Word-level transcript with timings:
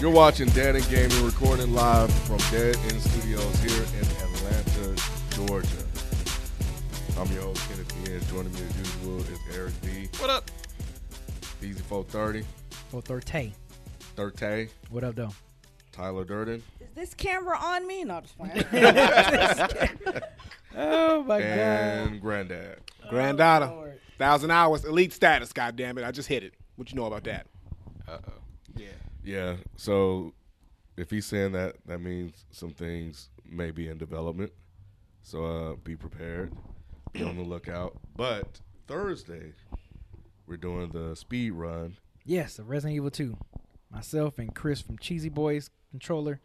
You're 0.00 0.10
watching 0.10 0.48
Dead 0.48 0.76
End 0.76 0.88
Gaming, 0.88 1.22
recording 1.24 1.74
live 1.74 2.10
from 2.24 2.38
Dead 2.50 2.74
End 2.88 3.00
Studios 3.02 3.54
here 3.60 3.82
in 4.00 4.06
Atlanta, 4.34 5.02
Georgia. 5.32 5.68
I'm 7.18 7.30
your 7.32 7.42
host, 7.42 7.68
Kenneth 7.68 8.04
B. 8.04 8.12
And 8.12 8.26
joining 8.28 8.52
me 8.54 8.60
as 8.62 8.78
usual 8.78 9.18
is 9.20 9.38
Eric 9.54 9.74
B. 9.82 10.08
What 10.18 10.30
up? 10.30 10.50
Easy 11.62 11.82
430, 11.82 12.46
Or 12.92 13.02
Thirte. 13.02 13.52
Thirte, 14.16 14.70
What 14.88 15.04
up, 15.04 15.14
though? 15.16 15.34
Tyler 15.92 16.24
Durden, 16.24 16.62
Is 16.80 16.88
this 16.94 17.12
camera 17.14 17.58
on 17.58 17.86
me? 17.86 18.04
No, 18.04 18.22
just 18.22 18.38
playing. 18.38 18.64
Oh 20.76 21.24
my 21.24 21.40
god. 21.40 21.48
and 21.48 22.20
Granddad. 22.20 22.78
Granddaughter. 23.10 23.66
Lord. 23.66 24.00
Thousand 24.18 24.52
hours, 24.52 24.84
elite 24.84 25.12
status, 25.12 25.52
God 25.52 25.74
damn 25.76 25.98
it. 25.98 26.04
I 26.04 26.12
just 26.12 26.28
hit 26.28 26.44
it. 26.44 26.54
What 26.76 26.90
you 26.90 26.96
know 26.96 27.06
about 27.06 27.24
that? 27.24 27.46
Uh 28.08 28.18
oh. 28.26 28.32
Yeah. 29.22 29.56
So 29.76 30.34
if 30.96 31.10
he's 31.10 31.26
saying 31.26 31.52
that, 31.52 31.76
that 31.86 32.00
means 32.00 32.44
some 32.50 32.70
things 32.70 33.30
may 33.44 33.70
be 33.70 33.88
in 33.88 33.98
development. 33.98 34.52
So 35.22 35.44
uh, 35.44 35.74
be 35.76 35.96
prepared, 35.96 36.52
be 37.12 37.22
on 37.22 37.36
the 37.36 37.42
lookout. 37.42 37.98
But 38.16 38.60
Thursday, 38.86 39.52
we're 40.46 40.56
doing 40.56 40.90
the 40.90 41.14
speed 41.14 41.52
run. 41.52 41.96
Yes, 42.24 42.56
the 42.56 42.64
Resident 42.64 42.96
Evil 42.96 43.10
2. 43.10 43.36
Myself 43.90 44.38
and 44.38 44.54
Chris 44.54 44.80
from 44.80 44.98
Cheesy 44.98 45.28
Boys 45.28 45.70
Controller 45.90 46.40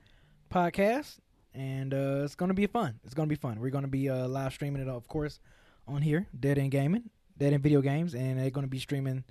Podcast. 0.52 1.18
And 1.54 1.94
uh, 1.94 2.24
it's 2.24 2.36
going 2.36 2.50
to 2.50 2.56
be 2.56 2.68
fun. 2.68 3.00
It's 3.06 3.14
going 3.14 3.30
to 3.30 3.34
be 3.34 3.40
fun. 3.40 3.60
We're 3.60 3.70
going 3.70 3.84
to 3.84 3.90
be 3.90 4.10
uh, 4.10 4.28
live 4.28 4.54
streaming 4.54 4.82
it, 4.82 4.88
of 4.90 5.08
course, 5.08 5.40
on 5.88 6.02
here, 6.02 6.28
Dead 6.38 6.58
End 6.58 6.72
Gaming, 6.72 7.10
Dead 7.38 7.54
End 7.54 7.64
Video 7.64 7.82
Games. 7.82 8.14
And 8.14 8.40
they're 8.40 8.50
going 8.50 8.66
to 8.66 8.70
be 8.70 8.80
streaming 8.80 9.24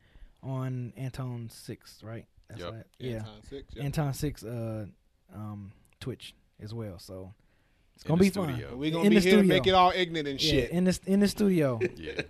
on 0.43 0.93
Anton 0.97 1.51
6, 1.53 2.03
right? 2.03 2.27
That's 2.49 2.61
Yep. 2.61 2.73
right. 2.73 2.83
Yeah. 2.99 3.11
Anton 3.17 3.43
Six, 3.49 3.75
yeah. 3.75 3.83
Anton 3.83 4.15
6 4.15 4.45
uh, 4.45 4.87
um, 5.35 5.73
Twitch 6.01 6.35
as 6.63 6.73
well. 6.75 6.99
So 6.99 7.35
it's 7.95 8.05
In 8.05 8.09
going 8.09 8.19
to 8.19 8.25
the 8.25 8.31
be 8.31 8.35
fun. 8.35 8.49
studio. 8.55 8.77
we 8.77 8.91
going 8.91 9.03
to 9.03 9.07
in 9.07 9.11
be 9.15 9.19
the 9.21 9.29
here 9.31 9.37
to 9.41 9.47
make 9.47 9.67
it 9.67 9.73
all 9.75 9.93
ignorant 9.95 10.29
and 10.29 10.43
Yeah, 10.43 10.51
shit. 10.51 10.71
in 10.71 10.85
the 10.85 10.99
in 11.07 11.21
the 11.21 11.29
studio. 11.29 11.81
Yeah. 11.97 12.21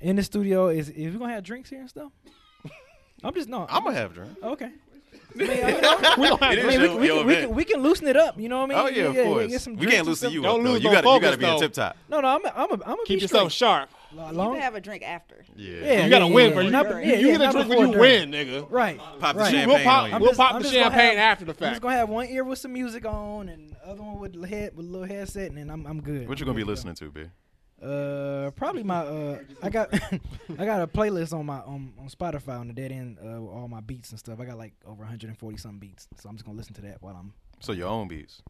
in 0.00 0.16
the 0.16 0.22
studio 0.22 0.68
is 0.68 0.88
is 0.90 1.12
we 1.12 1.18
gonna 1.18 1.32
have 1.32 1.42
drinks 1.44 1.70
here 1.70 1.80
and 1.80 1.88
stuff? 1.88 2.12
I'm 3.24 3.32
just 3.34 3.48
no. 3.48 3.66
I'm 3.68 3.82
gonna 3.84 3.96
have 3.96 4.10
a 4.12 4.14
drink. 4.14 4.32
okay. 4.42 4.70
I 5.38 6.14
we 6.18 6.28
don't 6.28 6.42
have 6.42 6.52
It 6.52 6.64
I 6.64 6.68
is 6.68 6.78
mean, 6.78 6.80
we, 6.80 6.86
your- 6.86 6.96
we, 6.98 7.06
your 7.06 7.16
can, 7.18 7.26
we, 7.26 7.32
event. 7.32 7.46
can, 7.48 7.56
we 7.56 7.64
can 7.64 7.80
loosen 7.82 8.06
it 8.06 8.16
up. 8.16 8.38
You 8.38 8.48
know 8.48 8.60
what 8.60 8.70
I 8.76 8.90
mean? 8.90 8.96
Oh 9.06 9.12
yeah, 9.12 9.20
of 9.20 9.26
course. 9.26 9.50
get 9.50 9.60
some 9.60 9.76
we 9.76 9.86
can't 9.86 9.98
and 9.98 10.06
loosen 10.08 10.16
stuff. 10.28 10.32
you 10.32 10.42
Don't 10.42 10.60
up. 10.60 10.64
though. 10.64 10.72
lose 10.72 10.82
You 10.84 10.90
gotta, 10.92 11.08
you 11.08 11.20
gotta 11.20 11.36
focus, 11.36 11.36
be 11.36 11.46
in 11.54 11.60
tip 11.60 11.72
top. 11.72 11.96
No, 12.08 12.20
no, 12.20 12.28
I'm 12.28 12.46
I'm 12.46 12.72
I'm 12.72 12.78
gonna 12.78 12.96
Keep 13.06 13.18
be 13.18 13.22
yourself 13.22 13.52
straight. 13.52 13.68
sharp. 13.68 13.90
Lo- 14.14 14.26
you 14.30 14.32
long- 14.36 14.52
can 14.54 14.62
have 14.62 14.74
a 14.74 14.80
drink 14.80 15.02
after. 15.02 15.44
Yeah. 15.56 15.70
Yeah, 15.74 16.04
You 16.04 16.10
got 16.10 16.18
to 16.20 16.26
yeah, 16.26 16.32
win 16.34 16.48
yeah, 16.50 16.54
first. 16.56 16.70
not- 16.70 16.86
You, 16.88 16.96
yeah, 16.96 17.18
you 17.18 17.26
yeah, 17.28 17.38
get 17.38 17.48
a 17.48 17.52
drink 17.52 17.68
when 17.68 17.78
you 17.78 17.86
during. 17.94 18.00
win, 18.00 18.30
nigga. 18.30 18.70
Right. 18.70 18.98
Pop 18.98 19.34
the 19.36 19.42
right. 19.42 19.50
champagne 19.50 19.68
We'll 19.68 19.84
pop, 19.84 20.20
we'll 20.20 20.30
just- 20.30 20.38
pop 20.40 20.62
the 20.62 20.68
champagne 20.68 21.16
have- 21.16 21.18
after 21.18 21.44
the 21.44 21.52
I'm 21.52 21.56
fact. 21.56 21.70
just 21.72 21.82
gonna 21.82 21.96
have 21.96 22.08
one 22.08 22.26
ear 22.28 22.44
with 22.44 22.58
some 22.58 22.72
music 22.72 23.04
on 23.04 23.48
and 23.48 23.70
the 23.72 23.88
other 23.88 24.02
one 24.02 24.18
with 24.18 24.48
head 24.48 24.76
with 24.76 24.86
a 24.86 24.88
little 24.88 25.06
headset, 25.08 25.48
and 25.48 25.58
then 25.58 25.70
I'm 25.70 25.86
I'm 25.86 26.00
good. 26.00 26.28
What 26.28 26.38
you 26.38 26.46
gonna 26.46 26.54
be 26.56 26.62
good 26.62 26.76
to 26.76 26.82
go. 26.82 26.88
listening 26.90 26.94
to, 26.96 27.10
B? 27.10 27.24
Uh, 27.82 28.50
probably 28.52 28.82
my 28.82 29.00
uh, 29.00 29.38
I 29.62 29.68
got 29.68 29.92
I 30.58 30.64
got 30.64 30.80
a 30.80 30.86
playlist 30.86 31.34
on 31.34 31.44
my 31.44 31.58
on, 31.58 31.92
on 31.98 32.08
Spotify 32.08 32.58
on 32.58 32.68
the 32.68 32.72
dead 32.72 32.90
end 32.90 33.18
uh, 33.18 33.40
with 33.42 33.50
all 33.52 33.68
my 33.68 33.80
beats 33.80 34.10
and 34.10 34.18
stuff. 34.18 34.40
I 34.40 34.46
got 34.46 34.56
like 34.56 34.72
over 34.86 35.00
140 35.02 35.56
some 35.58 35.78
beats, 35.78 36.08
so 36.18 36.28
I'm 36.28 36.36
just 36.36 36.46
gonna 36.46 36.56
listen 36.56 36.72
to 36.74 36.80
that 36.82 37.02
while 37.02 37.14
I'm. 37.16 37.34
So 37.60 37.72
your 37.72 37.88
own 37.88 38.08
beats. 38.08 38.42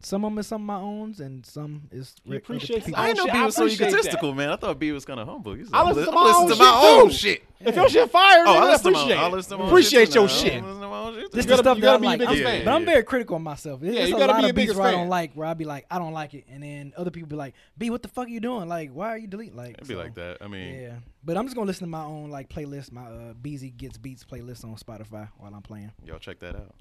Some 0.00 0.24
of 0.24 0.30
them 0.30 0.38
is 0.38 0.46
some 0.46 0.62
of 0.62 0.66
my 0.66 0.76
owns, 0.76 1.18
and 1.18 1.44
some 1.44 1.88
is. 1.90 2.14
You 2.24 2.34
rec- 2.34 2.42
appreciate 2.44 2.84
people- 2.84 3.00
I 3.00 3.04
I 3.04 3.06
didn't 3.08 3.16
know 3.18 3.24
shit, 3.24 3.32
B 3.32 3.38
I 3.40 3.44
was 3.46 3.54
so 3.56 3.62
appreciate 3.64 3.88
egotistical, 3.88 4.32
man. 4.32 4.50
I 4.50 4.56
thought 4.56 4.78
B 4.78 4.92
was 4.92 5.04
kind 5.04 5.18
of 5.18 5.26
humble. 5.26 5.54
He's 5.54 5.72
I 5.72 5.82
listen 5.82 6.04
to 6.04 6.08
I'm 6.10 6.14
my 6.14 6.22
listening 6.22 6.42
own 6.44 6.48
to 6.50 6.56
my 6.56 6.64
shit, 6.80 6.84
own 7.02 7.08
too. 7.08 7.14
shit. 7.14 7.42
If 7.60 7.74
your 7.74 7.88
shit 7.88 8.10
fire, 8.12 8.44
Oh, 8.46 8.50
nigga, 8.50 8.56
I 8.60 8.70
listen 8.70 8.84
to 8.84 8.90
my 8.92 8.98
appreciate 9.00 9.18
own. 9.18 9.24
I 9.24 9.34
listen 9.34 9.50
to 9.50 9.56
my 9.56 9.62
own 9.64 9.68
Appreciate 9.70 10.06
shit, 10.06 10.14
your 10.14 10.28
shit. 10.28 10.52
I 10.52 10.66
listen 10.66 10.80
to 10.82 10.88
my 10.88 10.98
own 11.00 11.14
shit, 11.14 11.32
This 11.32 11.44
too. 11.44 11.50
the 11.50 11.56
stuff 11.56 11.76
you 11.78 11.80
that 11.82 11.86
gotta 11.86 11.96
I 11.96 11.98
be 11.98 12.06
a 12.06 12.26
like. 12.26 12.36
I'm- 12.38 12.44
fan. 12.44 12.64
But 12.64 12.70
I'm 12.74 12.84
very 12.84 13.02
critical 13.02 13.36
of 13.36 13.42
myself. 13.42 13.80
There's 13.80 13.94
Yeah, 13.96 14.04
you 14.04 14.14
a 14.14 14.18
gotta 14.20 14.32
lot 14.34 14.38
be 14.42 14.46
a 14.46 14.50
of 14.50 14.54
beats 14.54 14.74
where 14.76 14.86
I 14.86 14.90
don't 14.92 15.08
like, 15.08 15.32
where 15.34 15.48
I 15.48 15.54
be 15.54 15.64
like, 15.64 15.86
I 15.90 15.98
don't 15.98 16.12
like 16.12 16.34
it, 16.34 16.44
and 16.48 16.62
then 16.62 16.92
other 16.96 17.10
people 17.10 17.28
be 17.28 17.34
like, 17.34 17.54
B, 17.76 17.90
what 17.90 18.02
the 18.02 18.08
fuck 18.08 18.26
are 18.28 18.30
you 18.30 18.38
doing? 18.38 18.68
Like, 18.68 18.92
why 18.92 19.08
are 19.08 19.18
you 19.18 19.26
deleting? 19.26 19.56
Like, 19.56 19.70
It'd 19.78 19.88
be 19.88 19.96
like 19.96 20.14
that. 20.14 20.36
I 20.40 20.46
mean, 20.46 20.80
Yeah, 20.80 20.92
but 21.24 21.36
I'm 21.36 21.44
just 21.46 21.56
gonna 21.56 21.66
listen 21.66 21.86
to 21.86 21.90
my 21.90 22.04
own 22.04 22.30
like 22.30 22.48
playlist, 22.48 22.92
my 22.92 23.02
uh, 23.06 23.34
BZ 23.34 23.76
Gets 23.76 23.98
Beats 23.98 24.22
playlist 24.24 24.62
on 24.64 24.76
Spotify 24.76 25.28
while 25.38 25.52
I'm 25.52 25.62
playing. 25.62 25.90
y'all 26.06 26.20
check 26.20 26.38
that 26.38 26.54
out. 26.54 26.72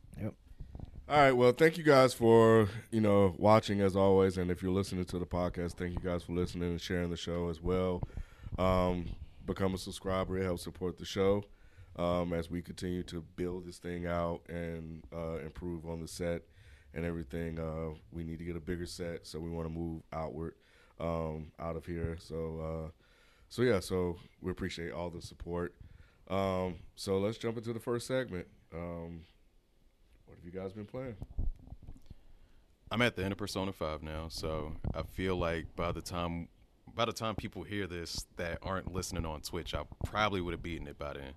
All 1.10 1.18
right, 1.18 1.32
well, 1.32 1.54
thank 1.54 1.78
you 1.78 1.86
guys 1.86 2.14
for 2.14 2.68
you 2.92 3.00
know 3.00 3.34
watching 3.38 3.80
as 3.80 3.96
always, 3.96 4.38
and 4.38 4.52
if 4.52 4.62
you're 4.62 4.74
listening 4.74 5.06
to 5.06 5.20
the 5.20 5.26
podcast, 5.26 5.76
thank 5.76 5.94
you 5.94 6.02
guys 6.02 6.24
for 6.24 6.34
listening 6.34 6.70
and 6.70 6.82
sharing 6.82 7.10
the 7.10 7.16
show 7.16 7.48
as 7.48 7.62
well. 7.62 8.02
Um, 8.60 9.16
become 9.46 9.74
a 9.74 9.78
subscriber; 9.78 10.38
it 10.38 10.44
helps 10.44 10.64
support 10.64 10.98
the 10.98 11.06
show 11.06 11.46
um, 11.96 12.34
as 12.34 12.52
we 12.52 12.62
continue 12.62 13.04
to 13.04 13.22
build 13.38 13.66
this 13.66 13.78
thing 13.78 14.06
out 14.06 14.42
and 14.50 15.02
uh, 15.16 15.38
improve 15.38 15.86
on 15.86 16.02
the 16.02 16.10
set 16.10 16.42
and 16.94 17.06
everything. 17.06 17.58
Uh, 17.58 17.96
we 18.12 18.26
need 18.26 18.40
to 18.40 18.46
get 18.46 18.58
a 18.58 18.62
bigger 18.62 18.86
set, 18.86 19.26
so 19.26 19.40
we 19.40 19.50
want 19.50 19.66
to 19.66 19.74
move 19.74 20.02
outward 20.12 20.56
um, 21.00 21.54
out 21.58 21.78
of 21.78 21.86
here. 21.86 22.18
So, 22.20 22.60
uh, 22.60 22.92
so 23.48 23.62
yeah, 23.62 23.80
so 23.80 24.18
we 24.42 24.52
appreciate 24.52 24.92
all 24.92 25.10
the 25.10 25.22
support. 25.22 25.74
Um, 26.30 26.80
so 26.98 27.18
let's 27.18 27.38
jump 27.38 27.56
into 27.56 27.72
the 27.72 27.80
first 27.80 28.08
segment. 28.08 28.48
What 30.28 30.36
have 30.36 30.46
you 30.46 30.60
guys 30.60 30.74
been 30.74 30.86
playing? 30.86 31.16
I'm 32.92 33.02
at 33.02 33.16
the 33.16 33.24
end 33.24 33.32
of 33.32 33.38
Persona 33.38 33.72
5 33.72 34.04
now, 34.04 34.28
so 34.30 34.74
I 34.94 35.04
feel 35.04 35.38
like 35.38 35.74
by 35.76 35.94
the 35.94 36.02
time 36.02 36.50
by 36.94 37.06
the 37.06 37.14
time 37.14 37.36
people 37.36 37.64
hear 37.64 37.88
this 37.88 38.26
that 38.36 38.60
aren't 38.62 38.92
listening 38.92 39.26
on 39.26 39.40
Twitch, 39.42 39.74
I 39.74 39.84
probably 40.06 40.42
would 40.42 40.54
have 40.54 40.64
beaten 40.64 40.88
it 40.88 40.98
by 40.98 41.14
then. 41.14 41.34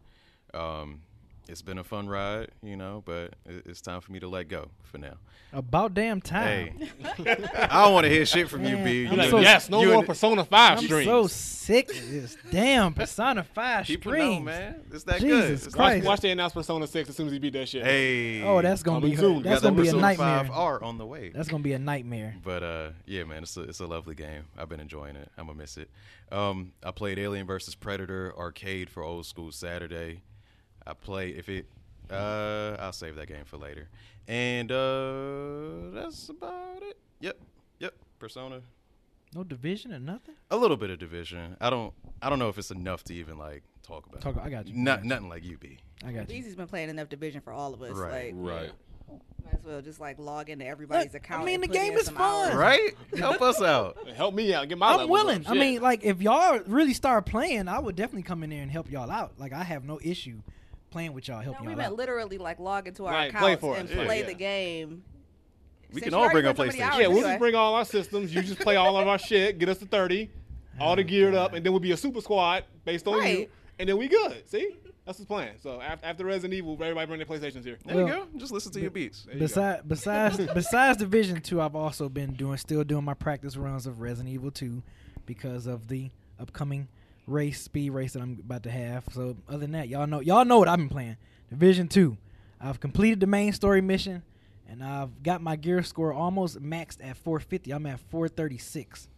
Um, 0.61 1.03
it's 1.49 1.63
been 1.63 1.79
a 1.79 1.85
fun 1.85 2.09
ride, 2.09 2.51
you 2.63 2.77
know, 2.77 3.03
but 3.05 3.35
it's 3.47 3.81
time 3.81 4.01
for 4.01 4.13
me 4.13 4.21
to 4.21 4.29
let 4.29 4.49
go 4.49 4.69
for 4.83 4.99
now. 4.99 5.15
About 5.53 5.95
damn 5.95 6.21
time. 6.21 6.79
Hey, 6.79 6.89
I 7.69 7.83
don't 7.85 7.93
want 7.93 8.05
to 8.05 8.11
hear 8.11 8.25
shit 8.25 8.49
from 8.49 8.65
you, 8.65 8.77
Man, 8.77 8.85
B. 8.85 9.07
I'm 9.07 9.13
You 9.13 9.19
Like, 9.19 9.31
so- 9.31 9.37
know- 9.39 9.43
yes, 9.43 9.69
no 9.69 9.85
more 9.85 10.05
Persona 10.05 10.45
5 10.45 10.79
I'm 10.79 10.85
streams. 10.85 11.07
so 11.07 11.27
sick 11.27 11.91
of 11.91 12.09
this 12.11 12.37
damn 12.53 12.95
Persona 12.95 13.43
5 13.43 13.85
People 13.87 14.13
streams. 14.13 14.39
know, 14.39 14.41
man. 14.45 14.81
It's 14.93 15.03
that 15.05 15.21
Jesus 15.21 15.41
good. 15.41 15.53
It's 15.53 15.67
watch, 15.67 15.75
Christ. 15.75 16.07
watch 16.07 16.21
they 16.21 16.31
announce 16.31 16.53
Persona 16.53 16.87
6 16.87 17.09
as 17.09 17.17
soon 17.17 17.27
as 17.27 17.33
he 17.33 17.41
beat 17.41 17.55
that 17.55 17.69
shit. 17.69 17.85
Hey. 17.85 18.43
Oh, 18.45 18.63
that's 18.63 18.85
gonna 18.85 19.01
be 19.05 19.17
soon. 19.17 19.43
that's 19.43 19.61
got 19.63 19.63
that 19.63 19.71
gonna 19.77 19.83
be 19.83 19.89
a 19.89 19.93
nightmare. 20.01 20.45
5 20.45 20.51
R 20.53 20.85
on 20.85 20.99
the 20.99 21.07
way. 21.07 21.31
That's 21.31 21.49
gonna 21.49 21.65
be 21.65 21.73
a 21.73 21.81
nightmare. 21.81 22.37
But 22.45 22.63
uh, 22.63 22.91
yeah, 23.07 23.25
man, 23.25 23.43
it's 23.43 23.57
a 23.57 23.63
it's 23.63 23.81
a 23.81 23.87
lovely 23.87 24.15
game. 24.15 24.45
I've 24.57 24.69
been 24.69 24.81
enjoying 24.81 25.17
it. 25.17 25.31
I'm 25.37 25.47
gonna 25.47 25.59
miss 25.59 25.77
it. 25.79 25.91
Um, 26.31 26.75
I 26.85 26.93
played 26.93 27.19
Alien 27.19 27.45
versus 27.49 27.75
Predator 27.75 28.33
arcade 28.39 28.89
for 28.89 29.03
old 29.03 29.27
school 29.27 29.51
Saturday. 29.51 30.23
I 30.87 30.93
play 30.95 31.31
if 31.31 31.49
it. 31.49 31.67
Uh, 32.11 32.77
I'll 32.81 32.93
save 32.93 33.15
that 33.17 33.29
game 33.29 33.45
for 33.45 33.57
later. 33.57 33.89
And 34.27 34.71
uh, 34.73 35.91
that's 35.93 36.29
about 36.29 36.83
it. 36.83 36.97
Yep, 37.21 37.37
yep. 37.79 37.95
Persona. 38.19 38.61
No 39.35 39.45
division 39.45 39.93
or 39.93 40.01
nothing. 40.01 40.35
A 40.51 40.57
little 40.57 40.77
bit 40.77 40.91
of 40.91 40.99
division. 40.99 41.57
I 41.61 41.71
don't. 41.71 41.93
I 42.21 42.29
don't 42.29 42.39
know 42.41 42.49
if 42.49 42.59
it's 42.59 42.71
enough 42.73 43.05
to 43.05 43.15
even 43.15 43.39
like 43.39 43.63
talk 43.85 44.07
about. 44.07 44.21
Talk. 44.23 44.39
I 44.43 44.51
got 44.51 44.67
you. 44.67 44.75
Not 44.77 45.05
nothing 45.05 45.29
like 45.29 45.45
you 45.45 45.57
be. 45.57 45.79
I 46.05 46.13
got 46.13 46.29
you. 46.29 46.37
Beezy's 46.37 46.57
been 46.57 46.67
playing 46.67 46.89
enough 46.89 47.09
division 47.09 47.41
for 47.41 47.53
all 47.53 47.73
of 47.73 47.81
us. 47.83 47.97
Right. 47.97 48.35
Like, 48.35 48.35
Right. 48.37 48.71
might 49.45 49.55
as 49.55 49.65
well 49.65 49.81
just 49.83 50.01
like 50.01 50.19
log 50.19 50.51
into 50.51 50.67
everybody's 50.67 51.13
Look, 51.13 51.23
account. 51.23 51.43
I 51.43 51.45
mean, 51.47 51.61
the 51.61 51.69
game 51.69 51.93
is 51.95 52.09
fun. 52.09 52.49
hours. 52.51 52.57
Right? 52.57 52.95
Help 53.17 53.41
us 53.41 53.63
out. 53.63 53.99
Help 54.17 54.35
me 54.35 54.53
out. 54.53 54.69
Get 54.69 54.79
my 54.79 54.95
I'm 54.95 55.09
willing. 55.09 55.43
up. 55.45 55.51
I 55.51 55.55
Shit. 55.55 55.61
mean, 55.61 55.81
like 55.83 56.03
if 56.03 56.21
y'all 56.21 56.59
really 56.67 56.95
start 56.95 57.25
playing, 57.27 57.69
I 57.69 57.79
would 57.79 57.95
definitely 57.95 58.23
come 58.25 58.43
in 58.43 58.51
there 58.51 58.63
and 58.63 58.71
help 58.71 58.91
y'all 58.91 59.11
out. 59.11 59.35
Like 59.39 59.53
I 59.53 59.63
have 59.63 59.85
no 59.85 60.01
issue 60.03 60.43
playing 60.91 61.13
with 61.13 61.29
y'all, 61.29 61.39
No, 61.39 61.45
helping 61.45 61.67
we 61.67 61.73
y'all 61.73 61.79
meant 61.79 61.93
out. 61.93 61.97
literally 61.99 62.39
like 62.39 62.59
log 62.59 62.87
into 62.89 63.07
our 63.07 63.13
Right, 63.13 63.33
play 63.33 63.53
accounts 63.55 63.61
for 63.61 63.77
and 63.77 63.89
us. 63.89 64.07
Play 64.07 64.21
yeah. 64.21 64.27
the 64.27 64.35
game. 64.35 65.03
We 65.93 66.01
Since 66.01 66.05
can 66.13 66.15
all 66.15 66.31
bring 66.31 66.47
our 66.47 66.55
put 66.55 66.71
so 66.73 66.79
many 66.79 66.79
PlayStation. 66.79 66.87
hours 66.93 67.01
yeah, 67.01 67.07
we'll 67.09 67.17
anyway. 67.19 67.31
just 67.31 67.39
bring 67.41 67.55
all 67.57 67.75
our 67.75 67.85
systems. 67.85 68.35
You 68.35 68.43
just 68.43 68.61
play 68.61 68.77
all 68.77 68.97
of 68.97 69.09
our 69.09 69.19
shit, 69.19 69.59
get 69.59 69.69
us 69.69 69.79
to 69.79 69.87
30, 69.87 70.31
all 70.81 70.95
the 70.97 71.03
geared 71.03 71.35
up, 71.35 71.53
and 71.53 71.65
then 71.67 71.73
we'll 71.73 71.81
be 71.81 71.93
a 71.93 71.97
super 71.97 72.21
squad 72.21 72.65
based 72.85 73.07
on 73.09 73.27
you, 73.27 73.49
and 73.79 73.89
then 73.89 73.97
we 73.97 74.07
good. 74.09 74.49
See? 74.49 74.77
That's 75.05 75.19
the 75.19 75.25
plan. 75.27 75.55
So 75.61 75.81
after, 75.81 76.07
after 76.07 76.25
Resident 76.25 76.55
Evil, 76.55 76.75
everybody 76.75 77.07
bring 77.07 77.19
their 77.19 77.27
PlayStations 77.27 77.65
here. 77.65 77.79
There 77.85 78.03
you 78.03 78.07
go. 78.07 78.27
Just 78.37 78.53
listen 78.53 78.71
to 78.73 78.81
your 78.81 78.91
beats. 78.93 79.25
There 79.25 79.35
you. 79.35 79.41
Besides, 79.41 79.83
besides, 79.89 80.37
besides 80.55 80.99
Division 80.99 81.41
Two, 81.41 81.61
I've 81.61 81.75
also 81.75 82.09
been 82.09 82.35
doing, 82.35 82.59
still 82.59 82.85
doing 82.85 83.03
my 83.05 83.15
practice 83.15 83.57
runs 83.57 83.87
of 83.87 84.01
Resident 84.01 84.33
Evil 84.33 84.53
Two, 84.53 84.83
because 85.27 85.67
of 85.67 85.89
the 85.89 86.11
upcoming 86.39 86.87
race, 87.31 87.61
speed 87.61 87.91
race 87.91 88.13
that 88.13 88.23
I'm 88.23 88.39
about 88.45 88.63
to 88.65 88.71
have. 88.71 89.05
So 89.13 89.37
other 89.49 89.59
than 89.59 89.73
that, 89.73 89.89
y'all 89.89 90.07
know, 90.07 90.21
y'all 90.21 90.45
know 90.45 90.59
what 90.59 90.69
I've 90.69 90.79
been 90.79 90.89
playing. 90.89 91.17
Division 91.49 91.89
Two, 91.89 92.17
I've 92.61 92.81
completed 92.81 93.21
the 93.21 93.27
main 93.27 93.53
story 93.53 93.81
mission, 93.81 94.23
and 94.69 94.83
I've 94.85 95.23
got 95.23 95.43
my 95.43 95.57
gear 95.57 95.83
score 95.83 96.13
almost 96.13 96.61
maxed 96.63 96.99
at 97.03 97.17
450. 97.17 97.71
I'm 97.73 97.87
at 97.87 98.01
436, 98.11 99.09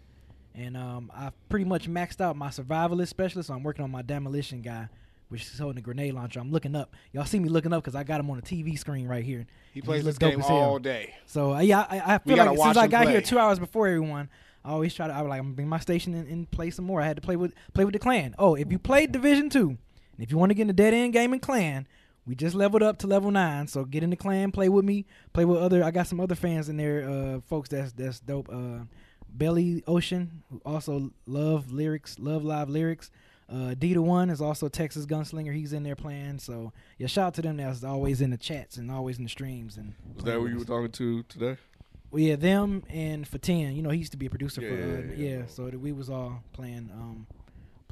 and 0.55 0.77
um, 0.77 1.11
I've 1.15 1.33
pretty 1.49 1.65
much 1.65 1.89
maxed 1.89 2.21
out 2.21 2.37
my 2.37 2.49
survivalist 2.49 3.09
specialist. 3.09 3.49
So 3.49 3.55
I'm 3.55 3.63
working 3.63 3.85
on 3.85 3.91
my 3.91 4.03
demolition 4.03 4.63
guy. 4.63 4.89
Which 5.29 5.45
is 5.45 5.59
holding 5.59 5.79
a 5.79 5.81
grenade 5.81 6.13
launcher. 6.13 6.41
I'm 6.41 6.53
looking 6.53 6.77
up. 6.77 6.95
Y'all 7.15 7.25
see 7.25 7.39
me 7.39 7.49
looking 7.49 7.73
up 7.73 7.83
because 7.83 7.95
I 7.95 8.05
got 8.05 8.21
him 8.21 8.29
on 8.29 8.37
the 8.37 8.43
TV 8.43 8.79
screen 8.79 9.09
right 9.09 9.25
here. 9.25 9.47
He 9.73 9.81
plays 9.81 10.05
looks 10.05 10.19
this 10.19 10.31
game 10.31 10.43
all 10.43 10.79
day. 10.79 11.15
So 11.25 11.55
uh, 11.55 11.61
yeah, 11.61 11.87
I, 11.89 12.17
I 12.17 12.19
feel 12.19 12.37
like 12.37 12.59
since 12.59 12.77
I 12.77 12.87
got 12.87 13.09
here 13.09 13.23
two 13.23 13.39
hours 13.39 13.59
before 13.59 13.87
everyone, 13.89 14.29
I 14.65 14.71
always 14.71 14.95
try 14.95 15.07
to. 15.07 15.13
I 15.13 15.23
was 15.23 15.31
like, 15.31 15.39
I'm 15.39 15.47
gonna 15.47 15.55
bring 15.55 15.69
my 15.69 15.79
station 15.81 16.15
and, 16.15 16.29
and 16.29 16.51
play 16.51 16.71
some 16.71 16.85
more. 16.85 17.01
I 17.01 17.07
had 17.07 17.17
to 17.17 17.23
play 17.23 17.37
with 17.37 17.55
play 17.75 17.85
with 17.85 17.93
the 17.93 17.99
clan. 17.99 18.35
Oh, 18.39 18.55
if 18.55 18.71
you 18.71 18.79
played 18.79 19.13
Division 19.13 19.51
Two, 19.51 19.71
and 19.71 19.79
if 20.19 20.31
you 20.31 20.39
want 20.39 20.51
to 20.51 20.55
get 20.55 20.63
in 20.63 20.69
the 20.69 20.73
Dead 20.73 20.95
End 20.95 21.13
Gaming 21.13 21.41
Clan, 21.41 21.87
we 22.27 22.35
just 22.35 22.55
leveled 22.55 22.83
up 22.83 22.99
to 22.99 23.07
level 23.07 23.31
nine. 23.31 23.67
So 23.67 23.85
get 23.85 24.03
in 24.03 24.11
the 24.11 24.17
clan, 24.17 24.53
play 24.53 24.69
with 24.69 24.85
me, 24.85 25.07
play 25.33 25.45
with 25.45 25.59
other. 25.59 25.83
I 25.83 25.91
got 25.91 26.07
some 26.07 26.21
other 26.21 26.35
fans 26.35 26.69
in 26.69 26.77
there, 26.77 27.09
uh, 27.09 27.41
folks 27.41 27.69
that's 27.69 27.93
that's 27.93 28.21
dope. 28.21 28.49
Uh, 28.53 28.85
Belly 29.29 29.83
Ocean, 29.87 30.43
who 30.51 30.61
also 30.65 31.11
love 31.27 31.73
lyrics, 31.73 32.19
love 32.19 32.45
live 32.45 32.69
lyrics. 32.69 33.11
Uh, 33.49 33.75
D 33.75 33.93
to 33.93 34.01
one 34.01 34.31
is 34.31 34.41
also 34.41 34.69
Texas 34.69 35.05
Gunslinger. 35.05 35.55
He's 35.55 35.73
in 35.73 35.83
there 35.83 35.97
playing. 35.97 36.39
So 36.39 36.73
yeah, 36.97 37.07
shout 37.07 37.27
out 37.29 37.35
to 37.35 37.43
them. 37.43 37.59
That's 37.59 37.85
always 37.85 38.21
in 38.21 38.31
the 38.31 38.37
chats 38.39 38.77
and 38.77 38.91
always 38.91 39.19
in 39.19 39.25
the 39.25 39.31
streams. 39.31 39.77
And 39.77 39.95
Was 40.15 40.25
that 40.25 40.35
who 40.35 40.47
you 40.47 40.59
were 40.59 40.65
talking 40.65 40.91
to 40.93 41.23
today? 41.25 41.57
Well, 42.13 42.23
yeah, 42.23 42.37
them 42.37 42.85
and 42.91 43.27
for 43.27 43.39
ten. 43.39 43.75
You 43.75 43.83
know, 43.83 43.91
he 43.91 43.99
used 43.99 44.13
to 44.13 44.19
be 44.19 44.27
a 44.27 44.31
producer 44.31 44.61
Yeah, 44.61 44.69
for. 44.69 44.75
Uh, 44.75 44.87
yeah, 44.87 45.15
yeah, 45.17 45.37
yeah. 45.39 45.47
so 45.47 45.65
we 45.65 45.91
was 45.93 46.09
all 46.11 46.43
playing, 46.53 46.91
um, 46.95 47.27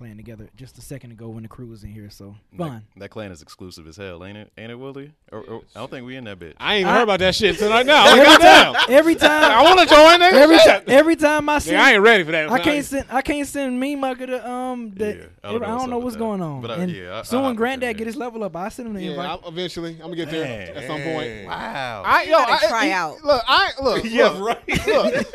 playing 0.00 0.16
together 0.16 0.48
just 0.56 0.78
a 0.78 0.80
second 0.80 1.12
ago 1.12 1.28
when 1.28 1.42
the 1.42 1.48
crew 1.48 1.66
was 1.66 1.84
in 1.84 1.90
here. 1.90 2.08
So 2.08 2.34
That- 2.52 2.56
fun. 2.58 2.82
That, 2.96 3.10
clan 3.10 3.30
is 3.32 3.42
exclusive 3.42 3.86
as 3.86 3.98
hell, 3.98 4.24
ain't 4.24 4.38
it? 4.38 4.50
Ain't 4.56 4.70
it, 4.72 4.74
Willie? 4.76 5.12
Or, 5.30 5.40
or, 5.40 5.60
I 5.76 5.80
don't 5.80 5.90
think 5.90 6.06
we 6.06 6.16
in 6.16 6.24
that 6.24 6.38
bitch. 6.38 6.54
I 6.58 6.76
ain't 6.76 6.80
even 6.80 6.90
I- 6.92 6.96
heard 6.96 7.02
about 7.02 7.18
that 7.20 7.34
shit 7.34 7.58
till 7.58 7.68
right 7.68 7.84
now. 7.86 8.06
Every 8.08 8.24
goddamn. 8.24 8.72
time, 8.74 8.84
every 8.88 9.14
time 9.14 9.44
I 9.52 9.62
want 9.62 9.78
to 9.80 9.86
join 9.86 10.20
nigga. 10.20 10.32
every 10.32 10.56
Shit. 10.58 10.66
time, 10.66 10.82
every 10.86 11.16
time 11.16 11.48
I 11.50 11.58
see, 11.58 11.72
Nigga, 11.72 11.78
I 11.80 11.92
ain't 11.92 12.02
ready 12.02 12.24
for 12.24 12.30
that. 12.32 12.50
I 12.50 12.58
can't 12.60 12.84
send. 12.84 13.04
I 13.10 13.20
can't 13.20 13.46
send 13.46 13.78
me 13.78 13.94
mugger 13.94 14.26
to 14.26 14.50
um. 14.50 14.90
The, 14.94 15.04
Yeah, 15.06 15.24
I 15.44 15.52
don't, 15.58 15.60
know, 15.90 15.98
what's 15.98 16.16
what's 16.16 16.16
up 16.16 16.18
with 16.18 16.18
going 16.18 16.40
that. 16.40 16.46
on. 16.46 16.60
But, 16.62 16.70
uh, 16.70 16.74
and 16.74 16.90
yeah, 16.90 17.18
I- 17.18 17.22
soon 17.22 17.40
I'll 17.40 17.44
when 17.46 17.56
Granddad 17.56 17.90
in 17.90 17.96
get 17.98 18.06
his 18.06 18.16
level 18.16 18.42
up, 18.42 18.56
I 18.56 18.70
send 18.70 18.88
him 18.88 18.94
the 18.94 19.02
Yeah, 19.02 19.10
invite. 19.10 19.28
I'm, 19.44 19.52
eventually, 19.52 19.92
I'm 19.96 19.98
gonna 20.10 20.16
get 20.16 20.30
there 20.30 20.44
Man. 20.44 20.76
at 20.78 20.86
some 20.86 21.02
point. 21.02 21.46
Wow. 21.46 22.02
I 22.06 22.22
yo, 22.24 22.38
gotta 22.38 22.66
I, 22.66 22.68
try 22.70 22.90
out. 22.92 23.22
Look, 23.22 23.42
I 23.46 23.70
look. 23.82 24.04
Yeah, 24.10 24.28
look, 24.28 24.58
right. 24.66 24.86
Look, 24.86 25.26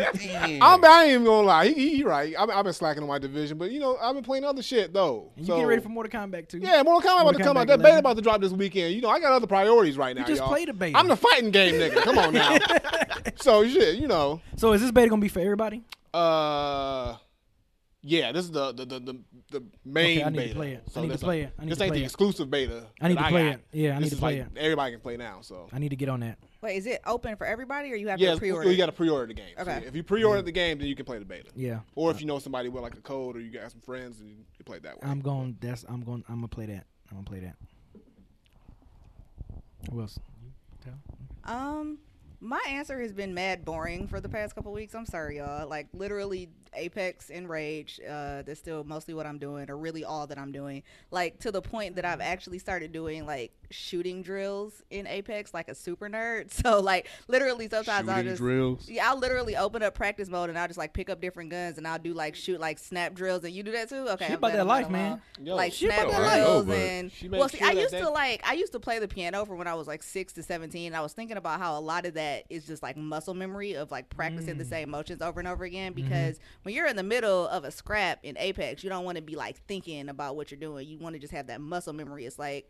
I'm, 0.62 0.84
I 0.86 1.04
ain't 1.04 1.12
even 1.12 1.24
gonna 1.26 1.46
lie. 1.48 1.68
He, 1.68 1.74
he, 1.74 1.96
he 1.98 2.04
right. 2.04 2.34
I've, 2.38 2.50
I've 2.50 2.64
been 2.64 2.74
slacking 2.74 3.04
on 3.04 3.10
my 3.10 3.20
division, 3.20 3.58
but 3.58 3.70
you 3.72 3.80
know, 3.80 3.98
I've 4.02 4.16
been 4.16 4.24
playing 4.24 4.44
other 4.44 4.55
shit 4.64 4.94
though. 4.94 5.32
and 5.36 5.46
you 5.48 5.54
so, 5.54 5.58
get 5.60 5.68
ready 5.68 5.82
for 5.82 5.90
Mortal 5.90 6.20
Kombat 6.20 6.48
too. 6.50 6.60
Yeah, 6.60 6.82
Mortal 6.84 7.10
Kombat 7.10 7.22
about 7.22 7.38
to 7.38 7.44
come 7.44 7.56
Kombat 7.56 7.60
out. 7.62 7.68
That 7.68 7.74
11. 7.80 7.84
beta 7.84 8.00
about 8.00 8.16
to 8.18 8.22
drop 8.22 8.42
this 8.42 8.52
weekend. 8.52 8.94
You 8.96 9.02
know, 9.02 9.10
I 9.10 9.20
got 9.20 9.32
other 9.34 9.48
priorities 9.48 9.98
right 9.98 10.16
now. 10.16 10.22
You 10.22 10.28
just 10.28 10.40
y'all. 10.40 10.50
played 10.50 10.68
the 10.70 10.74
beta. 10.74 10.98
I'm 10.98 11.08
the 11.08 11.16
fighting 11.16 11.52
game 11.52 11.76
nigga. 11.76 12.02
Come 12.04 12.18
on 12.18 12.34
now. 12.34 12.58
so 13.36 13.68
shit, 13.68 13.96
you 13.98 14.08
know. 14.08 14.42
So 14.58 14.74
is 14.74 14.82
this 14.82 14.92
beta 14.92 15.10
gonna 15.10 15.22
be 15.22 15.28
for 15.28 15.40
everybody? 15.40 15.84
Uh, 16.14 17.16
yeah, 18.02 18.32
this 18.32 18.46
is 18.46 18.52
the 18.52 18.72
the 18.72 18.86
the, 18.86 19.00
the, 19.00 19.20
the 19.52 19.64
main 19.84 20.20
Okay, 20.20 20.24
I 20.24 20.30
need 20.30 20.38
to 20.38 20.44
beta. 20.44 20.56
play 20.56 20.72
it. 20.74 20.84
I 20.88 20.92
So 20.92 21.02
need 21.02 21.08
to 21.08 21.12
this, 21.14 21.24
play 21.24 21.42
it. 21.42 21.54
I 21.58 21.62
need 21.64 21.72
this 21.72 21.78
to 21.80 21.84
ain't 21.84 21.92
play 21.92 21.98
the 22.00 22.04
it. 22.04 22.06
exclusive 22.06 22.50
beta. 22.52 22.86
I 23.02 23.08
need 23.08 23.18
to 23.18 23.24
play 23.26 23.44
got. 23.50 23.54
it. 23.56 23.66
Yeah, 23.72 23.98
I 23.98 24.00
This 24.00 24.04
need 24.04 24.10
to 24.10 24.16
is 24.16 24.20
play 24.20 24.40
like, 24.42 24.52
it. 24.52 24.58
Everybody 24.58 24.92
can 24.92 25.02
play 25.02 25.18
now. 25.18 25.40
So 25.42 25.68
I 25.74 25.80
need 25.80 25.90
to 25.90 25.96
get 25.96 26.10
on 26.10 26.20
that. 26.22 26.38
Wait, 26.66 26.78
is 26.78 26.88
it 26.88 27.00
open 27.06 27.36
for 27.36 27.46
everybody, 27.46 27.92
or 27.92 27.96
you 27.96 28.08
have 28.08 28.20
yeah, 28.20 28.32
to 28.32 28.38
pre-order? 28.40 28.72
you 28.72 28.76
got 28.76 28.88
to 28.88 28.92
pre-order 28.92 29.28
the 29.28 29.36
game. 29.36 29.54
So 29.56 29.62
Okay. 29.62 29.84
if 29.86 29.96
you 29.96 30.02
pre-order 30.02 30.42
the 30.42 30.52
game, 30.52 30.80
then 30.80 30.88
you 30.88 30.96
can 30.96 31.06
play 31.06 31.20
the 31.20 31.26
beta. 31.26 31.50
Yeah, 31.56 31.82
Or 31.94 32.10
if 32.10 32.20
you 32.20 32.26
know 32.26 32.40
somebody 32.40 32.70
with 32.70 32.82
like 32.82 32.96
a 32.96 33.02
code, 33.02 33.36
or 33.36 33.40
you 33.40 33.52
got 33.52 33.72
some 33.72 33.82
friends, 33.82 34.20
and 34.20 34.30
you 34.32 34.38
can 34.58 34.66
play 34.66 34.80
that 34.80 35.00
way. 35.00 35.08
I'm 35.08 35.20
going. 35.20 35.58
That's 35.62 35.86
I'm 35.88 36.02
going. 36.02 36.24
I'm 36.28 36.38
gonna 36.38 36.48
play 36.48 36.66
that. 36.66 36.88
I'm 37.12 37.18
gonna 37.18 37.24
play 37.28 37.40
that. 37.42 37.56
Who 39.92 40.02
else? 40.02 40.18
Um, 41.44 42.00
my 42.40 42.64
answer 42.68 43.00
has 43.00 43.14
been 43.14 43.36
mad 43.36 43.64
boring 43.64 44.08
for 44.08 44.20
the 44.20 44.30
past 44.30 44.56
couple 44.56 44.72
weeks. 44.74 44.96
I'm 44.96 45.06
sorry, 45.06 45.38
y'all. 45.38 45.70
Like 45.70 45.86
literally, 45.94 46.50
Apex 46.76 47.30
and 47.30 47.50
Rage. 47.50 48.00
Uh, 48.02 48.42
that's 48.44 48.60
still 48.60 48.84
mostly 48.84 49.14
what 49.14 49.26
I'm 49.26 49.38
doing, 49.38 49.70
or 49.70 49.78
really 49.78 50.04
all 50.04 50.28
that 50.28 50.38
I'm 50.38 50.52
doing. 50.52 50.84
Like 51.12 51.40
to 51.40 51.52
the 51.52 51.62
point 51.62 51.96
that 51.96 52.06
I've 52.06 52.22
actually 52.22 52.60
started 52.60 52.92
doing 52.92 53.26
like 53.26 53.52
shooting 53.72 54.22
drills 54.22 54.84
in 54.92 55.08
Apex, 55.08 55.54
like 55.54 55.68
a 55.70 55.76
super 55.76 56.10
nerd. 56.10 56.52
So 56.66 56.80
like 56.80 57.08
literally, 57.28 57.68
sometimes 57.70 58.08
I'll 58.10 58.24
just 58.24 58.38
drills. 58.38 58.90
yeah, 58.90 59.10
I'll 59.10 59.20
literally 59.20 59.56
open 59.56 59.84
up 59.84 59.94
practice 59.94 60.30
mode 60.30 60.50
and 60.50 60.58
I'll 60.58 60.68
just 60.68 60.78
like 60.80 60.94
pick 60.94 61.10
up 61.10 61.22
different 61.22 61.50
guns 61.52 61.78
and 61.78 61.88
I'll 61.88 62.00
do 62.00 62.14
like 62.14 62.36
shoot 62.36 62.60
like 62.60 62.80
snap 62.80 63.14
drills 63.14 63.44
and 63.44 63.54
you 63.54 63.62
do 63.64 63.72
that 63.74 63.90
too. 63.90 64.08
Okay, 64.10 64.26
She 64.28 64.32
I'm 64.34 64.38
about 64.40 64.54
that 64.54 64.66
life, 64.68 64.90
man. 64.90 65.22
Yo, 65.42 65.56
like 65.56 65.74
she 65.74 65.86
snap 65.88 66.10
that 66.10 66.22
life. 66.22 66.34
drills 66.44 66.70
and 66.70 67.12
she 67.12 67.30
well, 67.30 67.50
see, 67.50 67.58
sure 67.60 67.68
I 67.68 67.72
used 67.72 67.94
they- 67.94 68.02
to 68.02 68.10
like 68.10 68.42
I 68.48 68.54
used 68.54 68.72
to 68.72 68.80
play 68.80 69.00
the 69.00 69.08
piano 69.08 69.46
from 69.46 69.58
when 69.58 69.68
I 69.68 69.74
was 69.76 69.88
like 69.88 70.02
six 70.04 70.34
to 70.34 70.44
seventeen. 70.44 70.94
I 70.96 71.02
was 71.02 71.14
thinking 71.14 71.38
about 71.38 71.60
how 71.60 71.78
a 71.78 71.82
lot 71.82 72.06
of 72.06 72.14
that 72.16 72.46
is 72.50 72.66
just 72.66 72.82
like 72.82 72.98
muscle 72.98 73.34
memory 73.34 73.74
of 73.74 73.92
like 73.92 74.10
practicing 74.10 74.58
the 74.58 74.64
Mm. 74.66 74.70
same 74.70 74.90
motions 74.90 75.22
over 75.22 75.40
and 75.40 75.48
over 75.48 75.64
again. 75.66 75.94
Mm-hmm. 75.94 76.04
Because 76.10 76.40
when 76.66 76.74
you're 76.74 76.88
in 76.88 76.96
the 76.96 77.04
middle 77.04 77.48
of 77.48 77.64
a 77.64 77.70
scrap 77.70 78.18
in 78.24 78.36
Apex, 78.40 78.84
you 78.84 78.90
don't 78.90 79.06
want 79.06 79.18
to 79.18 79.22
be 79.22 79.36
like 79.36 79.58
thinking 79.68 80.10
about 80.10 80.36
what 80.36 80.50
you're 80.50 80.60
doing. 80.60 80.88
You 80.88 80.98
want 80.98 81.14
to 81.14 81.20
just 81.20 81.32
have 81.32 81.46
that 81.46 81.62
muscle 81.62 81.94
memory. 81.94 82.26
It's 82.26 82.40
like 82.40 82.68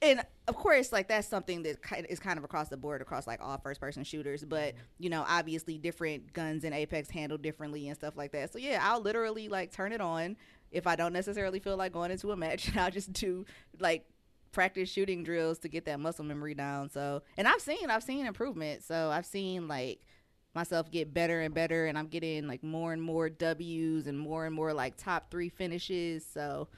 and 0.00 0.24
of 0.48 0.56
course 0.56 0.92
like 0.92 1.08
that's 1.08 1.28
something 1.28 1.62
that 1.62 1.76
is 2.08 2.18
kind 2.18 2.38
of 2.38 2.44
across 2.44 2.68
the 2.68 2.76
board 2.76 3.00
across 3.00 3.26
like 3.26 3.40
all 3.40 3.56
first 3.58 3.80
person 3.80 4.02
shooters 4.02 4.42
but 4.42 4.74
mm-hmm. 4.74 4.82
you 4.98 5.08
know 5.08 5.24
obviously 5.28 5.78
different 5.78 6.32
guns 6.32 6.64
in 6.64 6.72
apex 6.72 7.08
handle 7.08 7.38
differently 7.38 7.86
and 7.86 7.96
stuff 7.96 8.16
like 8.16 8.32
that 8.32 8.52
so 8.52 8.58
yeah 8.58 8.80
i'll 8.82 9.00
literally 9.00 9.48
like 9.48 9.70
turn 9.70 9.92
it 9.92 10.00
on 10.00 10.36
if 10.72 10.88
i 10.88 10.96
don't 10.96 11.12
necessarily 11.12 11.60
feel 11.60 11.76
like 11.76 11.92
going 11.92 12.10
into 12.10 12.32
a 12.32 12.36
match 12.36 12.66
and 12.70 12.80
i'll 12.80 12.90
just 12.90 13.12
do 13.12 13.46
like 13.78 14.04
practice 14.50 14.90
shooting 14.90 15.22
drills 15.22 15.60
to 15.60 15.68
get 15.68 15.84
that 15.84 16.00
muscle 16.00 16.24
memory 16.24 16.54
down 16.54 16.90
so 16.90 17.22
and 17.36 17.46
i've 17.46 17.60
seen 17.60 17.88
i've 17.88 18.02
seen 18.02 18.26
improvement 18.26 18.82
so 18.82 19.08
i've 19.12 19.24
seen 19.24 19.68
like 19.68 20.00
myself 20.54 20.90
get 20.90 21.12
better 21.14 21.40
and 21.40 21.54
better 21.54 21.86
and 21.86 21.96
i'm 21.98 22.06
getting 22.08 22.46
like 22.46 22.62
more 22.62 22.92
and 22.92 23.02
more 23.02 23.28
w's 23.28 24.06
and 24.06 24.18
more 24.18 24.46
and 24.46 24.54
more 24.54 24.72
like 24.72 24.96
top 24.96 25.30
three 25.30 25.48
finishes 25.48 26.24
so 26.32 26.68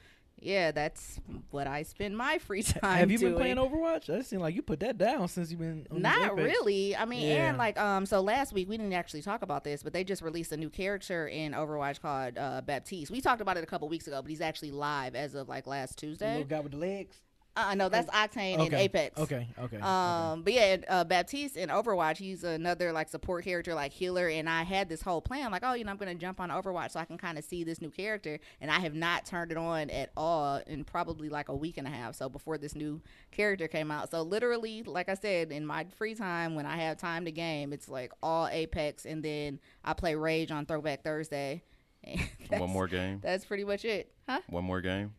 yeah, 0.40 0.72
that's 0.72 1.20
what 1.52 1.68
I 1.68 1.84
spend 1.84 2.16
my 2.18 2.38
free 2.38 2.62
time. 2.64 2.98
Have 2.98 3.10
you 3.10 3.18
doing. 3.18 3.32
been 3.34 3.40
playing 3.40 3.56
Overwatch? 3.56 4.06
That 4.06 4.26
seems 4.26 4.42
like 4.42 4.54
you 4.56 4.62
put 4.62 4.80
that 4.80 4.98
down 4.98 5.28
since 5.28 5.48
you've 5.50 5.60
been. 5.60 5.86
Not 5.92 6.34
really. 6.34 6.94
I 6.94 7.04
mean, 7.04 7.28
Yeah. 7.28 7.48
and 7.50 7.56
like 7.56 7.78
um, 7.80 8.04
so 8.04 8.20
last 8.20 8.52
week 8.52 8.68
we 8.68 8.76
didn't 8.76 8.92
actually 8.92 9.22
talk 9.22 9.42
about 9.42 9.62
this, 9.62 9.84
but 9.84 9.92
they 9.92 10.02
just 10.02 10.22
released 10.22 10.50
a 10.50 10.56
new 10.56 10.68
character 10.68 11.28
in 11.28 11.52
Overwatch 11.52 12.00
called 12.02 12.36
uh, 12.36 12.60
Baptiste. 12.62 13.12
We 13.12 13.20
talked 13.20 13.42
about 13.42 13.56
it 13.56 13.62
a 13.62 13.66
couple 13.66 13.88
weeks 13.88 14.08
ago, 14.08 14.20
but 14.20 14.28
he's 14.28 14.40
actually 14.40 14.72
live 14.72 15.14
as 15.14 15.36
of 15.36 15.48
like 15.48 15.68
last 15.68 16.00
The 16.00 16.08
Tuesday. 16.08 16.30
little 16.32 16.44
guy 16.48 16.60
with 16.60 16.72
the 16.72 16.78
legs. 16.78 17.16
Uh, 17.56 17.74
no, 17.76 17.88
that's 17.88 18.10
Octane 18.10 18.54
in 18.54 18.60
Okay. 18.62 18.82
Apex. 18.84 19.20
Okay. 19.20 19.46
Okay. 19.58 19.78
Um, 19.78 20.42
but 20.42 20.52
yeah, 20.52 20.76
uh, 20.88 21.04
Baptiste 21.04 21.56
in 21.56 21.68
Overwatch, 21.68 22.16
he's 22.16 22.42
another 22.42 22.90
like 22.90 23.08
support 23.08 23.44
character, 23.44 23.74
like 23.74 23.92
healer. 23.92 24.28
And 24.28 24.48
I 24.48 24.64
had 24.64 24.88
this 24.88 25.02
whole 25.02 25.20
plan, 25.20 25.52
like, 25.52 25.62
oh, 25.64 25.74
you 25.74 25.84
know, 25.84 25.92
I'm 25.92 25.96
gonna 25.96 26.16
jump 26.16 26.40
on 26.40 26.50
Overwatch 26.50 26.90
so 26.92 27.00
I 27.00 27.04
can 27.04 27.16
kind 27.16 27.38
of 27.38 27.44
see 27.44 27.62
this 27.62 27.80
new 27.80 27.90
character. 27.90 28.40
And 28.60 28.70
I 28.70 28.80
have 28.80 28.94
not 28.94 29.24
turned 29.24 29.52
it 29.52 29.56
on 29.56 29.88
at 29.90 30.10
all 30.16 30.60
in 30.66 30.82
probably 30.82 31.28
like 31.28 31.48
a 31.48 31.54
week 31.54 31.78
and 31.78 31.86
a 31.86 31.90
half. 31.90 32.16
So 32.16 32.28
before 32.28 32.58
this 32.58 32.74
new 32.74 33.00
character 33.30 33.68
came 33.68 33.90
out, 33.90 34.10
so 34.10 34.22
literally, 34.22 34.82
like 34.82 35.08
I 35.08 35.14
said, 35.14 35.52
in 35.52 35.64
my 35.64 35.86
free 35.96 36.16
time 36.16 36.56
when 36.56 36.66
I 36.66 36.76
have 36.78 36.96
time 36.96 37.24
to 37.24 37.30
game, 37.30 37.72
it's 37.72 37.88
like 37.88 38.12
all 38.20 38.48
Apex, 38.48 39.06
and 39.06 39.22
then 39.22 39.60
I 39.84 39.92
play 39.92 40.16
Rage 40.16 40.50
on 40.50 40.66
Throwback 40.66 41.04
Thursday. 41.04 41.62
And 42.02 42.20
One 42.60 42.70
more 42.70 42.88
game. 42.88 43.20
That's 43.22 43.44
pretty 43.44 43.64
much 43.64 43.84
it, 43.84 44.12
huh? 44.28 44.40
One 44.48 44.64
more 44.64 44.80
game 44.80 45.14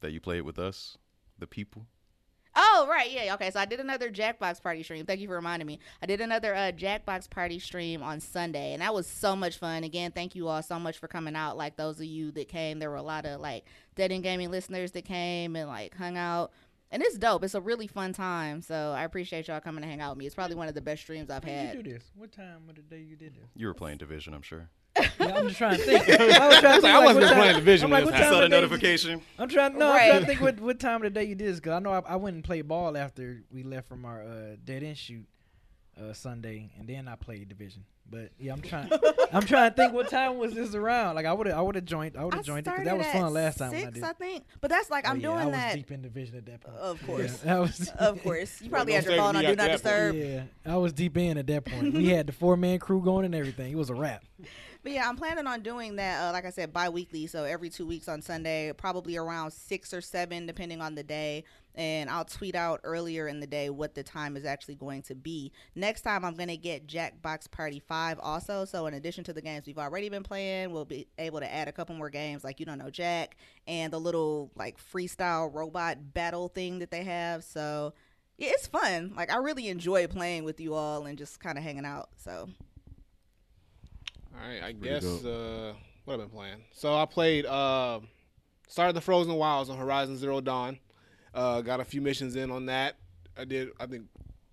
that 0.00 0.12
you 0.12 0.20
played 0.20 0.40
with 0.42 0.58
us, 0.58 0.96
the 1.38 1.46
people. 1.46 1.86
Oh 2.58 2.86
right, 2.88 3.10
yeah, 3.10 3.34
okay. 3.34 3.50
So 3.50 3.60
I 3.60 3.66
did 3.66 3.80
another 3.80 4.10
Jackbox 4.10 4.62
party 4.62 4.82
stream. 4.82 5.04
Thank 5.04 5.20
you 5.20 5.28
for 5.28 5.34
reminding 5.34 5.66
me. 5.66 5.78
I 6.02 6.06
did 6.06 6.22
another 6.22 6.54
uh, 6.54 6.72
Jackbox 6.72 7.28
party 7.28 7.58
stream 7.58 8.02
on 8.02 8.18
Sunday, 8.18 8.72
and 8.72 8.80
that 8.80 8.94
was 8.94 9.06
so 9.06 9.36
much 9.36 9.58
fun. 9.58 9.84
Again, 9.84 10.10
thank 10.10 10.34
you 10.34 10.48
all 10.48 10.62
so 10.62 10.78
much 10.78 10.96
for 10.96 11.06
coming 11.06 11.36
out. 11.36 11.58
Like 11.58 11.76
those 11.76 11.98
of 11.98 12.06
you 12.06 12.30
that 12.32 12.48
came, 12.48 12.78
there 12.78 12.88
were 12.88 12.96
a 12.96 13.02
lot 13.02 13.26
of 13.26 13.42
like 13.42 13.66
Dead 13.94 14.10
End 14.10 14.22
Gaming 14.22 14.50
listeners 14.50 14.92
that 14.92 15.04
came 15.04 15.54
and 15.54 15.68
like 15.68 15.94
hung 15.96 16.16
out, 16.16 16.50
and 16.90 17.02
it's 17.02 17.18
dope. 17.18 17.44
It's 17.44 17.54
a 17.54 17.60
really 17.60 17.88
fun 17.88 18.14
time. 18.14 18.62
So 18.62 18.94
I 18.96 19.04
appreciate 19.04 19.48
y'all 19.48 19.60
coming 19.60 19.82
to 19.82 19.88
hang 19.88 20.00
out 20.00 20.12
with 20.12 20.18
me. 20.20 20.24
It's 20.24 20.34
probably 20.34 20.56
one 20.56 20.68
of 20.68 20.74
the 20.74 20.80
best 20.80 21.02
streams 21.02 21.28
I've 21.28 21.44
When 21.44 21.52
had. 21.66 21.76
you 21.76 21.82
do 21.82 21.92
this? 21.92 22.04
What 22.14 22.32
time 22.32 22.62
of 22.70 22.76
the 22.76 22.80
day 22.82 23.00
you 23.02 23.16
did 23.16 23.34
this? 23.34 23.50
You 23.54 23.66
were 23.66 23.74
playing 23.74 23.98
Division, 23.98 24.32
I'm 24.32 24.40
sure. 24.40 24.70
Yeah, 25.20 25.34
I'm 25.36 25.46
just 25.48 25.58
trying 25.58 25.76
to 25.78 25.82
think. 25.84 26.08
I 26.20 26.48
was 26.48 26.58
trying 26.58 26.76
to 26.76 26.80
think. 26.80 26.84
I 26.84 26.96
like, 26.98 27.04
wasn't 27.06 27.24
what 27.24 27.28
time- 27.30 27.38
playing 27.38 27.54
Division 27.56 27.84
I'm 27.86 27.90
when 27.90 28.04
like, 28.04 28.04
this 28.04 28.12
what 28.12 28.20
I 28.20 28.24
time 28.24 28.32
saw 28.32 28.40
the 28.40 28.48
day 28.48 28.48
did 28.48 28.56
you- 28.56 28.62
notification. 28.68 29.22
I'm 29.38 29.48
trying. 29.48 29.78
No, 29.78 29.92
I'm 29.92 30.08
trying 30.08 30.20
to 30.20 30.26
think 30.26 30.40
what, 30.40 30.60
what 30.60 30.80
time 30.80 30.96
of 30.96 31.02
the 31.02 31.10
day 31.10 31.24
you 31.24 31.34
did 31.34 31.48
this 31.48 31.56
because 31.56 31.72
I 31.72 31.78
know 31.80 31.92
I, 31.92 32.00
I 32.00 32.16
went 32.16 32.34
and 32.34 32.44
played 32.44 32.66
ball 32.68 32.96
after 32.96 33.42
we 33.50 33.62
left 33.62 33.88
from 33.88 34.04
our 34.04 34.22
uh, 34.22 34.56
dead 34.64 34.82
end 34.82 34.96
shoot 34.98 35.26
uh, 36.00 36.12
Sunday, 36.12 36.70
and 36.78 36.88
then 36.88 37.08
I 37.08 37.16
played 37.16 37.48
division. 37.48 37.84
But 38.08 38.30
yeah, 38.38 38.52
I'm 38.52 38.62
trying. 38.62 38.88
I'm 39.32 39.42
trying 39.42 39.68
to 39.68 39.76
think 39.76 39.92
what 39.92 40.08
time 40.08 40.38
was 40.38 40.54
this 40.54 40.76
around. 40.76 41.16
Like 41.16 41.26
I 41.26 41.32
would 41.32 41.48
have, 41.48 41.58
I 41.58 41.60
would 41.60 41.74
have 41.74 41.84
joined. 41.84 42.16
I 42.16 42.24
would 42.24 42.34
have 42.34 42.44
joined 42.44 42.60
it 42.64 42.70
because 42.70 42.84
that 42.84 42.96
was 42.96 43.06
fun 43.08 43.32
last 43.32 43.58
time 43.58 43.70
six, 43.72 43.84
I 43.84 43.90
did. 43.90 44.04
I 44.04 44.12
think. 44.12 44.44
But 44.60 44.70
that's 44.70 44.88
like 44.90 45.08
Oh, 45.08 45.10
I'm 45.10 45.18
yeah, 45.20 45.30
I 45.32 45.34
doing 45.34 45.46
was 45.46 45.56
that. 45.56 45.74
deep 45.74 45.90
in 45.90 46.02
division 46.02 46.36
at 46.36 46.46
that 46.46 46.60
point. 46.60 46.76
Of 46.76 47.04
course. 47.04 47.42
Yeah, 47.44 47.58
was. 47.58 47.90
Of 47.98 48.22
course, 48.22 48.62
you 48.62 48.70
probably 48.70 48.92
don't 48.92 49.02
had 49.02 49.10
your 49.12 49.18
phone 49.20 49.34
with 49.34 49.36
on 49.38 49.42
me 49.42 49.50
Do 49.50 49.56
Not 49.56 49.58
that 49.58 49.82
point. 49.82 49.82
Disturb. 49.82 50.14
Yeah, 50.14 50.72
I 50.72 50.76
was 50.76 50.92
deep 50.92 51.16
in 51.16 51.36
at 51.36 51.48
that 51.48 51.64
point. 51.64 51.94
We 51.94 52.06
had 52.06 52.28
the 52.28 52.32
four 52.32 52.56
man 52.56 52.78
crew 52.78 53.02
going 53.02 53.24
and 53.24 53.34
everything. 53.34 53.72
It 53.72 53.76
was 53.76 53.90
a 53.90 53.94
wrap. 53.94 54.22
But 54.86 54.92
yeah, 54.92 55.08
I'm 55.08 55.16
planning 55.16 55.48
on 55.48 55.62
doing 55.62 55.96
that. 55.96 56.22
Uh, 56.22 56.32
like 56.32 56.44
I 56.44 56.50
said, 56.50 56.72
bi-weekly, 56.72 57.26
so 57.26 57.42
every 57.42 57.70
two 57.70 57.84
weeks 57.84 58.06
on 58.06 58.22
Sunday, 58.22 58.72
probably 58.72 59.16
around 59.16 59.50
six 59.50 59.92
or 59.92 60.00
seven, 60.00 60.46
depending 60.46 60.80
on 60.80 60.94
the 60.94 61.02
day. 61.02 61.42
And 61.74 62.08
I'll 62.08 62.24
tweet 62.24 62.54
out 62.54 62.78
earlier 62.84 63.26
in 63.26 63.40
the 63.40 63.48
day 63.48 63.68
what 63.68 63.96
the 63.96 64.04
time 64.04 64.36
is 64.36 64.44
actually 64.44 64.76
going 64.76 65.02
to 65.02 65.16
be. 65.16 65.50
Next 65.74 66.02
time, 66.02 66.24
I'm 66.24 66.36
gonna 66.36 66.56
get 66.56 66.86
Jackbox 66.86 67.50
Party 67.50 67.80
Five 67.80 68.20
also. 68.22 68.64
So 68.64 68.86
in 68.86 68.94
addition 68.94 69.24
to 69.24 69.32
the 69.32 69.42
games 69.42 69.66
we've 69.66 69.76
already 69.76 70.08
been 70.08 70.22
playing, 70.22 70.70
we'll 70.70 70.84
be 70.84 71.08
able 71.18 71.40
to 71.40 71.52
add 71.52 71.66
a 71.66 71.72
couple 71.72 71.96
more 71.96 72.08
games 72.08 72.44
like 72.44 72.60
you 72.60 72.66
don't 72.66 72.78
know 72.78 72.88
Jack 72.88 73.36
and 73.66 73.92
the 73.92 73.98
little 73.98 74.52
like 74.54 74.78
freestyle 74.78 75.52
robot 75.52 76.14
battle 76.14 76.46
thing 76.46 76.78
that 76.78 76.92
they 76.92 77.02
have. 77.02 77.42
So 77.42 77.92
yeah, 78.38 78.50
it's 78.52 78.68
fun. 78.68 79.14
Like 79.16 79.32
I 79.32 79.38
really 79.38 79.66
enjoy 79.66 80.06
playing 80.06 80.44
with 80.44 80.60
you 80.60 80.74
all 80.74 81.06
and 81.06 81.18
just 81.18 81.40
kind 81.40 81.58
of 81.58 81.64
hanging 81.64 81.84
out. 81.84 82.10
So 82.18 82.50
All 84.42 84.48
right, 84.48 84.62
I 84.62 84.72
guess 84.72 85.04
uh, 85.24 85.72
what 86.04 86.14
I've 86.14 86.20
been 86.20 86.28
playing. 86.28 86.58
So 86.72 86.94
I 86.96 87.06
played 87.06 87.46
uh, 87.46 88.00
started 88.68 88.94
the 88.94 89.00
Frozen 89.00 89.34
Wilds 89.34 89.70
on 89.70 89.78
Horizon 89.78 90.16
Zero 90.16 90.40
Dawn. 90.40 90.78
Uh, 91.34 91.60
got 91.62 91.80
a 91.80 91.84
few 91.84 92.00
missions 92.00 92.36
in 92.36 92.50
on 92.50 92.66
that. 92.66 92.96
I 93.36 93.44
did, 93.44 93.70
I 93.78 93.86
think, 93.86 94.06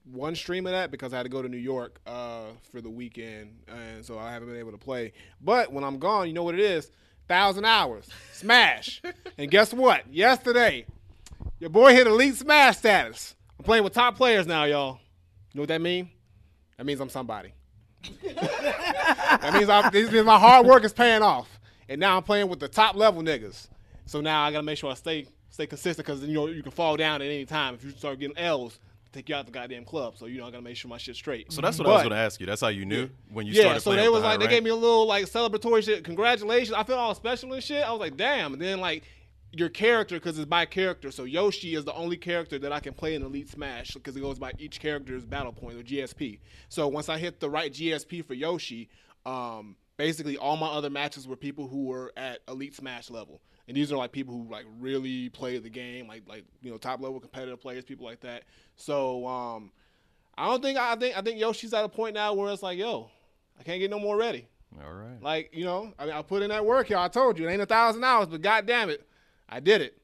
one 0.04 0.36
stream 0.36 0.66
of 0.66 0.74
that 0.74 0.92
because 0.92 1.13
I 1.13 1.18
had 1.18 1.24
to 1.24 1.30
go 1.30 1.42
to 1.42 1.48
New 1.48 1.58
York 1.58 2.00
uh, 2.06 2.48
for 2.72 2.82
the 2.82 2.90
weekend, 2.90 3.56
and 3.68 4.06
so 4.06 4.18
I 4.18 4.32
haven't 4.32 4.50
been 4.50 4.58
able 4.58 4.72
to 4.72 4.78
play. 4.78 5.13
But 5.42 5.72
when 5.72 5.84
I'm 5.84 6.00
gone, 6.00 6.28
you 6.28 6.34
know 6.34 6.44
what 6.44 6.56
it 6.56 6.62
is? 6.62 6.92
Thousand 7.28 7.66
hours, 7.66 8.08
Smash. 8.34 9.02
and 9.38 9.50
guess 9.50 9.74
what? 9.74 10.12
Yesterday, 10.12 10.86
your 11.60 11.70
boy 11.70 11.94
hit 11.94 12.08
Elite 12.08 12.36
Smash 12.36 12.78
status. 12.78 13.36
I'm 13.58 13.63
playing 13.63 13.84
with 13.84 13.94
top 13.94 14.18
players 14.18 14.46
now, 14.46 14.66
y'all. 14.66 15.00
You 15.54 15.60
know 15.60 15.62
what 15.62 15.70
that 15.70 15.82
mean? 15.82 16.10
That 16.78 16.86
means 16.86 17.00
I'm 17.00 17.10
somebody. 17.10 17.54
That 18.24 19.54
means 19.54 19.70
I'm, 19.70 19.92
this 19.92 20.12
means 20.12 20.26
my 20.26 20.40
hard 20.40 20.66
work 20.66 20.84
is 20.84 20.94
paying 20.94 21.22
off, 21.22 21.60
and 21.90 22.00
now 22.00 22.18
I'm 22.18 22.24
playing 22.24 22.50
with 22.50 22.60
the 22.60 22.68
top 22.68 22.96
level 22.96 23.22
niggas. 23.22 23.68
So 24.06 24.22
now 24.22 24.44
I 24.44 24.52
gotta 24.52 24.64
make 24.64 24.78
sure 24.78 24.92
I 24.92 24.96
stay 24.96 25.28
stay 25.50 25.68
consistent 25.68 26.06
because 26.06 26.24
you 26.24 26.34
know 26.34 26.48
you 26.48 26.64
can 26.64 26.72
fall 26.72 26.98
down 26.98 27.22
at 27.22 27.28
any 27.28 27.46
time 27.46 27.76
if 27.76 27.84
you 27.84 27.92
start 27.92 28.20
getting 28.20 28.38
L's. 28.38 28.80
Take 29.12 29.30
you 29.30 29.36
out 29.36 29.46
the 29.46 29.52
goddamn 29.52 29.86
club, 29.86 30.18
so 30.18 30.26
you 30.26 30.40
know 30.40 30.48
I 30.48 30.50
gotta 30.50 30.64
make 30.64 30.76
sure 30.76 30.90
my 30.90 30.98
shit's 30.98 31.20
straight. 31.20 31.52
So 31.54 31.62
that's 31.62 31.78
what 31.78 31.88
I 31.88 31.92
was 31.92 32.08
to 32.08 32.16
ask 32.16 32.40
you. 32.40 32.48
That's 32.48 32.62
how 32.62 32.70
you 32.70 32.84
knew 32.84 33.12
when 33.32 33.46
you 33.46 33.54
yeah, 33.54 33.62
started 33.62 33.82
so 33.82 33.92
playing 33.92 34.04
they 34.04 34.10
was 34.10 34.24
the 34.24 34.28
like 34.28 34.40
they 34.40 34.48
gave 34.48 34.64
me 34.64 34.72
a 34.72 34.76
little 34.76 35.06
like 35.06 35.26
celebratory 35.26 35.84
shit. 35.84 36.04
Congratulations! 36.04 36.74
I 36.74 36.84
felt 36.84 36.98
all 36.98 37.14
special 37.14 37.54
and 37.54 37.64
shit. 37.64 37.84
I 37.84 37.92
was 37.92 38.00
like, 38.00 38.18
damn. 38.18 38.54
And 38.54 38.62
then 38.62 38.80
like 38.80 39.04
your 39.54 39.70
character, 39.70 40.16
because 40.16 40.38
it's 40.38 40.48
by 40.48 40.66
character. 40.66 41.12
So 41.12 41.24
Yoshi 41.24 41.76
is 41.76 41.86
the 41.86 41.94
only 41.94 42.18
character 42.18 42.58
that 42.60 42.72
I 42.72 42.80
can 42.80 42.94
play 42.94 43.16
in 43.16 43.22
Elite 43.22 43.50
Smash 43.50 43.92
because 43.94 44.16
it 44.16 44.22
goes 44.22 44.40
by 44.40 44.52
each 44.58 44.80
character's 44.80 45.26
battle 45.26 45.54
point 45.54 45.80
or 45.80 45.84
GSP. 45.84 46.40
So 46.70 46.88
once 46.88 47.08
I 47.08 47.18
hit 47.18 47.40
the 47.40 47.50
right 47.50 47.72
GSP 47.72 48.26
for 48.26 48.34
Yoshi, 48.34 48.90
um, 49.26 49.76
basically 49.98 50.38
all 50.38 50.58
my 50.58 50.68
other 50.68 50.90
matches 50.90 51.28
were 51.28 51.36
people 51.36 51.68
who 51.68 51.86
were 51.86 52.12
at 52.18 52.40
Elite 52.48 52.76
Smash 52.76 53.10
level. 53.10 53.42
And 53.68 53.78
these 53.78 53.92
are 53.92 53.96
like 53.96 54.12
people 54.12 54.34
who 54.34 54.52
like 54.52 54.66
really 54.80 55.30
play 55.30 55.58
the 55.60 55.70
game, 55.70 56.08
like 56.08 56.24
like 56.28 56.44
you 56.62 56.70
know 56.70 56.78
top 56.78 57.00
level 57.00 57.20
competitive 57.20 57.62
players, 57.62 57.86
people 57.86 58.06
like 58.06 58.20
that. 58.22 58.44
So 58.76 59.26
um, 59.26 59.72
I 60.38 60.48
don't 60.48 60.62
think 60.62 60.78
I 60.78 60.96
think 60.96 61.18
I 61.18 61.22
think 61.22 61.40
Yoshi's 61.40 61.74
at 61.74 61.86
a 61.86 61.90
point 61.90 62.16
now 62.16 62.34
where 62.34 62.52
it's 62.52 62.64
like, 62.64 62.78
yo, 62.78 63.10
I 63.58 63.64
can't 63.64 63.80
get 63.80 63.90
no 63.90 64.00
more 64.00 64.18
ready. 64.18 64.48
All 64.84 64.94
right. 64.94 65.22
Like, 65.22 65.52
you 65.54 65.66
know, 65.66 65.94
I 66.00 66.06
mean, 66.06 66.16
I 66.16 66.22
put 66.22 66.42
in 66.42 66.50
that 66.50 66.66
work, 66.66 66.90
y'all. 66.90 67.04
I 67.04 67.08
told 67.08 67.38
you, 67.38 67.48
it 67.48 67.52
ain't 67.52 67.62
a 67.62 67.66
thousand 67.66 68.04
hours, 68.04 68.28
but 68.28 68.42
god 68.42 68.66
damn 68.66 68.90
it, 68.90 69.08
I 69.50 69.60
did 69.60 69.82
it. 69.82 69.98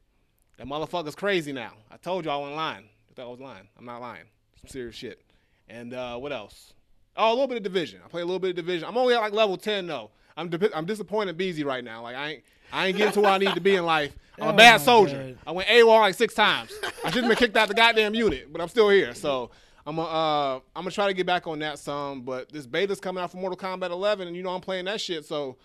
That 0.58 0.68
motherfucker's 0.68 1.16
crazy 1.16 1.52
now. 1.54 1.72
I 1.92 1.98
told 1.98 2.26
you 2.26 2.32
I 2.32 2.36
wasn't 2.38 2.58
lying. 2.58 2.86
I 3.10 3.14
thought 3.14 3.28
I 3.28 3.32
was 3.32 3.40
lying. 3.40 3.68
I'm 3.78 3.86
not 3.86 4.02
lying. 4.02 4.26
Some 4.62 4.70
serious 4.70 4.96
shit. 4.96 5.22
And 5.70 5.94
uh, 5.94 6.18
what 6.18 6.32
else? 6.34 6.74
Oh, 7.16 7.30
a 7.30 7.34
little 7.34 7.48
bit 7.48 7.58
of 7.58 7.64
division. 7.64 8.02
I 8.04 8.08
play 8.10 8.22
a 8.22 8.26
little 8.26 8.40
bit 8.40 8.52
of 8.52 8.56
division. 8.56 8.88
I'm 8.88 8.98
only 8.98 9.14
at 9.14 9.20
like 9.22 9.34
level 9.34 9.58
ten 9.58 9.88
though. 9.88 10.12
I'm 10.38 10.50
di- 10.50 10.74
I'm 10.74 10.86
disappointed, 10.86 11.32
in 11.32 11.38
Beezy 11.38 11.64
right 11.64 11.84
now. 11.84 12.02
Like 12.04 12.16
I 12.16 12.30
ain't 12.30 12.44
I 12.72 12.88
ain't 12.88 12.98
getting 12.98 13.14
to 13.14 13.22
where 13.22 13.32
I 13.32 13.38
need 13.38 13.54
to 13.56 13.62
be 13.62 13.76
in 13.76 13.86
life. 13.86 14.16
I'm 14.40 14.48
a 14.50 14.50
Oh 14.54 14.56
bad 14.56 14.82
soldier. 14.82 15.18
God. 15.18 15.38
I 15.48 15.52
went 15.52 15.68
AWOL 15.70 16.00
like 16.00 16.16
six 16.16 16.34
times. 16.34 16.72
I 17.04 17.10
should 17.12 17.24
have 17.24 17.30
been 17.30 17.38
kicked 17.38 17.58
out 17.58 17.68
the 17.68 17.74
goddamn 17.74 18.14
unit, 18.16 18.52
but 18.52 18.62
I'm 18.62 18.70
still 18.70 18.90
here. 18.90 19.14
So 19.16 19.52
I'm 19.86 19.96
gonna 19.96 20.08
uh, 20.08 20.56
I'm 20.76 20.84
gonna 20.84 20.92
try 20.92 21.08
to 21.08 21.14
get 21.14 21.26
back 21.26 21.48
on 21.48 21.60
that 21.60 21.80
some. 21.80 22.22
But 22.22 22.52
this 22.52 22.66
beta's 22.68 23.00
coming 23.00 23.24
out 23.24 23.32
for 23.32 23.38
Mortal 23.38 23.58
Kombat 23.58 23.90
11, 23.92 24.28
and 24.28 24.38
you 24.38 24.44
know 24.44 24.52
I'm 24.52 24.62
playing 24.62 24.86
that 24.86 25.02
shit. 25.02 25.26
So 25.26 25.58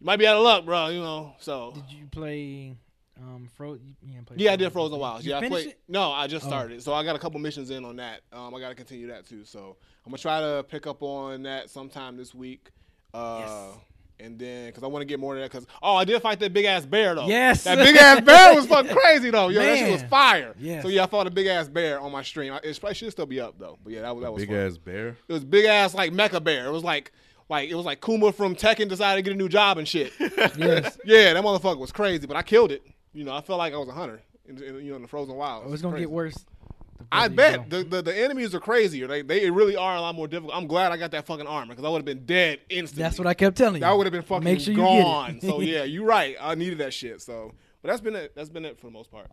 you 0.00 0.06
might 0.06 0.18
be 0.18 0.26
out 0.26 0.36
of 0.36 0.42
luck, 0.42 0.64
bro. 0.64 0.88
You 0.88 1.00
know. 1.00 1.34
So 1.38 1.72
Did 1.74 1.92
you 1.98 2.06
play 2.06 2.74
um 3.20 3.48
Fro? 3.56 3.74
You, 3.74 3.80
you 4.02 4.12
didn't 4.14 4.26
play 4.26 4.36
yeah, 4.38 4.52
I 4.52 4.56
did 4.56 4.72
Frozen 4.72 4.98
Wilds. 4.98 5.24
You 5.24 5.32
Yeah, 5.32 5.38
I 5.38 5.48
played. 5.48 5.66
it? 5.68 5.80
No, 5.88 6.10
I 6.12 6.26
just 6.26 6.44
Oh. 6.46 6.48
started. 6.48 6.82
So 6.82 6.92
I 6.94 7.04
got 7.04 7.16
a 7.16 7.18
couple 7.18 7.40
missions 7.40 7.70
in 7.70 7.84
on 7.84 7.96
that. 7.96 8.20
Um, 8.32 8.54
I 8.54 8.60
got 8.60 8.68
to 8.70 8.74
continue 8.74 9.08
that 9.08 9.26
too. 9.26 9.44
So 9.44 9.76
I'm 10.06 10.10
gonna 10.10 10.18
try 10.18 10.40
to 10.40 10.64
pick 10.68 10.86
up 10.86 11.02
on 11.02 11.42
that 11.42 11.70
sometime 11.70 12.16
this 12.16 12.34
week. 12.34 12.70
Uh, 13.14 13.38
Yes. 13.40 13.74
And 14.20 14.36
then, 14.36 14.66
because 14.66 14.82
I 14.82 14.88
want 14.88 15.02
to 15.02 15.06
get 15.06 15.20
more 15.20 15.36
of 15.36 15.40
that, 15.40 15.48
because 15.52 15.64
oh, 15.80 15.94
I 15.94 16.04
did 16.04 16.20
fight 16.20 16.40
that 16.40 16.52
big 16.52 16.64
ass 16.64 16.84
bear 16.84 17.14
though. 17.14 17.28
Yes. 17.28 17.62
that 17.62 17.78
big 17.78 17.94
ass 17.94 18.20
bear 18.20 18.52
was 18.52 18.66
fucking 18.66 18.90
crazy 18.96 19.30
though. 19.30 19.46
Yo, 19.48 19.60
that 19.60 19.78
shit 19.78 19.92
was 19.92 20.02
fire. 20.02 20.56
Yes. 20.58 20.82
So 20.82 20.88
yeah, 20.88 21.04
I 21.04 21.06
fought 21.06 21.28
a 21.28 21.30
big 21.30 21.46
ass 21.46 21.68
bear 21.68 22.00
on 22.00 22.10
my 22.10 22.22
stream. 22.24 22.52
I- 22.52 22.56
It 22.64 22.80
probably 22.80 22.94
should 22.96 23.12
still 23.12 23.26
be 23.26 23.40
up 23.40 23.54
though. 23.60 23.78
But 23.84 23.92
yeah, 23.92 24.00
that 24.02 24.16
was 24.16 24.24
that 24.24 24.32
was 24.32 24.42
Big 24.42 24.48
fun. 24.50 24.58
ass 24.58 24.76
bear. 24.76 25.08
It 25.28 25.32
was 25.32 25.44
big 25.44 25.66
ass 25.66 25.94
like 25.94 26.10
mecha 26.12 26.42
bear. 26.42 26.66
It 26.66 26.72
was 26.72 26.82
like 26.82 27.12
like 27.48 27.70
it 27.70 27.76
was 27.76 27.86
like 27.86 28.00
Kuma 28.04 28.32
from 28.32 28.56
Tekken 28.56 28.88
decided 28.88 29.24
to 29.24 29.30
get 29.30 29.34
a 29.36 29.38
new 29.38 29.48
job 29.48 29.78
and 29.78 29.86
shit. 29.86 30.12
Yes. 30.18 30.98
yeah, 31.04 31.32
that 31.34 31.44
motherfucker 31.44 31.78
was 31.78 31.92
crazy, 31.92 32.26
but 32.26 32.36
I 32.36 32.42
killed 32.42 32.72
it. 32.72 32.82
You 33.12 33.24
know, 33.24 33.34
I 33.34 33.40
felt 33.40 33.58
like 33.58 33.72
I 33.72 33.78
was 33.78 33.88
a 33.88 33.92
hunter. 33.92 34.20
In, 34.46 34.62
in, 34.62 34.74
you 34.76 34.90
know, 34.90 34.96
in 34.96 35.02
the 35.02 35.08
frozen 35.08 35.36
wild. 35.36 35.64
Oh, 35.66 35.72
it's 35.72 35.82
gonna 35.82 35.92
crazy. 35.94 36.04
get 36.04 36.10
worse. 36.10 36.34
the 36.34 37.04
I 37.12 37.28
bet 37.28 37.68
the, 37.68 37.84
the 37.84 38.00
the 38.02 38.16
enemies 38.16 38.54
are 38.54 38.60
crazier. 38.60 39.06
They 39.06 39.22
they 39.22 39.50
really 39.50 39.76
are 39.76 39.96
a 39.96 40.00
lot 40.00 40.14
more 40.14 40.26
difficult. 40.26 40.56
I'm 40.56 40.66
glad 40.66 40.90
I 40.90 40.96
got 40.96 41.10
that 41.10 41.26
fucking 41.26 41.46
armor 41.46 41.74
because 41.74 41.84
I 41.84 41.88
would 41.90 41.98
have 41.98 42.04
been 42.06 42.24
dead 42.24 42.60
instantly. 42.70 43.02
That's 43.02 43.18
what 43.18 43.26
I 43.26 43.34
kept 43.34 43.56
telling 43.56 43.74
you. 43.74 43.80
That 43.80 43.96
would 43.96 44.06
have 44.06 44.12
been 44.12 44.22
fucking 44.22 44.44
Make 44.44 44.60
sure 44.60 44.74
gone. 44.74 45.34
you 45.34 45.40
get 45.40 45.44
it. 45.44 45.50
so 45.50 45.60
yeah, 45.60 45.84
you're 45.84 46.06
right. 46.06 46.36
I 46.40 46.54
needed 46.54 46.78
that 46.78 46.94
shit. 46.94 47.20
So, 47.20 47.52
but 47.82 47.88
that's 47.88 48.00
been 48.00 48.16
it. 48.16 48.34
That's 48.34 48.48
been 48.48 48.64
it 48.64 48.78
for 48.80 48.86
the 48.86 48.92
most 48.92 49.10
part. 49.10 49.30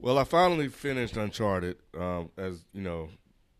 Well, 0.00 0.18
I 0.18 0.24
finally 0.24 0.68
finished 0.68 1.16
Uncharted. 1.16 1.76
Um, 1.96 2.30
as 2.36 2.64
you 2.72 2.80
know, 2.82 3.10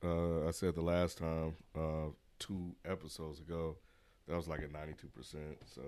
uh, 0.03 0.49
I 0.49 0.51
said 0.53 0.75
the 0.75 0.83
last 0.83 1.19
time, 1.19 1.55
uh, 1.77 2.09
two 2.39 2.75
episodes 2.85 3.39
ago, 3.41 3.77
that 4.27 4.37
was 4.37 4.49
like 4.49 4.63
at 4.63 4.73
ninety 4.73 4.95
two 5.01 5.09
percent. 5.09 5.59
So 5.65 5.83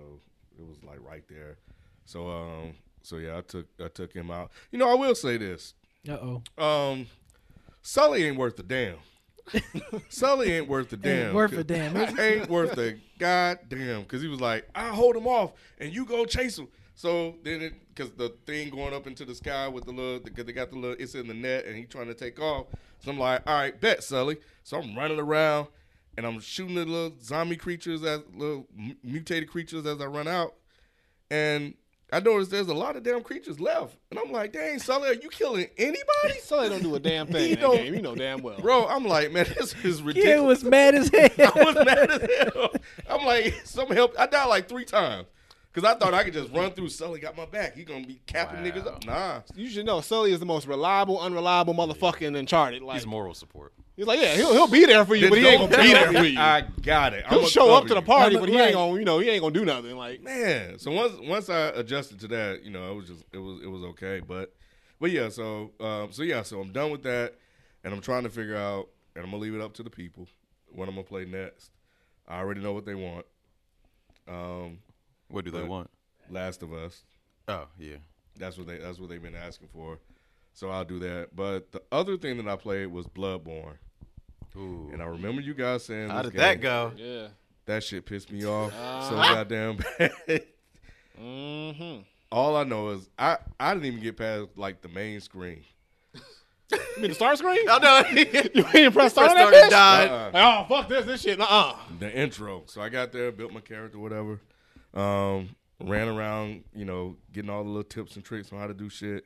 it 0.57 0.65
was 0.65 0.83
like 0.83 0.99
right 1.01 1.23
there. 1.27 1.57
So 2.05 2.29
um, 2.29 2.73
so 3.03 3.17
yeah, 3.17 3.37
I 3.37 3.41
took 3.41 3.67
I 3.83 3.87
took 3.89 4.13
him 4.13 4.31
out. 4.31 4.51
You 4.71 4.79
know, 4.79 4.89
I 4.89 4.95
will 4.95 5.15
say 5.15 5.37
this. 5.37 5.73
Uh 6.09 6.39
oh. 6.57 6.63
Um, 6.63 7.07
Sully 7.81 8.23
ain't 8.23 8.37
worth 8.37 8.57
a 8.59 8.63
damn. 8.63 8.97
Sully 10.09 10.51
ain't 10.53 10.67
worth 10.67 10.91
a 10.93 10.97
damn. 10.97 11.33
worth 11.33 11.53
a 11.53 11.63
damn, 11.63 12.19
ain't 12.19 12.49
worth 12.49 12.77
a 12.77 12.97
goddamn. 13.19 14.01
Because 14.01 14.21
he 14.21 14.27
was 14.27 14.41
like, 14.41 14.67
I 14.73 14.87
hold 14.89 15.15
him 15.15 15.27
off 15.27 15.51
and 15.79 15.93
you 15.93 16.05
go 16.05 16.25
chase 16.25 16.57
him. 16.57 16.67
So 16.95 17.35
then 17.43 17.61
it, 17.61 17.73
because 17.93 18.11
the 18.11 18.29
thing 18.45 18.69
going 18.69 18.93
up 18.93 19.07
into 19.07 19.25
the 19.25 19.35
sky 19.35 19.67
with 19.67 19.85
the 19.85 19.91
little, 19.91 20.19
because 20.19 20.45
they 20.45 20.53
got 20.53 20.69
the 20.69 20.77
little, 20.77 20.95
it's 20.97 21.15
in 21.15 21.27
the 21.27 21.33
net 21.33 21.65
and 21.65 21.75
he 21.75 21.85
trying 21.85 22.07
to 22.07 22.13
take 22.13 22.39
off. 22.39 22.67
So 22.99 23.11
I'm 23.11 23.19
like, 23.19 23.41
all 23.45 23.55
right, 23.55 23.79
bet, 23.79 24.03
Sully. 24.03 24.37
So 24.63 24.79
I'm 24.79 24.95
running 24.95 25.19
around 25.19 25.67
and 26.15 26.25
I'm 26.25 26.39
shooting 26.39 26.75
the 26.75 26.85
little 26.85 27.17
zombie 27.21 27.57
creatures, 27.57 28.03
as 28.03 28.21
little 28.33 28.67
mutated 29.03 29.49
creatures 29.49 29.85
as 29.85 29.99
I 29.99 30.05
run 30.05 30.27
out. 30.27 30.53
And 31.29 31.73
I 32.13 32.19
noticed 32.19 32.51
there's 32.51 32.67
a 32.67 32.73
lot 32.73 32.95
of 32.95 33.03
damn 33.03 33.21
creatures 33.23 33.59
left. 33.59 33.97
And 34.11 34.19
I'm 34.19 34.31
like, 34.31 34.53
dang, 34.53 34.79
Sully, 34.79 35.09
are 35.09 35.13
you 35.13 35.29
killing 35.29 35.67
anybody? 35.77 36.39
So 36.41 36.61
they 36.61 36.69
don't 36.69 36.83
do 36.83 36.95
a 36.95 36.99
damn 36.99 37.27
thing 37.31 37.45
He 37.47 37.49
in 37.53 37.55
that 37.55 37.61
don't- 37.61 37.75
game. 37.77 37.93
You 37.95 38.01
know 38.01 38.15
damn 38.15 38.41
well. 38.41 38.59
Bro, 38.59 38.87
I'm 38.87 39.05
like, 39.05 39.31
man, 39.31 39.45
this 39.57 39.73
is 39.83 39.99
Yeah, 39.99 40.05
ridiculous. 40.07 40.61
it 40.61 40.63
was 40.65 40.71
mad 40.71 40.95
as 40.95 41.09
hell. 41.13 41.51
I 41.55 41.63
was 41.63 41.75
mad 41.85 42.11
as 42.11 42.29
hell. 42.53 42.69
I'm 43.09 43.25
like, 43.25 43.53
some 43.65 43.87
help. 43.89 44.13
I 44.19 44.27
died 44.27 44.45
like 44.45 44.69
three 44.69 44.85
times. 44.85 45.27
Because 45.73 45.89
I 45.91 45.97
thought 45.97 46.13
I 46.13 46.23
could 46.23 46.33
just 46.33 46.51
run 46.53 46.71
through. 46.71 46.89
Sully 46.89 47.19
got 47.19 47.35
my 47.35 47.45
back. 47.47 47.75
He 47.75 47.83
going 47.83 48.03
to 48.03 48.07
be 48.07 48.21
capping 48.27 48.61
Wow. 48.61 48.69
niggas 48.69 48.85
up. 48.85 49.05
Nah. 49.05 49.41
You 49.55 49.67
should 49.67 49.87
know 49.87 50.01
Sully 50.01 50.31
is 50.31 50.39
the 50.39 50.45
most 50.45 50.67
reliable, 50.67 51.19
unreliable 51.19 51.73
motherfucker 51.73 52.21
in 52.21 52.35
Uncharted. 52.35 52.83
Like 52.83 52.97
He's 52.97 53.07
moral 53.07 53.33
support. 53.33 53.73
He's 53.95 54.05
like, 54.05 54.19
yeah, 54.19 54.35
he'll 54.35 54.53
he'll 54.53 54.67
be 54.67 54.85
there 54.85 55.05
for 55.05 55.15
you, 55.15 55.29
but 55.29 55.37
he 55.37 55.47
ain't 55.47 55.69
gonna 55.69 55.83
be 55.83 55.93
there 55.93 56.11
for 56.13 56.23
you. 56.23 56.39
I 56.39 56.61
got 56.81 57.13
it. 57.13 57.25
He'll 57.27 57.39
I'ma 57.39 57.47
show 57.47 57.71
up 57.73 57.83
cover 57.83 57.87
to 57.89 57.93
the 57.95 57.99
you. 58.01 58.05
party, 58.05 58.37
but 58.37 58.49
he 58.49 58.57
ain't 58.59 58.73
gonna, 58.73 58.97
you 58.99 59.05
know, 59.05 59.19
he 59.19 59.29
ain't 59.29 59.41
gonna 59.41 59.53
do 59.53 59.65
nothing. 59.65 59.95
Like, 59.95 60.21
Man, 60.21 60.77
so 60.79 60.91
once 60.91 61.13
once 61.21 61.49
I 61.49 61.67
adjusted 61.69 62.19
to 62.21 62.27
that, 62.29 62.63
you 62.63 62.71
know, 62.71 62.91
it 62.91 62.95
was 62.95 63.07
just 63.07 63.23
it 63.31 63.37
was 63.39 63.61
it 63.63 63.67
was 63.67 63.83
okay. 63.83 64.19
But 64.25 64.53
but 64.99 65.11
yeah, 65.11 65.29
so 65.29 65.71
um, 65.79 66.11
so 66.11 66.23
yeah, 66.23 66.41
so 66.43 66.59
I'm 66.61 66.71
done 66.71 66.91
with 66.91 67.03
that, 67.03 67.35
and 67.83 67.93
I'm 67.93 68.01
trying 68.01 68.23
to 68.23 68.29
figure 68.29 68.55
out, 68.57 68.89
and 69.15 69.23
I'm 69.23 69.31
gonna 69.31 69.41
leave 69.41 69.55
it 69.55 69.61
up 69.61 69.73
to 69.75 69.83
the 69.83 69.89
people 69.89 70.27
what 70.71 70.87
I'm 70.87 70.95
gonna 70.95 71.05
play 71.07 71.25
next. 71.25 71.71
I 72.27 72.39
already 72.39 72.61
know 72.61 72.73
what 72.73 72.85
they 72.85 72.95
want. 72.95 73.25
Um, 74.27 74.79
What 75.27 75.45
do 75.45 75.51
they 75.51 75.59
But- 75.59 75.67
want? 75.67 75.89
Last 76.29 76.63
of 76.63 76.73
Us. 76.73 77.03
Oh, 77.47 77.67
yeah. 77.77 77.97
That's 78.37 78.57
what 78.57 78.65
they 78.67 78.77
that's 78.77 78.97
what 78.99 79.09
they've 79.09 79.21
been 79.21 79.35
asking 79.35 79.67
for. 79.73 79.99
So 80.53 80.69
I'll 80.69 80.85
do 80.85 80.99
that. 80.99 81.35
But 81.35 81.71
the 81.71 81.81
other 81.91 82.17
thing 82.17 82.37
that 82.37 82.47
I 82.47 82.55
played 82.55 82.87
was 82.87 83.07
Bloodborne. 83.07 83.75
Ooh. 84.55 84.89
And 84.93 85.01
I 85.01 85.05
remember 85.05 85.41
you 85.41 85.53
guys 85.55 85.83
saying 85.85 86.09
How 86.09 86.21
this 86.21 86.31
did 86.31 86.39
that 86.41 86.61
go? 86.61 86.91
yeah. 86.95 87.27
That 87.65 87.83
shit 87.83 88.05
pissed 88.05 88.31
me 88.31 88.45
off 88.45 88.71
so 88.73 89.15
Uh-huh. 89.15 89.33
goddamn 89.35 89.77
bad. 89.97 90.43
Mm-hmm. 91.19 92.01
All 92.31 92.55
I 92.57 92.63
know 92.63 92.89
is 92.89 93.09
I, 93.17 93.37
I 93.59 93.73
didn't 93.73 93.85
even 93.87 93.99
get 94.01 94.17
past 94.17 94.47
like 94.55 94.81
the 94.81 94.89
main 94.89 95.21
screen. 95.21 95.63
You 96.71 96.79
mean 96.97 97.09
the 97.09 97.13
start 97.15 97.37
screen? 97.37 97.65
Oh, 97.69 97.77
no. 97.81 98.03
You 98.55 98.65
ain't 98.73 98.93
press 98.93 99.11
start 99.11 99.29
on 99.29 99.35
that 99.35 99.47
started 99.49 99.63
bitch? 99.65 99.69
died. 99.69 100.09
Uh-uh. 100.09 100.31
Like, 100.33 100.43
oh 100.43 100.65
fuck 100.75 100.89
this, 100.89 101.05
this 101.05 101.21
shit. 101.21 101.39
Uh-uh. 101.39 101.75
The 101.99 102.11
intro. 102.11 102.63
So 102.65 102.81
I 102.81 102.89
got 102.89 103.11
there, 103.11 103.31
built 103.31 103.53
my 103.53 103.59
character, 103.59 103.99
whatever. 103.99 104.39
Um, 104.93 105.49
ran 105.79 106.07
around, 106.07 106.63
you 106.75 106.85
know, 106.85 107.15
getting 107.31 107.49
all 107.51 107.63
the 107.63 107.69
little 107.69 107.83
tips 107.83 108.15
and 108.15 108.25
tricks 108.25 108.51
on 108.51 108.59
how 108.59 108.67
to 108.67 108.73
do 108.73 108.89
shit. 108.89 109.25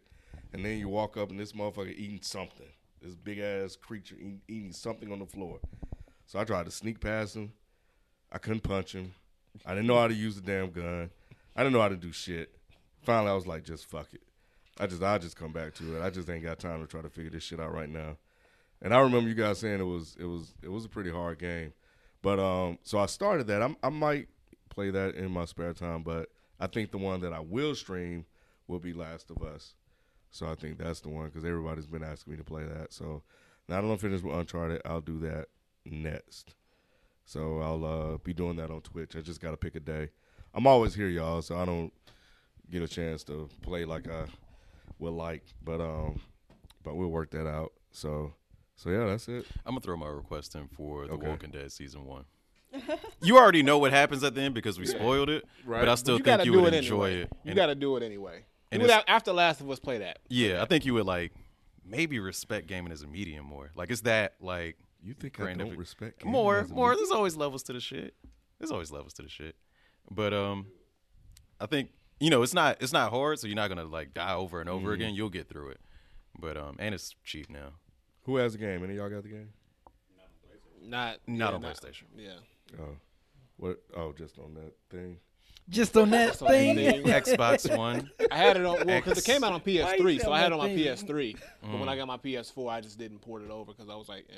And 0.57 0.65
then 0.65 0.79
you 0.79 0.89
walk 0.89 1.17
up 1.17 1.29
and 1.29 1.39
this 1.39 1.51
motherfucker 1.51 1.95
eating 1.95 2.17
something. 2.23 2.65
This 2.99 3.13
big 3.13 3.37
ass 3.37 3.75
creature 3.75 4.15
eat, 4.19 4.39
eating 4.47 4.71
something 4.71 5.11
on 5.11 5.19
the 5.19 5.25
floor. 5.27 5.59
So 6.25 6.39
I 6.39 6.45
tried 6.45 6.65
to 6.65 6.71
sneak 6.71 6.99
past 6.99 7.35
him. 7.35 7.53
I 8.31 8.39
couldn't 8.39 8.61
punch 8.61 8.93
him. 8.93 9.13
I 9.67 9.75
didn't 9.75 9.85
know 9.85 9.99
how 9.99 10.07
to 10.07 10.15
use 10.15 10.33
the 10.33 10.41
damn 10.41 10.71
gun. 10.71 11.11
I 11.55 11.61
didn't 11.61 11.73
know 11.73 11.81
how 11.81 11.89
to 11.89 11.95
do 11.95 12.11
shit. 12.11 12.57
Finally, 13.03 13.29
I 13.29 13.35
was 13.35 13.45
like, 13.45 13.65
just 13.65 13.85
fuck 13.85 14.07
it. 14.15 14.23
I 14.79 14.87
just, 14.87 15.03
I 15.03 15.19
just 15.19 15.35
come 15.35 15.53
back 15.53 15.75
to 15.75 15.95
it. 15.95 16.01
I 16.01 16.09
just 16.09 16.27
ain't 16.27 16.43
got 16.43 16.57
time 16.57 16.81
to 16.81 16.87
try 16.87 17.03
to 17.03 17.09
figure 17.09 17.29
this 17.29 17.43
shit 17.43 17.59
out 17.59 17.71
right 17.71 17.89
now. 17.89 18.17
And 18.81 18.95
I 18.95 18.99
remember 19.01 19.29
you 19.29 19.35
guys 19.35 19.59
saying 19.59 19.79
it 19.79 19.83
was, 19.83 20.17
it 20.19 20.25
was, 20.25 20.55
it 20.63 20.71
was 20.71 20.85
a 20.85 20.89
pretty 20.89 21.11
hard 21.11 21.37
game. 21.37 21.73
But 22.23 22.39
um, 22.39 22.79
so 22.81 22.97
I 22.97 23.05
started 23.05 23.45
that. 23.45 23.61
I'm, 23.61 23.77
I 23.83 23.89
might 23.89 24.27
play 24.69 24.89
that 24.89 25.13
in 25.13 25.29
my 25.29 25.45
spare 25.45 25.73
time, 25.73 26.01
but 26.01 26.29
I 26.59 26.65
think 26.65 26.89
the 26.89 26.97
one 26.97 27.21
that 27.21 27.31
I 27.31 27.41
will 27.41 27.75
stream 27.75 28.25
will 28.67 28.79
be 28.79 28.91
Last 28.91 29.29
of 29.29 29.43
Us. 29.43 29.75
So 30.37 30.47
I 30.47 30.53
think 30.53 30.77
that's 30.77 30.99
the 30.99 31.09
one 31.09 31.25
because 31.25 31.43
everybody's 31.43 31.87
been 31.87 32.03
asking 32.03 32.33
me 32.33 32.37
to 32.37 32.43
play 32.43 32.63
that. 32.63 32.93
So 32.93 33.23
now 33.67 33.81
that 33.81 33.87
I'm 33.87 33.97
finished 33.97 34.23
with 34.23 34.35
Uncharted, 34.35 34.83
I'll 34.85 35.01
do 35.01 35.17
that 35.21 35.47
next. 35.83 36.53
So 37.25 37.59
I'll 37.59 37.83
uh, 37.85 38.17
be 38.17 38.33
doing 38.33 38.55
that 38.57 38.69
on 38.69 38.81
Twitch. 38.81 39.15
I 39.15 39.21
just 39.21 39.41
got 39.41 39.51
to 39.51 39.57
pick 39.57 39.75
a 39.75 39.79
day. 39.79 40.09
I'm 40.53 40.67
always 40.67 40.93
here, 40.93 41.07
y'all, 41.07 41.41
so 41.41 41.57
I 41.57 41.65
don't 41.65 41.91
get 42.69 42.83
a 42.83 42.87
chance 42.87 43.23
to 43.25 43.49
play 43.63 43.83
like 43.83 44.07
I 44.07 44.25
would 44.99 45.13
like, 45.13 45.43
but 45.63 45.81
um, 45.81 46.21
but 46.83 46.95
we'll 46.95 47.09
work 47.09 47.31
that 47.31 47.47
out. 47.47 47.73
So 47.91 48.33
so 48.75 48.91
yeah, 48.91 49.05
that's 49.05 49.27
it. 49.27 49.45
I'm 49.65 49.71
gonna 49.71 49.81
throw 49.81 49.97
my 49.97 50.07
request 50.07 50.53
in 50.53 50.67
for 50.67 51.07
The 51.07 51.13
Okay. 51.13 51.27
Walking 51.27 51.49
Dead 51.49 51.71
season 51.71 52.05
one. 52.05 52.25
you 53.23 53.37
already 53.37 53.63
know 53.63 53.79
what 53.79 53.91
happens 53.91 54.23
at 54.23 54.35
the 54.35 54.41
end 54.41 54.53
because 54.53 54.77
we 54.77 54.85
spoiled 54.85 55.29
it, 55.29 55.45
right? 55.65 55.79
but 55.79 55.89
I 55.89 55.95
still 55.95 56.17
you 56.17 56.23
think 56.23 56.45
you 56.45 56.61
would 56.61 56.75
enjoy 56.75 57.05
anyway. 57.05 57.21
it. 57.23 57.33
You 57.43 57.55
got 57.55 57.67
to 57.67 57.75
do 57.75 57.97
it 57.97 58.03
anyway. 58.03 58.45
And 58.71 58.79
Do 58.81 58.85
it 58.85 58.89
it's- 58.89 59.03
a- 59.07 59.09
after 59.09 59.31
Last 59.33 59.61
of 59.61 59.69
Us, 59.69 59.79
play 59.79 59.99
that. 59.99 60.19
yeah, 60.29 60.61
I 60.61 60.65
think 60.65 60.85
you 60.85 60.93
would 60.95 61.05
like 61.05 61.33
maybe 61.85 62.19
respect 62.19 62.67
gaming 62.67 62.91
as 62.91 63.01
a 63.03 63.07
medium 63.07 63.45
more. 63.45 63.71
Like 63.75 63.89
it's 63.91 64.01
that 64.01 64.35
like 64.41 64.77
You 65.03 65.13
think 65.13 65.33
Grand 65.33 65.55
I 65.61 65.63
don't 65.63 65.67
Epic- 65.67 65.79
respect 65.79 66.19
gaming 66.19 66.31
more 66.33 66.59
as 66.59 66.69
a 66.71 66.73
more. 66.73 66.95
There's 66.95 67.11
always 67.11 67.35
levels 67.37 67.63
to 67.63 67.73
the 67.73 67.79
shit. 67.79 68.13
There's 68.59 68.71
always 68.71 68.91
levels 68.91 69.13
to 69.13 69.21
the 69.21 69.29
shit. 69.29 69.55
But 70.11 70.33
um, 70.33 70.67
I 71.61 71.65
think 71.67 71.91
you 72.19 72.29
know 72.29 72.41
it's 72.43 72.53
not 72.53 72.77
it's 72.81 72.93
not 72.93 73.11
hard, 73.11 73.39
so 73.39 73.47
you're 73.47 73.55
not 73.55 73.67
gonna 73.69 73.85
like 73.85 74.13
die 74.13 74.33
over 74.33 74.59
and 74.59 74.69
Mm-hmm. 74.69 74.79
over 74.79 74.93
again. 74.93 75.13
You'll 75.15 75.29
get 75.29 75.47
through 75.49 75.69
it. 75.69 75.79
But 76.39 76.57
um, 76.57 76.75
and 76.79 76.93
it's 76.93 77.15
cheap 77.23 77.49
now. 77.49 77.73
Who 78.23 78.35
has 78.37 78.53
the 78.53 78.59
game? 78.59 78.83
Any 78.83 78.93
of 78.93 78.97
y'all 78.97 79.09
got 79.09 79.23
the 79.23 79.29
game? 79.29 79.49
Not 80.81 81.17
Not 81.27 81.49
yeah, 81.51 81.55
on 81.55 81.61
PlayStation. 81.61 82.03
Yeah. 82.15 82.29
Oh, 82.79 82.97
what? 83.57 83.79
Oh, 83.95 84.13
just 84.13 84.37
on 84.39 84.53
that 84.55 84.73
thing. 84.89 85.17
Just 85.69 85.97
on 85.97 86.09
that 86.11 86.41
on 86.41 86.47
the 86.49 86.53
thing. 86.53 86.75
thing. 86.77 87.03
Xbox 87.03 87.75
One. 87.77 88.09
I 88.31 88.37
had 88.37 88.55
it 88.57 88.65
on 88.65 88.85
well 88.85 89.01
because 89.01 89.17
it 89.17 89.25
came 89.25 89.43
out 89.43 89.51
on 89.51 89.59
PS3, 89.61 90.21
so 90.21 90.31
I 90.31 90.39
had 90.39 90.47
it 90.47 90.53
on 90.53 90.59
my 90.59 90.67
thing? 90.73 90.77
PS3. 90.77 91.35
But 91.61 91.69
Mm. 91.69 91.79
when 91.81 91.89
I 91.89 91.97
got 91.97 92.07
my 92.07 92.17
PS4, 92.17 92.71
I 92.71 92.79
just 92.81 92.97
didn't 92.97 93.19
port 93.19 93.41
it 93.43 93.51
over 93.51 93.73
because 93.73 93.89
I 93.89 93.95
was 93.95 94.07
like, 94.07 94.25
eh, 94.29 94.35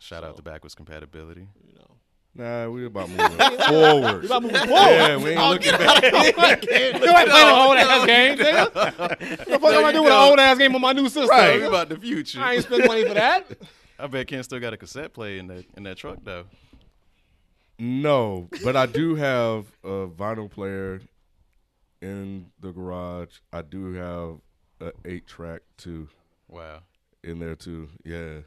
Shout 0.00 0.24
out 0.24 0.36
to 0.36 0.42
backwards 0.42 0.74
compatibility. 0.74 1.46
you 1.64 1.74
know. 1.74 1.86
Nah, 2.34 2.68
we 2.70 2.86
about 2.86 3.08
moving 3.10 3.28
forward. 3.28 4.22
You 4.22 4.26
about 4.26 4.42
moving 4.42 4.56
forward? 4.56 4.70
Yeah, 4.90 5.16
we 5.18 5.30
ain't 5.30 5.40
looking 5.50 5.72
back. 5.72 6.02
You 6.64 6.78
ain't 6.78 7.00
playing 7.00 7.28
no 7.28 7.66
old 7.68 7.76
ass 7.76 8.06
game, 8.06 8.38
nigga. 8.38 8.74
What 8.98 9.18
the 9.18 9.58
fuck 9.60 9.74
am 9.74 9.84
I 9.84 9.92
doing 9.92 10.04
with 10.04 10.12
an 10.12 10.18
old 10.30 10.38
ass 10.40 10.58
game 10.58 10.74
on 10.74 10.80
my 10.80 10.92
new 10.92 11.04
system? 11.04 11.28
Right. 11.28 11.60
Talk 11.60 11.68
about 11.68 11.88
the 11.90 11.96
future. 11.98 12.40
I 12.40 12.54
ain't 12.54 12.64
spending 12.64 12.88
money 12.88 13.04
for 13.06 13.14
that. 13.14 13.46
I 13.98 14.06
bet 14.08 14.26
Ken 14.26 14.42
still 14.42 14.58
got 14.58 14.72
a 14.72 14.76
cassette 14.76 15.12
player 15.12 15.38
in 15.38 15.46
that 15.48 15.64
in 15.76 15.82
that 15.84 15.96
truck 15.98 16.18
though. 16.24 16.44
No, 17.84 18.48
but 18.62 18.76
I 18.76 18.86
do 18.86 19.16
have 19.16 19.66
a 19.82 20.06
vinyl 20.06 20.48
player 20.48 21.00
in 22.00 22.46
the 22.60 22.70
garage. 22.70 23.38
I 23.52 23.62
do 23.62 23.92
have 23.94 24.36
a 24.80 24.92
eight 25.04 25.26
track 25.26 25.62
too 25.76 26.08
Wow. 26.48 26.82
in 27.24 27.40
there 27.40 27.56
too. 27.56 27.88
Yeah, 28.04 28.42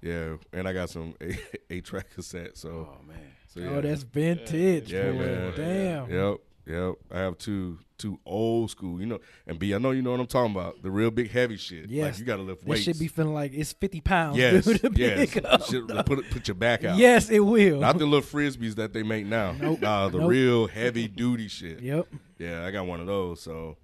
yeah, 0.00 0.36
and 0.52 0.68
I 0.68 0.72
got 0.72 0.88
some 0.88 1.14
eight, 1.20 1.40
eight 1.68 1.84
track 1.84 2.14
cassette. 2.14 2.56
So, 2.56 2.88
Oh 2.96 3.04
man. 3.08 3.16
so 3.48 3.58
yeah. 3.60 3.68
Oh, 3.70 3.80
that's 3.80 4.04
vintage. 4.04 4.92
Yeah, 4.92 5.10
boy. 5.10 5.18
man. 5.18 5.52
Damn. 5.56 6.10
Yep, 6.10 6.36
yep. 6.66 6.94
I 7.10 7.18
have 7.20 7.38
two 7.38 7.78
two 7.98 8.18
old 8.24 8.70
school. 8.70 9.00
You 9.00 9.06
know, 9.06 9.18
and 9.46 9.58
B, 9.58 9.74
I 9.74 9.78
know 9.78 9.90
you 9.90 10.02
know 10.02 10.10
what 10.12 10.20
I'm 10.20 10.26
talking 10.26 10.52
about. 10.52 10.82
The 10.82 10.90
real 10.90 11.10
big 11.10 11.30
heavy 11.30 11.56
shit. 11.56 11.82
like 11.82 11.90
Yes. 11.90 12.18
you 12.18 12.24
got 12.24 12.36
to 12.36 12.42
lift 12.42 12.64
weights. 12.64 12.84
This 12.86 12.96
should 12.96 13.00
be 13.00 13.08
feeling 13.08 13.34
like 13.34 13.52
it's 13.54 13.72
50 13.72 14.00
pounds. 14.00 14.36
yes, 14.38 14.64
dude, 14.64 14.92
yes. 14.98 15.30
Shit, 15.68 15.86
put 16.06 16.28
put 16.30 16.48
your 16.48 16.54
back 16.54 16.84
out. 16.84 16.96
Yes, 16.98 17.30
it 17.30 17.40
will. 17.40 17.80
Not 17.80 17.98
the 17.98 18.06
little 18.06 18.20
frisbees 18.26 18.74
that 18.76 18.92
they 18.92 19.02
make 19.02 19.26
now. 19.26 19.52
Nope. 19.52 19.80
Nah, 19.80 20.08
the 20.08 20.18
Nope. 20.18 20.30
real 20.30 20.66
heavy 20.66 21.08
duty 21.08 21.48
shit. 21.48 21.80
Yep. 21.80 22.06
Yeah, 22.38 22.64
I 22.64 22.70
got 22.70 22.86
one 22.86 23.00
of 23.00 23.06
those. 23.06 23.40
So, 23.42 23.76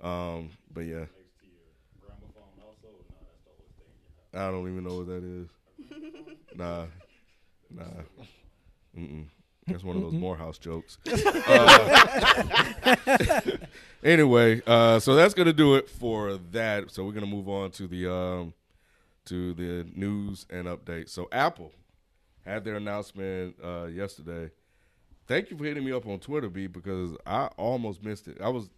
um, 0.00 0.50
but 0.72 0.82
yeah. 0.82 1.04
I 4.32 4.50
don't 4.50 4.68
even 4.68 4.82
know 4.84 4.96
what 4.98 5.06
that 5.06 5.22
is. 5.22 5.48
Nah, 6.56 6.86
nah. 7.70 7.84
Mm-mm. 8.98 9.26
That's 9.66 9.82
one 9.84 9.96
of 9.96 10.02
those 10.02 10.12
Morehouse 10.12 10.58
jokes. 10.58 10.98
Uh, 11.06 12.96
anyway, 14.04 14.60
uh, 14.66 14.98
so 14.98 15.14
that's 15.14 15.34
gonna 15.34 15.52
do 15.52 15.74
it 15.76 15.88
for 15.88 16.36
that. 16.52 16.90
So 16.90 17.04
we're 17.04 17.12
gonna 17.12 17.26
move 17.26 17.48
on 17.48 17.70
to 17.72 17.86
the 17.86 18.12
um, 18.12 18.54
to 19.26 19.54
the 19.54 19.86
news 19.94 20.46
and 20.50 20.66
updates. 20.66 21.10
So 21.10 21.28
Apple 21.32 21.72
had 22.44 22.64
their 22.64 22.76
announcement 22.76 23.56
uh, 23.62 23.86
yesterday. 23.86 24.50
Thank 25.26 25.50
you 25.50 25.56
for 25.56 25.64
hitting 25.64 25.84
me 25.84 25.92
up 25.92 26.06
on 26.06 26.18
Twitter, 26.18 26.50
B, 26.50 26.66
because 26.66 27.16
I 27.24 27.46
almost 27.56 28.02
missed 28.02 28.28
it. 28.28 28.38
I 28.42 28.50
was 28.50 28.68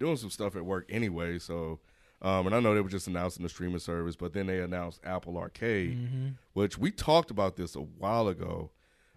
doing 0.00 0.16
some 0.16 0.30
stuff 0.30 0.56
at 0.56 0.64
work 0.64 0.86
anyway, 0.88 1.38
so 1.38 1.78
um, 2.22 2.46
and 2.46 2.54
I 2.54 2.60
know 2.60 2.74
they 2.74 2.80
were 2.80 2.88
just 2.88 3.08
announcing 3.08 3.42
the 3.42 3.48
streaming 3.48 3.80
service, 3.80 4.14
but 4.14 4.32
then 4.32 4.46
they 4.46 4.60
announced 4.60 5.00
Apple 5.04 5.36
Arcade, 5.36 6.34
which 6.52 6.78
we 6.78 6.90
talked 6.92 7.30
about 7.32 7.56
this 7.56 7.74
a 7.74 7.80
while 7.80 8.28
ago, 8.28 8.70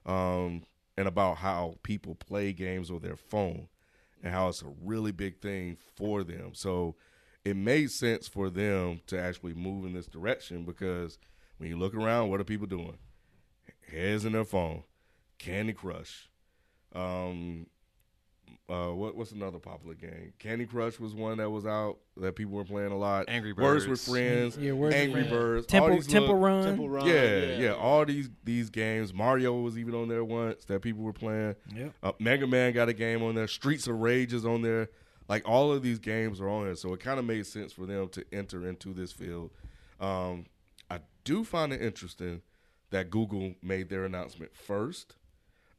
um, 0.07 0.63
and 0.97 1.07
about 1.07 1.37
how 1.37 1.75
people 1.83 2.15
play 2.15 2.53
games 2.53 2.89
on 2.89 2.99
their 2.99 3.15
phone 3.15 3.67
and 4.23 4.33
how 4.33 4.47
it's 4.47 4.61
a 4.61 4.73
really 4.83 5.11
big 5.11 5.39
thing 5.39 5.77
for 5.95 6.23
them. 6.23 6.51
So 6.53 6.95
it 7.43 7.55
made 7.55 7.91
sense 7.91 8.27
for 8.27 8.49
them 8.49 9.01
to 9.07 9.19
actually 9.19 9.53
move 9.53 9.85
in 9.85 9.93
this 9.93 10.07
direction 10.07 10.63
because 10.63 11.17
when 11.57 11.69
you 11.69 11.77
look 11.77 11.93
around, 11.93 12.29
what 12.29 12.39
are 12.39 12.45
people 12.45 12.67
doing? 12.67 12.97
Heads 13.91 14.25
in 14.25 14.33
their 14.33 14.45
phone, 14.45 14.83
Candy 15.37 15.73
Crush. 15.73 16.27
Um, 16.93 17.67
uh, 18.67 18.87
what 18.89 19.15
what's 19.15 19.31
another 19.31 19.59
popular 19.59 19.93
game? 19.95 20.33
Candy 20.39 20.65
Crush 20.65 20.99
was 20.99 21.13
one 21.13 21.37
that 21.37 21.49
was 21.49 21.65
out 21.65 21.97
that 22.17 22.35
people 22.35 22.53
were 22.53 22.63
playing 22.65 22.91
a 22.91 22.97
lot. 22.97 23.25
Angry 23.27 23.53
Birds, 23.53 23.85
Words 23.85 23.87
with 23.87 23.99
Birds. 23.99 24.09
Friends, 24.55 24.57
Yeah, 24.57 24.71
Words 24.71 24.95
Angry 24.95 25.21
Friends. 25.21 25.29
Birds, 25.29 25.67
Temple 25.67 26.01
Temple 26.01 26.21
little- 26.21 26.37
Run. 26.37 26.63
Temple 26.63 26.89
Run. 26.89 27.05
yeah, 27.07 27.57
yeah, 27.57 27.73
all 27.73 28.03
these 28.05 28.29
these 28.43 28.69
games. 28.71 29.13
Mario 29.13 29.59
was 29.61 29.77
even 29.77 29.93
on 29.93 30.07
there 30.07 30.23
once 30.23 30.65
that 30.65 30.81
people 30.81 31.03
were 31.03 31.13
playing. 31.13 31.55
Yeah, 31.75 31.89
Uh, 32.01 32.13
Mega 32.19 32.47
Man 32.47 32.73
got 32.73 32.89
a 32.89 32.93
game 32.93 33.21
on 33.21 33.35
there. 33.35 33.47
Streets 33.47 33.87
of 33.87 33.99
Rage 33.99 34.33
is 34.33 34.45
on 34.45 34.61
there. 34.63 34.89
Like 35.27 35.47
all 35.47 35.71
of 35.71 35.81
these 35.83 35.99
games 35.99 36.39
are 36.41 36.49
on 36.49 36.65
there, 36.65 36.75
so 36.75 36.93
it 36.93 36.99
kind 36.99 37.19
of 37.19 37.25
made 37.25 37.45
sense 37.45 37.71
for 37.73 37.85
them 37.85 38.09
to 38.09 38.23
enter 38.31 38.67
into 38.67 38.93
this 38.93 39.11
field. 39.11 39.51
Um, 39.99 40.45
I 40.89 40.99
do 41.23 41.43
find 41.43 41.71
it 41.73 41.81
interesting 41.81 42.41
that 42.91 43.09
Google 43.09 43.55
made 43.63 43.89
their 43.89 44.05
announcement 44.05 44.55
first. 44.55 45.15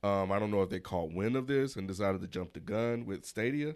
Um, 0.06 0.30
I 0.32 0.38
don't 0.38 0.50
know 0.50 0.62
if 0.62 0.70
they 0.70 0.80
caught 0.80 1.12
wind 1.12 1.36
of 1.36 1.46
this 1.46 1.76
and 1.76 1.88
decided 1.88 2.20
to 2.20 2.28
jump 2.28 2.52
the 2.52 2.60
gun 2.60 3.06
with 3.06 3.24
Stadia, 3.24 3.74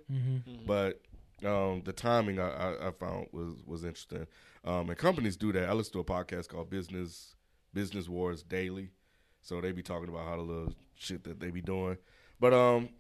but 0.67 1.01
um, 1.45 1.83
the 1.85 1.93
timing 1.93 2.39
I, 2.39 2.51
I, 2.51 2.89
I 2.89 2.91
found 2.93 3.27
was 3.33 3.55
was 3.67 3.85
interesting. 3.85 4.27
Um, 4.65 4.89
and 4.91 4.99
companies 4.99 5.37
do 5.37 5.53
that. 5.53 5.69
I 5.69 5.73
listen 5.73 5.93
to 5.95 6.01
a 6.01 6.05
podcast 6.05 6.49
called 6.49 6.69
Business 6.71 7.35
Business 7.73 8.09
Wars 8.09 8.43
Daily, 8.43 8.91
so 9.43 9.61
they 9.61 9.73
be 9.73 9.83
talking 9.83 10.09
about 10.09 10.27
how 10.27 10.37
the 10.37 10.43
little 10.43 10.75
shit 10.95 11.25
that 11.25 11.41
they 11.41 11.51
be 11.51 11.63
doing. 11.63 11.97
But 12.39 12.53
um, 12.53 12.91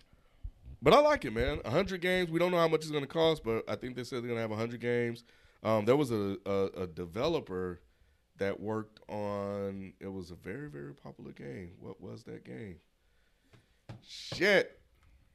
but 0.82 0.94
I 0.94 1.00
like 1.00 1.24
it, 1.26 1.32
man. 1.32 1.60
hundred 1.66 2.00
games. 2.00 2.30
We 2.30 2.38
don't 2.38 2.50
know 2.50 2.58
how 2.58 2.68
much 2.68 2.80
it's 2.82 2.90
going 2.90 3.04
to 3.04 3.08
cost, 3.08 3.44
but 3.44 3.64
I 3.68 3.76
think 3.76 3.96
they 3.96 4.04
said 4.04 4.22
they're 4.22 4.30
going 4.34 4.42
to 4.42 4.48
have 4.48 4.58
hundred 4.58 4.80
games. 4.80 5.24
Um, 5.62 5.84
there 5.84 5.96
was 5.96 6.10
a, 6.10 6.36
a 6.46 6.82
a 6.82 6.86
developer 6.86 7.80
that 8.38 8.58
worked 8.58 9.00
on. 9.08 9.92
It 10.00 10.10
was 10.10 10.30
a 10.30 10.34
very 10.34 10.70
very 10.70 10.94
popular 10.94 11.32
game. 11.32 11.72
What 11.78 12.00
was 12.00 12.24
that 12.24 12.44
game? 12.44 12.76
Shit, 14.06 14.80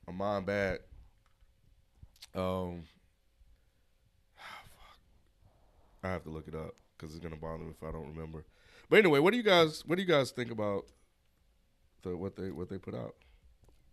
my 0.07 0.13
mind 0.13 0.45
bad. 0.45 0.79
Um, 2.33 2.83
I 6.03 6.09
have 6.09 6.23
to 6.23 6.29
look 6.29 6.47
it 6.47 6.55
up 6.55 6.75
because 6.97 7.15
it's 7.15 7.23
gonna 7.23 7.35
bother 7.35 7.63
me 7.63 7.71
if 7.71 7.87
I 7.87 7.91
don't 7.91 8.07
remember. 8.07 8.45
But 8.89 8.99
anyway, 8.99 9.19
what 9.19 9.31
do 9.31 9.37
you 9.37 9.43
guys 9.43 9.83
what 9.85 9.95
do 9.95 10.01
you 10.01 10.07
guys 10.07 10.31
think 10.31 10.51
about 10.51 10.85
the 12.03 12.15
what 12.15 12.35
they 12.35 12.51
what 12.51 12.69
they 12.69 12.77
put 12.77 12.95
out? 12.95 13.15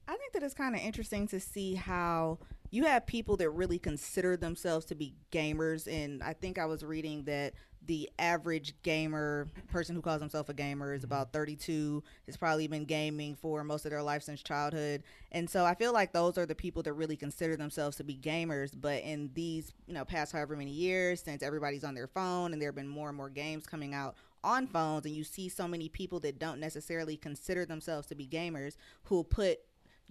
I 0.08 0.16
think 0.16 0.32
that 0.32 0.42
it's 0.42 0.54
kind 0.54 0.74
of 0.74 0.80
interesting 0.80 1.28
to 1.28 1.40
see 1.40 1.74
how 1.74 2.38
you 2.72 2.84
have 2.84 3.06
people 3.06 3.36
that 3.36 3.50
really 3.50 3.78
consider 3.78 4.34
themselves 4.36 4.86
to 4.86 4.94
be 4.94 5.14
gamers. 5.30 5.86
And 5.86 6.22
I 6.22 6.32
think 6.32 6.58
I 6.58 6.64
was 6.64 6.82
reading 6.82 7.24
that 7.24 7.52
the 7.84 8.08
average 8.18 8.74
gamer, 8.82 9.46
person 9.70 9.94
who 9.94 10.00
calls 10.00 10.22
himself 10.22 10.48
a 10.48 10.54
gamer, 10.54 10.94
is 10.94 11.04
about 11.04 11.28
mm-hmm. 11.28 11.38
32, 11.38 12.02
has 12.24 12.36
probably 12.38 12.66
been 12.68 12.86
gaming 12.86 13.34
for 13.34 13.62
most 13.62 13.84
of 13.84 13.90
their 13.90 14.02
life 14.02 14.22
since 14.22 14.42
childhood. 14.42 15.02
And 15.32 15.50
so 15.50 15.66
I 15.66 15.74
feel 15.74 15.92
like 15.92 16.12
those 16.12 16.38
are 16.38 16.46
the 16.46 16.54
people 16.54 16.82
that 16.84 16.94
really 16.94 17.16
consider 17.16 17.56
themselves 17.56 17.98
to 17.98 18.04
be 18.04 18.16
gamers. 18.16 18.72
But 18.74 19.02
in 19.02 19.30
these, 19.34 19.74
you 19.86 19.92
know, 19.92 20.06
past 20.06 20.32
however 20.32 20.56
many 20.56 20.70
years, 20.70 21.22
since 21.22 21.42
everybody's 21.42 21.84
on 21.84 21.94
their 21.94 22.08
phone 22.08 22.54
and 22.54 22.62
there 22.62 22.68
have 22.68 22.76
been 22.76 22.88
more 22.88 23.08
and 23.08 23.16
more 23.18 23.30
games 23.30 23.66
coming 23.66 23.92
out 23.92 24.16
on 24.42 24.66
phones, 24.66 25.04
and 25.04 25.14
you 25.14 25.24
see 25.24 25.50
so 25.50 25.68
many 25.68 25.90
people 25.90 26.20
that 26.20 26.38
don't 26.38 26.58
necessarily 26.58 27.18
consider 27.18 27.66
themselves 27.66 28.06
to 28.08 28.14
be 28.14 28.26
gamers 28.26 28.76
who 29.04 29.16
will 29.16 29.24
put 29.24 29.60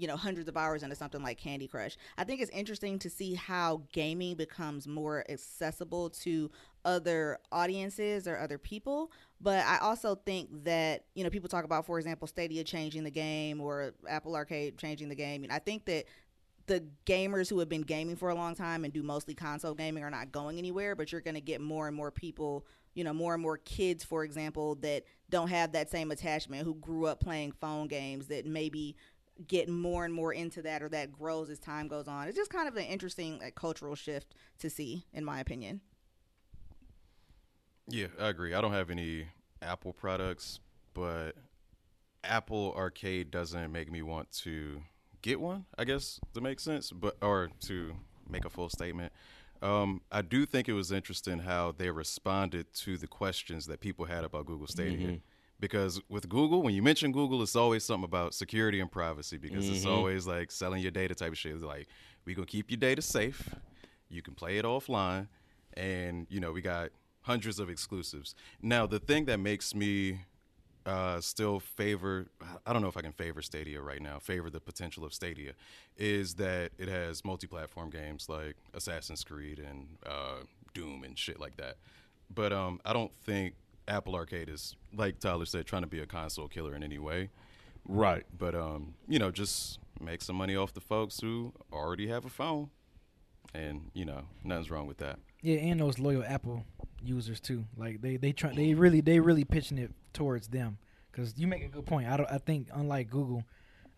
you 0.01 0.07
know 0.07 0.17
hundreds 0.17 0.49
of 0.49 0.57
hours 0.57 0.81
into 0.81 0.95
something 0.95 1.21
like 1.21 1.37
Candy 1.37 1.67
Crush. 1.67 1.95
I 2.17 2.23
think 2.23 2.41
it's 2.41 2.49
interesting 2.49 2.97
to 2.99 3.09
see 3.09 3.35
how 3.35 3.83
gaming 3.93 4.35
becomes 4.35 4.87
more 4.87 5.23
accessible 5.29 6.09
to 6.09 6.49
other 6.83 7.37
audiences 7.51 8.27
or 8.27 8.39
other 8.39 8.57
people. 8.57 9.11
But 9.39 9.63
I 9.63 9.77
also 9.77 10.15
think 10.15 10.63
that 10.63 11.05
you 11.13 11.23
know 11.23 11.29
people 11.29 11.49
talk 11.49 11.65
about, 11.65 11.85
for 11.85 11.99
example, 11.99 12.27
Stadia 12.27 12.63
changing 12.63 13.03
the 13.03 13.11
game 13.11 13.61
or 13.61 13.93
Apple 14.09 14.35
Arcade 14.35 14.79
changing 14.79 15.07
the 15.07 15.15
game. 15.15 15.43
And 15.43 15.53
I 15.53 15.59
think 15.59 15.85
that 15.85 16.05
the 16.65 16.83
gamers 17.05 17.49
who 17.49 17.59
have 17.59 17.69
been 17.69 17.81
gaming 17.81 18.15
for 18.15 18.29
a 18.29 18.35
long 18.35 18.55
time 18.55 18.83
and 18.83 18.93
do 18.93 19.03
mostly 19.03 19.35
console 19.35 19.75
gaming 19.75 20.03
are 20.03 20.09
not 20.09 20.31
going 20.31 20.57
anywhere, 20.57 20.95
but 20.95 21.11
you're 21.11 21.21
going 21.21 21.35
to 21.35 21.41
get 21.41 21.61
more 21.61 21.87
and 21.87 21.95
more 21.95 22.11
people, 22.11 22.65
you 22.93 23.03
know, 23.03 23.13
more 23.13 23.33
and 23.33 23.43
more 23.43 23.57
kids, 23.57 24.03
for 24.03 24.23
example, 24.23 24.75
that 24.75 25.03
don't 25.29 25.49
have 25.49 25.71
that 25.73 25.89
same 25.89 26.11
attachment, 26.11 26.63
who 26.63 26.75
grew 26.75 27.07
up 27.07 27.19
playing 27.19 27.51
phone 27.51 27.87
games, 27.87 28.27
that 28.27 28.45
maybe 28.45 28.95
get 29.47 29.69
more 29.69 30.05
and 30.05 30.13
more 30.13 30.33
into 30.33 30.61
that 30.61 30.81
or 30.81 30.89
that 30.89 31.11
grows 31.11 31.49
as 31.49 31.59
time 31.59 31.87
goes 31.87 32.07
on. 32.07 32.27
It's 32.27 32.37
just 32.37 32.51
kind 32.51 32.67
of 32.67 32.75
an 32.77 32.85
interesting 32.85 33.39
like 33.39 33.55
cultural 33.55 33.95
shift 33.95 34.33
to 34.59 34.69
see, 34.69 35.05
in 35.13 35.25
my 35.25 35.39
opinion. 35.39 35.81
Yeah, 37.87 38.07
I 38.19 38.29
agree. 38.29 38.53
I 38.53 38.61
don't 38.61 38.73
have 38.73 38.89
any 38.89 39.27
Apple 39.61 39.93
products, 39.93 40.59
but 40.93 41.31
Apple 42.23 42.73
Arcade 42.75 43.31
doesn't 43.31 43.71
make 43.71 43.91
me 43.91 44.01
want 44.01 44.31
to 44.43 44.81
get 45.21 45.39
one. 45.39 45.65
I 45.77 45.83
guess 45.83 46.19
to 46.33 46.41
make 46.41 46.59
sense, 46.59 46.91
but 46.91 47.17
or 47.21 47.49
to 47.61 47.93
make 48.29 48.45
a 48.45 48.49
full 48.49 48.69
statement. 48.69 49.11
Um, 49.61 50.01
I 50.11 50.23
do 50.23 50.45
think 50.45 50.67
it 50.67 50.73
was 50.73 50.91
interesting 50.91 51.39
how 51.39 51.73
they 51.77 51.91
responded 51.91 52.73
to 52.75 52.97
the 52.97 53.07
questions 53.07 53.67
that 53.67 53.79
people 53.79 54.05
had 54.05 54.23
about 54.23 54.47
Google 54.47 54.67
Stadia. 54.67 55.19
Because 55.61 56.01
with 56.09 56.27
Google, 56.27 56.61
when 56.63 56.73
you 56.73 56.81
mention 56.81 57.13
Google, 57.13 57.41
it's 57.41 57.55
always 57.55 57.85
something 57.85 58.03
about 58.03 58.33
security 58.33 58.81
and 58.81 58.91
privacy 58.91 59.37
because 59.37 59.69
it's 59.69 59.85
always 59.85 60.27
like 60.27 60.51
selling 60.51 60.81
your 60.81 60.91
data 60.91 61.15
type 61.15 61.31
of 61.31 61.37
shit. 61.37 61.53
It's 61.53 61.63
like, 61.63 61.87
we 62.25 62.33
going 62.33 62.47
to 62.47 62.51
keep 62.51 62.69
your 62.69 62.79
data 62.79 63.01
safe. 63.01 63.47
You 64.09 64.21
can 64.23 64.33
play 64.33 64.57
it 64.57 64.65
offline. 64.65 65.27
And, 65.75 66.27
you 66.29 66.39
know, 66.39 66.51
we 66.51 66.61
got 66.61 66.89
hundreds 67.21 67.59
of 67.59 67.69
exclusives. 67.69 68.35
Now, 68.61 68.87
the 68.87 68.99
thing 68.99 69.25
that 69.25 69.39
makes 69.39 69.75
me 69.75 70.21
uh, 70.85 71.21
still 71.21 71.59
favor 71.59 72.27
I 72.65 72.73
don't 72.73 72.81
know 72.81 72.87
if 72.87 72.97
I 72.97 73.01
can 73.01 73.11
favor 73.11 73.41
Stadia 73.41 73.81
right 73.81 74.01
now, 74.01 74.17
favor 74.17 74.49
the 74.49 74.59
potential 74.59 75.05
of 75.05 75.13
Stadia, 75.13 75.53
is 75.95 76.35
that 76.35 76.71
it 76.79 76.87
has 76.87 77.23
multi 77.23 77.45
platform 77.47 77.91
games 77.91 78.27
like 78.27 78.55
Assassin's 78.73 79.23
Creed 79.23 79.59
and 79.59 79.97
uh, 80.05 80.43
Doom 80.73 81.03
and 81.03 81.17
shit 81.17 81.39
like 81.39 81.57
that. 81.57 81.77
But 82.33 82.51
um, 82.51 82.79
I 82.85 82.93
don't 82.93 83.13
think 83.23 83.53
Apple 83.91 84.15
Arcade 84.15 84.49
is, 84.49 84.75
like 84.95 85.19
Tyler 85.19 85.45
said, 85.45 85.65
trying 85.65 85.83
to 85.83 85.87
be 85.87 85.99
a 85.99 86.05
console 86.05 86.47
killer 86.47 86.75
in 86.75 86.83
any 86.83 86.97
way. 86.97 87.29
Right. 87.87 88.25
But, 88.37 88.55
um, 88.55 88.93
you 89.07 89.19
know, 89.19 89.31
just 89.31 89.79
make 89.99 90.21
some 90.21 90.35
money 90.35 90.55
off 90.55 90.73
the 90.73 90.81
folks 90.81 91.19
who 91.19 91.53
already 91.71 92.07
have 92.07 92.25
a 92.25 92.29
phone. 92.29 92.69
And, 93.53 93.91
you 93.93 94.05
know, 94.05 94.21
nothing's 94.43 94.71
wrong 94.71 94.87
with 94.87 94.97
that. 94.99 95.19
Yeah, 95.41 95.57
and 95.57 95.79
those 95.79 95.99
loyal 95.99 96.23
Apple 96.23 96.63
users 97.03 97.39
too. 97.39 97.65
Like 97.75 98.01
they 98.01 98.17
they 98.17 98.31
try 98.31 98.53
they 98.53 98.73
really 98.75 99.01
they 99.01 99.19
really 99.19 99.43
pitching 99.43 99.77
it 99.77 99.91
towards 100.13 100.47
them 100.47 100.77
because 101.11 101.37
you 101.37 101.47
make 101.47 101.63
a 101.63 101.67
good 101.67 101.85
point. 101.85 102.07
I 102.07 102.15
don't 102.15 102.31
I 102.31 102.37
think 102.37 102.67
unlike 102.73 103.09
Google, 103.09 103.43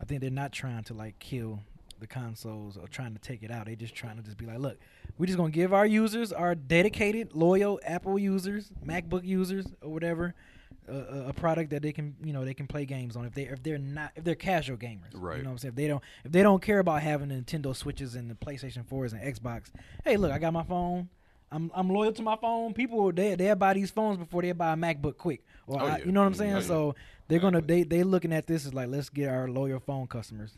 I 0.02 0.06
think 0.06 0.22
they're 0.22 0.30
not 0.30 0.54
trying 0.54 0.84
to 0.86 0.94
like 0.94 1.20
kill 1.20 1.60
the 2.04 2.08
consoles 2.08 2.78
or 2.78 2.88
trying 2.88 3.14
to 3.14 3.20
take 3.20 3.42
it 3.44 3.50
out. 3.52 3.66
They 3.66 3.76
just 3.76 3.96
trying 3.96 4.18
to 4.18 4.24
just 4.24 4.38
be 4.38 4.46
like, 4.46 4.60
look, 4.60 4.78
we're 5.18 5.26
just 5.26 5.38
gonna 5.38 5.50
give 5.52 5.74
our 5.74 5.86
users, 5.86 6.32
our 6.32 6.54
dedicated 6.56 7.34
loyal 7.34 7.80
Apple 7.86 8.20
users, 8.20 8.70
MacBook 8.86 9.26
users 9.26 9.66
or 9.82 9.90
whatever, 9.92 10.36
uh, 10.90 11.28
a- 11.30 11.34
product 11.34 11.70
that 11.72 11.82
they 11.82 11.92
can 11.94 12.16
you 12.24 12.34
know 12.34 12.44
they 12.44 12.54
can 12.54 12.68
play 12.68 12.86
games 12.86 13.16
on 13.16 13.26
if 13.26 13.34
they 13.34 13.44
if 13.44 13.64
they're 13.64 13.78
not 13.78 14.12
if 14.16 14.24
they're 14.24 14.36
casual 14.36 14.78
gamers. 14.78 15.12
Right. 15.14 15.38
You 15.38 15.44
know 15.44 15.50
what 15.50 15.54
I'm 15.54 15.58
saying? 15.60 15.72
If 15.72 15.76
they 15.76 15.88
don't 15.88 16.04
if 16.26 16.32
they 16.32 16.44
don't 16.44 16.62
care 16.62 16.80
about 16.80 17.02
having 17.02 17.30
the 17.30 17.36
Nintendo 17.36 17.76
Switches 17.76 18.16
and 18.16 18.30
the 18.30 18.36
PlayStation 18.36 18.86
4s 18.86 19.14
and 19.14 19.22
Xbox, 19.22 19.72
hey, 20.04 20.18
look, 20.18 20.32
I 20.32 20.38
got 20.40 20.54
my 20.54 20.64
phone. 20.64 21.10
I'm 21.52 21.72
I'm 21.74 21.90
loyal 21.90 22.12
to 22.12 22.22
my 22.22 22.36
phone. 22.36 22.74
People 22.74 23.12
they 23.12 23.36
they 23.36 23.54
buy 23.54 23.74
these 23.74 23.92
phones 23.92 24.18
before 24.18 24.42
they 24.42 24.52
buy 24.52 24.74
a 24.74 24.76
MacBook 24.76 25.18
quick. 25.18 25.44
Or 25.68 25.82
Oh, 25.82 25.86
I- 25.86 25.98
yeah. 26.00 26.06
you 26.06 26.12
know 26.12 26.20
what 26.22 26.28
I'm 26.28 26.34
saying? 26.34 26.54
Oh, 26.54 26.60
yeah. 26.60 26.66
So 26.66 26.96
they're 27.30 27.40
gonna 27.40 27.62
they 27.62 27.84
they 27.84 28.04
looking 28.04 28.34
at 28.34 28.48
this 28.48 28.66
as 28.66 28.74
like 28.74 28.90
let's 28.90 29.10
get 29.10 29.30
our 29.30 29.48
loyal 29.48 29.80
phone 29.80 30.08
customers. 30.08 30.58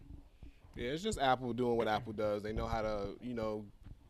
Yeah, 0.76 0.90
it's 0.90 1.04
just 1.04 1.20
Apple 1.20 1.54
doing 1.54 1.78
what 1.78 1.88
Apple 1.88 2.14
does. 2.14 2.44
They 2.44 2.52
know 2.52 2.68
how 2.68 2.82
to, 2.82 3.16
you 3.22 3.34
know, 3.34 3.66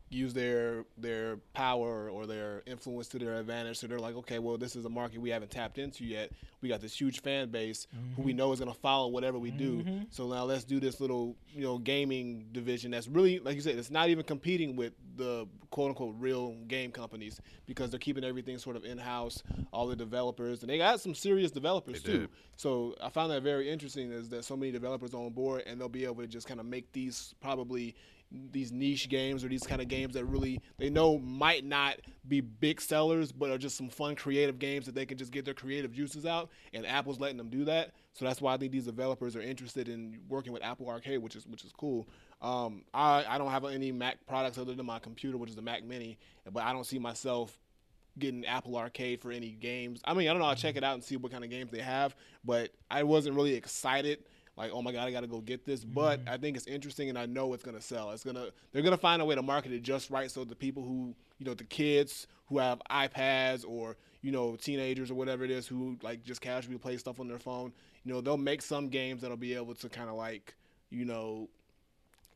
use 0.08 0.32
their 0.32 0.84
their 0.96 1.38
power 1.52 2.08
or 2.08 2.26
their 2.26 2.62
influence 2.66 3.08
to 3.08 3.18
their 3.18 3.34
advantage. 3.34 3.78
So 3.78 3.86
they're 3.86 3.98
like, 3.98 4.14
okay, 4.16 4.38
well, 4.38 4.56
this 4.56 4.76
is 4.76 4.84
a 4.84 4.88
market 4.88 5.20
we 5.20 5.30
haven't 5.30 5.50
tapped 5.50 5.78
into 5.78 6.04
yet. 6.04 6.30
We 6.62 6.68
got 6.68 6.80
this 6.80 6.98
huge 6.98 7.22
fan 7.22 7.50
base 7.50 7.86
who 8.14 8.22
we 8.22 8.32
mm-hmm. 8.32 8.38
know 8.38 8.52
is 8.52 8.60
going 8.60 8.72
to 8.72 8.78
follow 8.78 9.08
whatever 9.08 9.38
we 9.38 9.50
do. 9.50 9.82
Mm-hmm. 9.82 9.98
So 10.10 10.28
now 10.28 10.44
let's 10.44 10.64
do 10.64 10.80
this 10.80 11.00
little, 11.00 11.36
you 11.52 11.62
know, 11.62 11.78
gaming 11.78 12.46
division 12.52 12.90
that's 12.90 13.08
really, 13.08 13.40
like 13.40 13.56
you 13.56 13.60
said, 13.60 13.76
it's 13.76 13.90
not 13.90 14.08
even 14.08 14.24
competing 14.24 14.76
with 14.76 14.92
the 15.16 15.46
quote 15.70 15.90
unquote 15.90 16.14
real 16.18 16.54
game 16.68 16.92
companies 16.92 17.40
because 17.66 17.90
they're 17.90 17.98
keeping 17.98 18.24
everything 18.24 18.58
sort 18.58 18.76
of 18.76 18.84
in 18.84 18.98
house. 18.98 19.42
All 19.72 19.86
the 19.86 19.96
developers 19.96 20.62
and 20.62 20.70
they 20.70 20.78
got 20.78 21.00
some 21.00 21.14
serious 21.14 21.50
developers 21.50 22.02
They 22.02 22.12
too. 22.12 22.18
did. 22.20 22.28
So 22.56 22.94
I 23.02 23.10
found 23.10 23.32
that 23.32 23.42
very 23.42 23.68
interesting 23.68 24.12
is 24.12 24.28
that 24.30 24.44
so 24.44 24.56
many 24.56 24.70
developers 24.72 25.14
on 25.14 25.30
board 25.30 25.64
and 25.66 25.80
they'll 25.80 25.88
be 25.88 26.04
able 26.04 26.22
to 26.22 26.28
just 26.28 26.46
kind 26.46 26.60
of 26.60 26.66
make 26.66 26.92
these 26.92 27.34
probably 27.40 27.96
these 28.30 28.72
niche 28.72 29.08
games 29.08 29.44
or 29.44 29.48
these 29.48 29.62
kind 29.62 29.80
of 29.80 29.88
games 29.88 30.14
that 30.14 30.24
really 30.24 30.60
they 30.78 30.90
know 30.90 31.18
might 31.18 31.64
not 31.64 31.96
be 32.26 32.40
big 32.40 32.80
sellers 32.80 33.30
but 33.30 33.50
are 33.50 33.58
just 33.58 33.76
some 33.76 33.88
fun 33.88 34.16
creative 34.16 34.58
games 34.58 34.84
that 34.86 34.94
they 34.94 35.06
can 35.06 35.16
just 35.16 35.30
get 35.30 35.44
their 35.44 35.54
creative 35.54 35.92
juices 35.92 36.26
out 36.26 36.50
and 36.74 36.84
Apple's 36.84 37.20
letting 37.20 37.36
them 37.36 37.48
do 37.48 37.64
that. 37.64 37.92
So 38.14 38.24
that's 38.24 38.40
why 38.40 38.54
I 38.54 38.56
think 38.56 38.72
these 38.72 38.86
developers 38.86 39.36
are 39.36 39.42
interested 39.42 39.88
in 39.88 40.18
working 40.28 40.52
with 40.52 40.64
Apple 40.64 40.88
Arcade, 40.88 41.22
which 41.22 41.36
is 41.36 41.46
which 41.46 41.64
is 41.64 41.72
cool. 41.72 42.08
Um, 42.40 42.84
I, 42.92 43.24
I 43.28 43.38
don't 43.38 43.50
have 43.50 43.64
any 43.64 43.92
Mac 43.92 44.26
products 44.26 44.58
other 44.58 44.74
than 44.74 44.86
my 44.86 44.98
computer, 44.98 45.36
which 45.36 45.50
is 45.50 45.56
the 45.56 45.62
Mac 45.62 45.84
Mini, 45.84 46.18
but 46.50 46.62
I 46.62 46.72
don't 46.72 46.86
see 46.86 46.98
myself 46.98 47.58
getting 48.18 48.46
Apple 48.46 48.76
Arcade 48.76 49.20
for 49.20 49.30
any 49.30 49.50
games. 49.50 50.00
I 50.04 50.14
mean, 50.14 50.28
I 50.28 50.32
don't 50.32 50.40
know. 50.40 50.48
I'll 50.48 50.56
check 50.56 50.76
it 50.76 50.84
out 50.84 50.94
and 50.94 51.04
see 51.04 51.16
what 51.16 51.30
kind 51.30 51.44
of 51.44 51.50
games 51.50 51.70
they 51.70 51.82
have, 51.82 52.16
but 52.44 52.70
I 52.90 53.02
wasn't 53.02 53.36
really 53.36 53.54
excited. 53.54 54.24
Like, 54.56 54.70
oh 54.72 54.80
my 54.80 54.90
god, 54.92 55.06
I 55.06 55.10
got 55.10 55.20
to 55.20 55.26
go 55.26 55.40
get 55.40 55.66
this. 55.66 55.84
But 55.84 56.20
mm-hmm. 56.20 56.28
I 56.30 56.38
think 56.38 56.56
it's 56.56 56.66
interesting, 56.66 57.08
and 57.08 57.18
I 57.18 57.26
know 57.26 57.52
it's 57.52 57.62
gonna 57.62 57.80
sell. 57.80 58.10
It's 58.12 58.24
gonna 58.24 58.48
they're 58.72 58.82
gonna 58.82 58.96
find 58.96 59.20
a 59.20 59.24
way 59.24 59.34
to 59.34 59.42
market 59.42 59.72
it 59.72 59.82
just 59.82 60.10
right, 60.10 60.30
so 60.30 60.44
the 60.44 60.54
people 60.54 60.82
who 60.82 61.14
you 61.38 61.46
know 61.46 61.54
the 61.54 61.64
kids 61.64 62.26
who 62.48 62.58
have 62.58 62.80
iPads 62.90 63.64
or 63.68 63.96
you 64.22 64.32
know 64.32 64.56
teenagers 64.56 65.10
or 65.10 65.14
whatever 65.14 65.44
it 65.44 65.50
is 65.50 65.66
who 65.66 65.96
like 66.02 66.24
just 66.24 66.40
casually 66.40 66.78
play 66.78 66.96
stuff 66.96 67.20
on 67.20 67.28
their 67.28 67.38
phone, 67.38 67.72
you 68.04 68.12
know 68.12 68.20
they'll 68.20 68.38
make 68.38 68.62
some 68.62 68.88
games 68.88 69.20
that'll 69.20 69.36
be 69.36 69.54
able 69.54 69.74
to 69.74 69.88
kind 69.88 70.08
of 70.08 70.16
like 70.16 70.54
you 70.90 71.04
know 71.04 71.48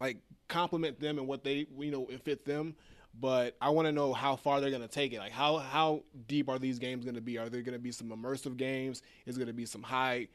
like 0.00 0.18
compliment 0.48 1.00
them 1.00 1.18
and 1.18 1.26
what 1.26 1.42
they 1.42 1.66
you 1.78 1.90
know 1.90 2.06
it 2.06 2.22
fit 2.22 2.44
them. 2.44 2.74
But 3.18 3.56
i 3.60 3.70
want 3.70 3.86
to 3.86 3.92
know 3.92 4.12
how 4.12 4.36
far 4.36 4.60
they're 4.60 4.70
going 4.70 4.82
to 4.82 4.88
take 4.88 5.12
it. 5.12 5.18
Like 5.18 5.32
how 5.32 5.58
how 5.58 6.02
deep 6.28 6.48
are 6.48 6.58
these 6.58 6.78
games 6.78 7.04
going 7.04 7.16
to 7.16 7.20
be? 7.20 7.38
Are 7.38 7.48
there 7.48 7.62
going 7.62 7.72
to 7.72 7.80
be 7.80 7.90
some 7.90 8.10
immersive 8.10 8.56
games? 8.56 9.02
Is 9.26 9.36
going 9.36 9.48
to 9.48 9.52
be 9.52 9.66
some 9.66 9.82
high 9.82 10.28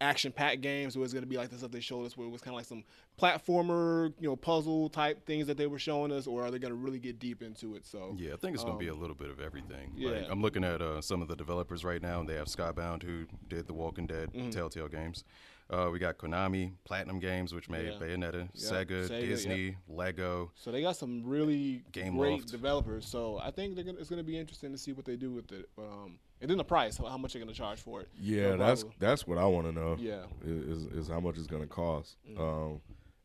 action 0.00 0.32
packed 0.32 0.60
games 0.62 0.96
or 0.96 1.04
is 1.04 1.12
it 1.12 1.16
going 1.16 1.22
to 1.22 1.28
be 1.28 1.36
like 1.36 1.50
the 1.50 1.58
stuff 1.58 1.70
they 1.70 1.80
showed 1.80 2.06
us 2.06 2.16
where 2.16 2.26
it 2.26 2.30
was 2.30 2.40
kind 2.40 2.54
of 2.54 2.56
like 2.56 2.64
some 2.66 2.82
platformer 3.20 4.12
you 4.18 4.28
know 4.28 4.36
puzzle 4.36 4.88
type 4.88 5.24
things 5.26 5.46
that 5.46 5.56
they 5.56 5.66
were 5.66 5.78
showing 5.78 6.10
us 6.10 6.26
or 6.26 6.42
are 6.44 6.50
they 6.50 6.58
going 6.58 6.72
to 6.72 6.76
really 6.78 6.98
get 6.98 7.18
deep 7.18 7.42
into 7.42 7.74
it 7.74 7.84
so 7.86 8.14
Yeah, 8.18 8.32
I 8.32 8.36
think 8.36 8.54
it's 8.54 8.64
going 8.64 8.76
to 8.76 8.80
be 8.82 8.88
a 8.88 8.92
Um, 8.94 9.00
little 9.00 9.14
bit 9.16 9.30
of 9.30 9.40
everything. 9.40 9.92
yeah. 9.94 10.10
Like, 10.10 10.26
I'm 10.30 10.42
looking 10.42 10.64
at 10.64 10.80
uh, 10.82 11.00
some 11.00 11.22
of 11.22 11.28
the 11.28 11.36
developers 11.36 11.84
right 11.84 12.00
now, 12.02 12.20
and 12.20 12.28
they 12.28 12.34
have 12.34 12.46
Skybound, 12.48 13.02
who 13.02 13.26
did 13.48 13.66
the 13.66 13.74
Walking 13.74 14.06
Dead 14.06 14.30
Mm-hmm. 14.32 14.50
Telltale 14.50 14.88
games. 14.88 15.24
Uh, 15.68 15.88
we 15.92 15.98
got 16.00 16.18
Konami, 16.18 16.72
Platinum 16.84 17.20
Games, 17.20 17.54
which 17.54 17.68
made 17.68 17.86
Yeah. 17.86 17.98
Bayonetta, 18.00 18.48
Yeah, 18.54 18.70
Sega, 18.70 19.08
Sega, 19.08 19.20
Disney, 19.20 19.76
Lego. 19.88 20.50
So 20.56 20.72
they 20.72 20.82
got 20.82 20.96
some 20.96 21.22
really 21.24 21.82
Game 21.92 22.16
great 22.16 22.32
Loft. 22.40 22.50
developers. 22.50 23.06
So 23.06 23.38
I 23.42 23.50
think 23.52 23.74
they're 23.76 23.84
gonna, 23.84 23.98
it's 23.98 24.10
going 24.10 24.18
to 24.22 24.24
be 24.26 24.36
interesting 24.38 24.72
to 24.72 24.78
see 24.78 24.92
what 24.92 25.04
they 25.04 25.16
do 25.16 25.30
with 25.30 25.52
it. 25.52 25.68
Um, 25.78 26.18
and 26.40 26.50
then 26.50 26.56
the 26.58 26.64
price, 26.64 26.96
how, 26.96 27.06
how 27.06 27.18
much 27.18 27.32
they're 27.32 27.42
going 27.42 27.52
to 27.52 27.58
charge 27.58 27.80
for 27.80 28.00
it. 28.00 28.08
Yeah, 28.18 28.50
No 28.50 28.56
that's 28.58 28.84
that's 28.98 29.26
what 29.26 29.38
I 29.38 29.44
want 29.46 29.66
to 29.66 29.72
know. 29.72 29.96
Yeah. 29.98 30.22
is 30.44 30.86
is 30.86 31.08
how 31.08 31.20
much 31.20 31.36
it's 31.38 31.46
going 31.46 31.62
to 31.62 31.68
cost. 31.68 32.16
Um, 32.38 32.80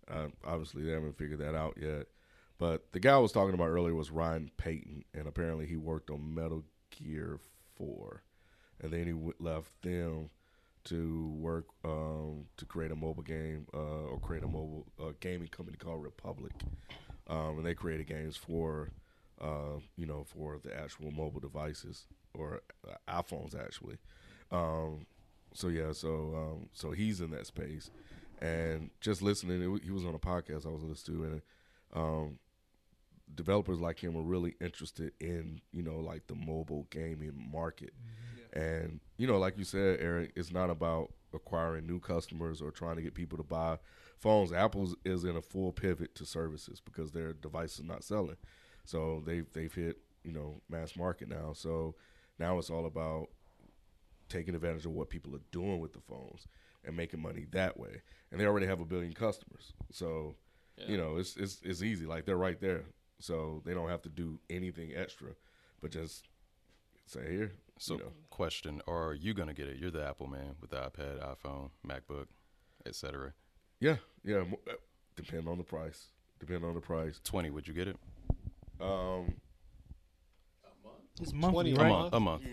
uh, 0.09 0.27
obviously 0.45 0.83
they 0.83 0.91
haven't 0.91 1.17
figured 1.17 1.39
that 1.39 1.55
out 1.55 1.77
yet. 1.81 2.07
But 2.57 2.91
the 2.93 2.99
guy 2.99 3.13
I 3.13 3.17
was 3.17 3.31
talking 3.31 3.53
about 3.53 3.67
earlier 3.67 3.93
was 3.93 4.11
Ryan 4.11 4.49
Payton, 4.57 5.03
and 5.13 5.27
apparently 5.27 5.65
he 5.65 5.75
worked 5.75 6.09
on 6.09 6.33
Metal 6.33 6.63
Gear 6.89 7.39
Four, 7.75 8.23
and 8.81 8.93
then 8.93 9.05
he 9.05 9.11
w- 9.11 9.33
left 9.39 9.71
them 9.81 10.29
to 10.85 11.35
work 11.39 11.65
um, 11.83 12.45
to 12.57 12.65
create 12.65 12.91
a 12.91 12.95
mobile 12.95 13.23
game 13.23 13.65
uh, 13.73 14.05
or 14.07 14.19
create 14.19 14.43
a 14.43 14.47
mobile 14.47 14.85
uh, 15.01 15.11
gaming 15.19 15.49
company 15.49 15.75
called 15.77 16.01
Republic, 16.01 16.53
um, 17.27 17.57
and 17.57 17.65
they 17.65 17.73
created 17.73 18.07
games 18.07 18.37
for 18.37 18.91
uh, 19.41 19.79
you 19.97 20.05
know 20.05 20.23
for 20.23 20.59
the 20.63 20.73
actual 20.77 21.11
mobile 21.11 21.41
devices 21.41 22.05
or 22.37 22.61
uh, 22.87 23.21
iPhones 23.21 23.59
actually. 23.59 23.97
Um, 24.51 25.05
so 25.53 25.69
yeah, 25.69 25.91
so 25.93 26.09
um, 26.35 26.69
so 26.73 26.91
he's 26.91 27.21
in 27.21 27.31
that 27.31 27.47
space, 27.47 27.89
and 28.41 28.89
just 28.99 29.21
listening, 29.21 29.61
it, 29.61 29.83
he 29.83 29.91
was 29.91 30.05
on 30.05 30.13
a 30.13 30.19
podcast 30.19 30.65
I 30.65 30.69
was 30.69 30.83
listening 30.83 31.17
to, 31.17 31.23
and 31.23 31.41
um, 31.93 32.39
developers 33.33 33.79
like 33.79 33.99
him 33.99 34.13
were 34.13 34.21
really 34.21 34.55
interested 34.59 35.13
in 35.19 35.61
you 35.71 35.81
know 35.81 35.99
like 35.99 36.27
the 36.27 36.35
mobile 36.35 36.87
gaming 36.89 37.49
market, 37.51 37.93
and 38.53 38.99
you 39.17 39.27
know 39.27 39.37
like 39.37 39.57
you 39.57 39.63
said, 39.63 39.99
Eric, 40.01 40.33
it's 40.35 40.51
not 40.51 40.69
about 40.69 41.13
acquiring 41.33 41.87
new 41.87 41.99
customers 41.99 42.61
or 42.61 42.71
trying 42.71 42.95
to 42.97 43.01
get 43.01 43.13
people 43.13 43.37
to 43.37 43.43
buy 43.43 43.77
phones. 44.17 44.51
Apple's 44.51 44.95
is 45.05 45.23
in 45.23 45.35
a 45.35 45.41
full 45.41 45.71
pivot 45.71 46.15
to 46.15 46.25
services 46.25 46.81
because 46.81 47.11
their 47.11 47.33
device 47.33 47.79
is 47.79 47.85
not 47.85 48.03
selling, 48.03 48.37
so 48.83 49.23
they've 49.25 49.47
they've 49.53 49.73
hit 49.73 49.99
you 50.23 50.33
know 50.33 50.61
mass 50.69 50.97
market 50.97 51.29
now. 51.29 51.53
So 51.53 51.95
now 52.39 52.57
it's 52.57 52.69
all 52.69 52.85
about 52.85 53.27
taking 54.29 54.55
advantage 54.55 54.85
of 54.85 54.91
what 54.91 55.09
people 55.09 55.35
are 55.35 55.41
doing 55.51 55.79
with 55.79 55.93
the 55.93 55.99
phones 56.01 56.47
and 56.83 56.95
making 56.95 57.21
money 57.21 57.45
that 57.51 57.79
way. 57.79 58.01
And 58.31 58.39
they 58.39 58.45
already 58.45 58.65
have 58.67 58.79
a 58.79 58.85
billion 58.85 59.13
customers. 59.13 59.73
So 59.91 60.35
You 60.87 60.97
know, 60.97 61.17
it's 61.17 61.37
it's 61.37 61.61
it's 61.63 61.81
easy. 61.81 62.05
Like 62.05 62.25
they're 62.25 62.35
right 62.37 62.59
there, 62.59 62.83
so 63.19 63.61
they 63.65 63.73
don't 63.73 63.87
have 63.89 64.01
to 64.01 64.09
do 64.09 64.39
anything 64.49 64.93
extra, 64.93 65.29
but 65.81 65.91
just 65.91 66.27
say 67.05 67.31
here. 67.31 67.51
So, 67.79 67.93
you 67.93 67.99
know. 68.01 68.11
question: 68.29 68.81
Are 68.87 69.13
you 69.13 69.33
gonna 69.33 69.53
get 69.53 69.67
it? 69.67 69.77
You're 69.77 69.91
the 69.91 70.05
Apple 70.05 70.27
man 70.27 70.55
with 70.59 70.71
the 70.71 70.77
iPad, 70.77 71.19
iPhone, 71.23 71.69
MacBook, 71.87 72.27
etc. 72.85 73.33
Yeah, 73.79 73.97
yeah. 74.23 74.43
uh, 74.69 74.73
Depend 75.15 75.47
on 75.47 75.57
the 75.57 75.63
price. 75.63 76.07
Depend 76.39 76.65
on 76.65 76.73
the 76.73 76.81
price. 76.81 77.21
Twenty, 77.23 77.49
would 77.49 77.67
you 77.67 77.73
get 77.73 77.87
it? 77.87 77.97
Um, 78.81 79.35
It's 81.21 81.33
monthly, 81.33 81.71
20 81.71 81.71
A 81.71 81.75
Right. 81.75 81.81
right? 81.83 81.89
month. 81.89 82.13
A 82.13 82.19
month. 82.19 82.43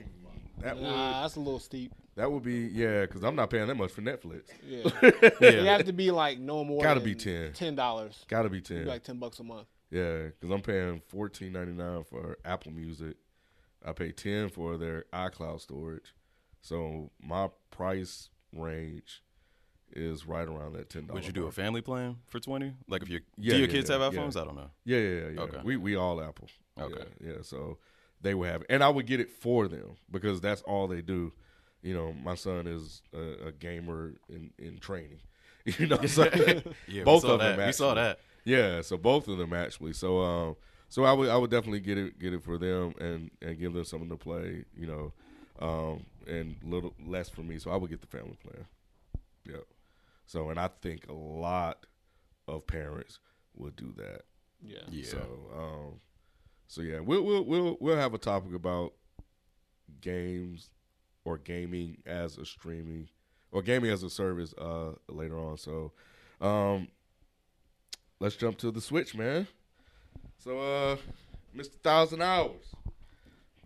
that 0.60 0.76
would 0.76 0.82
Nah, 0.84 1.22
that's 1.22 1.36
a 1.36 1.40
little 1.40 1.58
steep. 1.58 1.92
that 2.14 2.30
would 2.30 2.42
be 2.42 2.68
yeah, 2.68 3.02
because 3.02 3.24
I'm 3.24 3.34
not 3.34 3.50
paying 3.50 3.66
that 3.66 3.74
much 3.76 3.90
for 3.90 4.02
Netflix. 4.02 4.44
Yeah, 4.64 4.82
it 5.02 5.34
Yeah. 5.40 5.62
have 5.76 5.86
to 5.86 5.92
be 5.92 6.10
like 6.10 6.38
no 6.38 6.62
more. 6.64 6.82
Gotta 6.82 7.00
than 7.00 7.08
be 7.08 7.14
10. 7.14 7.52
Ten 7.54 7.74
dollars. 7.74 8.24
Got 8.28 8.42
to 8.42 8.48
be 8.50 8.60
ten. 8.60 8.86
Like 8.86 9.02
ten 9.02 9.18
bucks 9.18 9.38
a 9.40 9.44
month. 9.44 9.66
Yeah, 9.90 10.26
because 10.28 10.50
I'm 10.50 10.62
paying 10.62 11.02
fourteen 11.08 11.52
ninety 11.52 11.72
nine 11.72 12.04
for 12.04 12.38
Apple 12.44 12.72
Music. 12.72 13.16
I 13.84 13.92
pay 13.92 14.12
ten 14.12 14.48
for 14.48 14.76
their 14.78 15.04
iCloud 15.12 15.60
storage. 15.60 16.14
So 16.60 17.10
my 17.20 17.48
price 17.72 18.28
range 18.54 19.22
is 19.94 20.24
right 20.26 20.46
around 20.48 20.74
that 20.74 20.88
ten 20.88 21.06
dollars. 21.06 21.22
Would 21.22 21.26
you 21.26 21.32
do 21.32 21.46
a 21.48 21.52
family 21.52 21.80
plan 21.82 22.18
for 22.28 22.38
twenty? 22.38 22.72
Like 22.88 23.02
if 23.02 23.08
your 23.08 23.20
Yeah, 23.36 23.54
do 23.54 23.58
your 23.58 23.66
yeah, 23.66 23.72
kids 23.72 23.90
yeah, 23.90 23.98
have 23.98 24.14
yeah. 24.14 24.20
iPhones? 24.20 24.40
I 24.40 24.44
don't 24.44 24.54
know. 24.54 24.70
Yeah, 24.84 24.98
yeah, 24.98 25.08
yeah. 25.08 25.28
yeah. 25.34 25.40
Okay. 25.40 25.58
We 25.64 25.76
we 25.76 25.96
all 25.96 26.22
Apple. 26.22 26.48
Okay. 26.80 27.04
Yeah, 27.20 27.32
yeah. 27.32 27.42
So 27.42 27.78
they 28.22 28.34
would 28.34 28.48
have, 28.48 28.62
and 28.70 28.82
I 28.82 28.88
would 28.88 29.06
get 29.06 29.20
it 29.20 29.30
for 29.30 29.68
them 29.68 29.96
because 30.10 30.40
that's 30.40 30.62
all 30.62 30.86
they 30.88 31.02
do. 31.02 31.32
You 31.82 31.94
know, 31.94 32.12
my 32.12 32.36
son 32.36 32.66
is 32.66 33.02
a, 33.12 33.48
a 33.48 33.52
gamer 33.52 34.14
in 34.28 34.50
in 34.58 34.78
training. 34.78 35.20
You 35.78 35.86
know, 35.86 36.04
so 36.06 36.24
Yeah, 36.88 37.04
both 37.04 37.22
we 37.22 37.28
saw 37.28 37.34
of 37.34 37.40
them. 37.40 37.56
that. 37.56 37.66
We 37.66 37.72
saw 37.72 37.94
that. 37.94 38.18
Yeah, 38.44 38.80
so 38.82 38.96
both 38.96 39.28
of 39.28 39.38
them 39.38 39.52
actually. 39.52 39.92
So 39.92 40.20
um, 40.20 40.56
so 40.88 41.04
I 41.04 41.12
would 41.12 41.28
I 41.28 41.36
would 41.36 41.50
definitely 41.52 41.78
get 41.80 41.98
it 41.98 42.18
get 42.18 42.32
it 42.32 42.42
for 42.42 42.58
them 42.58 42.94
and 43.00 43.30
and 43.40 43.56
give 43.58 43.72
them 43.72 43.84
something 43.84 44.08
to 44.08 44.16
play. 44.16 44.64
You 44.76 44.86
know, 44.88 45.12
um, 45.60 46.04
and 46.26 46.56
little 46.64 46.94
less 47.06 47.28
for 47.28 47.42
me. 47.42 47.58
So 47.60 47.70
I 47.70 47.76
would 47.76 47.90
get 47.90 48.00
the 48.00 48.08
family 48.08 48.36
plan. 48.42 48.64
Yeah. 49.48 49.62
So 50.26 50.50
and 50.50 50.58
I 50.58 50.68
think 50.80 51.08
a 51.08 51.12
lot 51.12 51.86
of 52.48 52.66
parents 52.66 53.20
would 53.56 53.76
do 53.76 53.92
that. 53.98 54.22
Yeah. 54.64 54.78
Yeah. 54.90 55.04
So 55.10 55.18
um, 55.56 56.00
so 56.72 56.80
yeah, 56.80 57.00
we'll 57.00 57.22
we'll 57.22 57.44
we'll 57.44 57.76
we'll 57.80 57.96
have 57.98 58.14
a 58.14 58.18
topic 58.18 58.54
about 58.54 58.94
games 60.00 60.70
or 61.22 61.36
gaming 61.36 61.98
as 62.06 62.38
a 62.38 62.46
streaming 62.46 63.08
or 63.50 63.60
gaming 63.60 63.90
as 63.90 64.02
a 64.02 64.08
service 64.08 64.54
uh 64.56 64.92
later 65.06 65.38
on. 65.38 65.58
So 65.58 65.92
um 66.40 66.88
let's 68.20 68.36
jump 68.36 68.56
to 68.58 68.70
the 68.70 68.80
Switch, 68.80 69.14
man. 69.14 69.46
So 70.38 70.58
uh 70.60 70.96
Mr. 71.54 71.74
Thousand 71.82 72.22
Hours. 72.22 72.74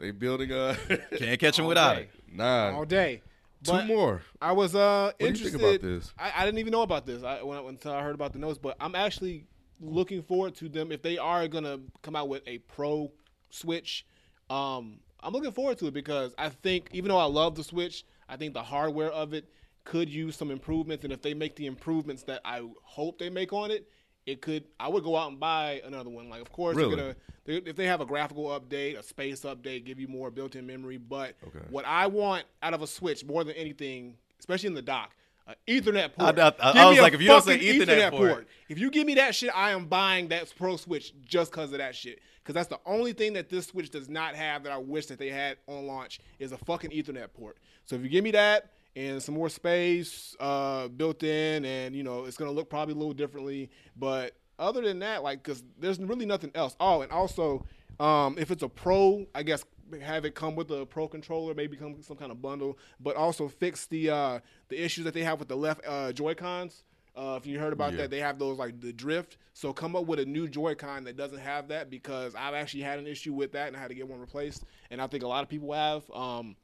They 0.01 0.11
building 0.11 0.51
a 0.51 0.77
Can't 1.16 1.38
catch 1.38 1.61
him 1.61 1.66
without 1.66 1.95
day. 1.95 2.03
it. 2.03 2.35
nah 2.35 2.73
All 2.75 2.85
day. 2.85 3.23
two 3.62 3.71
But 3.71 3.87
more. 3.87 4.23
I 4.42 4.51
was 4.51 4.75
uh 4.75 5.05
What 5.05 5.19
do 5.19 5.25
you 5.27 5.29
interested. 5.29 5.61
think 5.61 5.62
about 5.62 5.81
this? 5.88 6.12
I, 6.19 6.33
I 6.38 6.45
didn't 6.45 6.59
even 6.59 6.73
know 6.73 6.83
about 6.83 7.07
this 7.07 7.23
I, 7.23 7.45
when 7.45 7.57
I, 7.57 7.62
until 7.69 7.92
I 7.92 8.03
heard 8.03 8.16
about 8.16 8.33
the 8.33 8.40
notes. 8.40 8.59
But 8.59 8.77
I'm 8.81 8.97
actually 8.97 9.47
looking 9.81 10.23
forward 10.23 10.55
to 10.57 10.69
them 10.69 10.91
if 10.93 11.03
they 11.03 11.19
are 11.19 11.47
gonna 11.49 11.81
come 12.03 12.17
out 12.17 12.29
with 12.29 12.43
a 12.47 12.59
pro 12.59 13.11
Switch. 13.51 14.07
Um, 14.51 15.01
I'm 15.21 15.33
looking 15.33 15.53
forward 15.53 15.79
to 15.79 15.87
it 15.87 15.95
because 15.95 16.35
I 16.39 16.49
think 16.49 16.89
even 16.93 17.09
though 17.09 17.19
I 17.19 17.25
love 17.25 17.55
the 17.55 17.65
Switch, 17.65 18.05
I 18.29 18.37
think 18.37 18.55
the 18.55 18.62
hardware 18.62 19.11
of 19.11 19.33
it 19.35 19.49
could 19.85 20.09
use 20.09 20.37
some 20.37 20.51
improvements. 20.51 21.05
And 21.05 21.12
if 21.12 21.23
they 21.23 21.33
make 21.35 21.57
the 21.57 21.67
improvements 21.67 22.23
that 22.25 22.41
I 22.45 22.62
hope 22.83 23.19
they 23.19 23.31
make 23.31 23.53
on 23.53 23.71
it, 23.71 23.89
it 24.27 24.43
could. 24.43 24.65
I 24.81 24.89
would 24.89 25.05
go 25.05 25.17
out 25.17 25.31
and 25.31 25.39
buy 25.39 25.81
another 25.85 26.11
one. 26.11 26.29
Like, 26.29 26.43
of 26.43 26.51
course, 26.51 26.77
Really? 26.77 26.97
they're 26.97 27.05
gonna 27.05 27.17
they, 27.45 27.71
if 27.71 27.77
they 27.77 27.87
have 27.87 28.01
a 28.01 28.07
graphical 28.07 28.47
update, 28.47 28.99
a 28.99 29.03
space 29.03 29.43
update, 29.43 29.85
give 29.85 30.01
you 30.01 30.09
more 30.09 30.31
built-in 30.33 30.67
memory. 30.67 30.97
But 30.97 31.37
Okay. 31.47 31.65
what 31.71 31.85
I 31.85 32.09
want 32.09 32.45
out 32.62 32.75
of 32.75 32.83
a 32.83 32.87
Switch 32.89 33.25
more 33.25 33.45
than 33.45 33.55
anything, 33.55 34.17
especially 34.41 34.67
in 34.67 34.75
the 34.75 34.83
dock, 34.83 35.15
an 35.47 35.55
Ethernet 35.69 36.13
port. 36.15 36.39
I- 36.61 36.71
I- 36.71 36.71
I 36.83 36.89
was 36.89 36.99
like, 37.03 37.15
if 37.15 37.21
you 37.21 37.29
don't 37.29 37.43
say 37.45 37.59
fucking 37.59 37.81
Ethernet 37.89 38.11
port. 38.11 38.49
if 38.69 38.79
you 38.79 38.91
give 38.91 39.07
me 39.07 39.15
that 39.15 39.35
shit, 39.35 39.51
I 39.55 39.71
am 39.71 39.87
buying 39.87 40.29
that 40.29 40.53
Pro 40.57 40.77
Switch 40.77 41.13
just 41.25 41.51
because 41.53 41.73
of 41.73 41.79
that 41.79 41.95
shit. 41.95 42.21
Because 42.43 42.55
that's 42.55 42.69
the 42.69 42.81
only 42.87 43.13
thing 43.13 43.33
that 43.35 43.49
this 43.49 43.67
Switch 43.67 43.91
does 43.91 44.09
not 44.09 44.35
have 44.37 44.63
that 44.65 44.73
I 44.73 44.79
wish 44.79 45.07
that 45.07 45.19
they 45.19 45.31
had 45.31 45.59
on 45.67 45.87
launch 45.87 46.21
is 46.39 46.53
a 46.53 46.59
fucking 46.59 46.91
Ethernet 46.91 47.29
port. 47.35 47.59
So 47.85 47.97
if 47.97 48.03
you 48.03 48.09
give 48.09 48.23
me 48.25 48.31
that 48.33 48.73
and 48.95 49.23
some 49.23 49.35
more 49.35 49.49
space 49.49 50.35
uh, 50.41 50.89
built 50.89 51.23
in, 51.23 51.65
and 51.65 51.95
you 51.95 52.03
know 52.03 52.25
it's 52.25 52.37
gonna 52.37 52.53
look 52.53 52.71
probably 52.71 52.95
a 52.95 52.97
little 52.97 53.13
differently, 53.15 53.71
but 53.97 54.35
other 54.59 54.81
than 54.81 55.01
that, 55.01 55.23
like, 55.23 55.43
because 55.43 55.63
there's 55.79 55.99
really 56.01 56.25
nothing 56.25 56.51
else. 56.55 56.75
Oh, 56.81 57.03
and 57.03 57.13
also, 57.13 57.67
um, 58.01 58.37
if 58.39 58.51
it's 58.51 58.63
a 58.63 58.69
Pro, 58.69 59.27
I 59.35 59.43
guess 59.43 59.65
have 60.03 60.25
it 60.25 60.35
come 60.35 60.55
with 60.57 60.70
a 60.70 60.87
Pro 60.87 61.09
controller, 61.09 61.55
maybe 61.55 61.77
come 61.77 61.94
with 61.94 62.05
some 62.05 62.16
kind 62.16 62.31
of 62.33 62.40
bundle, 62.42 62.79
but 63.01 63.16
also 63.16 63.49
fix 63.49 63.87
the 63.87 64.11
uh, 64.11 64.38
the 64.68 64.83
issues 64.83 65.05
that 65.05 65.14
they 65.14 65.22
have 65.25 65.38
with 65.38 65.49
the 65.49 65.57
left 65.57 65.83
uh, 65.87 66.12
Joy 66.12 66.35
Cons. 66.35 66.85
Uh, 67.16 67.38
if 67.40 67.46
you 67.46 67.59
heard 67.59 67.72
about 67.72 67.92
Yeah. 67.92 68.01
that, 68.03 68.11
they 68.11 68.18
have 68.20 68.38
those 68.38 68.59
like 68.59 68.79
the 68.81 68.92
drift. 68.92 69.38
So 69.55 69.72
come 69.72 69.96
up 69.96 70.05
with 70.05 70.18
a 70.18 70.27
new 70.27 70.46
Joy-Con 70.46 71.05
that 71.05 71.16
doesn't 71.16 71.38
have 71.38 71.68
that 71.68 71.88
because 71.88 72.35
I've 72.35 72.53
actually 72.53 72.83
had 72.83 72.99
an 72.99 73.07
issue 73.07 73.33
with 73.33 73.53
that 73.53 73.68
and 73.68 73.77
I 73.77 73.81
had 73.81 73.88
to 73.88 73.94
get 73.94 74.07
one 74.07 74.20
replaced. 74.20 74.64
And 74.90 75.01
I 75.01 75.07
think 75.07 75.22
a 75.25 75.27
lot 75.27 75.42
of 75.42 75.49
people 75.49 75.72
have. 75.72 76.03
Um, 76.12 76.57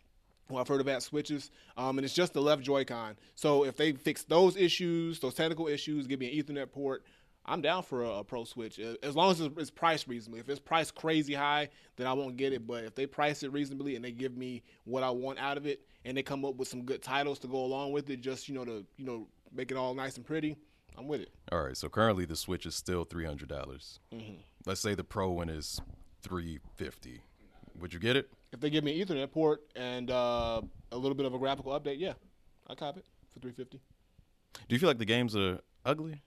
who 0.49 0.59
I've 0.59 0.69
heard 0.69 0.83
about 0.83 1.03
switches, 1.03 1.51
um, 1.79 1.97
and 1.97 2.05
it's 2.05 2.13
just 2.13 2.35
the 2.35 2.43
left 2.43 2.63
Joy-Con. 2.63 3.17
So 3.37 3.65
if 3.65 3.77
they 3.77 3.93
fix 3.93 4.25
those 4.25 4.55
issues, 4.57 5.19
those 5.21 5.33
technical 5.35 5.67
issues, 5.69 6.07
give 6.07 6.21
me 6.21 6.37
an 6.37 6.45
Ethernet 6.45 6.71
port, 6.71 7.05
I'm 7.45 7.61
down 7.61 7.83
for 7.83 8.05
a, 8.05 8.19
a 8.19 8.25
Pro 8.25 8.45
Switch 8.45 8.79
as 8.79 9.17
long 9.17 9.33
as 9.33 9.41
it's, 9.41 9.55
it's 9.59 9.71
priced 9.71 10.07
reasonably. 10.07 10.41
If 10.41 10.49
it's 10.49 10.61
priced 10.61 10.95
crazy 10.95 11.35
high, 11.35 11.69
then 11.97 12.07
I 12.07 12.13
won't 12.13 12.37
get 12.37 12.53
it. 12.53 12.67
But 12.67 12.85
if 12.85 12.95
they 12.95 13.07
price 13.07 13.43
it 13.43 13.53
reasonably 13.53 13.97
and 13.97 14.05
they 14.05 14.13
give 14.13 14.37
me 14.37 14.63
what 14.85 15.03
I 15.03 15.11
want 15.11 15.39
out 15.39 15.57
of 15.57 15.67
it, 15.67 15.81
and 16.05 16.17
they 16.17 16.23
come 16.23 16.45
up 16.45 16.57
with 16.57 16.69
some 16.69 16.83
good 16.83 17.03
titles 17.03 17.39
to 17.41 17.49
go 17.49 17.59
along 17.65 17.93
with 17.93 18.11
it, 18.11 18.21
just 18.21 18.49
you 18.49 18.55
know 18.55 18.65
to 18.65 18.85
you 18.97 19.05
know 19.05 19.29
make 19.53 19.71
it 19.71 19.77
all 19.77 19.95
nice 19.95 20.17
and 20.17 20.25
pretty, 20.25 20.57
I'm 20.97 21.09
with 21.09 21.21
it. 21.21 21.31
All 21.51 21.63
right. 21.63 21.77
So 21.77 21.89
currently 21.89 22.25
the 22.25 22.37
Switch 22.37 22.67
is 22.67 22.75
still 22.75 23.05
three 23.05 23.25
hundred 23.25 23.49
dollars. 23.49 23.99
Mm-hmm. 24.15 24.41
Let's 24.67 24.81
say 24.81 24.95
the 24.95 25.05
Pro 25.05 25.31
one 25.31 25.49
is 25.49 25.81
three 26.23 26.59
fifty. 26.77 27.23
Would 27.81 27.93
you 27.93 27.99
get 27.99 28.17
it? 28.17 28.31
If 28.53 28.61
they 28.61 28.71
give 28.71 28.85
me 28.85 29.01
an 29.01 29.07
Ethernet 29.07 29.33
port 29.33 29.63
and 29.75 30.11
uh, 30.11 30.61
a 30.93 30.97
little 30.97 31.17
bit 31.17 31.27
of 31.27 31.35
a 31.35 31.39
graphical 31.39 31.79
update, 31.79 31.99
yeah, 31.99 32.13
I 32.69 32.75
cop 32.75 32.99
it 32.99 33.07
for 33.33 33.41
350. 33.41 33.81
Do 34.69 34.75
you 34.75 34.79
feel 34.79 34.89
like 34.89 34.99
the 34.99 35.07
games 35.07 35.35
are 35.35 35.59
ugly? 35.85 36.23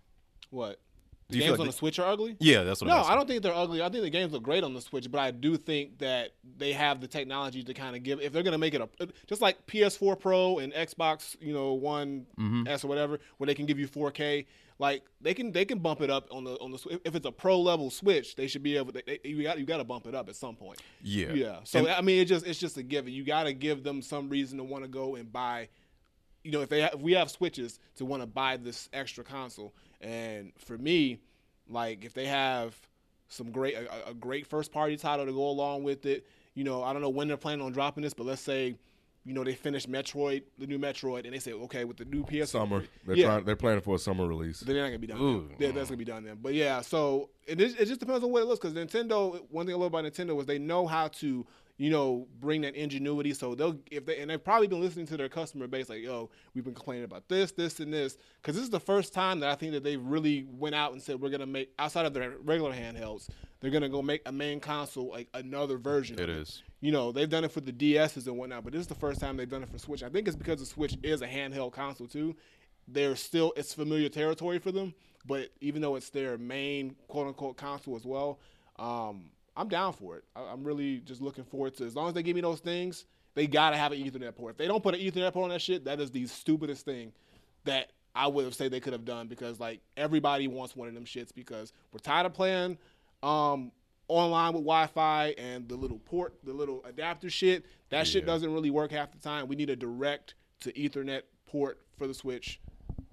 What? 0.49 0.79
The 1.29 1.37
you 1.37 1.41
games 1.41 1.51
like 1.51 1.59
on 1.61 1.65
the- 1.65 1.71
the 1.71 1.77
Switch 1.77 1.97
are 1.99 2.07
ugly? 2.07 2.35
Yeah, 2.39 2.63
that's 2.63 2.81
what. 2.81 2.87
No. 2.87 2.97
I 3.01 3.15
don't 3.15 3.27
think 3.27 3.41
they're 3.41 3.53
ugly. 3.53 3.81
I 3.81 3.89
think 3.89 4.03
the 4.03 4.09
games 4.11 4.31
look 4.31 4.43
great 4.43 4.63
on 4.63 4.73
the 4.73 4.81
Switch, 4.81 5.09
but 5.09 5.19
I 5.19 5.31
do 5.31 5.57
think 5.57 5.97
that 5.97 6.33
they 6.57 6.71
have 6.73 7.01
the 7.01 7.07
technology 7.07 7.63
to 7.63 7.73
kind 7.73 7.95
of 7.95 8.03
give. 8.03 8.21
If 8.21 8.31
they're 8.31 8.43
going 8.43 8.51
to 8.51 8.57
make 8.59 8.73
it 8.75 8.81
a 8.99 9.07
just 9.25 9.41
like 9.41 9.65
PS4 9.65 10.19
Pro 10.19 10.59
and 10.59 10.71
Xbox, 10.73 11.35
you 11.41 11.53
know, 11.53 11.73
One 11.73 12.27
Mm-hmm. 12.39 12.67
S 12.67 12.83
or 12.83 12.87
whatever, 12.87 13.19
where 13.37 13.47
they 13.47 13.55
can 13.55 13.65
give 13.65 13.79
you 13.79 13.87
4K, 13.87 14.45
like 14.77 15.03
they 15.21 15.33
can 15.33 15.51
they 15.51 15.65
can 15.65 15.79
bump 15.79 16.01
it 16.01 16.09
up 16.11 16.27
on 16.31 16.43
the 16.43 16.55
on 16.59 16.69
the 16.71 16.99
if 17.05 17.15
it's 17.15 17.25
a 17.25 17.31
pro 17.31 17.59
level 17.59 17.89
Switch, 17.89 18.35
they 18.35 18.45
should 18.45 18.61
be 18.61 18.77
able. 18.77 18.91
to 18.91 19.01
they, 19.05 19.19
You 19.23 19.41
got 19.41 19.57
you 19.57 19.65
got 19.65 19.77
to 19.77 19.83
bump 19.83 20.05
it 20.05 20.13
up 20.13 20.29
at 20.29 20.35
some 20.35 20.55
point. 20.55 20.79
Yeah. 21.01 21.33
Yeah. 21.33 21.59
So 21.63 21.79
And- 21.79 21.87
I 21.87 22.01
mean, 22.01 22.19
it 22.21 22.25
just 22.25 22.45
it's 22.45 22.59
just 22.59 22.77
a 22.77 22.83
given. 22.83 23.13
You 23.13 23.23
got 23.23 23.45
to 23.45 23.53
give 23.53 23.83
them 23.83 24.01
some 24.03 24.29
reason 24.29 24.57
to 24.59 24.63
want 24.63 24.83
to 24.83 24.87
go 24.89 25.15
and 25.15 25.31
buy. 25.33 25.69
You 26.45 26.51
know, 26.51 26.61
if 26.61 26.69
they 26.69 26.81
ha- 26.81 26.91
if 26.93 27.01
we 27.01 27.13
have 27.13 27.31
switches 27.31 27.79
to 27.95 28.05
want 28.05 28.21
to 28.21 28.27
buy 28.27 28.57
this 28.57 28.87
extra 28.93 29.23
console, 29.23 29.73
and 29.99 30.51
for 30.57 30.77
me, 30.77 31.19
like 31.67 32.05
if 32.05 32.13
they 32.13 32.27
have 32.27 32.75
some 33.27 33.51
great 33.51 33.75
a, 33.75 34.09
a 34.09 34.13
great 34.13 34.45
first 34.45 34.71
party 34.71 34.95
title 34.95 35.25
to 35.25 35.31
go 35.31 35.49
along 35.49 35.83
with 35.83 36.05
it, 36.05 36.27
you 36.53 36.63
know, 36.63 36.83
I 36.83 36.93
don't 36.93 37.01
know 37.01 37.09
when 37.09 37.27
they're 37.27 37.35
planning 37.35 37.65
on 37.65 37.71
dropping 37.71 38.03
this, 38.03 38.13
but 38.13 38.25
let's 38.25 38.41
say, 38.41 38.75
you 39.25 39.33
know, 39.33 39.43
they 39.43 39.55
finish 39.55 39.87
Metroid, 39.87 40.43
the 40.59 40.67
new 40.67 40.77
Metroid, 40.77 41.25
and 41.25 41.33
they 41.33 41.39
say, 41.39 41.51
okay, 41.53 41.83
with 41.83 41.97
the 41.97 42.05
new 42.05 42.23
PS 42.23 42.51
Summer. 42.51 42.83
They're 43.07 43.15
yeah, 43.15 43.25
trying. 43.25 43.43
They're 43.45 43.55
planning 43.55 43.81
for 43.81 43.95
a 43.95 43.99
summer 43.99 44.27
release. 44.27 44.59
then 44.59 44.75
they're 44.75 44.83
not 44.83 44.89
gonna 44.89 44.99
be 44.99 45.07
done. 45.07 45.49
Then. 45.57 45.73
That's 45.73 45.89
gonna 45.89 45.97
be 45.97 46.05
done 46.05 46.23
then. 46.23 46.37
But 46.41 46.53
yeah, 46.53 46.81
so 46.81 47.29
it, 47.47 47.59
is, 47.59 47.75
it 47.75 47.87
just 47.87 47.99
depends 47.99 48.23
on 48.23 48.31
what 48.31 48.43
it 48.43 48.45
looks. 48.45 48.59
Because 48.59 48.75
Nintendo, 48.75 49.41
one 49.49 49.65
thing 49.65 49.73
I 49.73 49.77
love 49.77 49.93
about 49.93 50.05
Nintendo 50.05 50.39
is 50.39 50.45
they 50.45 50.59
know 50.59 50.85
how 50.85 51.07
to, 51.07 51.45
you 51.77 51.89
know, 51.89 52.27
bring 52.39 52.61
that 52.61 52.75
ingenuity. 52.75 53.33
So 53.33 53.53
they'll 53.53 53.77
if 53.91 54.05
they 54.05 54.19
and 54.19 54.29
they've 54.29 54.43
probably 54.43 54.67
been 54.67 54.81
listening 54.81 55.05
to 55.07 55.17
their 55.17 55.29
customer 55.29 55.67
base, 55.67 55.89
like, 55.89 56.01
yo, 56.01 56.29
we've 56.53 56.63
been 56.63 56.73
complaining 56.73 57.03
about 57.03 57.27
this, 57.27 57.51
this, 57.51 57.79
and 57.79 57.91
this. 57.93 58.17
Because 58.41 58.55
this 58.55 58.63
is 58.63 58.69
the 58.69 58.79
first 58.79 59.13
time 59.13 59.39
that 59.41 59.49
I 59.49 59.55
think 59.55 59.73
that 59.73 59.83
they 59.83 59.97
really 59.97 60.45
went 60.49 60.75
out 60.75 60.93
and 60.93 61.01
said 61.01 61.19
we're 61.19 61.29
gonna 61.29 61.45
make 61.45 61.73
outside 61.77 62.05
of 62.05 62.13
their 62.13 62.33
regular 62.43 62.71
handhelds, 62.71 63.27
they're 63.59 63.71
gonna 63.71 63.89
go 63.89 64.01
make 64.01 64.21
a 64.25 64.31
main 64.31 64.59
console 64.59 65.09
like 65.09 65.27
another 65.33 65.77
version. 65.77 66.17
It 66.19 66.29
is. 66.29 66.63
you 66.79 66.91
know, 66.91 67.11
they've 67.11 67.29
done 67.29 67.43
it 67.43 67.51
for 67.51 67.61
the 67.61 67.73
DSs 67.73 68.27
and 68.27 68.37
whatnot, 68.37 68.63
but 68.63 68.71
this 68.71 68.81
is 68.81 68.87
the 68.87 68.95
first 68.95 69.19
time 69.19 69.35
they've 69.35 69.49
done 69.49 69.63
it 69.63 69.69
for 69.69 69.77
Switch. 69.79 70.03
I 70.03 70.09
think 70.09 70.27
it's 70.27 70.37
because 70.37 70.59
the 70.59 70.65
Switch 70.65 70.97
is 71.03 71.21
a 71.21 71.27
handheld 71.27 71.73
console 71.73 72.07
too. 72.07 72.35
They're 72.87 73.15
still 73.15 73.51
it's 73.57 73.73
familiar 73.73 74.07
territory 74.09 74.59
for 74.59 74.71
them, 74.71 74.93
but 75.25 75.49
even 75.59 75.81
though 75.81 75.95
it's 75.95 76.09
their 76.09 76.37
main 76.37 76.95
quote 77.07 77.27
unquote 77.27 77.57
console 77.57 77.95
as 77.95 78.05
well, 78.05 78.39
um, 78.77 79.31
I'm 79.55 79.67
down 79.67 79.93
for 79.93 80.17
it. 80.17 80.23
I, 80.35 80.41
I'm 80.43 80.63
really 80.63 80.99
just 80.99 81.21
looking 81.21 81.43
forward 81.43 81.75
to 81.77 81.85
as 81.85 81.95
long 81.95 82.09
as 82.09 82.13
they 82.13 82.23
give 82.23 82.35
me 82.35 82.41
those 82.41 82.59
things, 82.59 83.05
they 83.33 83.47
gotta 83.47 83.77
have 83.77 83.91
an 83.91 83.99
Ethernet 83.99 84.35
port. 84.35 84.51
If 84.51 84.57
they 84.57 84.67
don't 84.67 84.83
put 84.83 84.95
an 84.95 85.01
Ethernet 85.01 85.33
port 85.33 85.45
on 85.45 85.49
that 85.49 85.61
shit, 85.61 85.85
that 85.85 85.99
is 85.99 86.11
the 86.11 86.27
stupidest 86.27 86.85
thing 86.85 87.11
that 87.65 87.91
I 88.15 88.27
would 88.27 88.45
have 88.45 88.55
said 88.55 88.71
they 88.71 88.79
could 88.79 88.93
have 88.93 89.05
done 89.05 89.27
because 89.27 89.59
like 89.59 89.81
everybody 89.97 90.47
wants 90.47 90.75
one 90.75 90.87
of 90.87 90.93
them 90.93 91.05
shits 91.05 91.33
because 91.33 91.73
we're 91.91 91.99
tired 91.99 92.25
of 92.25 92.33
playing 92.33 92.77
um, 93.23 93.71
online 94.07 94.53
with 94.53 94.63
Wi-Fi 94.63 95.35
and 95.37 95.67
the 95.67 95.75
little 95.75 95.99
port, 95.99 96.35
the 96.43 96.53
little 96.53 96.83
adapter 96.85 97.29
shit. 97.29 97.65
That 97.89 98.07
shit 98.07 98.25
doesn't 98.25 98.53
really 98.53 98.69
work 98.69 98.91
half 98.91 99.11
the 99.11 99.17
time. 99.17 99.47
We 99.47 99.55
need 99.55 99.69
a 99.69 99.75
direct 99.75 100.35
to 100.61 100.71
Ethernet 100.73 101.23
port 101.45 101.79
for 101.97 102.07
the 102.07 102.13
Switch, 102.13 102.59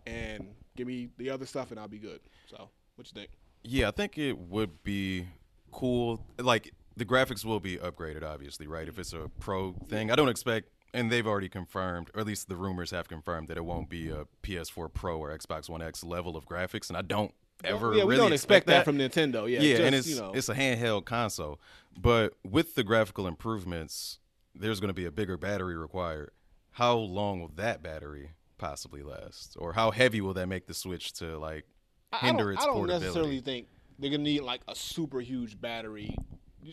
and 0.07 0.49
give 0.77 0.87
me 0.87 1.09
the 1.19 1.31
other 1.31 1.47
stuff, 1.47 1.71
and 1.71 1.79
I'll 1.79 1.89
be 1.89 1.99
good. 1.99 2.21
So, 2.49 2.69
what 2.97 3.07
you 3.07 3.13
think? 3.15 3.31
Yeah, 3.63 3.89
I 3.89 3.91
think 3.93 4.19
it 4.19 4.37
would 4.37 4.83
be 4.83 5.27
cool. 5.73 6.25
Like 6.39 6.73
the 6.97 7.05
graphics 7.05 7.45
will 7.45 7.61
be 7.61 7.77
upgraded, 7.79 8.23
obviously, 8.23 8.67
right? 8.67 8.89
If 8.89 8.99
it's 8.99 9.13
a 9.13 9.31
pro 9.41 9.73
thing, 9.89 10.11
I 10.11 10.15
don't 10.15 10.29
expect, 10.29 10.69
and 10.95 11.11
they've 11.11 11.27
already 11.27 11.49
confirmed, 11.49 12.11
or 12.15 12.21
at 12.21 12.27
least 12.27 12.49
the 12.49 12.57
rumors 12.57 12.91
have 12.91 13.09
confirmed 13.09 13.49
that 13.49 13.57
it 13.57 13.65
won't 13.65 13.89
be 13.89 14.11
a 14.11 14.27
PS4 14.43 14.93
Pro 14.93 15.19
or 15.19 15.37
Xbox 15.37 15.69
One 15.69 15.83
X 15.83 16.05
level 16.05 16.37
of 16.37 16.47
graphics, 16.47 16.89
and 16.89 16.97
I 16.97 17.03
don't 17.03 17.33
ever 17.65 17.95
yeah, 17.95 18.05
we 18.05 18.11
really 18.11 18.25
don't 18.25 18.33
expect 18.33 18.67
that, 18.67 18.85
from 18.85 18.99
Nintendo. 18.99 19.51
Yeah, 19.51 19.61
yeah, 19.61 19.77
just, 19.77 19.83
and 19.83 19.95
it's 19.95 20.09
you 20.09 20.17
know, 20.17 20.33
it's 20.35 20.49
a 20.49 20.55
handheld 20.55 21.05
console, 21.05 21.61
but 22.01 22.35
with 22.45 22.75
the 22.75 22.85
graphical 22.85 23.27
improvements, 23.27 24.19
there's 24.55 24.81
going 24.81 24.89
to 24.89 24.95
be 24.95 25.07
a 25.07 25.13
bigger 25.13 25.37
battery 25.37 25.77
required. 25.77 26.31
How 26.73 26.95
long 26.97 27.41
will 27.41 27.53
that 27.57 27.83
battery 27.83 28.31
possibly 28.59 29.03
last, 29.03 29.57
or 29.59 29.73
how 29.73 29.91
heavy 29.91 30.21
will 30.21 30.35
that 30.35 30.47
make 30.47 30.67
the 30.67 30.75
Switch 30.75 31.13
to 31.15 31.39
like 31.39 31.65
I- 32.13 32.17
I 32.17 32.19
hinder 32.27 32.45
don't, 32.45 32.53
its 32.53 32.63
I 32.63 32.67
don't 32.67 32.75
portability? 32.75 33.05
necessarily 33.07 33.41
think 33.41 33.67
they're 33.99 34.11
gonna 34.11 34.23
need 34.23 34.41
like 34.41 34.61
a 34.69 34.75
super 34.75 35.21
huge 35.21 35.61
battery. 35.61 36.15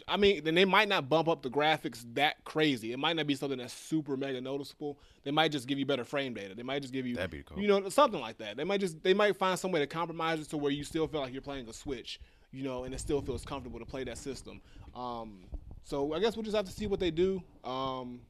I 0.08 0.18
mean, 0.18 0.44
then 0.44 0.54
they 0.54 0.66
might 0.66 0.88
not 0.88 1.10
bump 1.10 1.28
up 1.28 1.42
the 1.42 1.50
graphics 1.50 2.06
that 2.14 2.44
crazy. 2.44 2.94
It 2.94 3.00
might 3.00 3.16
not 3.16 3.26
be 3.26 3.34
something 3.34 3.58
that's 3.58 3.74
super 3.74 4.16
mega 4.16 4.40
noticeable. 4.40 5.00
They 5.24 5.32
might 5.32 5.52
just 5.52 5.68
give 5.68 5.80
you 5.80 5.86
better 5.86 6.04
frame 6.04 6.36
data. 6.36 6.54
They 6.54 6.62
might 6.62 6.84
just 6.84 6.94
give 6.94 7.08
you, 7.08 7.16
That'd 7.16 7.32
be 7.32 7.42
cool. 7.42 7.60
you 7.60 7.68
know, 7.68 7.90
something 7.90 8.20
like 8.22 8.38
that. 8.38 8.56
They 8.56 8.64
might 8.64 8.82
just 8.82 9.02
they 9.02 9.16
might 9.16 9.36
find 9.36 9.58
some 9.58 9.72
way 9.72 9.80
to 9.80 9.88
compromise 9.88 10.40
it 10.42 10.50
to 10.50 10.58
where 10.58 10.72
you 10.72 10.84
still 10.84 11.08
feel 11.08 11.22
like 11.22 11.34
you're 11.34 11.42
playing 11.42 11.68
a 11.68 11.74
Switch, 11.74 12.20
you 12.52 12.64
know, 12.64 12.84
and 12.84 12.94
it 12.94 13.00
still 13.00 13.20
feels 13.22 13.44
comfortable 13.44 13.80
to 13.80 13.86
play 13.86 14.04
that 14.04 14.20
system. 14.20 14.62
Um, 14.96 15.40
so 15.84 16.14
I 16.14 16.20
guess 16.20 16.36
we'll 16.36 16.44
just 16.44 16.56
have 16.56 16.66
to 16.66 16.72
see 16.72 16.86
what 16.86 17.00
they 17.00 17.10
do. 17.10 17.42
Um, 17.64 18.22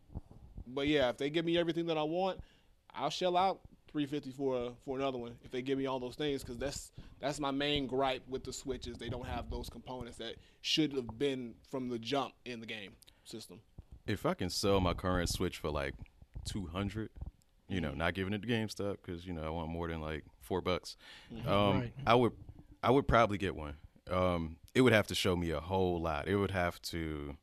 but 0.65 0.87
yeah, 0.87 1.09
if 1.09 1.17
they 1.17 1.29
give 1.29 1.43
me 1.43 1.57
everything 1.57 1.87
that 1.87 1.97
I 1.97 2.03
want, 2.03 2.39
I'll 2.95 3.09
shell 3.09 3.35
out 3.35 3.59
350 3.91 4.31
for 4.31 4.73
for 4.85 4.97
another 4.97 5.17
one 5.17 5.35
if 5.43 5.51
they 5.51 5.61
give 5.61 5.77
me 5.77 5.85
all 5.85 5.99
those 5.99 6.15
things 6.15 6.41
because 6.43 6.57
that's 6.57 6.91
that's 7.19 7.39
my 7.39 7.51
main 7.51 7.87
gripe 7.87 8.21
with 8.27 8.43
the 8.43 8.53
switches. 8.53 8.97
They 8.97 9.09
don't 9.09 9.25
have 9.25 9.49
those 9.49 9.69
components 9.69 10.17
that 10.17 10.35
should 10.61 10.93
have 10.93 11.17
been 11.17 11.55
from 11.69 11.89
the 11.89 11.99
jump 11.99 12.33
in 12.45 12.59
the 12.59 12.65
game 12.65 12.91
system. 13.23 13.59
if 14.07 14.25
I 14.25 14.33
can 14.33 14.49
sell 14.49 14.79
my 14.79 14.93
current 14.93 15.29
Switch 15.29 15.57
for 15.57 15.69
like 15.69 15.93
two 16.45 16.67
hundred, 16.67 17.09
you 17.67 17.81
know, 17.81 17.91
not 17.91 18.13
giving 18.13 18.33
it 18.33 18.41
to 18.41 18.47
GameStop 18.47 18.97
because 19.03 19.25
you 19.25 19.33
know 19.33 19.43
I 19.43 19.49
want 19.49 19.69
more 19.69 19.87
than 19.87 20.01
like 20.01 20.23
four 20.41 20.61
bucks. 20.61 20.95
Um, 21.47 21.81
Right. 21.81 21.93
I 22.07 22.15
would, 22.15 22.31
I 22.81 22.91
would 22.91 23.07
probably 23.07 23.37
get 23.37 23.55
one. 23.55 23.75
Um, 24.09 24.57
it 24.73 24.81
would 24.81 24.93
have 24.93 25.07
to 25.07 25.15
show 25.15 25.35
me 25.35 25.51
a 25.51 25.59
whole 25.59 26.01
lot. 26.01 26.27
It 26.27 26.35
would 26.35 26.51
have 26.51 26.81
to 26.83 27.35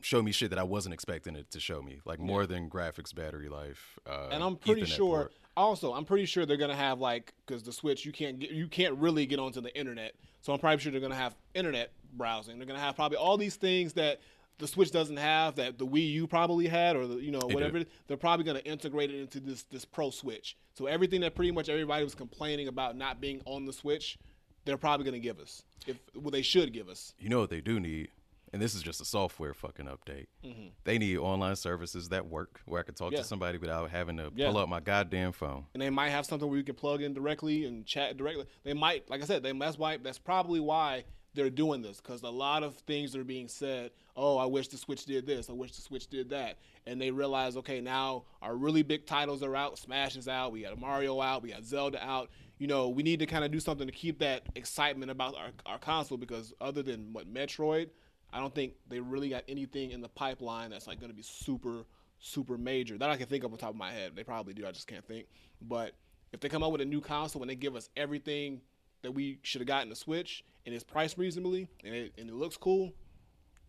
show 0.00 0.20
me 0.22 0.32
shit 0.32 0.50
that 0.50 0.58
I 0.58 0.64
wasn't 0.64 0.92
expecting 0.94 1.36
it 1.36 1.50
to 1.52 1.60
show 1.60 1.80
me, 1.80 2.00
like 2.04 2.18
more 2.18 2.46
than 2.46 2.68
graphics, 2.68 3.14
battery 3.14 3.48
life. 3.48 3.98
Uh, 4.06 4.28
and 4.32 4.42
I'm 4.42 4.56
pretty 4.56 4.82
Ethernet 4.82 4.96
sure. 4.96 5.18
port. 5.18 5.32
Also, 5.56 5.92
I'm 5.92 6.04
pretty 6.04 6.24
sure 6.26 6.46
they're 6.46 6.56
gonna 6.56 6.74
have 6.74 7.00
like 7.00 7.32
because 7.46 7.62
the 7.62 7.72
Switch 7.72 8.04
you 8.04 8.12
can't 8.12 8.38
get 8.38 8.50
you 8.50 8.68
can't 8.68 8.96
really 8.96 9.26
get 9.26 9.38
onto 9.38 9.60
the 9.60 9.76
internet. 9.76 10.14
So 10.40 10.52
I'm 10.52 10.58
probably 10.58 10.78
sure 10.78 10.92
they're 10.92 11.00
gonna 11.00 11.14
have 11.14 11.36
internet 11.54 11.92
browsing. 12.12 12.58
They're 12.58 12.66
gonna 12.66 12.80
have 12.80 12.96
probably 12.96 13.16
all 13.16 13.36
these 13.36 13.56
things 13.56 13.92
that 13.94 14.20
the 14.58 14.66
Switch 14.66 14.90
doesn't 14.90 15.16
have 15.16 15.56
that 15.56 15.78
the 15.78 15.86
Wii 15.86 16.12
U 16.12 16.26
probably 16.26 16.66
had 16.66 16.96
or 16.96 17.06
the 17.06 17.16
you 17.16 17.30
know 17.30 17.40
whatever. 17.44 17.84
They're 18.06 18.16
probably 18.16 18.44
gonna 18.44 18.60
integrate 18.60 19.10
it 19.10 19.20
into 19.20 19.40
this 19.40 19.64
this 19.64 19.84
Pro 19.84 20.10
Switch. 20.10 20.56
So 20.74 20.86
everything 20.86 21.20
that 21.22 21.34
pretty 21.34 21.50
much 21.50 21.68
everybody 21.68 22.04
was 22.04 22.14
complaining 22.14 22.68
about 22.68 22.96
not 22.96 23.20
being 23.20 23.40
on 23.44 23.64
the 23.64 23.72
Switch, 23.72 24.18
they're 24.64 24.76
probably 24.76 25.04
gonna 25.04 25.18
give 25.18 25.40
us. 25.40 25.62
If 25.86 25.98
well, 26.14 26.30
they 26.30 26.42
should 26.42 26.72
give 26.72 26.88
us. 26.88 27.14
You 27.18 27.28
know 27.28 27.40
what 27.40 27.50
they 27.50 27.60
do 27.60 27.80
need, 27.80 28.08
and 28.54 28.62
this 28.62 28.74
is 28.76 28.82
just 28.82 29.00
a 29.00 29.04
software 29.04 29.52
fucking 29.52 29.86
update. 29.86 30.26
Mm-hmm. 30.44 30.68
They 30.84 30.96
need 30.96 31.18
online 31.18 31.56
services 31.56 32.08
that 32.10 32.26
work 32.28 32.60
where 32.66 32.78
I 32.80 32.84
can 32.84 32.94
talk 32.94 33.10
Yeah. 33.10 33.18
to 33.18 33.24
somebody 33.24 33.58
without 33.58 33.90
having 33.90 34.16
to 34.18 34.30
Yeah. 34.34 34.46
pull 34.48 34.58
up 34.58 34.68
my 34.68 34.78
goddamn 34.78 35.32
phone. 35.32 35.66
and 35.74 35.82
they 35.82 35.90
might 35.90 36.10
have 36.10 36.24
something 36.24 36.48
where 36.48 36.56
you 36.56 36.62
can 36.62 36.76
plug 36.76 37.02
in 37.02 37.12
directly 37.14 37.64
and 37.66 37.84
chat 37.84 38.16
directly. 38.16 38.46
They 38.62 38.72
might, 38.72 39.10
like 39.10 39.20
I 39.22 39.24
said, 39.24 39.42
they, 39.42 39.50
that's 39.52 39.76
why 39.76 39.96
that's 39.96 40.18
probably 40.20 40.60
why 40.60 41.02
they're 41.34 41.50
doing 41.50 41.82
this 41.82 42.00
because 42.00 42.22
a 42.22 42.30
lot 42.30 42.62
of 42.62 42.76
things 42.86 43.16
are 43.16 43.24
being 43.24 43.48
said. 43.48 43.90
Oh, 44.16 44.38
I 44.38 44.46
wish 44.46 44.68
the 44.68 44.76
Switch 44.76 45.04
did 45.04 45.26
this. 45.26 45.50
I 45.50 45.52
wish 45.52 45.72
the 45.74 45.82
Switch 45.82 46.06
did 46.06 46.30
that. 46.30 46.58
And 46.86 47.00
they 47.00 47.10
realize, 47.10 47.56
okay, 47.56 47.80
now 47.80 48.22
our 48.40 48.54
really 48.54 48.82
big 48.84 49.04
titles 49.04 49.42
are 49.42 49.56
out. 49.56 49.76
Smash 49.80 50.14
is 50.16 50.28
out. 50.28 50.52
We 50.52 50.62
got 50.62 50.78
Mario 50.78 51.20
out. 51.20 51.42
We 51.42 51.50
got 51.50 51.64
Zelda 51.64 52.00
out. 52.06 52.30
You 52.58 52.68
know, 52.68 52.88
we 52.88 53.02
need 53.02 53.18
to 53.18 53.26
kind 53.26 53.44
of 53.44 53.50
do 53.50 53.58
something 53.58 53.88
to 53.88 53.92
keep 53.92 54.20
that 54.20 54.44
excitement 54.54 55.10
about 55.10 55.34
our, 55.34 55.48
our 55.66 55.78
console 55.80 56.18
because 56.18 56.52
other 56.60 56.84
than 56.84 57.12
what 57.12 57.26
Metroid, 57.26 57.88
I 58.34 58.40
don't 58.40 58.54
think 58.54 58.74
they 58.88 58.98
really 59.00 59.28
got 59.30 59.44
anything 59.48 59.92
in 59.92 60.00
the 60.02 60.08
pipeline 60.08 60.70
that's 60.70 60.86
like 60.86 60.98
going 61.00 61.10
to 61.10 61.16
be 61.16 61.22
super, 61.22 61.86
super 62.18 62.58
major 62.58 62.98
that 62.98 63.08
I 63.08 63.16
can 63.16 63.26
think 63.26 63.44
of 63.44 63.52
on 63.52 63.58
top 63.58 63.70
of 63.70 63.76
my 63.76 63.92
head. 63.92 64.12
They 64.16 64.24
probably 64.24 64.52
do. 64.54 64.66
I 64.66 64.72
just 64.72 64.88
can't 64.88 65.06
think. 65.06 65.26
But 65.62 65.92
if 66.32 66.40
they 66.40 66.48
come 66.48 66.62
out 66.64 66.72
with 66.72 66.80
a 66.80 66.84
new 66.84 67.00
console 67.00 67.42
and 67.42 67.50
they 67.50 67.54
give 67.54 67.76
us 67.76 67.88
everything 67.96 68.60
that 69.02 69.12
we 69.12 69.38
should 69.42 69.60
have 69.60 69.68
gotten 69.68 69.88
the 69.88 69.94
Switch 69.94 70.44
and 70.66 70.74
it's 70.74 70.82
priced 70.82 71.16
reasonably 71.16 71.68
and 71.84 71.94
it, 71.94 72.12
and 72.18 72.28
it 72.28 72.34
looks 72.34 72.56
cool, 72.56 72.92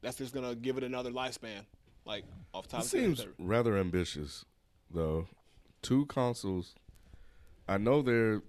that's 0.01 0.17
just 0.17 0.33
gonna 0.33 0.55
give 0.55 0.77
it 0.77 0.83
another 0.83 1.11
lifespan. 1.11 1.61
Like 2.05 2.23
off 2.53 2.67
top 2.67 2.81
It 2.81 2.85
of 2.85 2.91
the 2.91 2.97
head. 2.99 3.17
seems 3.17 3.27
rather 3.37 3.77
ambitious, 3.77 4.45
though. 4.91 5.27
Two 5.83 6.05
consoles. 6.07 6.73
I 7.67 7.77
know 7.77 8.01
they 8.01 8.39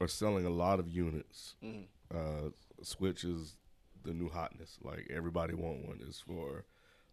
are 0.00 0.08
selling 0.08 0.44
a 0.46 0.50
lot 0.50 0.78
of 0.80 0.88
units. 0.88 1.54
Mhm. 1.62 1.84
Uh, 2.14 2.50
Switch 2.82 3.24
is 3.24 3.56
the 4.04 4.12
new 4.12 4.28
hotness. 4.28 4.78
Like 4.82 5.10
everybody 5.14 5.54
want 5.54 5.86
one. 5.86 6.00
It's 6.06 6.20
for 6.20 6.64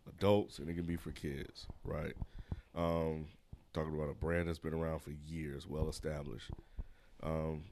adults 0.08 0.60
and 0.60 0.69
it 0.69 0.76
can 0.76 0.86
be 0.86 0.95
for 0.95 1.12
kids, 1.12 1.67
right? 1.84 2.13
Um, 2.76 3.28
talking 3.73 3.93
about 3.93 4.10
a 4.10 4.13
brand 4.13 4.47
that's 4.47 4.60
been 4.60 4.73
around 4.73 5.00
for 5.00 5.12
years, 5.26 5.67
well 5.67 5.89
established. 5.89 6.52
Um, 7.23 7.65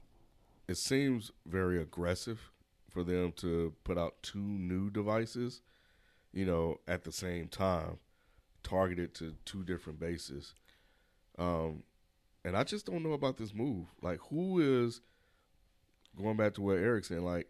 it 0.68 0.76
seems 0.76 1.30
very 1.46 1.80
aggressive 1.80 2.40
for 2.90 3.04
them 3.04 3.32
to 3.36 3.74
put 3.84 3.98
out 3.98 4.22
two 4.22 4.38
new 4.38 4.90
devices, 4.90 5.62
you 6.32 6.44
know, 6.44 6.80
at 6.88 7.04
the 7.04 7.12
same 7.12 7.48
time, 7.48 7.98
targeted 8.62 9.14
to 9.14 9.34
two 9.44 9.62
different 9.62 10.00
bases. 10.00 10.54
Um, 11.38 11.82
and 12.44 12.56
I 12.56 12.64
just 12.64 12.86
don't 12.86 13.02
know 13.02 13.12
about 13.12 13.36
this 13.36 13.54
move. 13.54 13.86
Like, 14.02 14.18
who 14.30 14.60
is 14.60 15.00
going 16.16 16.36
back 16.36 16.54
to 16.54 16.62
what 16.62 16.78
Eric 16.78 17.04
said? 17.04 17.20
Like, 17.20 17.48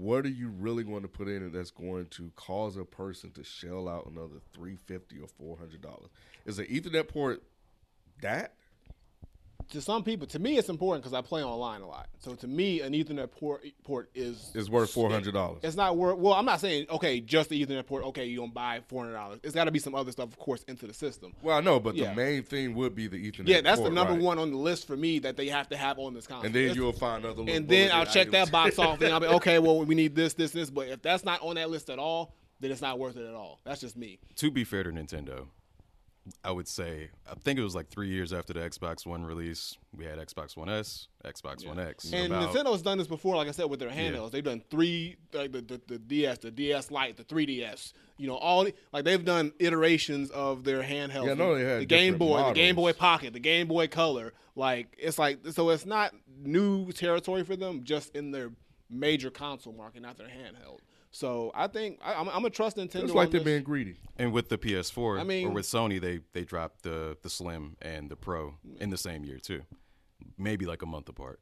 what 0.00 0.24
are 0.24 0.30
you 0.30 0.48
really 0.48 0.82
going 0.82 1.02
to 1.02 1.08
put 1.08 1.28
in 1.28 1.46
it 1.46 1.52
that's 1.52 1.70
going 1.70 2.06
to 2.06 2.32
cause 2.34 2.78
a 2.78 2.84
person 2.84 3.30
to 3.32 3.44
shell 3.44 3.86
out 3.86 4.06
another 4.06 4.40
three 4.54 4.76
fifty 4.76 5.18
or 5.18 5.28
four 5.28 5.58
hundred 5.58 5.82
dollars? 5.82 6.08
Is 6.46 6.58
an 6.58 6.66
Ethernet 6.66 7.08
port 7.08 7.42
that? 8.22 8.54
To 9.70 9.80
some 9.80 10.02
people, 10.02 10.26
to 10.28 10.38
me, 10.38 10.58
it's 10.58 10.68
important 10.68 11.02
because 11.02 11.14
I 11.16 11.20
play 11.20 11.42
online 11.44 11.80
a 11.80 11.86
lot. 11.88 12.08
So 12.18 12.34
to 12.34 12.46
me, 12.46 12.80
an 12.80 12.92
Ethernet 12.92 13.30
port 13.30 13.64
port 13.84 14.10
is 14.14 14.50
Is 14.54 14.68
worth 14.68 14.90
four 14.90 15.10
hundred 15.10 15.34
dollars. 15.34 15.60
It's 15.62 15.76
not 15.76 15.96
worth. 15.96 16.18
Well, 16.18 16.34
I'm 16.34 16.44
not 16.44 16.60
saying 16.60 16.86
okay, 16.90 17.20
just 17.20 17.48
the 17.50 17.64
Ethernet 17.64 17.86
port. 17.86 18.04
Okay, 18.06 18.26
you 18.26 18.36
don't 18.36 18.52
buy 18.52 18.80
four 18.88 19.02
hundred 19.04 19.14
dollars. 19.14 19.40
It's 19.42 19.54
got 19.54 19.64
to 19.64 19.70
be 19.70 19.78
some 19.78 19.94
other 19.94 20.12
stuff, 20.12 20.28
of 20.28 20.38
course, 20.38 20.62
into 20.64 20.86
the 20.86 20.94
system. 20.94 21.32
Well, 21.42 21.56
I 21.56 21.60
know, 21.60 21.80
but 21.80 21.94
Yeah. 21.94 22.10
the 22.10 22.16
main 22.16 22.42
thing 22.42 22.74
would 22.74 22.94
be 22.94 23.06
the 23.06 23.16
Ethernet. 23.30 23.48
Yeah, 23.48 23.60
that's 23.60 23.80
the 23.80 23.90
number 23.90 24.14
right. 24.14 24.22
one 24.22 24.38
on 24.38 24.50
the 24.50 24.56
list 24.56 24.86
for 24.86 24.96
me 24.96 25.18
that 25.20 25.36
they 25.36 25.48
have 25.48 25.68
to 25.70 25.76
have 25.76 25.98
on 25.98 26.14
this 26.14 26.26
console. 26.26 26.46
And 26.46 26.54
then 26.54 26.62
It's- 26.64 26.76
you'll 26.76 26.92
find 26.92 27.24
other. 27.24 27.42
and 27.48 27.68
then 27.68 27.90
I'll 27.92 28.04
bullshit 28.04 28.12
check 28.12 28.30
that 28.32 28.50
box 28.50 28.78
off. 28.78 29.00
And 29.00 29.12
I'll 29.12 29.20
be 29.20 29.26
okay. 29.38 29.58
Well, 29.58 29.84
we 29.84 29.94
need 29.94 30.14
this, 30.14 30.34
this, 30.34 30.50
this. 30.52 30.70
But 30.70 30.88
if 30.88 31.02
that's 31.02 31.24
not 31.24 31.40
on 31.42 31.54
that 31.56 31.70
list 31.70 31.90
at 31.90 31.98
all, 31.98 32.34
then 32.60 32.70
it's 32.70 32.82
not 32.82 32.98
worth 32.98 33.16
it 33.16 33.26
at 33.26 33.34
all. 33.34 33.60
That's 33.64 33.80
just 33.80 33.96
me. 33.96 34.18
to 34.36 34.50
be 34.50 34.64
fair 34.64 34.82
to 34.82 34.90
Nintendo, 34.90 35.46
I 36.44 36.50
would 36.50 36.68
say 36.68 37.08
I 37.30 37.34
think 37.34 37.58
it 37.58 37.62
was 37.62 37.74
like 37.74 37.88
three 37.88 38.08
years 38.08 38.32
after 38.32 38.52
the 38.52 38.60
Xbox 38.60 39.06
One 39.06 39.24
release, 39.24 39.76
we 39.96 40.04
had 40.04 40.18
Xbox 40.18 40.56
One 40.56 40.68
S, 40.68 41.08
Xbox 41.24 41.66
One 41.66 41.78
X. 41.80 42.12
And 42.12 42.32
About- 42.32 42.54
Nintendo's 42.54 42.82
done 42.82 42.98
this 42.98 43.06
before, 43.06 43.36
like 43.36 43.48
I 43.48 43.52
said, 43.52 43.66
with 43.70 43.80
their 43.80 43.90
handhelds. 43.90 44.30
They've 44.30 44.44
done 44.44 44.62
three, 44.70 45.16
like 45.32 45.52
the, 45.52 45.62
the 45.62 45.80
the 45.86 45.98
DS, 45.98 46.38
the 46.38 46.50
DS 46.50 46.90
Lite, 46.90 47.16
the 47.16 47.24
3DS. 47.24 47.92
You 48.18 48.26
know, 48.26 48.36
all 48.36 48.66
like 48.92 49.04
they've 49.04 49.24
done 49.24 49.52
iterations 49.58 50.30
of 50.30 50.64
their 50.64 50.82
handhelds. 50.82 51.24
Yeah, 51.26 51.32
I 51.32 51.34
know 51.34 51.54
they 51.54 51.64
had 51.64 51.80
the 51.80 51.86
Game 51.86 52.12
different 52.14 52.18
Boy, 52.18 52.48
the 52.48 52.54
Game 52.54 52.76
Boy. 52.76 52.92
Pocket, 52.92 53.32
the 53.32 53.40
Game 53.40 53.66
Boy 53.66 53.88
Color. 53.88 54.32
Like 54.54 54.94
it's 54.98 55.18
like 55.18 55.38
so, 55.52 55.70
it's 55.70 55.86
not 55.86 56.12
new 56.38 56.92
territory 56.92 57.44
for 57.44 57.56
them, 57.56 57.82
just 57.82 58.14
in 58.14 58.30
their 58.30 58.50
major 58.90 59.30
console 59.30 59.72
market, 59.72 60.02
not 60.02 60.18
their 60.18 60.26
handheld. 60.28 60.80
So 61.12 61.50
I 61.54 61.66
think 61.66 61.98
I, 62.02 62.14
I'm, 62.14 62.28
I'm 62.28 62.34
gonna 62.34 62.50
trust 62.50 62.76
Nintendo. 62.76 63.04
It's 63.04 63.12
like 63.12 63.30
they're 63.30 63.40
being 63.40 63.62
greedy. 63.64 63.96
and 64.16 64.32
with 64.32 64.48
the 64.48 64.58
PS4 64.58 65.20
I 65.20 65.24
mean- 65.24 65.48
or 65.48 65.50
with 65.50 65.66
Sony, 65.66 66.00
they 66.00 66.20
they 66.32 66.44
dropped 66.44 66.82
the 66.82 67.16
the 67.22 67.30
Slim 67.30 67.76
and 67.82 68.08
the 68.10 68.16
Pro 68.16 68.54
in 68.78 68.90
the 68.90 68.98
same 68.98 69.24
year 69.24 69.38
too, 69.38 69.62
maybe 70.38 70.66
like 70.66 70.82
a 70.82 70.86
month 70.86 71.08
apart. 71.08 71.40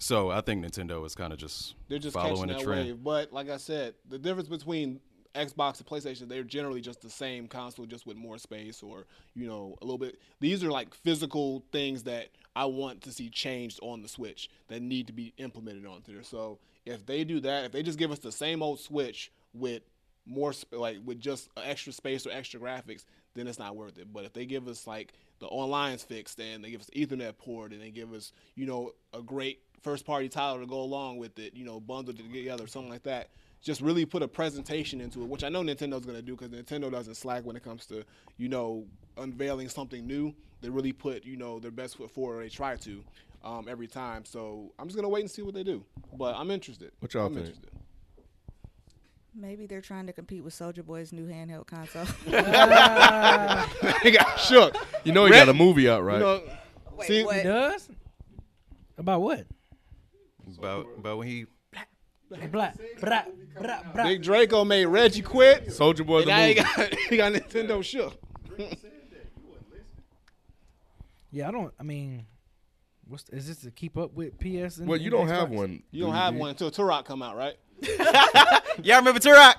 So 0.00 0.30
I 0.30 0.40
think 0.42 0.64
Nintendo 0.64 1.04
is 1.04 1.16
kind 1.16 1.32
of 1.32 1.38
just 1.40 1.74
They're 1.88 1.98
just 1.98 2.14
following 2.14 2.48
catching 2.48 2.58
the 2.58 2.64
trend. 2.64 2.86
wave. 2.86 3.02
But 3.02 3.32
like 3.32 3.50
I 3.50 3.56
said, 3.56 3.94
the 4.08 4.18
difference 4.18 4.48
between 4.48 5.00
Xbox 5.34 5.78
and 5.78 5.86
PlayStation, 5.86 6.28
they're 6.28 6.44
generally 6.44 6.80
just 6.80 7.00
the 7.00 7.10
same 7.10 7.48
console, 7.48 7.84
just 7.86 8.06
with 8.06 8.16
more 8.16 8.38
space 8.38 8.82
or 8.82 9.06
you 9.34 9.48
know 9.48 9.76
a 9.82 9.84
little 9.84 9.98
bit. 9.98 10.18
These 10.38 10.62
are 10.62 10.70
like 10.70 10.94
physical 10.94 11.64
things 11.72 12.04
that 12.04 12.28
I 12.54 12.66
want 12.66 13.02
to 13.02 13.12
see 13.12 13.28
changed 13.28 13.80
on 13.82 14.00
the 14.02 14.08
Switch 14.08 14.48
that 14.68 14.80
need 14.80 15.08
to 15.08 15.12
be 15.12 15.34
implemented 15.38 15.84
onto 15.86 16.12
there. 16.14 16.22
So 16.22 16.60
if 16.88 17.06
they 17.06 17.24
do 17.24 17.40
that, 17.40 17.64
if 17.64 17.72
they 17.72 17.82
just 17.82 17.98
give 17.98 18.10
us 18.10 18.18
the 18.18 18.32
same 18.32 18.62
old 18.62 18.80
Switch 18.80 19.30
with 19.52 19.82
more 20.26 20.52
like 20.72 20.98
with 21.04 21.20
just 21.20 21.48
extra 21.56 21.92
space 21.92 22.26
or 22.26 22.30
extra 22.30 22.60
graphics, 22.60 23.04
then 23.34 23.46
it's 23.46 23.58
not 23.58 23.76
worth 23.76 23.98
it. 23.98 24.12
But 24.12 24.24
if 24.24 24.32
they 24.32 24.46
give 24.46 24.68
us 24.68 24.86
like 24.86 25.12
the 25.40 25.46
online's 25.46 26.02
fixed 26.02 26.40
and 26.40 26.62
they 26.62 26.70
give 26.70 26.80
us 26.80 26.90
Ethernet 26.94 27.38
port 27.38 27.72
and 27.72 27.80
they 27.80 27.90
give 27.90 28.12
us 28.12 28.32
you 28.54 28.66
know 28.66 28.92
a 29.14 29.22
great 29.22 29.60
first 29.82 30.04
party 30.04 30.28
title 30.28 30.60
to 30.60 30.66
go 30.66 30.80
along 30.80 31.18
with 31.18 31.38
it, 31.38 31.54
you 31.54 31.64
know 31.64 31.80
bundled 31.80 32.18
together, 32.18 32.66
something 32.66 32.90
like 32.90 33.04
that. 33.04 33.28
Just 33.60 33.80
really 33.80 34.04
put 34.04 34.22
a 34.22 34.28
presentation 34.28 35.00
into 35.00 35.20
it, 35.22 35.28
which 35.28 35.42
I 35.42 35.48
know 35.48 35.62
Nintendo's 35.62 36.06
gonna 36.06 36.22
do 36.22 36.36
because 36.36 36.50
Nintendo 36.50 36.90
doesn't 36.90 37.16
slack 37.16 37.44
when 37.44 37.56
it 37.56 37.64
comes 37.64 37.86
to 37.86 38.04
you 38.36 38.48
know 38.48 38.86
unveiling 39.16 39.68
something 39.68 40.06
new. 40.06 40.34
They 40.60 40.68
really 40.68 40.92
put 40.92 41.24
you 41.24 41.36
know 41.36 41.58
their 41.58 41.70
best 41.70 41.96
foot 41.96 42.10
forward. 42.10 42.38
Or 42.38 42.42
they 42.42 42.48
try 42.48 42.76
to 42.76 43.02
um, 43.44 43.66
every 43.68 43.86
time. 43.86 44.24
So 44.24 44.72
I'm 44.78 44.86
just 44.88 44.96
gonna 44.96 45.08
wait 45.08 45.20
and 45.22 45.30
see 45.30 45.42
what 45.42 45.54
they 45.54 45.62
do. 45.64 45.84
But 46.14 46.34
I'm 46.36 46.50
interested. 46.50 46.92
What 47.00 47.12
y'all 47.14 47.26
I'm 47.26 47.34
think? 47.34 47.46
interested. 47.46 47.70
Maybe 49.34 49.66
they're 49.66 49.80
trying 49.82 50.06
to 50.08 50.12
compete 50.12 50.42
with 50.42 50.52
Soulja 50.54 50.84
Boy's 50.84 51.12
new 51.12 51.26
handheld 51.28 51.66
console. 51.66 52.06
He 54.02 54.10
got 54.10 54.40
shook. 54.40 54.76
You 55.04 55.12
know 55.12 55.24
he 55.26 55.30
Red- 55.32 55.46
got 55.46 55.48
a 55.50 55.54
movie 55.54 55.88
out, 55.88 56.02
right? 56.02 56.14
You 56.14 56.20
know, 56.20 56.42
Wait, 56.96 57.06
See, 57.06 57.18
he 57.18 57.24
what? 57.24 57.42
does. 57.44 57.88
About 58.96 59.20
what? 59.20 59.46
About 60.58 60.86
about 60.98 61.18
when 61.18 61.28
he 61.28 61.46
Black, 62.50 62.76
blah, 63.00 63.22
blah, 63.60 63.82
blah. 63.94 64.04
Big 64.04 64.22
Draco 64.22 64.64
made 64.64 64.84
Reggie 64.86 65.22
quit. 65.22 65.68
Soulja 65.68 66.04
Boy 66.04 66.18
And 66.22 66.26
the 66.28 66.32
now 66.32 66.46
he 66.46 66.54
movie. 66.54 66.60
got 66.76 66.94
he 67.10 67.16
got 67.16 67.32
Nintendo 67.32 67.82
shook. 67.84 68.14
Yeah, 71.30 71.48
I 71.48 71.50
don't. 71.52 71.72
I 71.78 71.82
mean, 71.82 72.26
what's 73.08 73.28
is 73.30 73.48
this 73.48 73.58
to 73.62 73.70
keep 73.70 73.96
up 73.96 74.14
with 74.14 74.38
PS? 74.38 74.78
And, 74.78 74.88
Well, 74.88 74.98
you 75.00 75.10
don't 75.10 75.28
have 75.28 75.50
one. 75.50 75.82
You 75.90 76.04
don't 76.04 76.14
have 76.14 76.34
one 76.34 76.50
until 76.50 76.70
Turok 76.70 77.04
come 77.04 77.22
out, 77.22 77.36
right? 77.36 77.56
Yeah, 78.80 78.94
I 78.94 78.98
remember 78.98 79.18
Turok. 79.18 79.56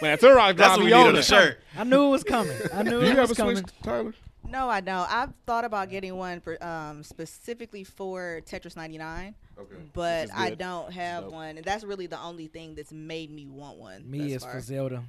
When 0.00 0.16
Turok 0.16 0.56
That's 0.56 0.56
drop, 0.56 0.70
what 0.70 0.78
we 0.80 0.84
we 0.86 0.92
on 0.94 1.08
on 1.08 1.14
the 1.14 1.22
shirt. 1.22 1.60
I 1.76 1.84
knew 1.84 2.06
it 2.06 2.10
was 2.10 2.24
coming. 2.24 2.56
I 2.72 2.82
knew 2.82 3.00
Do 3.00 3.06
you 3.06 3.12
it 3.12 3.16
have 3.18 3.28
was 3.28 3.38
a 3.38 3.42
coming. 3.42 3.56
Switch, 3.56 3.72
Tyler? 3.82 4.14
no, 4.48 4.70
I 4.70 4.80
don't. 4.80 5.10
I've 5.12 5.34
thought 5.46 5.64
about 5.66 5.90
getting 5.90 6.16
one 6.16 6.40
for 6.40 6.62
um, 6.64 7.02
specifically 7.02 7.84
for 7.84 8.40
Tetris 8.46 8.74
99, 8.74 9.34
Okay. 9.60 9.74
but 9.92 10.30
I 10.34 10.50
don't 10.54 10.90
have 10.94 11.24
dope. 11.24 11.32
one, 11.32 11.56
and 11.58 11.64
that's 11.64 11.84
really 11.84 12.06
the 12.06 12.18
only 12.18 12.46
thing 12.46 12.74
that's 12.74 12.90
made 12.92 13.30
me 13.30 13.46
want 13.46 13.76
one. 13.76 14.10
Me 14.10 14.20
thus 14.20 14.30
is 14.36 14.42
far. 14.44 14.52
for 14.52 14.60
Zelda. 14.60 15.02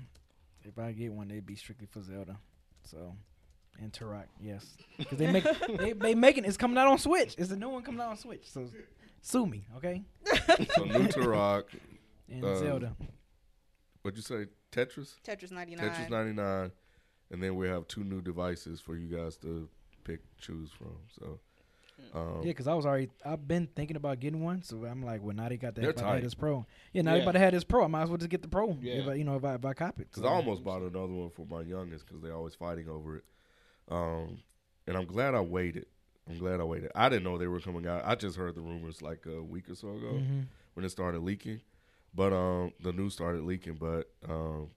If 0.65 0.78
I 0.78 0.91
get 0.91 1.13
one, 1.13 1.32
it'd 1.32 1.45
be 1.45 1.55
strictly 1.55 1.88
for 1.89 2.01
Zelda. 2.01 2.38
So, 2.84 3.15
and 3.82 3.91
Turok, 3.91 4.25
yes, 4.41 4.65
because 4.97 5.17
they 5.17 5.32
make 5.32 5.43
they, 5.77 5.93
they 5.93 6.15
making 6.15 6.45
it's 6.45 6.57
coming 6.57 6.77
out 6.77 6.88
on 6.88 6.97
Switch. 6.97 7.36
It's 7.38 7.51
a 7.51 7.55
new 7.55 7.69
one 7.69 7.84
coming 7.84 8.01
out 8.01 8.09
on 8.09 8.17
Switch. 8.17 8.49
So, 8.49 8.69
sue 9.21 9.45
me, 9.45 9.65
okay? 9.77 10.03
So 10.75 10.84
new 10.84 11.07
Turok. 11.07 11.63
And 12.30 12.43
Uh, 12.45 12.55
Zelda. 12.57 12.95
What'd 14.01 14.17
you 14.17 14.23
say? 14.23 14.45
Tetris? 14.71 15.15
Tetris 15.25 15.51
99. 15.51 15.89
Tetris 15.89 16.09
99. 16.09 16.71
And 17.32 17.43
then 17.43 17.55
we 17.55 17.67
have 17.67 17.88
two 17.88 18.03
new 18.03 18.21
devices 18.21 18.80
for 18.80 18.95
you 18.95 19.15
guys 19.15 19.38
to 19.38 19.67
pick, 20.03 20.19
choose 20.39 20.71
from. 20.71 20.95
So, 21.19 21.39
um, 22.13 22.38
Yeah, 22.41 22.45
because 22.51 22.67
I 22.67 22.73
was 22.73 22.86
already 22.86 23.09
I've 23.25 23.47
been 23.47 23.67
thinking 23.75 23.97
about 23.97 24.19
getting 24.19 24.41
one, 24.43 24.61
so 24.63 24.86
I'm 24.86 25.03
like, 25.03 25.21
well, 25.21 25.36
now 25.36 25.49
they 25.49 25.57
got 25.57 25.75
that. 25.75 25.82
They're 25.82 25.93
Xbox 25.93 25.97
tight. 26.01 26.13
had 26.15 26.23
this 26.23 26.34
Pro. 26.36 26.65
Yeah, 26.93 27.01
now 27.03 27.11
Yeah. 27.11 27.17
everybody 27.17 27.39
had 27.39 27.53
this 27.53 27.63
Pro. 27.63 27.84
I 27.84 27.88
might 27.88 28.03
as 28.03 28.09
well 28.09 28.17
just 28.17 28.30
get 28.30 28.41
the 28.41 28.47
Pro. 28.47 28.77
Yeah. 28.82 28.93
If 28.95 29.07
I, 29.09 29.13
you 29.15 29.23
know, 29.23 29.36
if 29.36 29.43
I 29.43 29.55
if 29.55 29.65
I 29.65 29.73
cop 29.73 29.99
it. 29.99 30.07
Because 30.09 30.23
So, 30.23 30.27
I 30.30 30.34
almost 30.34 30.63
bought 30.63 30.82
another 30.82 31.07
one 31.13 31.30
for 31.32 31.45
my 31.45 31.61
youngest 31.61 32.05
because 32.07 32.21
they're 32.21 32.36
always 32.36 32.55
fighting 32.55 32.88
over 32.89 33.17
it. 33.17 33.23
Um, 33.90 34.40
and 34.88 34.98
I'm 34.98 35.06
glad 35.06 35.36
I 35.36 35.42
waited. 35.42 35.86
I'm 36.30 36.38
glad 36.38 36.60
I 36.60 36.64
waited. 36.64 36.92
I 36.96 37.10
didn't 37.10 37.24
know 37.24 37.38
they 37.38 37.48
were 37.48 37.60
coming 37.60 37.88
out. 37.88 38.04
I 38.06 38.16
just 38.16 38.38
heard 38.38 38.56
the 38.56 38.62
rumors 38.62 39.02
like 39.02 39.26
a 39.26 39.42
week 39.42 39.70
or 39.70 39.76
so 39.76 39.90
ago 39.96 40.14
Mhm. 40.22 40.46
when 40.76 40.86
it 40.86 40.90
started 40.90 41.22
leaking. 41.24 41.62
But 42.14 42.34
um, 42.34 42.74
the 42.82 42.92
news 42.94 43.14
started 43.14 43.44
leaking. 43.44 43.76
But 43.76 44.12
um, 44.28 44.70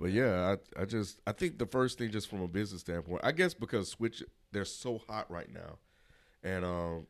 but 0.00 0.10
yeah, 0.10 0.56
I 0.76 0.82
I 0.82 0.84
just 0.84 1.20
I 1.26 1.32
think 1.32 1.58
the 1.58 1.66
first 1.66 1.98
thing 1.98 2.10
just 2.10 2.28
from 2.28 2.42
a 2.42 2.48
business 2.48 2.80
standpoint, 2.80 3.20
I 3.24 3.32
guess 3.32 3.54
because 3.54 3.88
Switch 3.88 4.22
they're 4.52 4.64
so 4.64 4.98
hot 5.08 5.30
right 5.30 5.52
now, 5.52 5.78
and 6.42 6.64
um, 6.64 7.06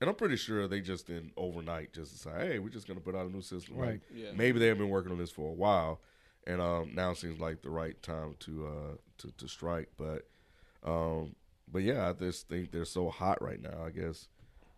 and 0.00 0.08
I'm 0.10 0.14
pretty 0.16 0.36
sure 0.36 0.66
they 0.68 0.80
just 0.80 1.06
didn't 1.06 1.32
overnight 1.36 1.92
just 1.92 2.12
decide, 2.12 2.46
hey, 2.46 2.58
we're 2.58 2.68
just 2.68 2.86
gonna 2.88 3.00
put 3.00 3.14
out 3.16 3.26
a 3.26 3.30
new 3.30 3.42
system. 3.42 3.76
Like, 3.78 3.88
Right. 3.88 4.00
Yeah. 4.14 4.32
maybe 4.34 4.58
they 4.58 4.66
have 4.68 4.78
been 4.78 4.88
working 4.90 5.10
on 5.12 5.18
this 5.18 5.30
for 5.30 5.48
a 5.48 5.54
while, 5.54 6.00
and 6.46 6.60
um, 6.60 6.92
now 6.94 7.12
seems 7.12 7.38
like 7.40 7.62
the 7.62 7.70
right 7.70 8.00
time 8.02 8.34
to 8.40 8.66
uh, 8.66 8.96
to 9.18 9.30
to 9.32 9.48
strike. 9.48 9.88
But 9.96 10.28
um, 10.84 11.34
but 11.70 11.82
yeah, 11.82 12.08
I 12.08 12.12
just 12.12 12.48
think 12.48 12.70
they're 12.72 12.84
so 12.84 13.08
hot 13.10 13.40
right 13.42 13.60
now. 13.60 13.82
I 13.84 13.90
guess 13.90 14.28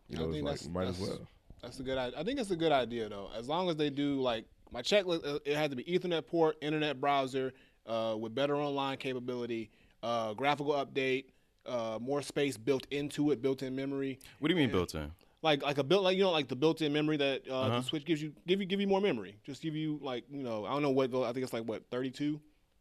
you 0.08 0.18
I 0.18 0.20
know, 0.22 0.30
it's 0.30 0.34
like 0.42 0.44
that's- 0.44 0.66
we 0.66 0.72
might 0.72 0.88
as 0.88 0.98
well. 0.98 1.18
That's 1.62 1.80
a 1.80 1.82
good. 1.82 1.98
I 1.98 2.22
think 2.22 2.38
it's 2.38 2.52
a 2.52 2.56
good 2.56 2.70
idea 2.72 3.08
though. 3.08 3.30
As 3.36 3.48
long 3.48 3.68
as 3.68 3.76
they 3.76 3.90
do 3.90 4.20
like 4.20 4.44
my 4.70 4.80
checklist, 4.80 5.26
uh, 5.26 5.40
it 5.44 5.56
had 5.56 5.70
to 5.70 5.76
be 5.76 5.82
Ethernet 5.84 6.24
port, 6.26 6.56
internet 6.62 7.00
browser, 7.00 7.52
uh, 7.86 8.14
with 8.18 8.32
better 8.34 8.54
online 8.54 8.96
capability, 8.98 9.70
uh, 10.04 10.34
graphical 10.34 10.72
update, 10.74 11.24
uh, 11.66 11.98
more 12.00 12.22
space 12.22 12.56
built 12.56 12.86
into 12.92 13.32
it, 13.32 13.42
built-in 13.42 13.74
memory. 13.74 14.20
What 14.38 14.48
do 14.48 14.54
you 14.54 14.60
mean 14.60 14.70
built 14.70 14.94
in? 14.94 15.10
Like 15.42 15.62
like 15.64 15.78
a 15.78 15.84
built 15.84 16.04
like 16.04 16.16
you 16.16 16.22
know 16.22 16.30
like 16.30 16.46
the 16.48 16.54
built-in 16.56 16.92
memory 16.92 17.16
that 17.16 17.42
uh, 17.48 17.54
Uh-huh. 17.62 17.76
the 17.78 17.82
Switch 17.82 18.04
gives 18.04 18.22
you 18.22 18.32
give 18.46 18.60
you 18.60 18.66
give 18.66 18.80
you 18.80 18.86
more 18.86 19.00
memory. 19.00 19.36
Just 19.44 19.60
give 19.60 19.74
you 19.74 19.98
like 20.00 20.24
you 20.30 20.44
know 20.44 20.64
I 20.64 20.70
don't 20.70 20.82
know 20.82 20.90
what 20.90 21.12
I 21.12 21.32
think 21.32 21.42
it's 21.42 21.52
like 21.52 21.64
what 21.64 21.82
32 21.90 22.40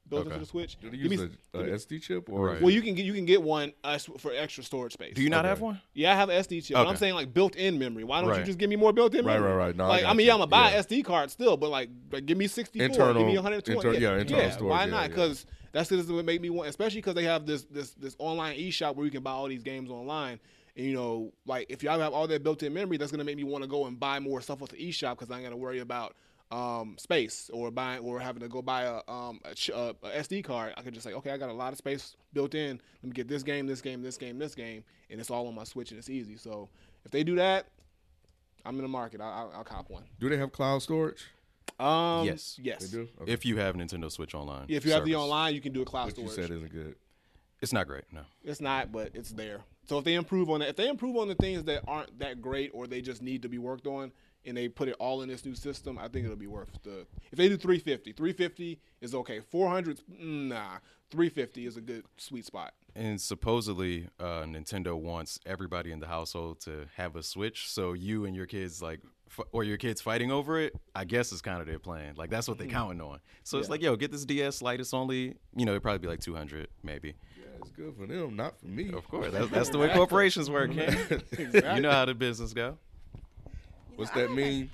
built 0.09 0.21
Okay. 0.21 0.29
into 0.29 0.39
the 0.39 0.45
Switch. 0.45 0.77
Do 0.79 0.89
they 0.89 0.97
Give 0.97 1.11
use 1.11 1.21
me- 1.21 1.29
a, 1.53 1.59
a 1.59 1.63
SD 1.77 2.01
chip 2.01 2.29
or? 2.29 2.47
Right. 2.47 2.61
well, 2.61 2.69
you 2.71 2.81
can 2.81 2.95
get 2.95 3.05
you 3.05 3.13
can 3.13 3.25
get 3.25 3.41
one 3.41 3.73
uh, 3.83 3.97
for 3.97 4.31
extra 4.33 4.63
storage 4.63 4.93
space. 4.93 5.13
Do 5.15 5.21
you 5.21 5.29
not 5.29 5.39
Okay. 5.45 5.49
have 5.49 5.61
one? 5.61 5.81
Yeah, 5.93 6.11
I 6.11 6.15
have 6.15 6.29
an 6.29 6.41
SD 6.43 6.65
chip. 6.65 6.75
But 6.75 6.87
I'm 6.87 6.95
saying 6.97 7.13
like 7.15 7.33
built-in 7.33 7.77
memory. 7.79 8.03
Why 8.03 8.21
don't 8.21 8.37
you 8.37 8.43
just 8.45 8.57
give 8.57 8.69
me 8.69 8.75
more 8.75 8.93
built-in 8.93 9.25
Right, 9.25 9.33
memory? 9.35 9.51
right, 9.51 9.65
right. 9.67 9.75
No, 9.75 9.87
like 9.87 9.99
I, 9.99 10.07
got 10.07 10.15
mean, 10.15 10.25
you. 10.25 10.27
yeah, 10.27 10.33
I'm 10.33 10.39
gonna 10.39 10.49
buy 10.49 10.71
Yeah. 10.71 10.77
an 10.77 10.83
SD 10.85 11.03
card 11.05 11.31
still, 11.31 11.57
but 11.57 11.69
like, 11.69 11.89
like 12.11 12.25
give 12.25 12.37
me 12.37 12.47
64, 12.47 12.87
give 13.13 13.25
me 13.27 13.35
120. 13.35 13.77
inter- 13.77 13.93
yeah, 13.93 13.99
yeah, 14.15 14.17
internal 14.21 14.45
yeah, 14.45 14.51
storage, 14.51 14.69
Why 14.71 14.85
yeah, 14.85 14.91
not? 14.91 15.01
yeah. 15.03 15.07
Because 15.09 15.45
that's 15.71 15.89
just 15.89 16.09
what 16.09 16.25
make 16.25 16.41
me 16.41 16.49
want, 16.49 16.69
especially 16.69 16.99
because 16.99 17.15
they 17.15 17.23
have 17.25 17.45
this 17.45 17.63
this 17.65 17.91
this 17.91 18.15
online 18.19 18.57
eShop 18.57 18.95
where 18.95 19.05
you 19.05 19.11
can 19.11 19.23
buy 19.23 19.31
all 19.31 19.47
these 19.47 19.63
games 19.63 19.89
online. 19.89 20.39
And 20.75 20.85
you 20.85 20.93
know, 20.93 21.33
like 21.47 21.65
if 21.69 21.81
y'all 21.83 21.99
have 21.99 22.13
all 22.13 22.27
that 22.27 22.43
built-in 22.43 22.73
memory, 22.73 22.97
that's 22.97 23.11
gonna 23.11 23.23
make 23.23 23.35
me 23.37 23.43
want 23.43 23.63
to 23.63 23.67
go 23.67 23.85
and 23.87 23.99
buy 23.99 24.19
more 24.19 24.41
stuff 24.41 24.61
off 24.61 24.69
the 24.69 24.77
eShop 24.77 25.17
because 25.17 25.31
I'm 25.31 25.41
gonna 25.43 25.57
worry 25.57 25.79
about 25.79 26.15
um, 26.51 26.95
space 26.97 27.49
or 27.53 27.71
buying 27.71 27.99
or 28.03 28.19
having 28.19 28.41
to 28.41 28.47
go 28.47 28.61
buy 28.61 28.83
a, 28.83 29.01
um, 29.11 29.39
a, 29.45 29.49
a, 29.73 29.89
a 29.89 30.21
SD 30.21 30.43
card. 30.43 30.73
I 30.77 30.81
could 30.81 30.93
just 30.93 31.05
say, 31.05 31.13
okay, 31.13 31.31
I 31.31 31.37
got 31.37 31.49
a 31.49 31.53
lot 31.53 31.71
of 31.73 31.77
space 31.77 32.15
built 32.33 32.55
in. 32.55 32.79
Let 33.01 33.03
me 33.03 33.11
get 33.11 33.27
this 33.27 33.43
game, 33.43 33.67
this 33.67 33.81
game, 33.81 34.01
this 34.01 34.17
game, 34.17 34.39
this 34.39 34.55
game, 34.55 34.83
and 35.09 35.19
it's 35.19 35.29
all 35.29 35.47
on 35.47 35.55
my 35.55 35.63
Switch 35.65 35.91
and 35.91 35.97
it's 35.97 36.09
easy. 36.09 36.37
So 36.37 36.69
if 37.05 37.11
they 37.11 37.23
do 37.23 37.35
that, 37.35 37.67
I'm 38.65 38.75
in 38.77 38.81
the 38.81 38.87
market. 38.87 39.21
I, 39.21 39.25
I'll, 39.25 39.51
I'll 39.57 39.63
cop 39.63 39.89
one. 39.89 40.03
Do 40.19 40.29
they 40.29 40.37
have 40.37 40.51
cloud 40.51 40.81
storage? 40.81 41.25
Um, 41.79 42.25
Yes. 42.25 42.57
yes. 42.61 42.85
They 42.89 42.97
do. 42.97 43.07
Okay. 43.21 43.31
If 43.31 43.45
you 43.45 43.57
have 43.57 43.75
Nintendo 43.75 44.11
Switch 44.11 44.33
Online. 44.33 44.65
If 44.67 44.85
you 44.85 44.91
have 44.93 45.05
the 45.05 45.15
online, 45.15 45.53
you 45.53 45.61
can 45.61 45.73
do 45.73 45.81
a 45.81 45.85
cloud 45.85 46.05
What 46.05 46.17
you 46.17 46.29
said 46.29 46.49
isn't 46.49 46.71
good. 46.71 46.95
it's 47.61 47.73
not 47.73 47.87
great. 47.87 48.05
No. 48.11 48.21
It's 48.43 48.61
not, 48.61 48.91
but 48.91 49.11
it's 49.13 49.31
there. 49.31 49.61
So 49.87 49.97
if 49.99 50.03
they 50.03 50.15
improve 50.15 50.49
on 50.49 50.61
it, 50.61 50.69
if 50.69 50.75
they 50.75 50.89
improve 50.89 51.15
on 51.17 51.27
the 51.27 51.35
things 51.35 51.63
that 51.65 51.83
aren't 51.87 52.19
that 52.19 52.41
great 52.41 52.71
or 52.73 52.87
they 52.87 53.01
just 53.01 53.21
need 53.21 53.41
to 53.43 53.49
be 53.49 53.57
worked 53.57 53.87
on, 53.87 54.11
and 54.47 54.57
they 54.57 54.67
put 54.69 54.87
it 54.87 54.95
all 54.99 55.21
in 55.21 55.29
this 55.29 55.45
new 55.45 55.53
system, 55.55 55.97
I 55.99 56.07
think 56.07 56.25
it'll 56.25 56.37
be 56.37 56.47
worth 56.47 56.69
the. 56.83 57.05
If 57.31 57.37
they 57.37 57.49
do 57.49 57.57
350, 57.57 58.13
350 58.13 58.79
is 59.01 59.13
okay. 59.13 59.41
400, 59.41 60.01
mm, 60.09 60.47
nah. 60.47 60.77
350 61.09 61.65
is 61.65 61.77
a 61.77 61.81
good 61.81 62.03
sweet 62.17 62.45
spot. 62.45 62.73
And 62.95 63.19
supposedly, 63.21 64.07
uh, 64.19 64.43
Nintendo 64.43 64.99
wants 64.99 65.39
everybody 65.45 65.91
in 65.91 65.99
the 65.99 66.07
household 66.07 66.59
to 66.61 66.87
have 66.95 67.15
a 67.15 67.23
Switch. 67.23 67.69
So 67.69 67.93
you 67.93 68.25
and 68.25 68.35
your 68.35 68.45
kids, 68.45 68.81
like, 68.81 68.99
f- 69.29 69.45
or 69.51 69.63
your 69.63 69.77
kids 69.77 70.01
fighting 70.01 70.31
over 70.31 70.59
it, 70.59 70.73
I 70.95 71.05
guess 71.05 71.31
is 71.31 71.41
kind 71.41 71.61
of 71.61 71.67
their 71.67 71.79
plan. 71.79 72.15
Like 72.17 72.29
that's 72.29 72.47
what 72.47 72.57
they're 72.57 72.67
counting 72.67 73.01
on. 73.01 73.19
So 73.43 73.57
it's 73.59 73.69
like, 73.69 73.81
yo, 73.81 73.95
get 73.95 74.11
this 74.11 74.25
DS 74.25 74.61
Lite. 74.61 74.79
It's 74.79 74.93
only, 74.93 75.35
you 75.55 75.65
know, 75.65 75.73
it'd 75.73 75.83
probably 75.83 75.99
be 75.99 76.07
like 76.07 76.19
two 76.19 76.35
hundred, 76.35 76.67
maybe. 76.83 77.13
Yeah, 77.37 77.45
it's 77.61 77.69
good 77.71 77.95
for 77.95 78.07
them, 78.07 78.35
not 78.35 78.59
for 78.59 78.67
me. 78.67 78.91
Of 78.91 79.07
course, 79.07 79.31
that's, 79.31 79.49
that's 79.51 79.69
the 79.69 79.77
way 79.77 79.89
corporations 79.93 80.49
work, 80.49 80.73
man. 80.73 80.97
You 81.37 81.81
know 81.81 81.91
how 81.91 82.05
the 82.05 82.15
business 82.15 82.53
go. 82.53 82.77
What's 83.97 84.11
that 84.11 84.31
mean? 84.31 84.69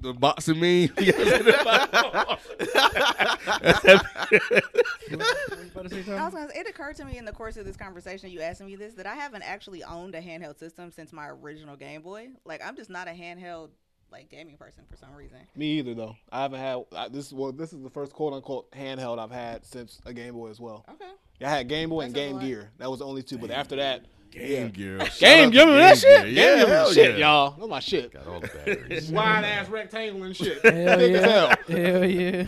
The 0.00 0.12
boxing 0.12 0.60
mean? 0.60 0.90
You 1.00 1.12
about 5.16 5.88
to 5.88 6.04
say 6.04 6.12
I 6.12 6.24
was 6.24 6.34
gonna 6.34 6.50
say, 6.50 6.60
it 6.60 6.68
occurred 6.68 6.96
to 6.96 7.04
me 7.04 7.18
in 7.18 7.24
the 7.24 7.32
course 7.32 7.56
of 7.56 7.64
this 7.64 7.76
conversation, 7.76 8.30
you 8.30 8.40
asking 8.40 8.66
me 8.66 8.76
this, 8.76 8.94
that 8.94 9.06
I 9.06 9.14
haven't 9.14 9.42
actually 9.42 9.82
owned 9.82 10.14
a 10.14 10.20
handheld 10.20 10.58
system 10.58 10.90
since 10.90 11.12
my 11.12 11.28
original 11.28 11.76
Game 11.76 12.02
Boy. 12.02 12.28
Like, 12.44 12.64
I'm 12.64 12.76
just 12.76 12.90
not 12.90 13.08
a 13.08 13.12
handheld 13.12 13.70
like 14.12 14.28
gaming 14.28 14.56
person 14.56 14.84
for 14.90 14.96
some 14.96 15.14
reason. 15.14 15.38
Me 15.56 15.78
either, 15.78 15.94
though. 15.94 16.16
I 16.32 16.42
haven't 16.42 16.60
had 16.60 16.84
I, 16.96 17.08
this. 17.08 17.32
Well, 17.32 17.52
this 17.52 17.72
is 17.72 17.82
the 17.82 17.90
first 17.90 18.12
quote 18.12 18.32
unquote 18.32 18.70
handheld 18.72 19.18
I've 19.18 19.30
had 19.30 19.64
since 19.64 20.00
a 20.04 20.12
Game 20.12 20.34
Boy 20.34 20.50
as 20.50 20.60
well. 20.60 20.84
Okay. 20.90 21.10
I 21.42 21.48
had 21.48 21.68
Game 21.68 21.90
Boy 21.90 22.02
and 22.02 22.14
That's 22.14 22.26
a 22.26 22.32
Game. 22.32 22.40
Gear. 22.40 22.70
That 22.78 22.90
was 22.90 23.00
the 23.00 23.06
only 23.06 23.22
two. 23.22 23.38
But 23.38 23.50
after 23.50 23.76
that, 23.76 24.04
Game 24.30 24.70
Gear. 24.70 24.98
Game, 25.18 25.46
out 25.48 25.52
give 25.52 25.68
me 25.68 25.74
that 25.74 25.98
shit. 25.98 26.24
Game 26.24 26.34
Yeah, 26.34 26.56
Gear 26.56 26.66
hell 26.68 26.92
shit, 26.92 27.18
yeah. 27.18 27.26
y'all. 27.26 27.50
That's 27.58 27.68
my 27.68 27.80
shit. 27.80 28.12
Got 28.12 28.26
all 28.26 28.40
the 28.40 28.48
batteries. 28.48 29.10
Wide 29.12 29.44
ass 29.44 29.68
rectangle 29.68 30.22
and 30.24 30.36
shit. 30.36 30.62
Hell 30.62 30.98
Thick 30.98 31.14
as 31.16 31.24
hell. 31.24 31.54
yeah. 31.68 31.76
Hell 31.76 32.04
yeah. 32.04 32.44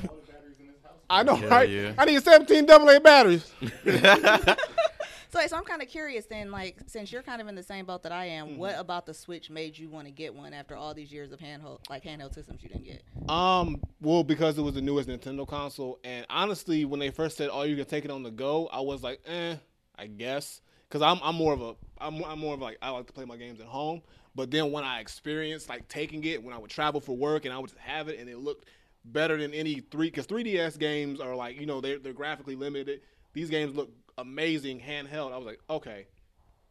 I 1.11 1.22
know, 1.24 1.35
Hell 1.37 1.49
right? 1.51 1.68
yeah. 1.68 1.93
I 1.99 2.05
need 2.07 2.22
17 2.22 2.70
AA 2.70 2.99
batteries. 3.01 3.53
So, 5.30 5.41
so 5.47 5.57
I'm 5.57 5.64
kind 5.64 5.80
of 5.80 5.89
curious 5.89 6.26
then, 6.26 6.51
like, 6.51 6.76
since 6.89 7.11
you're 7.11 7.22
kind 7.22 7.41
of 7.41 7.49
in 7.49 7.55
the 7.55 7.62
same 7.62 7.87
boat 7.87 8.03
that 8.03 8.12
I 8.12 8.26
am, 8.26 8.49
Mm-hmm. 8.49 8.59
what 8.59 8.78
about 8.78 9.07
the 9.07 9.14
Switch 9.14 9.49
made 9.49 9.78
you 9.78 9.89
want 9.89 10.07
to 10.07 10.11
get 10.12 10.35
one 10.35 10.53
after 10.53 10.76
all 10.76 10.93
these 10.93 11.11
years 11.11 11.33
of 11.33 11.39
handheld, 11.41 11.78
like 11.89 12.05
handheld 12.05 12.35
systems 12.35 12.62
you 12.62 12.68
didn't 12.68 12.85
get? 12.85 13.03
Um, 13.30 13.80
well, 14.03 14.24
because 14.24 14.59
it 14.59 14.61
was 14.61 14.74
the 14.74 14.83
newest 14.83 15.09
Nintendo 15.09 15.49
console, 15.49 15.99
and 16.05 16.26
honestly, 16.28 16.85
when 16.85 17.01
they 17.01 17.09
first 17.09 17.39
said, 17.39 17.49
"Oh, 17.51 17.62
you 17.62 17.76
can 17.76 17.87
take 17.87 18.05
it 18.05 18.11
on 18.11 18.22
the 18.22 18.30
go," 18.30 18.66
I 18.70 18.80
was 18.80 19.03
like, 19.03 19.20
"Eh, 19.26 19.55
I 19.97 20.07
guess," 20.07 20.61
because 20.93 21.01
I'm 21.01 21.18
I'm 21.22 21.36
more 21.36 21.55
of 21.55 21.62
a 21.62 21.74
I'm 21.99 22.22
I'm 22.24 22.38
more 22.38 22.53
of 22.53 22.61
like 22.61 22.76
I 22.82 22.90
like 22.90 23.07
to 23.07 23.12
play 23.14 23.24
my 23.24 23.36
games 23.36 23.61
at 23.61 23.66
home. 23.66 24.03
But 24.34 24.51
then 24.51 24.72
when 24.72 24.84
I 24.84 25.01
experienced 25.01 25.68
like 25.70 25.88
taking 25.88 26.22
it 26.24 26.43
when 26.43 26.55
I 26.55 26.59
would 26.59 26.70
travel 26.70 27.01
for 27.01 27.16
work 27.16 27.47
and 27.47 27.55
I 27.55 27.59
would 27.59 27.70
just 27.70 27.80
have 27.80 28.09
it 28.09 28.18
and 28.18 28.28
it 28.28 28.38
looked 28.38 28.68
better 29.07 29.38
than 29.38 29.55
any 29.55 29.80
three 29.80 30.09
because 30.09 30.26
3DS 30.26 30.78
games 30.78 31.18
are 31.18 31.34
like 31.34 31.59
you 31.59 31.64
know 31.64 31.80
they're 31.80 31.99
they're 31.99 32.12
graphically 32.12 32.57
limited. 32.57 33.01
These 33.32 33.49
games 33.49 33.74
look 33.74 33.90
amazing 34.18 34.80
handheld. 34.80 35.32
I 35.32 35.38
was 35.38 35.47
like, 35.47 35.61
okay, 35.70 36.07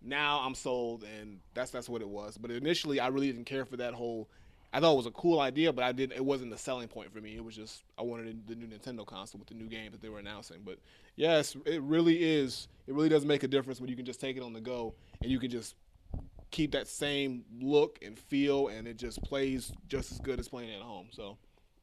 now 0.04 0.42
I'm 0.42 0.54
sold, 0.54 1.04
and 1.04 1.40
that's 1.56 1.72
that's 1.72 1.90
what 1.90 2.04
it 2.04 2.10
was. 2.10 2.38
But 2.38 2.52
initially, 2.52 3.00
I 3.00 3.08
really 3.08 3.32
didn't 3.32 3.46
care 3.46 3.66
for 3.66 3.78
that 3.78 3.96
whole. 3.96 4.30
I 4.74 4.80
thought 4.80 4.94
it 4.94 4.98
was 4.98 5.06
a 5.06 5.12
cool 5.12 5.40
idea, 5.42 5.74
but 5.74 5.84
I 5.84 5.92
did. 5.92 6.14
It 6.14 6.24
wasn't 6.24 6.52
the 6.52 6.58
selling 6.58 6.88
point 6.88 7.12
for 7.14 7.20
me. 7.20 7.36
It 7.36 7.44
was 7.44 7.56
just 7.56 7.84
I 7.98 8.04
wanted 8.04 8.48
the 8.48 8.56
new 8.56 8.68
Nintendo 8.68 9.06
console 9.06 9.40
with 9.40 9.50
the 9.50 9.56
new 9.56 9.68
game 9.68 9.92
that 9.92 10.02
they 10.02 10.10
were 10.10 10.20
announcing. 10.20 10.62
But 10.64 10.80
yes, 11.16 11.58
it 11.66 11.82
really 11.82 12.24
is. 12.24 12.68
It 12.88 12.94
really 12.94 13.10
does 13.10 13.26
make 13.26 13.44
a 13.44 13.48
difference 13.48 13.82
when 13.82 13.90
you 13.90 13.96
can 13.96 14.06
just 14.06 14.22
take 14.22 14.38
it 14.38 14.44
on 14.44 14.54
the 14.54 14.62
go 14.62 14.94
and 15.22 15.30
you 15.30 15.40
can 15.40 15.52
just 15.52 15.76
keep 16.52 16.72
that 16.72 16.88
same 16.88 17.44
look 17.60 18.00
and 18.02 18.18
feel, 18.18 18.70
and 18.70 18.88
it 18.88 18.98
just 18.98 19.22
plays 19.24 19.72
just 19.88 20.12
as 20.12 20.20
good 20.20 20.40
as 20.40 20.48
playing 20.48 20.72
at 20.74 20.82
home. 20.82 21.08
So 21.12 21.38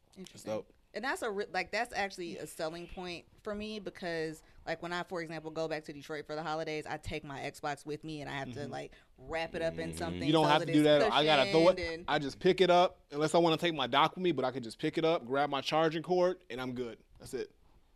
it's 0.08 0.18
Interesting. 0.18 0.52
dope. 0.52 0.72
And 0.98 1.04
that's 1.04 1.22
a 1.22 1.30
re- 1.30 1.44
like 1.54 1.70
that's 1.70 1.94
actually 1.94 2.38
a 2.38 2.46
selling 2.48 2.88
point 2.88 3.24
for 3.44 3.54
me 3.54 3.78
because 3.78 4.42
like 4.66 4.82
when 4.82 4.92
I, 4.92 5.04
for 5.04 5.22
example, 5.22 5.52
go 5.52 5.68
back 5.68 5.84
to 5.84 5.92
Detroit 5.92 6.26
for 6.26 6.34
the 6.34 6.42
holidays, 6.42 6.86
I 6.90 6.96
take 6.96 7.22
my 7.24 7.38
Xbox 7.38 7.86
with 7.86 8.02
me 8.02 8.20
and 8.20 8.28
I 8.28 8.32
have 8.34 8.52
to 8.54 8.66
like 8.66 8.90
wrap 9.16 9.54
it 9.54 9.62
up 9.62 9.78
in 9.78 9.96
something. 9.96 10.18
Mm-hmm. 10.18 10.26
You 10.26 10.32
don't 10.32 10.46
so 10.46 10.50
have 10.50 10.66
to 10.66 10.72
do 10.72 10.82
that. 10.82 11.12
I 11.12 11.24
gotta 11.24 11.52
throw 11.52 11.68
it. 11.68 11.78
and- 11.78 12.04
I 12.08 12.18
just 12.18 12.40
pick 12.40 12.60
it 12.60 12.68
up 12.68 12.98
unless 13.12 13.36
I 13.36 13.38
want 13.38 13.58
to 13.60 13.64
take 13.64 13.76
my 13.76 13.86
dock 13.86 14.16
with 14.16 14.24
me, 14.24 14.32
but 14.32 14.44
I 14.44 14.50
can 14.50 14.64
just 14.64 14.80
pick 14.80 14.98
it 14.98 15.04
up, 15.04 15.24
grab 15.24 15.50
my 15.50 15.60
charging 15.60 16.02
cord, 16.02 16.38
and 16.50 16.60
I'm 16.60 16.72
good. 16.72 16.98
That's 17.20 17.32
it. 17.32 17.52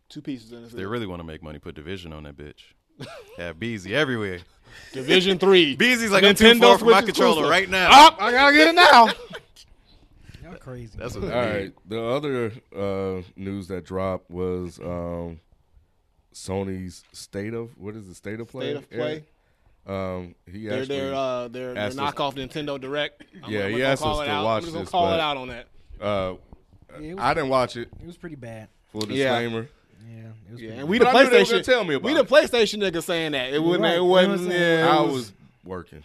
Two 0.09 0.23
pieces 0.23 0.53
and 0.53 0.63
it's 0.63 0.73
If 0.73 0.77
they 0.77 0.85
it. 0.85 0.87
really 0.87 1.09
want 1.09 1.19
to 1.19 1.25
make 1.27 1.43
money, 1.43 1.59
put 1.59 1.75
division 1.75 2.13
on 2.13 2.23
that 2.23 2.37
bitch. 2.37 2.63
Have 3.37 3.59
Beezy 3.59 3.97
everywhere. 3.97 4.43
Division 4.93 5.41
three. 5.41 5.75
Beezy's 5.75 6.13
like 6.13 6.23
I'm 6.23 6.37
too 6.37 6.57
far 6.61 6.79
from 6.79 6.91
my 6.91 7.03
controller 7.03 7.51
right 7.51 7.69
now. 7.69 8.07
Up, 8.07 8.23
I 8.23 8.31
gotta 8.31 8.57
get 8.57 8.69
it 8.69 8.75
now. 8.77 9.09
Y'all 10.53 10.61
crazy. 10.61 10.97
That's 10.99 11.15
what 11.15 11.25
All 11.25 11.31
they 11.31 11.37
right. 11.63 11.73
The 11.89 12.03
other 12.03 12.53
uh, 12.75 13.23
news 13.37 13.69
that 13.69 13.85
dropped 13.85 14.31
was 14.31 14.79
um, 14.81 15.41
Sony's 16.35 17.03
state 17.13 17.55
of 17.55 17.77
what 17.79 17.95
is 17.97 18.09
the 18.09 18.15
state 18.15 18.41
of 18.41 18.49
play? 18.49 18.73
State 18.73 18.77
of 18.77 18.91
play. 18.91 19.25
Um, 19.87 20.35
he 20.51 20.67
They're 20.69 20.83
actually, 20.83 20.97
their 21.01 21.15
uh 21.15 21.49
their, 21.49 21.75
their 21.75 21.83
asked 21.85 21.99
us- 21.99 22.15
knockoff 22.15 22.35
Nintendo 22.35 22.81
Direct. 22.81 23.25
I'm, 23.43 23.51
Yeah, 23.51 23.65
I'm 23.65 23.73
he 23.73 23.83
asked 23.83 24.03
us 24.05 24.19
to 24.19 24.31
out. 24.31 24.45
watch 24.45 24.57
I'm 24.59 24.63
just 24.63 24.73
gonna 24.75 24.85
this, 24.85 24.91
call 24.91 25.07
but- 25.07 25.15
it 25.15 25.21
out 25.21 25.37
on 25.37 25.49
that. 25.49 25.67
uh, 26.01 26.35
Yeah, 27.01 27.15
was- 27.15 27.23
I 27.25 27.35
didn't 27.35 27.49
watch 27.51 27.77
it. 27.77 27.89
It 28.01 28.07
was 28.07 28.17
pretty 28.17 28.37
bad. 28.37 28.69
Full 28.93 29.03
Yeah. 29.11 29.41
disclaimer. 29.41 29.69
Yeah, 30.09 30.19
it 30.49 30.53
was 30.53 30.61
Yeah, 30.63 30.71
and 30.73 30.89
we 30.89 30.99
But 30.99 31.07
the 31.13 31.19
I 31.19 31.23
knew 31.25 31.31
they 31.31 31.39
were 31.39 31.45
PlayStation. 31.45 31.65
tell 31.65 31.85
me 31.85 31.95
about 31.97 32.07
we 32.07 32.15
the. 32.15 32.25
PlayStation 32.25 32.81
nigga 32.83 33.03
saying 33.03 33.33
that 33.33 33.53
it 33.53 33.61
wouldn't. 33.63 33.83
right. 33.83 33.97
It 33.97 34.01
wasn't. 34.05 34.33
what 34.33 34.41
I'm 34.41 34.51
saying? 34.51 34.79
yeah, 34.79 34.99
I 34.99 35.05
it 35.05 35.11
was 35.13 35.33
working. 35.65 36.05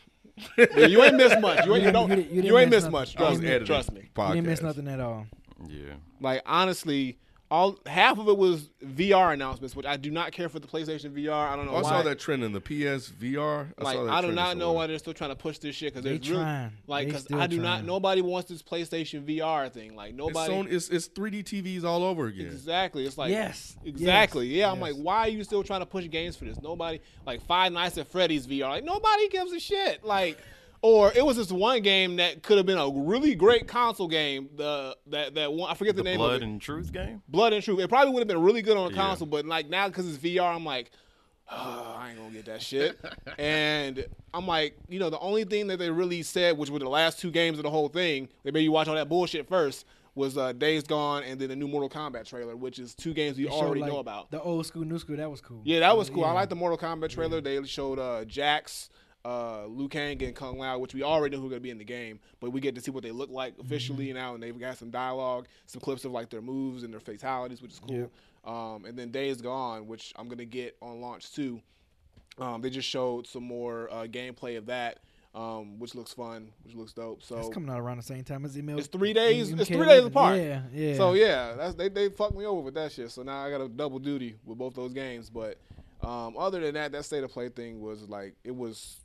Yeah, 0.57 0.85
you 0.87 1.03
ain't 1.03 1.15
missed 1.15 1.39
much. 1.39 1.65
You 1.65 1.73
ain't, 1.73 1.81
You 1.81 1.87
you 1.87 1.93
don't, 1.93 2.09
didn't- 2.09 2.09
you 2.09 2.15
didn't- 2.23 2.29
you 2.31 2.35
you 2.35 2.41
didn't 2.43 2.57
ain't 2.61 2.69
miss 2.71 2.83
missed 2.83 2.91
much. 2.91 3.15
nothing. 3.15 3.27
I 3.27 3.29
was 3.29 3.39
Trust 3.39 3.59
me. 3.59 3.65
Trust 3.65 3.91
me. 3.93 4.09
Podcast. 4.15 4.27
You 4.29 4.33
didn't 4.35 4.47
miss 4.47 4.61
nothing 4.61 4.87
at 4.87 4.99
all. 4.99 5.25
Yeah. 5.67 5.93
Like 6.21 6.41
honestly, 6.45 7.17
all 7.49 7.77
half 7.85 8.19
of 8.19 8.27
it 8.27 8.37
was 8.37 8.69
VR 8.83 9.33
announcements, 9.33 9.73
which 9.73 9.85
I 9.85 9.95
do 9.95 10.11
not 10.11 10.33
care 10.33 10.49
for 10.49 10.59
the 10.59 10.67
PlayStation 10.67 11.11
VR. 11.13 11.31
I 11.49 11.55
don't 11.55 11.65
know 11.65 11.71
Oh, 11.71 11.77
I 11.77 11.81
why. 11.81 11.89
saw 11.89 12.01
that 12.03 12.19
trend 12.19 12.43
in 12.43 12.51
the 12.51 12.59
PS 12.59 13.09
VR. 13.09 13.67
I 13.77 13.83
like 13.83 13.95
saw 13.95 14.03
that 14.03 14.13
I 14.13 14.21
do 14.21 14.31
not 14.33 14.57
know 14.57 14.73
why 14.73 14.87
they're 14.87 14.99
still 14.99 15.13
trying 15.13 15.29
to 15.29 15.35
push 15.37 15.57
this 15.59 15.73
shit 15.75 15.93
because 15.93 16.03
They 16.03 16.17
there's 16.17 16.29
really 16.29 16.43
trying. 16.43 16.71
like 16.87 17.07
because 17.07 17.27
I 17.31 17.47
do 17.47 17.59
not. 17.61 17.85
Nobody 17.85 18.21
wants 18.21 18.49
this 18.49 18.61
PlayStation 18.61 19.23
VR 19.25 19.71
thing. 19.71 19.95
Like 19.95 20.09
It's, 20.09 20.17
nobody. 20.17 20.53
It's, 20.75 20.89
it's 20.89 21.07
3D 21.07 21.43
TVs 21.45 21.83
all 21.85 22.03
over 22.03 22.27
again. 22.27 22.47
Exactly. 22.47 23.05
It's 23.05 23.17
like 23.17 23.31
Yes. 23.31 23.77
Exactly. 23.85 24.47
Yes. 24.47 24.57
Yeah. 24.57 24.71
I'm 24.71 24.79
Yes. 24.79 24.93
like, 24.95 24.95
why 25.03 25.19
are 25.19 25.29
you 25.29 25.43
still 25.45 25.63
trying 25.63 25.79
to 25.79 25.85
push 25.85 26.09
games 26.09 26.35
for 26.35 26.43
this? 26.45 26.61
Nobody 26.61 26.99
like 27.25 27.41
Five 27.45 27.71
Nights 27.71 27.97
at 27.97 28.07
Freddy's 28.07 28.45
VR. 28.45 28.69
Like 28.69 28.83
nobody 28.83 29.29
gives 29.29 29.53
a 29.53 29.59
shit. 29.59 30.03
Like, 30.03 30.37
or 30.81 31.11
it 31.13 31.25
was 31.25 31.37
this 31.37 31.51
one 31.51 31.81
game 31.81 32.17
that 32.17 32.43
could 32.43 32.57
have 32.57 32.65
been 32.65 32.77
a 32.77 32.89
really 32.89 33.35
great 33.35 33.67
console 33.67 34.07
game. 34.07 34.49
The 34.55 34.95
that 35.07 35.35
that 35.35 35.51
one 35.53 35.69
I 35.71 35.73
forget 35.73 35.95
the, 35.95 36.03
The 36.03 36.09
name 36.09 36.17
Blood 36.17 36.35
of 36.37 36.41
it. 36.41 36.45
and 36.45 36.61
Truth 36.61 36.91
game. 36.93 37.21
Blood 37.27 37.53
and 37.53 37.63
Truth. 37.63 37.79
It 37.79 37.87
probably 37.89 38.13
would 38.13 38.19
have 38.21 38.27
been 38.27 38.41
really 38.41 38.61
good 38.61 38.77
on 38.77 38.87
a 38.91 38.95
Yeah. 38.95 39.01
console, 39.01 39.27
but 39.27 39.45
like 39.45 39.69
now 39.69 39.87
because 39.87 40.07
it's 40.07 40.17
VR, 40.23 40.55
I'm 40.55 40.65
like, 40.65 40.91
oh, 41.51 41.95
I 41.97 42.09
ain't 42.11 42.19
gonna 42.19 42.31
get 42.31 42.45
that 42.45 42.61
shit. 42.61 42.97
and 43.37 44.05
I'm 44.33 44.45
like, 44.47 44.75
you 44.89 44.99
know, 44.99 45.09
the 45.09 45.19
only 45.19 45.43
thing 45.45 45.67
that 45.67 45.77
they 45.77 45.89
really 45.89 46.21
said, 46.23 46.57
which 46.57 46.69
were 46.69 46.79
the 46.79 46.89
last 46.89 47.19
two 47.19 47.31
games 47.31 47.57
of 47.59 47.63
the 47.63 47.69
whole 47.71 47.87
thing, 47.89 48.29
they 48.43 48.51
made 48.51 48.61
you 48.61 48.71
watch 48.71 48.87
all 48.87 48.95
that 48.95 49.09
bullshit 49.09 49.47
first. 49.47 49.85
Was 50.15 50.35
uh, 50.35 50.51
Days 50.51 50.81
Gone 50.81 51.21
and 51.21 51.39
then 51.39 51.49
the 51.49 51.55
new 51.55 51.67
Mortal 51.67 51.91
Kombat 51.91 52.25
trailer, 52.25 52.55
which 52.55 52.79
is 52.79 52.95
two 52.95 53.13
games 53.13 53.37
we 53.37 53.43
They 53.43 53.51
showed, 53.51 53.57
already 53.59 53.81
like, 53.81 53.91
know 53.91 53.99
about. 53.99 54.31
The 54.31 54.41
old 54.41 54.65
school, 54.65 54.83
new 54.83 54.97
school. 54.97 55.15
That 55.15 55.29
was 55.29 55.41
cool. 55.41 55.61
Yeah, 55.63 55.81
that 55.81 55.95
was 55.95 56.09
cool. 56.09 56.25
I 56.25 56.31
like 56.31 56.49
the 56.49 56.55
Mortal 56.55 56.75
Kombat 56.79 57.09
trailer. 57.09 57.39
They 57.39 57.63
showed 57.65 57.99
uh, 57.99 58.25
Jax, 58.25 58.89
uh, 59.25 59.65
Liu 59.65 59.87
Kang, 59.89 60.21
and 60.23 60.35
Kung 60.35 60.57
Lao, 60.57 60.77
which 60.79 60.93
we 60.93 61.03
already 61.03 61.35
know 61.35 61.41
who 61.41 61.49
going 61.49 61.59
to 61.59 61.63
be 61.63 61.69
in 61.71 61.77
the 61.77 61.83
game, 61.83 62.19
but 62.39 62.51
we 62.51 62.61
get 62.61 62.75
to 62.75 62.81
see 62.81 62.91
what 62.91 63.03
they 63.03 63.11
look 63.11 63.29
like 63.29 63.55
officially 63.59 64.11
now, 64.13 64.33
and 64.33 64.41
they've 64.43 64.57
got 64.57 64.77
some 64.77 64.89
dialogue, 64.89 65.47
some 65.65 65.81
clips 65.81 66.05
of 66.05 66.11
like 66.11 66.29
their 66.29 66.41
moves 66.41 66.83
and 66.83 66.93
their 66.93 66.99
fatalities, 67.01 67.61
which 67.61 67.71
is 67.73 67.79
cool. 67.79 67.95
Um, 68.45 68.85
and 68.85 68.97
then 68.97 69.11
Days 69.11 69.41
Gone, 69.41 69.87
which 69.87 70.13
I'm 70.15 70.29
gonna 70.29 70.45
get 70.45 70.77
on 70.81 71.01
launch 71.01 71.33
too. 71.33 71.61
Um, 72.37 72.61
they 72.61 72.69
just 72.69 72.87
showed 72.87 73.27
some 73.27 73.43
more 73.43 73.89
uh, 73.91 74.03
gameplay 74.05 74.57
of 74.57 74.67
that, 74.67 74.99
um, 75.35 75.79
which 75.79 75.95
looks 75.95 76.13
fun, 76.13 76.51
which 76.63 76.75
looks 76.75 76.93
dope. 76.93 77.23
So 77.23 77.37
It's 77.39 77.49
coming 77.49 77.69
out 77.69 77.79
around 77.79 77.97
the 77.97 78.03
same 78.03 78.23
time 78.23 78.45
as 78.45 78.57
email. 78.57 78.77
It's 78.77 78.87
three 78.87 79.11
days- 79.11 79.49
it's 79.61 79.69
three 79.69 79.87
days 79.87 80.05
apart. 80.05 80.37
Yeah, 80.37 80.61
yeah. 80.71 80.95
So 80.97 81.13
yeah, 81.13 81.53
that's 81.57 81.73
they 81.75 81.89
they 81.89 82.09
fucked 82.09 82.35
me 82.37 82.45
over 82.45 82.61
with 82.61 82.75
that 82.75 82.91
shit. 82.93 83.11
So 83.11 83.23
now 83.23 83.43
I 83.43 83.49
got 83.49 83.59
a 83.61 83.67
double 83.67 83.99
duty 83.99 84.35
with 84.45 84.57
both 84.57 84.75
those 84.75 84.93
games. 84.93 85.29
But 85.29 85.57
um, 86.01 86.37
other 86.37 86.59
than 86.61 86.75
that, 86.75 86.91
that 86.93 87.03
state 87.05 87.23
of 87.23 87.31
play 87.31 87.49
thing 87.49 87.81
was 87.81 88.07
like 88.07 88.35
it 88.45 88.55
was. 88.55 88.97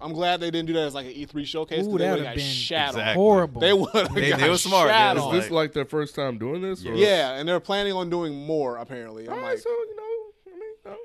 I'm 0.00 0.12
glad 0.12 0.40
they 0.40 0.50
didn't 0.50 0.66
do 0.66 0.74
that 0.74 0.82
as 0.86 0.94
like 0.94 1.06
an 1.06 1.12
E3 1.12 1.46
showcase. 1.46 1.86
Ooh, 1.86 1.92
they 1.96 2.04
that'd 2.04 2.20
would've 2.20 2.34
been 2.36 2.44
shat. 2.44 2.88
Exactly. 2.90 3.14
horrible. 3.14 3.60
They 3.62 3.72
would 3.72 3.88
have 3.94 4.14
They- 4.14 4.32
they 4.32 4.50
were 4.50 4.58
smart. 4.58 4.90
shat 4.90 5.16
It 5.16 5.20
was 5.20 5.24
on. 5.28 5.36
Is 5.36 5.44
this 5.44 5.50
like 5.50 5.72
their 5.72 5.86
first 5.86 6.14
time 6.14 6.36
doing 6.38 6.60
this? 6.62 6.84
or- 6.84 6.94
yeah, 6.94 7.32
and 7.38 7.48
they're 7.48 7.60
planning 7.60 7.94
on 7.94 8.10
doing 8.10 8.34
more 8.46 8.76
apparently. 8.76 9.26
All 9.26 9.34
I'm 9.34 9.40
right, 9.42 9.50
like, 9.52 9.58
so 9.58 9.70
you 9.70 9.96
know, 9.96 10.02
I 10.02 10.50
mean, 10.50 10.60
you 10.84 10.90
know, 10.90 10.96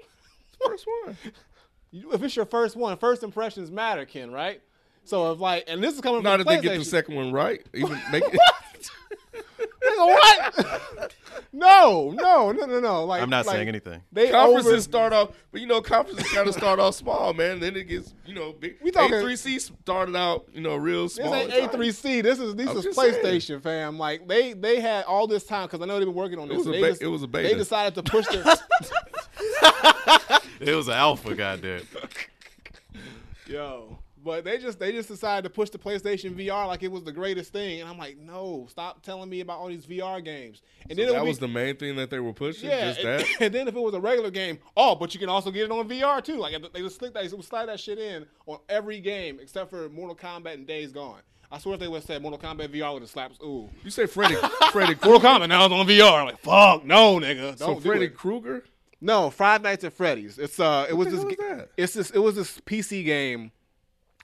it's 0.50 0.58
the 0.58 0.70
first 0.70 0.86
one. 1.06 1.18
you- 1.92 2.12
if 2.14 2.22
it's 2.24 2.36
your 2.36 2.46
first 2.46 2.76
one, 2.76 2.98
first 2.98 3.24
impressions 3.24 3.72
matter, 3.72 4.06
Ken, 4.06 4.30
right? 4.32 4.62
So 5.06 5.32
if 5.32 5.40
like, 5.40 5.64
and 5.68 5.82
this 5.82 5.96
is 5.96 6.02
coming 6.02 6.22
Not 6.22 6.42
from 6.42 6.54
if 6.54 6.62
they 6.62 6.68
get 6.68 6.78
the 6.78 6.86
second 6.86 7.16
one 7.16 7.32
right, 7.32 7.66
even 7.74 8.00
make 8.12 8.24
it. 8.26 8.40
Nigga, 10.08 10.56
what? 10.98 11.14
no, 11.54 12.12
no, 12.12 12.52
no, 12.52 12.66
no, 12.66 12.80
no. 12.80 13.06
Like 13.06 13.22
I'm 13.22 13.30
not 13.30 13.46
like, 13.46 13.56
saying 13.56 13.68
anything. 13.68 14.02
They 14.12 14.30
conferences 14.32 14.72
over- 14.74 14.82
start 14.82 15.14
off, 15.14 15.30
but 15.52 15.62
you 15.62 15.68
know, 15.68 15.82
conferences 15.82 16.28
kind 16.32 16.48
of 16.48 16.54
start 16.54 16.80
off 16.80 16.96
small, 16.96 17.34
man. 17.34 17.60
Then 17.60 17.76
it 17.76 17.86
gets, 17.86 18.14
you 18.26 18.34
know, 18.34 18.54
big. 18.54 18.78
We 18.82 18.92
talking- 18.92 19.16
A3C 19.16 19.60
started 19.82 20.16
out, 20.16 20.48
you 20.54 20.62
know, 20.62 20.76
real 20.76 21.10
small. 21.10 21.32
This 21.32 21.46
small. 21.48 21.60
ain't. 21.64 21.72
A3C. 21.72 22.24
This 22.24 22.40
is 22.40 22.56
this 22.56 22.70
I'm 22.70 22.78
is 22.78 22.84
just 22.86 23.00
saying. 23.00 23.14
PlayStation, 23.24 23.62
fam. 23.62 23.98
Like 23.98 24.28
they 24.28 24.54
they 24.54 24.80
had 24.80 25.06
all 25.06 25.28
this 25.28 25.44
time 25.46 25.68
because 25.68 25.82
I 25.82 25.86
know 25.86 25.98
they've 26.00 26.08
been 26.08 26.16
working 26.16 26.40
on 26.40 26.48
this. 26.48 26.58
was 26.60 26.68
a 26.68 26.72
They 26.72 26.82
be- 26.82 26.88
just- 26.90 27.02
it 27.02 27.08
was 27.08 27.24
a 27.24 27.28
baby. 27.28 27.50
They 27.50 27.56
decided 27.56 27.96
to 27.96 28.04
push 28.04 28.28
their 28.28 28.44
It 30.60 30.76
was 30.76 30.88
an 30.88 30.94
alpha, 30.94 31.34
goddamn. 31.34 31.82
yo, 33.48 33.98
but 34.24 34.44
they 34.44 34.58
just 34.58 34.80
they 34.80 34.92
just 34.92 35.08
decided 35.10 35.44
to 35.44 35.50
push 35.50 35.70
the 35.70 35.78
PlayStation 35.78 36.36
VR 36.36 36.68
like 36.68 36.84
it 36.84 36.92
was 36.92 37.04
the 37.04 37.12
greatest 37.12 37.52
thing, 37.54 37.82
and 37.82 37.90
I'm 37.90 37.98
like, 37.98 38.18
no, 38.18 38.68
stop 38.70 39.02
telling 39.04 39.30
me 39.30 39.42
about 39.42 39.60
all 39.60 39.68
these 39.68 39.86
VR 39.86 40.24
games. 40.24 40.62
And 40.90 40.98
then 40.98 41.08
That 41.08 41.22
would 41.22 41.28
was 41.28 41.40
the 41.40 41.48
main 41.48 41.76
thing 41.78 41.96
that 41.96 42.10
they 42.10 42.20
were 42.20 42.34
pushing. 42.34 42.70
yeah, 42.70 42.92
just 42.94 43.00
and, 43.00 43.20
that. 43.22 43.28
and 43.42 43.54
then 43.54 43.68
if 43.68 43.76
it 43.76 43.80
was 43.82 43.94
a 43.94 44.00
regular 44.00 44.32
game, 44.32 44.60
oh, 44.78 44.96
but 44.96 45.14
you 45.14 45.20
can 45.20 45.30
also 45.30 45.52
get 45.52 45.64
it 45.66 45.72
on 45.72 45.88
VR 45.90 46.24
too. 46.24 46.38
Like 46.38 46.54
they 46.74 46.82
just 46.82 46.98
slick 46.98 47.14
that, 47.14 47.24
they 47.30 47.36
would 47.36 47.46
slide 47.46 47.68
that 47.68 47.80
shit 47.80 47.98
in 48.00 48.26
on 48.46 48.60
every 48.70 49.00
game 49.00 49.40
except 49.42 49.70
for 49.70 49.90
Mortal 49.90 50.16
Kombat 50.16 50.54
and 50.54 50.68
Days 50.68 50.92
Gone. 50.92 51.22
I 51.54 51.58
swear 51.60 51.74
if 51.74 51.82
they 51.82 51.88
would 51.90 51.98
have 51.98 52.06
said 52.06 52.22
Mortal 52.22 52.40
Kombat 52.40 52.70
VR 52.70 52.94
would 52.94 53.02
have 53.02 53.12
slapped. 53.12 53.42
Ooh, 53.44 53.70
You 53.84 53.92
say 53.92 54.06
Freddy, 54.06 54.36
Freddy, 54.72 54.96
Mortal. 55.04 55.20
Kombat 55.20 55.50
now 55.50 55.66
it's 55.66 55.74
on 55.74 55.86
VR. 55.88 56.26
Like 56.26 56.40
fuck, 56.40 56.86
no, 56.86 57.20
nigga. 57.20 57.58
So 57.58 57.68
Don't 57.68 57.84
do 57.84 57.90
Freddy. 57.90 58.08
Krueger. 58.08 58.64
No, 59.04 59.32
Five 59.32 59.64
Nights 59.64 59.84
at 59.84 59.94
Freddy's. 59.94 60.38
It's 60.38 60.60
uh, 60.60 60.86
it 60.88 60.94
was 60.94 61.08
the 61.08 61.16
this. 61.16 61.22
hell 61.24 61.32
is 61.32 61.38
that? 61.58 61.70
It's 61.76 61.94
this. 61.94 62.10
It 62.12 62.20
was 62.20 62.36
this 62.36 62.60
PC 62.62 63.04
game. 63.04 63.52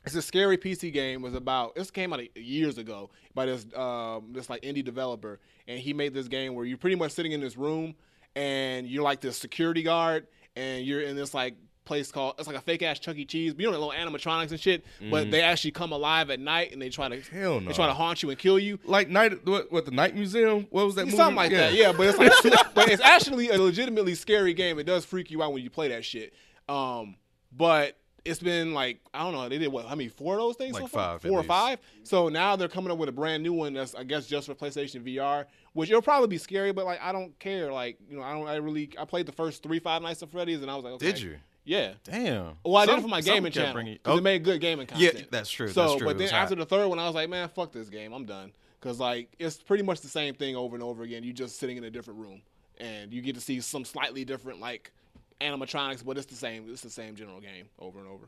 It's 0.07 0.15
a 0.15 0.21
scary 0.21 0.57
PC 0.57 0.91
game. 0.91 1.21
Was 1.21 1.33
about. 1.33 1.75
This 1.75 1.91
came 1.91 2.13
out 2.13 2.21
years 2.37 2.77
ago 2.77 3.09
by 3.33 3.45
this 3.45 3.65
um 3.75 4.29
this 4.31 4.49
like 4.49 4.61
indie 4.61 4.83
developer, 4.83 5.39
and 5.67 5.79
he 5.79 5.93
made 5.93 6.13
this 6.13 6.27
game 6.27 6.55
where 6.55 6.65
you're 6.65 6.77
pretty 6.77 6.95
much 6.95 7.11
sitting 7.11 7.31
in 7.31 7.41
this 7.41 7.57
room, 7.57 7.95
and 8.35 8.87
you're 8.87 9.03
like 9.03 9.21
this 9.21 9.37
security 9.37 9.83
guard, 9.83 10.27
and 10.55 10.85
you're 10.85 11.01
in 11.01 11.15
this 11.15 11.33
like 11.33 11.55
place 11.85 12.11
called 12.11 12.35
it's 12.37 12.47
like 12.47 12.57
a 12.57 12.61
fake 12.61 12.83
ass 12.83 12.99
Chuck 12.99 13.15
E. 13.15 13.25
Cheese. 13.25 13.53
But 13.53 13.61
you 13.61 13.71
know, 13.71 13.79
little 13.79 13.93
animatronics 13.93 14.51
and 14.51 14.59
shit. 14.59 14.85
But 15.09 15.31
they 15.31 15.41
actually 15.41 15.71
come 15.71 15.91
alive 15.91 16.29
at 16.29 16.39
night, 16.39 16.71
and 16.73 16.81
they 16.81 16.89
try 16.89 17.09
to 17.09 17.17
Mm-hmm. 17.17 17.35
Hell 17.37 17.59
no. 17.59 17.67
they 17.67 17.73
try 17.73 17.87
to 17.87 17.93
haunt 17.93 18.21
you 18.21 18.29
and 18.29 18.37
kill 18.37 18.59
you. 18.59 18.79
Like 18.85 19.09
night, 19.09 19.45
what, 19.47 19.71
what 19.71 19.85
the 19.85 19.91
Night 19.91 20.13
Museum? 20.13 20.67
What 20.69 20.85
was 20.85 20.95
that 20.95 21.05
movie? 21.05 21.17
Something 21.17 21.35
like 21.35 21.51
that, 21.51 21.73
yeah. 21.73 21.91
But 21.91 22.07
it's 22.07 22.17
like, 22.17 22.73
but 22.75 22.89
it's 22.89 23.01
actually 23.01 23.49
a 23.49 23.57
legitimately 23.57 24.13
scary 24.15 24.53
game. 24.53 24.77
It 24.77 24.83
does 24.85 25.03
freak 25.05 25.31
you 25.31 25.41
out 25.41 25.53
when 25.53 25.63
you 25.63 25.69
play 25.69 25.87
that 25.89 26.05
shit. 26.05 26.33
Um, 26.69 27.15
but 27.51 27.97
it's 28.27 28.39
been 28.39 28.73
like 28.73 28.99
I 29.13 29.23
don't 29.23 29.33
know. 29.33 29.47
They 29.49 29.57
did 29.57 29.69
what? 29.69 29.85
How 29.85 29.95
many? 29.95 30.09
Four 30.09 30.35
of 30.35 30.39
those 30.41 30.55
things? 30.55 30.73
Like 30.73 30.83
so 30.83 30.87
far? 30.87 31.13
five, 31.13 31.21
Four 31.21 31.31
or 31.31 31.37
least. 31.37 31.47
five. 31.47 31.79
So 32.03 32.29
now 32.29 32.55
they're 32.55 32.67
coming 32.67 32.91
up 32.91 32.97
with 32.97 33.09
a 33.09 33.13
brand 33.13 33.43
new 33.43 33.53
one 33.53 33.73
that's 33.73 33.95
I 33.95 34.03
guess 34.03 34.27
just 34.27 34.47
for 34.47 34.55
PlayStation 34.55 35.01
VR, 35.03 35.45
which 35.73 35.89
it'll 35.89 36.01
probably 36.01 36.27
be 36.27 36.37
scary, 36.37 36.71
but 36.71 36.85
like 36.85 37.01
I 37.01 37.11
don't 37.11 37.37
care. 37.39 37.71
Like 37.71 37.97
you 38.09 38.17
know, 38.17 38.23
I 38.23 38.33
don't. 38.33 38.47
I 38.47 38.55
really. 38.57 38.89
I 38.99 39.05
played 39.05 39.25
the 39.25 39.31
first 39.31 39.63
three 39.63 39.79
Five 39.79 40.01
Nights 40.01 40.21
at 40.23 40.29
Freddy's, 40.29 40.61
and 40.61 40.69
I 40.69 40.75
was 40.75 40.83
like, 40.83 40.93
okay. 40.93 41.05
Did 41.07 41.21
you? 41.21 41.35
Yeah. 41.65 41.93
Damn. 42.05 42.53
Well, 42.63 42.77
I 42.77 42.85
did 42.85 42.97
it 42.97 43.01
for 43.01 43.07
my 43.09 43.19
gaming 43.19 43.51
channel 43.51 43.83
because 43.83 43.99
Oh, 44.05 44.17
it 44.17 44.23
made 44.23 44.43
good 44.45 44.61
gaming 44.61 44.87
content. 44.87 45.15
Yeah, 45.17 45.21
that's 45.29 45.49
true, 45.51 45.67
So, 45.67 45.81
that's 45.81 45.95
true. 45.97 46.07
but 46.07 46.17
then 46.17 46.29
after 46.29 46.55
hot. 46.55 46.59
the 46.59 46.65
third 46.65 46.87
one, 46.87 46.97
I 46.97 47.05
was 47.07 47.13
like, 47.13 47.29
man, 47.29 47.49
fuck 47.49 47.73
this 47.73 47.89
game. 47.89 48.13
I'm 48.13 48.23
done. 48.23 48.53
Because 48.79 49.01
like 49.01 49.29
it's 49.37 49.57
pretty 49.57 49.83
much 49.83 49.99
the 49.99 50.07
same 50.07 50.33
thing 50.33 50.55
over 50.55 50.75
and 50.75 50.83
over 50.83 51.03
again. 51.03 51.23
You're 51.25 51.33
just 51.33 51.57
sitting 51.59 51.75
in 51.75 51.83
a 51.83 51.89
different 51.89 52.19
room, 52.21 52.41
and 52.79 53.11
you 53.11 53.21
get 53.21 53.35
to 53.35 53.41
see 53.41 53.59
some 53.59 53.83
slightly 53.83 54.23
different 54.23 54.61
like 54.61 54.93
animatronics, 55.41 56.03
but 56.05 56.17
it's 56.17 56.27
the 56.27 56.35
same. 56.35 56.65
It's 56.69 56.81
the 56.81 56.89
same 56.89 57.15
general 57.15 57.39
game 57.39 57.65
over 57.79 57.99
and 57.99 58.07
over. 58.07 58.25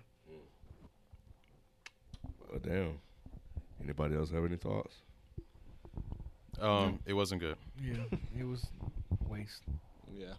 Oh, 2.53 2.57
damn. 2.57 2.99
Anybody 3.84 4.16
else 4.16 4.32
have 4.32 4.43
any 4.43 4.57
thoughts? 4.57 4.95
Um, 6.60 6.99
it 7.05 7.14
wasn't 7.14 7.41
good. 7.41 7.55
Yeah, 7.82 7.93
it 8.39 8.43
was 8.45 8.66
waste. 9.28 9.62
Yeah. 10.14 10.34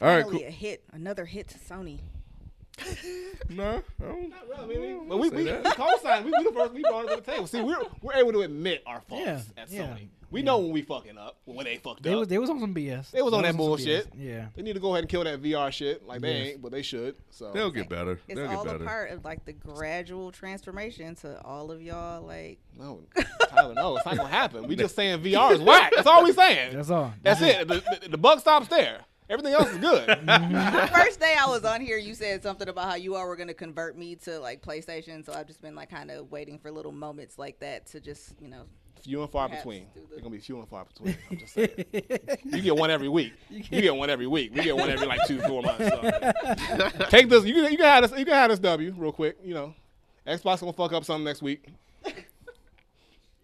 All 0.00 0.08
right, 0.08 0.22
Finally 0.22 0.38
cool. 0.38 0.46
a 0.48 0.50
hit, 0.50 0.84
another 0.92 1.24
hit 1.26 1.48
to 1.48 1.58
Sony. 1.58 1.98
No, 3.48 3.82
I 4.00 4.04
don't. 4.04 4.32
Well, 4.48 4.60
I 4.62 4.66
mean, 4.66 4.80
we, 4.80 4.94
Well, 4.94 5.04
but 5.08 5.18
we, 5.18 5.28
we, 5.30 5.42
that. 5.44 5.64
we 5.64 5.70
co-signed. 5.72 6.24
We, 6.24 6.30
we 6.38 6.44
the 6.44 6.52
first. 6.52 6.72
We 6.72 6.82
brought 6.82 7.06
it 7.06 7.08
to 7.10 7.16
the 7.16 7.22
table. 7.32 7.46
See, 7.48 7.60
we're 7.60 7.82
we're 8.00 8.14
able 8.14 8.30
to 8.32 8.42
admit 8.42 8.82
our 8.86 9.00
faults 9.00 9.24
Yeah, 9.26 9.62
at 9.62 9.70
yeah, 9.70 9.82
Sony. 9.82 10.06
We 10.30 10.42
know 10.42 10.58
when 10.58 10.70
we 10.70 10.82
fucking 10.82 11.18
up, 11.18 11.38
when 11.46 11.64
they 11.64 11.78
fucked 11.78 12.04
They 12.04 12.12
up. 12.12 12.20
was 12.20 12.28
they 12.28 12.38
was 12.38 12.48
on 12.48 12.60
some 12.60 12.72
BS. 12.72 13.10
They 13.10 13.22
was 13.22 13.32
on 13.34 13.42
that 13.42 13.56
bullshit. 13.56 14.06
Yeah. 14.16 14.46
they 14.54 14.62
need 14.62 14.74
to 14.74 14.78
go 14.80 14.90
ahead 14.92 15.00
and 15.02 15.08
kill 15.08 15.24
that 15.24 15.42
VR 15.42 15.72
shit. 15.72 16.06
Like 16.06 16.20
they 16.20 16.32
Yes. 16.38 16.48
ain't, 16.50 16.62
but 16.62 16.70
they 16.70 16.82
should. 16.82 17.16
So 17.30 17.50
They'll 17.50 17.72
get 17.72 17.88
better. 17.88 18.20
It's 18.28 18.38
They'll 18.38 18.48
all 18.56 18.62
get 18.64 18.76
a 18.76 18.78
better. 18.78 18.84
part 18.88 19.10
of 19.10 19.24
like 19.24 19.44
the 19.44 19.52
gradual 19.54 20.30
transformation 20.30 21.16
to 21.16 21.42
all 21.44 21.72
of 21.72 21.82
y'all. 21.82 22.22
Like 22.24 22.60
No, 22.78 23.00
Tyler, 23.48 23.74
no, 23.74 23.96
it's 23.96 24.06
not 24.06 24.16
gonna 24.16 24.28
happen. 24.28 24.68
We 24.68 24.76
just 24.84 24.94
saying 24.94 25.24
VR 25.24 25.50
is 25.54 25.60
whack. 25.60 25.90
That's 25.96 26.06
all 26.06 26.22
we 26.22 26.32
saying. 26.32 26.76
That's 26.76 26.90
all. 26.90 27.12
That's 27.24 27.42
it. 27.42 27.66
The, 27.66 27.82
the, 28.02 28.08
the 28.10 28.18
buck 28.18 28.38
stops 28.38 28.68
there. 28.68 29.00
Everything 29.30 29.54
else 29.54 29.70
is 29.70 29.78
good. 29.78 30.06
the 30.26 30.90
first 30.92 31.20
day 31.20 31.34
I 31.40 31.46
was 31.48 31.64
on 31.64 31.80
here, 31.80 31.96
you 31.96 32.14
said 32.14 32.42
something 32.42 32.68
about 32.68 32.88
how 32.88 32.96
you 32.96 33.14
all 33.14 33.26
were 33.26 33.36
gonna 33.36 33.54
convert 33.54 33.96
me 33.96 34.16
to 34.16 34.40
like 34.40 34.60
PlayStation. 34.60 35.24
So 35.24 35.32
I've 35.32 35.46
just 35.46 35.62
been 35.62 35.76
like 35.76 35.88
kind 35.88 36.10
of 36.10 36.30
waiting 36.32 36.58
for 36.58 36.70
little 36.72 36.90
moments 36.92 37.38
like 37.38 37.60
that 37.60 37.86
to 37.88 38.00
just 38.00 38.34
you 38.40 38.48
know. 38.48 38.64
few 39.02 39.22
and 39.22 39.30
far 39.30 39.48
between. 39.48 39.86
the- 39.94 40.00
They're 40.10 40.18
gonna 40.18 40.30
be 40.30 40.40
few 40.40 40.58
and 40.58 40.68
far 40.68 40.84
between. 40.84 41.16
I'm 41.30 41.38
just 41.38 41.54
saying. 41.54 41.84
you 42.44 42.60
get 42.60 42.76
one 42.76 42.90
every 42.90 43.08
week. 43.08 43.32
You 43.50 43.80
get 43.80 43.94
one 43.94 44.10
every 44.10 44.26
week. 44.26 44.52
We 44.52 44.64
get 44.64 44.76
one 44.76 44.90
every 44.90 45.06
like 45.06 45.24
two, 45.28 45.40
four 45.42 45.62
months. 45.62 45.88
So. 45.88 46.90
Take 47.08 47.28
this. 47.28 47.44
You 47.44 47.54
can 47.54 47.70
you 47.70 47.76
can 47.78 47.86
have 47.86 48.02
this. 48.10 48.18
You 48.18 48.24
can 48.24 48.34
have 48.34 48.50
this 48.50 48.58
W 48.58 48.92
real 48.98 49.12
quick. 49.12 49.38
You 49.44 49.54
know, 49.54 49.74
Xbox 50.26 50.58
gonna 50.60 50.72
fuck 50.72 50.92
up 50.92 51.04
something 51.04 51.24
next 51.24 51.40
week. 51.40 51.68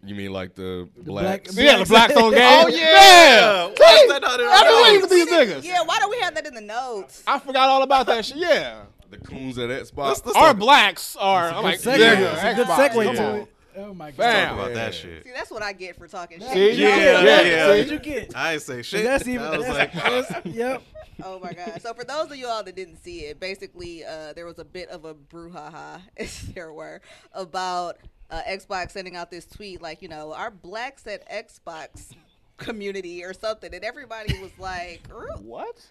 You 0.07 0.15
mean 0.15 0.31
like 0.33 0.55
the, 0.55 0.87
black- 0.97 1.43
blacks? 1.43 1.57
Yeah, 1.57 1.77
the 1.79 1.85
Blackstone 1.85 2.31
game. 2.33 2.41
Oh, 2.41 2.67
yeah. 2.67 3.67
See? 3.67 3.73
Why 3.77 4.01
is 4.03 4.09
that 4.11 4.21
not 4.21 4.39
in 4.39 4.45
our 4.45 4.51
I've 4.53 4.63
been 4.65 4.83
waiting 4.83 4.99
notes? 5.01 5.13
these 5.13 5.27
niggas. 5.27 5.63
Yeah, 5.63 5.83
why 5.83 5.99
don't 5.99 6.09
we 6.09 6.19
have 6.19 6.33
that 6.35 6.45
in 6.47 6.53
the 6.53 6.61
notes? 6.61 7.23
I 7.27 7.39
forgot 7.39 7.69
all 7.69 7.83
about 7.83 8.05
that 8.07 8.25
shit. 8.25 8.37
Yeah. 8.37 8.83
the 9.09 9.17
coons 9.17 9.57
at 9.57 9.69
Xbox. 9.69 10.07
Let's- 10.07 10.25
let's 10.25 10.37
Our 10.37 10.53
blacks 10.53 11.15
are. 11.17 11.49
I'm 11.49 11.63
like, 11.63 11.79
Segue. 11.79 11.97
nigga, 11.97 12.33
It's 12.33 12.43
a 12.43 12.53
good 12.55 12.67
segue 12.67 13.15
to 13.17 13.35
it. 13.41 13.53
Oh 13.79 13.93
my 13.93 14.09
god. 14.09 14.17
Bam. 14.17 14.47
Talk 14.49 14.59
about 14.59 14.73
that 14.73 14.93
shit. 14.95 15.23
See, 15.23 15.31
that's 15.31 15.51
what 15.51 15.61
I 15.61 15.71
get 15.71 15.95
for 15.97 16.07
talking 16.07 16.39
shit. 16.39 16.51
See? 16.51 16.71
Yeah, 16.81 17.21
Yeah, 17.21 17.41
yeah. 17.41 17.67
What 17.67 17.73
did 17.75 17.91
you 17.91 17.99
get? 17.99 18.35
I 18.35 18.53
ain't 18.53 18.61
say 18.63 18.81
shit. 18.81 19.03
That's 19.03 19.27
even. 19.27 19.45
I 19.45 19.55
was 19.57 19.67
That's, 19.67 19.95
like, 19.95 20.31
that's, 20.33 20.45
yep. 20.47 20.81
Oh 21.23 21.39
my 21.39 21.51
god! 21.53 21.79
So 21.81 21.93
for 21.95 22.03
those 22.03 22.29
of 22.31 22.35
you 22.37 22.47
all 22.47 22.63
that 22.63 22.75
didn't 22.75 22.97
see 23.03 23.21
it, 23.21 23.39
basically 23.39 24.03
uh, 24.03 24.33
there 24.33 24.45
was 24.45 24.57
a 24.59 24.65
bit 24.65 24.89
of 24.89 25.05
a 25.05 25.13
brouhaha, 25.15 26.01
as 26.17 26.41
there 26.53 26.71
were, 26.73 27.01
about 27.33 27.97
uh, 28.29 28.41
Xbox 28.47 28.91
sending 28.91 29.15
out 29.15 29.31
this 29.31 29.45
tweet 29.45 29.81
like, 29.81 30.01
you 30.01 30.07
know, 30.07 30.33
our 30.33 30.51
blacks 30.51 31.07
at 31.07 31.29
Xbox 31.29 32.11
community 32.57 33.23
or 33.23 33.33
something, 33.33 33.73
and 33.73 33.83
everybody 33.83 34.39
was 34.39 34.51
like, 34.57 35.01
What? 35.41 35.85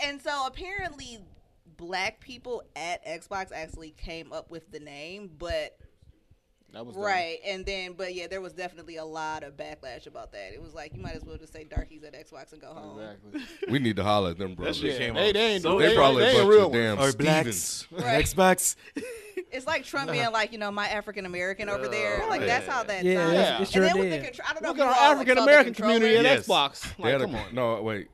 and 0.00 0.20
so 0.20 0.46
apparently 0.46 1.18
black 1.76 2.20
people 2.20 2.62
at 2.76 3.04
Xbox 3.06 3.52
actually 3.52 3.90
came 3.96 4.32
up 4.32 4.50
with 4.50 4.70
the 4.70 4.80
name, 4.80 5.30
but 5.38 5.78
That 6.72 6.86
was 6.86 6.94
dumb. 6.94 7.04
right, 7.04 7.38
and 7.44 7.66
then 7.66 7.94
but 7.94 8.14
yeah, 8.14 8.26
there 8.28 8.40
was 8.40 8.52
definitely 8.52 8.96
a 8.96 9.04
lot 9.04 9.42
of 9.42 9.56
backlash 9.56 10.06
about 10.06 10.30
that. 10.32 10.52
It 10.54 10.62
was 10.62 10.72
like 10.72 10.94
you 10.94 11.02
might 11.02 11.14
as 11.16 11.24
well 11.24 11.36
just 11.36 11.52
say 11.52 11.64
darkies 11.64 12.04
at 12.04 12.14
Xbox 12.14 12.52
and 12.52 12.60
go 12.60 12.68
home. 12.68 13.00
Exactly. 13.00 13.70
we 13.72 13.78
need 13.80 13.96
to 13.96 14.04
holler 14.04 14.30
at 14.30 14.38
them 14.38 14.54
brothers. 14.54 14.76
shit 14.78 14.92
Yeah, 14.92 14.98
came 14.98 15.14
they, 15.14 15.32
they 15.32 15.46
ain't, 15.54 15.62
so 15.62 15.78
they, 15.78 15.88
They 15.88 15.94
probably 15.96 16.22
they 16.22 16.28
a 16.28 16.30
ain't 16.32 16.38
bunch 16.40 16.48
real 16.50 16.66
of 16.66 16.72
ones. 16.98 17.14
damn 17.14 17.44
Stevens. 17.44 17.86
Right. 17.90 18.24
Xbox. 18.24 18.76
It's 19.52 19.66
like 19.66 19.84
Trump 19.84 20.12
being 20.12 20.30
like, 20.30 20.52
you 20.52 20.58
know, 20.58 20.70
my 20.70 20.86
African 20.86 21.26
American 21.26 21.68
over 21.68 21.88
there. 21.88 22.24
Like 22.28 22.42
that's 22.42 22.68
how 22.68 22.84
that 22.84 23.02
Yeah, 23.04 23.16
sounds. 23.16 23.32
it's- 23.34 23.70
it 23.70 23.76
and 23.76 23.84
then 23.84 23.98
with 23.98 24.10
the 24.10 24.16
did. 24.18 24.24
control, 24.26 24.46
I 24.48 24.52
don't 24.52 24.62
know. 24.62 24.68
Look 24.68 24.78
at 24.78 24.86
our 24.86 25.12
African 25.12 25.38
American 25.38 25.74
community 25.74 26.16
at. 26.18 26.24
Yes. 26.24 26.46
Xbox. 26.46 26.92
Like, 26.98 27.12
had 27.12 27.20
a- 27.22 27.24
come 27.24 27.34
on. 27.34 27.54
No, 27.54 27.82
wait. 27.82 28.08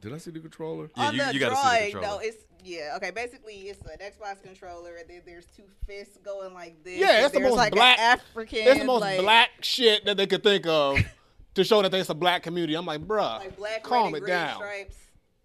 Did 0.00 0.14
I 0.14 0.18
see 0.18 0.32
the 0.32 0.40
controller? 0.40 0.90
Yeah, 0.96 1.02
on 1.06 1.14
you- 1.14 1.24
the 1.24 1.34
you 1.34 1.38
gotta 1.40 1.54
see 1.56 1.84
the 1.86 1.90
controller. 1.92 2.06
no, 2.16 2.18
it's 2.18 2.38
yeah, 2.64 2.94
okay. 2.96 3.10
Basically, 3.10 3.54
it's 3.54 3.80
an 3.82 3.98
Xbox 4.00 4.42
controller, 4.42 4.96
and 4.96 5.08
then 5.08 5.22
there's 5.26 5.46
two 5.56 5.64
fists 5.86 6.18
going 6.18 6.54
like 6.54 6.82
this. 6.84 6.98
Yeah, 6.98 7.16
and 7.16 7.24
it's 7.26 7.34
the 7.34 7.40
most 7.40 7.56
like 7.56 7.72
black- 7.72 7.98
African. 7.98 8.58
It's 8.60 8.78
the 8.80 8.84
most 8.84 9.00
like, 9.00 9.20
black 9.20 9.50
shit 9.62 10.04
that 10.04 10.16
they 10.16 10.26
could 10.26 10.42
think 10.42 10.66
of 10.66 10.98
to 11.54 11.64
show 11.64 11.82
that 11.82 11.90
there's 11.90 12.10
a 12.10 12.14
black 12.14 12.42
community. 12.42 12.74
I'm 12.74 12.86
like, 12.86 13.00
bruh, 13.06 13.38
like 13.40 13.56
black, 13.56 13.82
calm 13.82 14.12
red, 14.12 14.22
it 14.22 14.22
and 14.22 14.26
down. 14.28 14.56
stripes. 14.56 14.96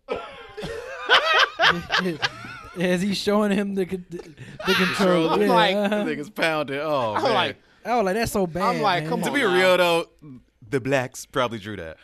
As 2.79 3.01
he's 3.01 3.17
showing 3.17 3.51
him 3.51 3.73
the 3.75 3.85
con- 3.85 4.05
the, 4.09 4.17
the 4.67 4.73
control. 4.85 5.29
I'm 5.29 5.41
yeah, 5.41 5.53
like- 5.53 5.75
uh-huh. 5.75 6.03
Niggas 6.03 6.33
pounded. 6.35 6.79
Oh, 6.81 7.13
I'm 7.15 7.23
man. 7.23 7.33
like, 7.33 7.55
oh, 7.85 8.01
like 8.01 8.15
that's 8.15 8.33
so 8.33 8.45
bad. 8.45 8.75
I'm 8.75 8.81
like, 8.81 9.03
man. 9.03 9.09
come 9.09 9.21
to 9.21 9.27
on 9.29 9.33
be 9.33 9.41
now. 9.41 9.55
real 9.55 9.77
though, 9.77 10.05
the 10.69 10.81
blacks 10.81 11.25
probably 11.25 11.59
drew 11.59 11.77
that. 11.77 11.97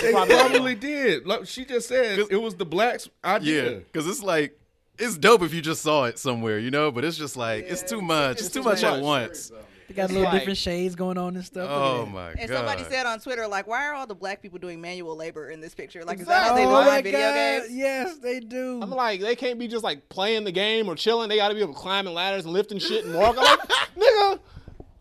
They 0.00 0.12
probably 0.28 0.74
did. 0.74 1.26
Like 1.26 1.46
she 1.46 1.64
just 1.64 1.88
said, 1.88 2.18
it 2.30 2.40
was 2.40 2.54
the 2.54 2.66
blacks' 2.66 3.08
Yeah, 3.24 3.30
idea. 3.34 3.70
because 3.92 4.06
it's 4.06 4.22
like 4.22 4.58
it's 4.98 5.16
dope 5.16 5.42
if 5.42 5.54
you 5.54 5.60
just 5.60 5.82
saw 5.82 6.04
it 6.04 6.18
somewhere, 6.18 6.58
you 6.58 6.70
know. 6.70 6.90
But 6.90 7.04
it's 7.04 7.16
just 7.16 7.36
like 7.36 7.64
it's 7.68 7.82
too 7.82 8.00
much. 8.02 8.32
It's, 8.38 8.42
It's 8.46 8.50
too 8.54 8.62
too 8.62 8.68
much, 8.68 8.82
at 8.84 9.00
once. 9.02 9.50
They 9.88 9.94
got 9.94 10.04
It's 10.04 10.12
little 10.12 10.24
like- 10.30 10.40
different 10.40 10.58
shades 10.58 10.94
going 10.94 11.16
on 11.16 11.34
and 11.34 11.42
stuff. 11.44 11.66
Oh 11.70 12.00
Look 12.00 12.08
at 12.08 12.12
my 12.12 12.30
And 12.32 12.50
somebody 12.50 12.84
said 12.84 13.06
on 13.06 13.20
Twitter, 13.20 13.48
like, 13.48 13.66
why 13.66 13.86
are 13.86 13.94
all 13.94 14.06
the 14.06 14.14
black 14.14 14.42
people 14.42 14.58
doing 14.58 14.82
manual 14.82 15.16
labor 15.16 15.48
in 15.50 15.62
this 15.62 15.74
picture? 15.74 16.04
Like, 16.04 16.20
is 16.20 16.26
that. 16.26 16.42
that 16.42 16.48
how 16.48 16.54
they 16.54 16.66
oh 16.66 16.84
do 16.84 16.90
my 16.90 16.98
in 16.98 17.04
video 17.04 17.20
god! 17.20 17.34
games? 17.34 17.74
Yes, 17.74 18.18
they 18.18 18.40
do. 18.40 18.80
I'm 18.82 18.90
like, 18.90 19.22
they 19.22 19.34
can't 19.34 19.58
be 19.58 19.66
just 19.66 19.82
like 19.82 20.06
playing 20.10 20.44
the 20.44 20.52
game 20.52 20.88
or 20.88 20.94
chilling. 20.94 21.30
They 21.30 21.36
got 21.36 21.48
to 21.48 21.54
be 21.54 21.62
able 21.62 21.72
to 21.72 21.78
climbing 21.80 22.12
ladders 22.12 22.44
and 22.44 22.52
lifting 22.52 22.78
shit 22.78 23.06
and 23.06 23.14
walk. 23.14 23.36
I'm 23.38 23.44
like, 23.44 23.60
nigga, 23.96 24.40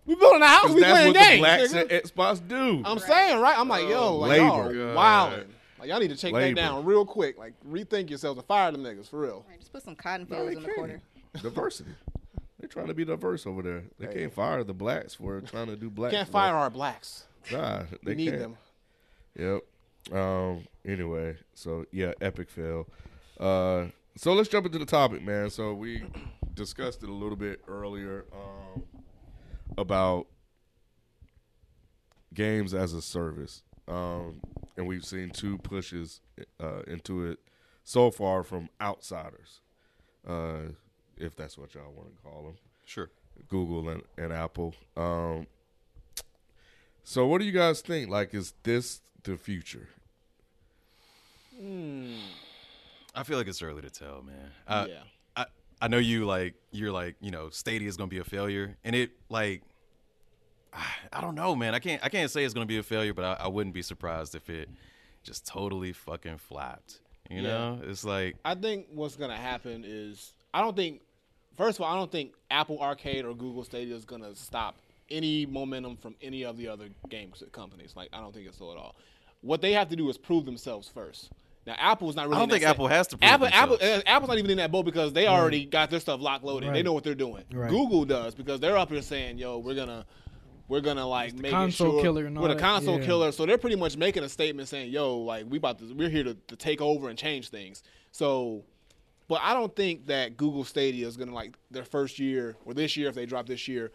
we 0.07 0.15
building 0.15 0.41
a 0.41 0.47
house, 0.47 0.61
'Cause 0.63 0.73
we 0.75 0.81
that's 0.81 0.91
playing 0.93 1.13
what 1.13 1.29
the 1.31 1.37
blacks 1.37 1.73
nigga. 1.73 1.91
at 1.93 2.03
Xbox 2.05 2.47
do. 2.47 2.81
I'm 2.85 2.99
saying, 2.99 3.39
right? 3.39 3.57
I'm 3.59 3.67
like, 3.67 3.87
yo, 3.87 4.15
like, 4.15 4.29
Labor. 4.39 4.73
y'all 4.73 4.95
wilding. 4.95 5.53
Like, 5.79 5.89
y'all 5.89 5.99
need 5.99 6.09
to 6.09 6.15
take 6.17 6.33
Labor. 6.33 6.55
that 6.55 6.61
down 6.61 6.85
real 6.85 7.05
quick. 7.05 7.37
Like, 7.37 7.53
rethink 7.69 8.09
yourselves 8.09 8.39
and 8.39 8.47
fire 8.47 8.71
them 8.71 8.83
niggas 8.83 9.09
for 9.09 9.19
real. 9.19 9.45
Right, 9.47 9.59
just 9.59 9.71
put 9.71 9.83
some 9.83 9.95
cotton 9.95 10.25
fields 10.25 10.49
they 10.51 10.57
in 10.57 10.63
the 10.63 10.69
corner. 10.69 11.01
Diversity. 11.41 11.91
They're 12.59 12.67
trying 12.69 12.87
to 12.87 12.95
be 12.95 13.05
diverse 13.05 13.45
over 13.45 13.61
there. 13.61 13.83
They 13.99 14.07
can't 14.07 14.33
fire 14.33 14.63
the 14.63 14.73
blacks 14.73 15.13
for 15.13 15.39
trying 15.41 15.67
to 15.67 15.75
do 15.75 15.91
black. 15.91 16.11
Can't 16.11 16.27
fire 16.27 16.55
our 16.55 16.71
blacks. 16.71 17.25
Nah, 17.51 17.83
they 18.03 18.11
We 18.11 18.15
need 18.15 18.29
can't. 18.31 18.39
them. 19.35 19.61
Yep. 20.09 20.17
Um. 20.17 20.63
Anyway, 20.85 21.37
so 21.53 21.85
yeah, 21.91 22.13
epic 22.21 22.49
fail. 22.49 22.87
Uh. 23.39 23.87
So 24.15 24.33
let's 24.33 24.49
jump 24.49 24.65
into 24.65 24.79
the 24.79 24.85
topic, 24.85 25.21
man. 25.23 25.51
So 25.51 25.73
we 25.75 26.03
discussed 26.55 27.03
it 27.03 27.09
a 27.09 27.13
little 27.13 27.35
bit 27.35 27.61
earlier. 27.67 28.25
Um. 28.33 28.81
About 29.77 30.27
games 32.33 32.73
as 32.73 32.93
a 32.93 33.01
service. 33.01 33.63
Um. 33.87 34.41
And 34.75 34.85
we've 34.85 35.03
seen 35.05 35.31
two 35.31 35.57
pushes 35.57 36.21
uh, 36.61 36.83
into 36.85 37.25
it 37.25 37.39
so 37.83 38.11
far 38.11 38.43
from 38.43 38.69
outsiders, 38.79 39.61
uh, 40.27 40.69
if 41.17 41.35
that's 41.35 41.57
what 41.57 41.73
y'all 41.73 41.91
want 41.95 42.15
to 42.15 42.21
call 42.21 42.43
them. 42.43 42.57
Sure. 42.85 43.09
Google 43.49 43.89
and, 43.89 44.03
and 44.19 44.31
Apple. 44.31 44.75
Um, 44.95 45.47
so, 47.03 47.25
what 47.25 47.39
do 47.39 47.45
you 47.45 47.51
guys 47.51 47.81
think? 47.81 48.07
Like, 48.11 48.35
is 48.35 48.53
this 48.61 49.01
the 49.23 49.35
future? 49.35 49.87
I 53.15 53.23
feel 53.23 53.37
like 53.39 53.47
it's 53.47 53.61
early 53.63 53.81
to 53.81 53.89
tell, 53.89 54.21
man. 54.21 54.51
Uh, 54.67 54.85
Yeah. 54.89 55.01
I 55.35 55.45
I 55.81 55.87
know 55.87 55.97
you 55.97 56.25
like 56.25 56.53
you're 56.71 56.91
like 56.91 57.15
you 57.19 57.31
know 57.31 57.49
Stadia 57.49 57.87
is 57.87 57.97
gonna 57.97 58.09
be 58.09 58.19
a 58.19 58.23
failure, 58.23 58.77
and 58.83 58.95
it 58.95 59.11
like 59.29 59.63
I, 60.77 60.85
I 61.17 61.21
don't 61.21 61.35
know, 61.35 61.55
man. 61.55 61.73
I 61.75 61.79
can't 61.79 62.03
I 62.03 62.09
can't 62.09 62.29
say 62.31 62.43
it's 62.43 62.53
gonna 62.53 62.65
be 62.65 62.77
a 62.77 62.83
failure, 62.83 63.13
but 63.13 63.25
I, 63.25 63.45
I 63.45 63.47
wouldn't 63.47 63.73
be 63.73 63.81
surprised 63.81 64.35
if 64.35 64.49
it 64.49 64.69
just 65.23 65.45
totally 65.45 65.91
fucking 65.93 66.37
flopped. 66.37 66.99
You 67.29 67.37
Yeah. 67.41 67.47
know, 67.47 67.79
it's 67.83 68.05
like 68.05 68.35
I 68.45 68.55
think 68.55 68.87
what's 68.93 69.15
gonna 69.15 69.35
happen 69.35 69.83
is 69.85 70.33
I 70.53 70.61
don't 70.61 70.75
think 70.75 71.01
first 71.57 71.79
of 71.79 71.83
all 71.85 71.93
I 71.93 71.97
don't 71.97 72.11
think 72.11 72.33
Apple 72.51 72.79
Arcade 72.79 73.25
or 73.25 73.33
Google 73.33 73.63
Stadia 73.63 73.95
is 73.95 74.05
gonna 74.05 74.35
stop 74.35 74.75
any 75.09 75.45
momentum 75.45 75.95
from 75.97 76.15
any 76.21 76.43
of 76.43 76.57
the 76.57 76.67
other 76.67 76.89
game 77.09 77.31
companies. 77.51 77.93
Like 77.95 78.09
I 78.13 78.19
don't 78.21 78.33
think 78.33 78.47
it's 78.47 78.57
so 78.57 78.71
at 78.71 78.77
all. 78.77 78.95
What 79.41 79.61
they 79.61 79.73
have 79.73 79.89
to 79.89 79.95
do 79.95 80.09
is 80.09 80.17
prove 80.17 80.45
themselves 80.45 80.87
first. 80.87 81.31
Now 81.65 81.75
Apple's 81.77 82.15
not 82.15 82.27
really. 82.27 82.35
I 82.35 82.39
don't 82.39 82.43
in 82.43 82.49
that 82.49 82.53
think 82.55 82.63
same- 82.63 82.69
Apple 82.71 82.87
has 82.87 83.07
to 83.07 83.17
prove 83.17 83.29
Apple, 83.31 83.47
Apple, 83.47 83.77
uh, 83.81 84.01
Apple's 84.05 84.29
not 84.29 84.37
even 84.37 84.51
in 84.51 84.57
that 84.57 84.71
boat 84.71 84.83
because 84.85 85.11
they 85.11 85.27
already 85.27 85.65
got 85.65 85.89
their 85.89 85.99
stuff 85.99 86.21
locked 86.21 86.45
loaded. 86.45 86.73
They 86.73 86.81
know 86.81 86.93
what 86.93 87.03
they're 87.03 87.13
doing. 87.13 87.43
Right. 87.51 87.69
Google 87.69 88.05
does 88.05 88.33
because 88.35 88.61
they're 88.61 88.77
up 88.77 88.89
here 88.89 89.01
saying, 89.01 89.37
"Yo, 89.37 89.57
we're 89.57 89.75
gonna, 89.75 90.05
we're 90.67 90.81
gonna 90.81 91.07
like 91.07 91.33
make 91.33 91.51
console 91.51 91.93
sure 91.93 92.01
killer 92.01 92.25
and 92.25 92.37
all 92.37 92.43
we're 92.43 92.53
the 92.53 92.59
console 92.59 92.99
yeah. 92.99 93.05
killer." 93.05 93.31
So 93.31 93.45
they're 93.45 93.57
pretty 93.57 93.75
much 93.75 93.97
making 93.97 94.23
a 94.23 94.29
statement 94.29 94.67
saying, 94.67 94.91
"Yo, 94.91 95.17
like 95.17 95.45
we 95.49 95.57
about 95.57 95.79
to, 95.79 95.93
we're 95.93 96.09
here 96.09 96.23
to, 96.23 96.33
to 96.33 96.55
take 96.55 96.81
over 96.81 97.09
and 97.09 97.17
change 97.17 97.49
things." 97.49 97.83
So, 98.11 98.63
but 99.27 99.41
I 99.43 99.53
don't 99.53 99.75
think 99.75 100.07
that 100.07 100.37
Google 100.37 100.63
Stadia 100.63 101.07
is 101.07 101.17
gonna 101.17 101.33
like 101.33 101.55
their 101.71 101.85
first 101.85 102.19
year 102.19 102.55
or 102.65 102.73
this 102.73 102.97
year 102.97 103.09
if 103.09 103.15
they 103.15 103.25
drop 103.25 103.45
this 103.47 103.67
year. 103.67 103.91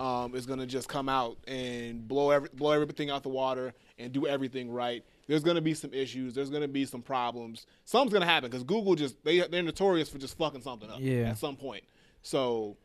Um, 0.00 0.34
is 0.34 0.46
gonna 0.46 0.66
just 0.66 0.88
come 0.88 1.08
out 1.08 1.38
and 1.46 2.06
blow 2.06 2.30
every, 2.30 2.50
blow 2.52 2.72
everything 2.72 3.08
out 3.08 3.22
the 3.22 3.28
water 3.30 3.72
and 3.98 4.12
do 4.12 4.26
everything 4.26 4.70
right. 4.70 5.02
There's 5.26 5.44
gonna 5.44 5.60
be 5.60 5.74
some 5.74 5.94
issues. 5.94 6.34
There's 6.34 6.50
gonna 6.50 6.68
be 6.68 6.84
some 6.84 7.00
problems. 7.02 7.66
Something's 7.84 8.12
gonna 8.12 8.26
happen 8.26 8.50
because 8.50 8.64
Google 8.64 8.94
just 8.96 9.22
they 9.24 9.38
they're 9.46 9.62
notorious 9.62 10.08
for 10.08 10.18
just 10.18 10.36
fucking 10.36 10.62
something 10.62 10.90
up 10.90 10.98
Yeah. 11.00 11.30
at 11.30 11.38
some 11.38 11.56
point. 11.56 11.84
So, 12.22 12.76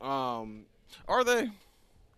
um, 0.00 0.64
Are 1.08 1.24
they? 1.24 1.50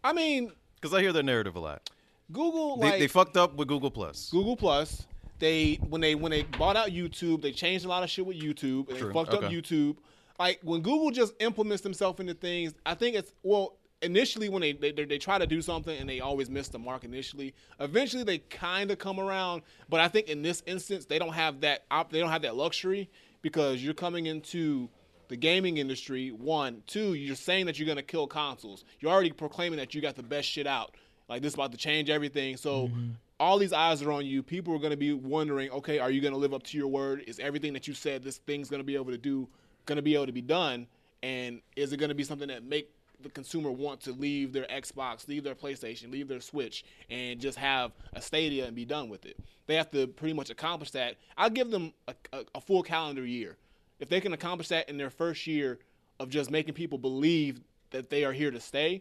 I 0.05 0.13
mean, 0.13 0.53
Because 0.81 0.95
I 0.95 1.01
hear 1.01 1.13
their 1.13 1.23
narrative 1.23 1.57
a 1.57 1.61
lot. 1.61 1.91
Google 2.31 2.77
They, 2.79 2.91
like 2.91 2.99
they 2.99 3.09
fucked 3.09 3.37
up 3.37 3.55
with 3.57 3.69
Google 3.69 3.91
Plus. 3.91 4.31
Google 4.31 4.57
Plus. 4.57 5.07
They 5.39 5.75
when 5.89 6.01
they 6.01 6.15
when 6.15 6.31
they 6.31 6.45
bought 6.45 6.77
out 6.77 6.91
YouTube, 6.91 7.43
they 7.43 7.53
changed 7.53 7.85
a 7.85 7.89
lot 7.89 8.03
of 8.05 8.11
shit 8.11 8.25
with 8.25 8.41
YouTube 8.41 8.89
and 8.89 8.97
True. 8.99 9.09
they 9.09 9.13
fucked 9.13 9.35
up 9.35 9.43
YouTube. 9.43 9.97
Like 10.39 10.61
when 10.63 10.83
Google 10.83 11.11
just 11.11 11.35
implements 11.41 11.83
themselves 11.83 12.21
into 12.21 12.35
things, 12.35 12.75
I 12.87 12.95
think 12.95 13.17
it's 13.17 13.33
well 13.43 13.77
initially 14.03 14.49
when 14.49 14.61
they 14.63 14.73
they, 14.73 14.93
they, 14.93 15.05
they 15.05 15.19
try 15.19 15.39
to 15.39 15.47
do 15.47 15.61
something 15.61 15.99
and 15.99 16.09
they 16.09 16.21
always 16.21 16.49
miss 16.49 16.69
the 16.69 16.79
mark 16.79 17.03
initially. 17.05 17.55
Eventually 17.81 18.23
they 18.23 18.39
kind 18.39 18.91
of 18.93 18.99
come 18.99 19.19
around, 19.19 19.63
but 19.89 20.01
I 20.01 20.07
think 20.09 20.29
in 20.29 20.43
this 20.43 20.63
instance 20.67 21.07
they 21.07 21.19
don't 21.19 21.35
have 21.35 21.61
that 21.63 21.85
op- 21.91 22.13
they 22.13 22.21
don't 22.21 22.31
have 22.31 22.43
that 22.43 22.55
luxury 22.57 23.11
because 23.43 23.83
you're 23.85 23.95
coming 23.95 24.27
into 24.27 24.89
the 25.33 25.37
gaming 25.39 25.79
industry. 25.79 26.29
One, 26.29 26.83
two, 26.87 27.15
you're 27.15 27.35
saying 27.35 27.65
that 27.65 27.79
you're 27.79 27.89
gonna 27.89 28.03
kill 28.03 28.27
consoles. 28.27 28.85
You're 29.01 29.11
already 29.11 29.33
proclaiming 29.33 29.79
that 29.79 29.95
you 29.95 30.03
got 30.03 30.15
the 30.15 30.23
best 30.23 30.47
shit 30.47 30.67
out. 30.67 30.95
Like 31.27 31.41
this 31.41 31.53
is 31.53 31.55
about 31.55 31.73
to 31.73 31.79
change 31.79 32.11
everything. 32.11 32.59
So 32.59 32.89
mm-hmm. 32.89 33.13
all 33.41 33.57
these 33.57 33.73
eyes 33.73 34.03
are 34.03 34.13
on 34.13 34.27
you. 34.27 34.43
People 34.43 34.75
are 34.75 34.79
going 34.79 34.91
to 34.91 34.97
be 34.99 35.15
wondering, 35.15 35.71
okay, 35.71 35.99
are 35.99 36.11
you 36.11 36.21
going 36.21 36.35
to 36.35 36.39
live 36.39 36.53
up 36.53 36.65
to 36.65 36.77
your 36.77 36.89
word? 36.89 37.25
Is 37.27 37.39
everything 37.39 37.73
that 37.73 37.89
you 37.89 37.95
said 37.95 38.23
this 38.23 38.37
thing's 38.37 38.69
going 38.69 38.81
to 38.81 38.85
be 38.85 38.95
able 38.95 39.11
to 39.11 39.17
do 39.17 39.49
going 39.87 39.97
to 39.97 40.03
be 40.03 40.15
able 40.15 40.27
to 40.27 40.33
be 40.33 40.43
done? 40.43 40.87
And 41.23 41.63
is 41.77 41.95
it 41.95 41.97
going 41.97 42.11
to 42.11 42.15
be 42.15 42.25
something 42.25 42.49
that 42.49 42.65
make 42.65 42.91
the 43.23 43.31
consumer 43.31 43.71
want 43.71 44.03
to 44.03 44.13
leave 44.13 44.53
their 44.53 44.65
Xbox, 44.65 45.27
leave 45.29 45.45
their 45.45 45.55
PlayStation, 45.55 46.13
leave 46.13 46.29
their 46.29 46.43
Switch, 46.43 46.85
and 47.09 47.41
just 47.41 47.57
have 47.57 47.93
a 48.13 48.21
Stadia 48.21 48.67
and 48.67 48.77
be 48.77 48.85
done 48.85 49.09
with 49.09 49.25
it? 49.25 49.39
They 49.67 49.77
have 49.77 49.91
to 49.93 50.09
pretty 50.09 50.35
much 50.35 50.51
accomplish 50.51 50.91
that. 50.91 51.17
I'll 51.39 51.49
give 51.49 51.71
them 51.71 51.95
a, 52.07 52.15
a, 52.35 52.45
a 52.57 52.61
full 52.61 52.83
calendar 52.83 53.25
year. 53.25 53.57
If 54.03 54.09
they 54.09 54.21
can 54.21 54.33
accomplish 54.33 54.67
that 54.69 54.89
in 54.89 54.97
their 54.97 55.11
first 55.11 55.47
year 55.47 55.79
of 56.19 56.29
just 56.29 56.51
making 56.51 56.75
people 56.75 56.99
believe 56.99 57.61
that 57.91 58.11
they 58.11 58.25
are 58.25 58.33
here 58.33 58.51
to 58.51 58.59
stay, 58.59 59.01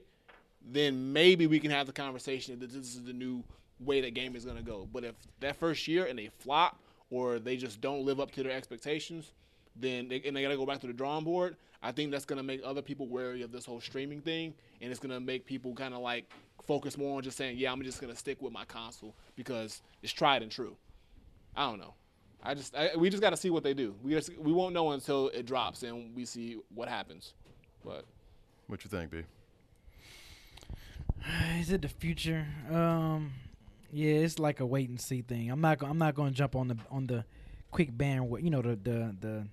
then 0.64 1.12
maybe 1.12 1.48
we 1.48 1.60
can 1.60 1.72
have 1.72 1.88
the 1.88 1.92
conversation 1.92 2.60
that 2.60 2.72
this 2.72 2.86
is 2.96 3.04
the 3.04 3.12
new 3.12 3.44
way 3.80 4.00
that 4.02 4.14
game 4.14 4.36
is 4.36 4.46
going 4.46 4.58
to 4.58 4.64
go. 4.64 4.88
But 4.94 5.04
if 5.04 5.16
that 5.40 5.56
first 5.56 5.88
year 5.88 6.06
and 6.06 6.20
they 6.20 6.30
flop 6.38 6.78
or 7.10 7.40
they 7.40 7.58
just 7.58 7.82
don't 7.82 8.06
live 8.06 8.20
up 8.20 8.30
to 8.34 8.44
their 8.44 8.52
expectations, 8.52 9.32
then 9.76 10.08
they, 10.08 10.22
and 10.24 10.36
they 10.36 10.44
got 10.44 10.50
to 10.50 10.56
go 10.58 10.68
back 10.68 10.80
to 10.82 10.88
the 10.88 10.94
drawing 10.94 11.24
board. 11.24 11.56
I 11.82 11.92
think 11.92 12.12
that's 12.12 12.26
going 12.26 12.38
to 12.38 12.44
make 12.44 12.62
other 12.64 12.84
people 12.84 13.08
wary 13.08 13.42
of 13.42 13.52
this 13.52 13.66
whole 13.66 13.82
streaming 13.82 14.22
thing, 14.22 14.54
and 14.82 14.92
it's 14.92 15.00
going 15.00 15.16
to 15.16 15.20
make 15.20 15.48
people 15.48 15.74
kind 15.74 15.96
of 15.96 16.02
like 16.02 16.32
focus 16.68 16.96
more 16.96 17.18
on 17.18 17.24
just 17.24 17.38
saying, 17.38 17.58
"Yeah, 17.58 17.72
I'm 17.72 17.82
just 17.82 18.00
going 18.00 18.14
to 18.14 18.20
stick 18.20 18.40
with 18.40 18.54
my 18.54 18.66
console 18.66 19.16
because 19.36 19.82
it's 20.04 20.14
tried 20.14 20.44
and 20.44 20.52
true." 20.52 20.76
I 21.56 21.68
don't 21.68 21.80
know. 21.80 21.96
I 22.44 22.54
just 22.54 22.76
I, 22.76 22.96
we 22.96 23.10
just 23.10 23.22
got 23.22 23.30
to 23.32 23.38
see 23.38 23.50
what 23.50 23.64
they 23.64 23.74
do. 23.74 23.96
We 24.02 24.14
just 24.14 24.38
we 24.38 24.52
won't 24.52 24.74
know 24.74 24.92
until 24.92 25.30
it 25.30 25.46
drops 25.46 25.84
and 25.84 26.16
we 26.16 26.26
see 26.26 26.58
what 26.74 26.90
happens. 26.90 27.34
But 27.86 28.06
What 28.68 28.84
you 28.84 28.90
think, 28.90 29.12
B? 29.12 29.24
Is 31.60 31.72
it 31.72 31.82
the 31.82 31.88
future? 31.88 32.46
Um, 32.70 33.34
yeah, 33.92 34.14
it's 34.14 34.40
like 34.40 34.60
a 34.60 34.66
wait 34.66 34.90
and 34.90 35.00
see 35.00 35.22
thing. 35.22 35.52
I'm 35.52 35.62
not. 35.62 35.80
Go- 35.80 35.88
I'm 35.88 35.98
not 35.98 36.16
going 36.16 36.32
to 36.32 36.36
jump 36.36 36.56
on 36.56 36.70
the 36.70 36.78
on 36.90 37.08
the 37.08 37.26
quick 37.70 37.96
bandwagon. 37.96 38.46
You 38.46 38.52
know 38.52 38.62
the 38.62 38.76
the 38.76 39.16
the 39.20 39.48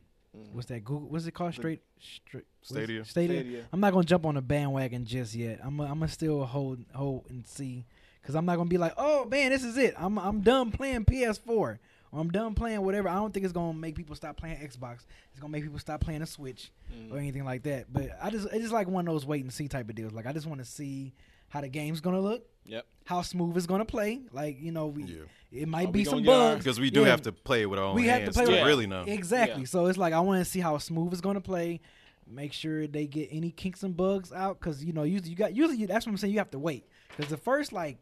what's 0.53 0.69
that? 0.69 0.85
Google. 0.85 1.09
What's 1.09 1.27
it 1.27 1.33
called? 1.33 1.55
Straight. 1.55 1.83
straight 2.01 2.45
what's 2.61 2.71
it? 2.71 2.75
Stadia? 2.75 3.05
Stadia. 3.05 3.41
Stadia. 3.41 3.65
I'm 3.73 3.81
not 3.81 3.93
going 3.93 4.05
to 4.05 4.09
jump 4.09 4.25
on 4.25 4.37
the 4.37 4.43
bandwagon 4.43 5.05
just 5.05 5.35
yet. 5.35 5.61
I'm. 5.63 5.81
I'm 5.81 5.99
gonna 5.99 6.09
still 6.09 6.45
hold 6.45 6.85
hold 6.95 7.27
and 7.29 7.47
see, 7.47 7.85
cause 8.23 8.35
I'm 8.35 8.47
not 8.47 8.57
gonna 8.57 8.69
be 8.71 8.79
like, 8.79 8.95
oh 8.97 9.25
man, 9.27 9.51
this 9.51 9.65
is 9.65 9.77
it. 9.77 9.95
I'm 9.99 10.19
I'm 10.19 10.41
done 10.41 10.71
playing 10.71 11.05
PS4. 11.05 11.79
Or 12.13 12.21
I'm 12.21 12.31
done 12.31 12.55
playing 12.55 12.83
whatever. 12.83 13.09
I 13.09 13.15
don't 13.17 13.33
think 13.35 13.45
it's 13.45 13.53
gonna 13.53 13.77
make 13.77 13.95
people 13.95 14.17
stop 14.17 14.37
playing 14.37 14.57
Xbox. 14.59 15.05
It's 15.33 15.41
gonna 15.41 15.53
make 15.53 15.63
people 15.63 15.79
stop 15.79 16.01
playing 16.01 16.23
a 16.23 16.27
Switch 16.27 16.71
Mm. 16.93 17.13
or 17.13 17.19
anything 17.19 17.45
like 17.45 17.63
that. 17.65 17.93
But 17.93 18.11
I 18.23 18.31
just 18.31 18.47
it's 18.47 18.63
just 18.63 18.73
like 18.73 18.89
one 18.89 19.07
of 19.07 19.13
those 19.13 19.27
wait 19.27 19.43
and 19.45 19.53
see 19.53 19.69
type 19.69 19.89
of 19.89 19.95
deals. 19.95 20.13
Like 20.13 20.27
I 20.27 20.33
just 20.33 20.47
want 20.47 20.61
to 20.61 20.65
see 20.65 21.13
how 21.51 21.61
the 21.61 21.69
game's 21.69 22.01
gonna 22.01 22.21
look, 22.21 22.47
yep. 22.65 22.87
how 23.05 23.23
smooth 23.23 23.57
it's 23.57 23.67
gonna 23.67 23.85
play. 23.85 24.21
Like 24.33 24.59
you 24.61 24.73
know, 24.73 24.87
we 24.87 25.03
Yeah. 25.05 25.23
it 25.63 25.69
might 25.69 25.89
Are 25.89 25.93
be 25.93 26.05
some 26.05 26.15
gonna 26.15 26.25
get 26.25 26.33
our- 26.35 26.53
bugs 26.55 26.65
Because 26.65 26.81
we 26.81 26.91
do 26.91 27.01
Yeah. 27.03 27.09
have 27.09 27.23
to 27.23 27.33
play 27.33 27.67
with 27.67 27.79
our 27.79 27.85
own 27.87 27.95
we 27.95 28.07
have 28.07 28.19
to 28.21 28.25
hands 28.25 28.37
play 28.37 28.45
to 28.47 28.53
with 28.53 28.65
really 28.67 28.87
know. 28.87 29.03
exactly. 29.07 29.63
Yeah. 29.63 29.67
So 29.67 29.87
it's 29.87 29.99
like 29.99 30.13
I 30.15 30.21
want 30.21 30.41
to 30.45 30.51
see 30.51 30.61
how 30.61 30.79
smooth 30.79 31.13
it's 31.13 31.21
gonna 31.21 31.41
play. 31.43 31.81
Make 32.27 32.53
sure 32.53 32.87
they 32.87 33.07
get 33.07 33.29
any 33.33 33.51
kinks 33.51 33.83
and 33.83 33.97
bugs 33.97 34.33
out 34.33 34.61
because 34.61 34.83
you 34.85 34.93
know 34.95 35.03
usually 35.03 35.31
you 35.31 35.37
got 35.37 35.55
usually 35.55 35.85
that's 35.87 36.05
what 36.07 36.13
I'm 36.13 36.19
saying. 36.19 36.33
You 36.33 36.39
have 36.41 36.51
to 36.53 36.59
wait 36.59 36.85
because 37.17 37.31
the 37.31 37.37
first 37.39 37.73
like 37.73 37.99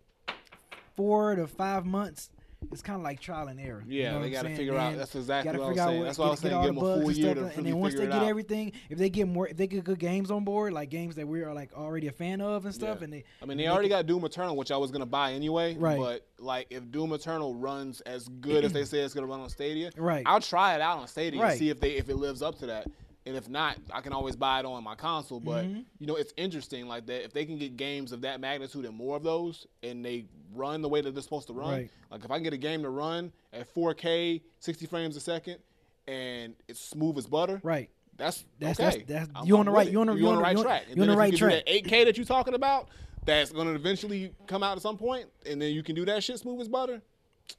four 0.97 1.35
to 1.37 1.47
five 1.47 1.87
months. 1.87 2.31
It's 2.73 2.83
kind 2.83 2.97
of 2.99 3.03
like 3.05 3.21
trial 3.21 3.49
and 3.49 3.59
error. 3.61 3.83
you 3.87 4.03
Yeah, 4.03 4.13
know 4.13 4.23
they 4.23 4.31
got 4.31 4.43
to 4.43 4.55
figure 4.57 4.77
out. 4.77 4.97
That's 4.97 5.15
exactly 5.15 5.53
what 5.53 5.61
I 5.61 5.69
was 5.69 5.69
figure 5.71 5.83
out 5.83 5.87
saying. 5.89 5.99
what- 6.01 6.05
That's 6.07 6.19
why 6.19 6.27
I 6.27 6.31
was 6.31 6.41
get- 6.41 6.49
get 6.49 6.53
saying 6.53 6.63
give 6.63 6.75
them 6.75 6.77
a 6.77 6.81
full 6.81 7.09
and 7.09 7.17
year 7.17 7.35
to 7.35 7.45
and 7.57 7.67
then 7.67 7.77
once 7.79 7.95
they 7.95 8.01
get 8.07 8.13
out. 8.13 8.27
everything, 8.27 8.73
if 8.91 8.99
they 8.99 9.09
get 9.11 9.29
more, 9.29 9.49
if 9.49 9.57
they 9.57 9.67
get 9.67 9.85
good 9.85 9.99
games 9.99 10.31
on 10.31 10.45
board, 10.45 10.73
like 10.73 10.91
games 10.91 11.15
that 11.17 11.27
we 11.27 11.43
are 11.43 11.55
like 11.55 11.73
already 11.75 12.09
a 12.09 12.13
fan 12.13 12.41
of 12.41 12.65
and 12.65 12.75
stuff, 12.75 12.99
Yeah. 12.99 13.05
and 13.05 13.13
they, 13.13 13.25
I 13.43 13.47
mean, 13.47 13.57
they 13.59 13.65
they 13.65 13.69
already 13.69 13.89
can- 13.89 13.99
got 13.99 14.07
Doom 14.07 14.25
Eternal, 14.25 14.57
which 14.57 14.71
I 14.71 14.77
was 14.77 14.91
gonna 14.91 15.07
buy 15.07 15.33
anyway. 15.33 15.77
Right. 15.77 15.99
But 15.99 16.27
like, 16.39 16.67
if 16.71 16.91
Doom 16.91 17.13
Eternal 17.13 17.55
runs 17.55 18.01
as 18.03 18.29
good 18.29 18.65
as 18.65 18.73
they 18.73 18.85
say 18.85 18.99
it's 19.01 19.15
gonna 19.15 19.27
run 19.27 19.41
on 19.41 19.49
Stadia, 19.49 19.91
Right. 19.97 20.23
I'll 20.27 20.41
try 20.41 20.75
it 20.75 20.81
out 20.81 20.99
on 20.99 21.09
Stadia 21.09 21.41
Right. 21.41 21.51
and 21.51 21.59
see 21.59 21.71
if 21.71 21.81
they 21.81 21.93
if 21.93 22.09
it 22.09 22.17
lives 22.17 22.43
up 22.43 22.59
to 22.59 22.67
that. 22.67 22.87
And 23.27 23.37
if 23.37 23.49
not, 23.49 23.77
I 23.93 24.01
can 24.03 24.13
always 24.13 24.37
buy 24.37 24.61
it 24.61 24.65
on 24.65 24.85
my 24.85 24.95
console. 24.95 25.41
But 25.41 25.65
Mhm. 25.67 25.85
you 25.99 26.07
know, 26.07 26.15
it's 26.15 26.33
interesting 26.37 26.87
like 26.87 27.07
that. 27.07 27.25
If 27.25 27.33
they 27.33 27.45
can 27.45 27.59
get 27.59 27.77
games 27.77 28.13
of 28.13 28.21
that 28.21 28.41
magnitude 28.41 28.85
and 28.85 28.95
more 28.97 29.17
of 29.17 29.25
those, 29.25 29.67
and 29.83 30.05
they 30.05 30.27
run 30.55 30.81
the 30.81 30.89
way 30.89 31.01
that 31.01 31.11
they're 31.13 31.23
supposed 31.23 31.49
to 31.49 31.53
run, 31.53 31.71
Right. 31.71 31.91
like 32.11 32.25
if 32.25 32.31
I 32.31 32.37
can 32.37 32.45
get 32.45 32.53
a 32.53 32.57
game 32.59 32.83
to 32.83 32.89
run 32.91 33.33
at 33.53 33.67
4K, 33.67 34.43
60 34.61 34.87
frames 34.87 35.17
a 35.17 35.21
second, 35.21 35.59
and 36.07 36.55
it's 36.69 36.81
smooth 36.81 37.19
as 37.19 37.27
butter, 37.27 37.61
right. 37.65 37.91
that's 38.17 38.45
That's- 38.61 38.79
okay. 38.79 39.03
that's- 39.05 39.27
that's- 39.29 39.47
you 39.49 39.57
on 39.59 39.67
the 39.67 39.73
right- 39.73 39.91
you 39.91 40.01
on 40.01 40.07
the- 40.07 40.13
You're 40.13 40.21
you 40.23 40.29
on 40.29 40.37
the 40.37 40.43
right 40.43 40.57
track. 40.57 40.85
you 40.95 41.03
on 41.03 41.09
the 41.09 41.17
right 41.17 41.35
track. 41.37 41.53
that 41.53 41.65
8K 41.67 42.05
that 42.05 42.17
you're 42.17 42.25
talking 42.25 42.55
about, 42.55 42.89
that's 43.25 43.51
going 43.51 43.67
to 43.67 43.75
eventually 43.75 44.33
come 44.47 44.63
out 44.63 44.77
at 44.77 44.83
some 44.83 44.97
point, 44.97 45.29
and 45.45 45.61
then 45.61 45.75
you 45.75 45.83
can 45.83 45.97
do 45.97 46.05
that 46.05 46.23
shit 46.23 46.39
smooth 46.39 46.61
as 46.61 46.69
butter. 46.69 47.03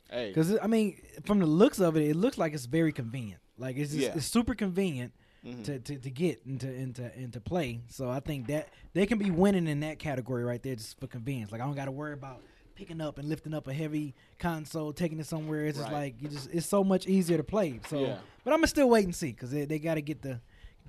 Hey, 0.09 0.29
Because 0.29 0.57
I 0.61 0.67
mean, 0.67 1.01
from 1.25 1.39
the 1.39 1.45
looks 1.45 1.79
of 1.81 1.97
it, 1.97 2.03
it 2.07 2.15
looks 2.15 2.37
like 2.37 2.53
it's 2.53 2.65
very 2.65 2.93
convenient. 2.93 3.41
Like 3.57 3.75
it's 3.75 3.91
just, 3.91 4.01
Yeah. 4.03 4.15
it's 4.15 4.25
super 4.25 4.55
convenient 4.55 5.11
Mhm. 5.47 5.63
to, 5.65 5.79
to, 5.79 5.97
to 5.97 6.09
get 6.09 6.41
into 6.45 6.71
into 6.71 7.11
into 7.19 7.39
play. 7.39 7.79
So 7.87 8.09
I 8.09 8.19
think 8.19 8.47
that 8.47 8.69
they 8.93 9.05
can 9.05 9.17
be 9.17 9.31
winning 9.31 9.67
in 9.67 9.79
that 9.81 9.99
category 9.99 10.43
right 10.43 10.61
there, 10.61 10.75
just 10.75 10.99
for 10.99 11.07
convenience. 11.07 11.51
Like 11.51 11.61
I 11.61 11.65
don't 11.65 11.75
got 11.75 11.85
to 11.85 11.91
worry 11.91 12.13
about 12.13 12.41
picking 12.75 13.01
up 13.01 13.17
and 13.17 13.27
lifting 13.27 13.53
up 13.53 13.67
a 13.67 13.73
heavy 13.73 14.13
console, 14.39 14.93
taking 14.93 15.19
it 15.19 15.25
somewhere. 15.25 15.65
It's 15.65 15.79
just 15.79 15.91
like 15.91 16.21
you 16.21 16.27
just 16.29 16.49
it's 16.53 16.65
so 16.67 16.83
much 16.83 17.07
easier 17.07 17.37
to 17.37 17.43
play. 17.43 17.79
So, 17.87 17.99
Yeah. 18.01 18.17
but 18.43 18.51
I'm 18.51 18.57
gonna 18.57 18.67
still 18.67 18.89
wait 18.89 19.05
and 19.05 19.15
see 19.15 19.31
because 19.31 19.49
they, 19.51 19.65
they 19.65 19.79
got 19.79 19.95
to 19.95 20.01
get 20.01 20.21
the 20.21 20.39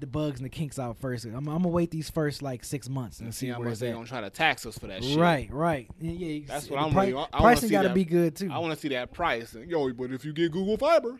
the 0.00 0.06
bugs 0.06 0.38
and 0.38 0.44
the 0.44 0.50
kinks 0.50 0.78
out 0.78 0.96
first. 0.98 1.24
I'm, 1.24 1.34
I'm 1.34 1.44
gonna 1.44 1.68
wait 1.68 1.90
these 1.90 2.08
first 2.10 2.40
like 2.42 2.62
six 2.64 2.88
months 2.88 3.18
and, 3.18 3.26
and 3.26 3.34
see, 3.34 3.46
see 3.46 3.52
how 3.52 3.58
much 3.58 3.78
they're 3.78 3.92
going 3.92 4.04
to 4.04 4.08
try 4.10 4.20
to 4.20 4.30
tax 4.30 4.64
us 4.66 4.78
for 4.78 4.86
that 4.86 5.02
shit. 5.02 5.18
Right, 5.18 5.52
right. 5.52 5.88
Yeah, 6.00 6.12
yeah. 6.12 6.44
That's 6.46 6.70
what 6.70 6.78
I'm 6.80 6.92
pri- 6.92 7.06
really- 7.08 7.14
I 7.14 7.16
wanna 7.16 7.28
Pricing 7.40 7.68
see 7.68 7.72
got 7.72 7.82
to 7.82 7.88
that. 7.88 7.94
be 7.94 8.04
good 8.04 8.36
too. 8.36 8.48
I 8.52 8.58
want 8.58 8.72
to 8.74 8.78
see 8.78 8.88
that 8.88 9.12
price. 9.12 9.54
And, 9.54 9.68
yo, 9.68 9.92
but 9.92 10.12
if 10.12 10.24
you 10.24 10.32
get 10.32 10.52
Google 10.52 10.76
Fiber, 10.76 11.18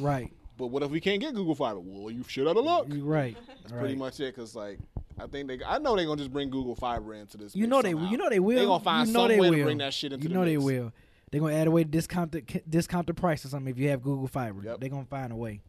right, 0.00 0.30
but 0.60 0.68
what 0.68 0.82
if 0.84 0.90
we 0.90 1.00
can't 1.00 1.20
get 1.20 1.34
Google 1.34 1.54
Fiber? 1.56 1.80
Well, 1.80 2.10
you 2.10 2.22
should 2.28 2.46
have 2.46 2.56
a 2.56 2.60
look. 2.60 2.92
you 2.92 3.02
right. 3.04 3.36
That's 3.46 3.72
right. 3.72 3.80
pretty 3.80 3.96
much 3.96 4.20
it. 4.20 4.34
Cause 4.36 4.54
like, 4.54 4.78
I 5.18 5.26
think 5.26 5.48
they, 5.48 5.58
I 5.66 5.78
know 5.78 5.96
they're 5.96 6.06
gonna 6.06 6.18
just 6.18 6.32
bring 6.32 6.50
Google 6.50 6.76
Fiber 6.76 7.14
into 7.14 7.36
this. 7.36 7.56
You 7.56 7.66
know 7.66 7.82
they, 7.82 7.90
somehow. 7.92 8.10
you 8.10 8.16
know 8.16 8.28
they 8.28 8.38
will. 8.40 8.58
They 8.58 8.64
gonna 8.66 8.84
find 8.84 9.08
you 9.08 9.14
know 9.14 9.20
some 9.20 9.28
they 9.28 9.40
way 9.40 9.50
will. 9.50 9.58
to 9.58 9.64
bring 9.64 9.78
that 9.78 9.92
shit 9.94 10.12
into 10.12 10.22
You 10.22 10.28
the 10.28 10.34
know 10.34 10.44
they 10.44 10.56
mix. 10.56 10.64
will. 10.64 10.92
They're 11.30 11.40
gonna 11.40 11.54
add 11.54 11.66
a 11.66 11.70
way 11.70 11.84
to 11.84 11.90
discount 11.90 12.32
the 12.32 12.40
discount 12.68 13.06
the 13.06 13.14
price 13.14 13.44
or 13.44 13.48
something 13.48 13.70
if 13.72 13.78
you 13.78 13.88
have 13.90 14.02
Google 14.02 14.28
Fiber. 14.28 14.62
Yep. 14.62 14.80
They're 14.80 14.88
gonna 14.90 15.04
find 15.04 15.32
a 15.32 15.36
way. 15.36 15.60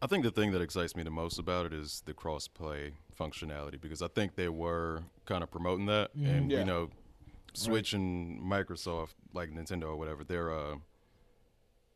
I 0.00 0.06
think 0.08 0.24
the 0.24 0.30
thing 0.32 0.50
that 0.52 0.60
excites 0.60 0.96
me 0.96 1.04
the 1.04 1.10
most 1.10 1.38
about 1.38 1.64
it 1.66 1.72
is 1.72 2.02
the 2.06 2.12
cross-play 2.14 2.92
functionality 3.18 3.80
because 3.80 4.02
I 4.02 4.08
think 4.08 4.34
they 4.34 4.48
were 4.48 5.04
kind 5.26 5.44
of 5.44 5.50
promoting 5.52 5.86
that, 5.86 6.12
and 6.14 6.50
Yeah. 6.50 6.58
you 6.60 6.64
know, 6.64 6.90
Switch 7.54 7.92
and 7.92 8.40
Microsoft, 8.42 9.14
like 9.32 9.50
Nintendo 9.50 9.84
or 9.84 9.96
whatever, 9.96 10.24
they're 10.24 10.52
uh, 10.52 10.76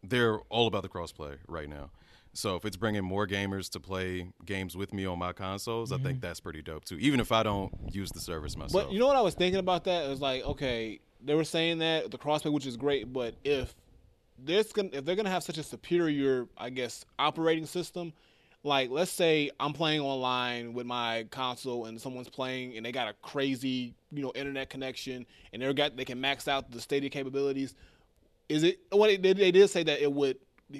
they're 0.08 0.38
all 0.48 0.66
about 0.66 0.82
the 0.82 0.88
cross-play 0.88 1.34
right 1.48 1.68
now. 1.68 1.90
So 2.32 2.56
if 2.56 2.66
it's 2.66 2.76
bringing 2.76 3.02
more 3.02 3.26
gamers 3.26 3.70
to 3.70 3.80
play 3.80 4.28
games 4.44 4.76
with 4.76 4.92
me 4.92 5.06
on 5.06 5.18
my 5.18 5.32
consoles, 5.32 5.90
I 5.90 5.96
think 5.96 6.18
mm-hmm. 6.18 6.20
that's 6.20 6.40
pretty 6.40 6.60
dope 6.60 6.84
too. 6.84 6.96
Even 6.98 7.18
if 7.18 7.32
I 7.32 7.42
don't 7.42 7.72
use 7.90 8.10
the 8.10 8.20
service 8.20 8.56
myself. 8.56 8.84
But 8.84 8.92
you 8.92 8.98
know 8.98 9.06
what 9.06 9.16
I 9.16 9.22
was 9.22 9.34
thinking 9.34 9.58
about 9.58 9.84
that? 9.84 10.04
It 10.04 10.10
was 10.10 10.20
like, 10.20 10.44
okay, 10.44 11.00
they 11.24 11.34
were 11.34 11.44
saying 11.44 11.78
that 11.78 12.10
the 12.10 12.18
crossplay, 12.18 12.52
which 12.52 12.66
is 12.66 12.76
great, 12.76 13.10
but 13.10 13.34
if 13.42 13.74
this 14.38 14.72
gonna 14.72 14.90
if 14.92 15.04
they're 15.04 15.16
gonna 15.16 15.30
have 15.30 15.42
such 15.42 15.58
a 15.58 15.62
superior, 15.62 16.46
I 16.58 16.70
guess, 16.70 17.04
operating 17.18 17.66
system. 17.66 18.12
Like, 18.62 18.90
let's 18.90 19.12
say 19.12 19.50
I'm 19.60 19.72
playing 19.72 20.00
online 20.00 20.74
with 20.74 20.86
my 20.86 21.26
console 21.30 21.84
and 21.84 22.00
someone's 22.00 22.28
playing 22.28 22.76
and 22.76 22.84
they 22.84 22.90
got 22.90 23.06
a 23.06 23.12
crazy, 23.22 23.94
you 24.10 24.22
know, 24.22 24.32
internet 24.34 24.70
connection 24.70 25.24
and 25.52 25.62
they're 25.62 25.72
got 25.72 25.96
they 25.96 26.04
can 26.04 26.20
max 26.20 26.48
out 26.48 26.70
the 26.70 26.80
Stadia 26.80 27.08
capabilities. 27.08 27.76
Is 28.48 28.62
it 28.62 28.80
what 28.90 29.08
they, 29.08 29.32
they 29.32 29.50
did 29.50 29.68
say 29.68 29.82
that 29.82 30.00
it 30.00 30.12
would, 30.12 30.38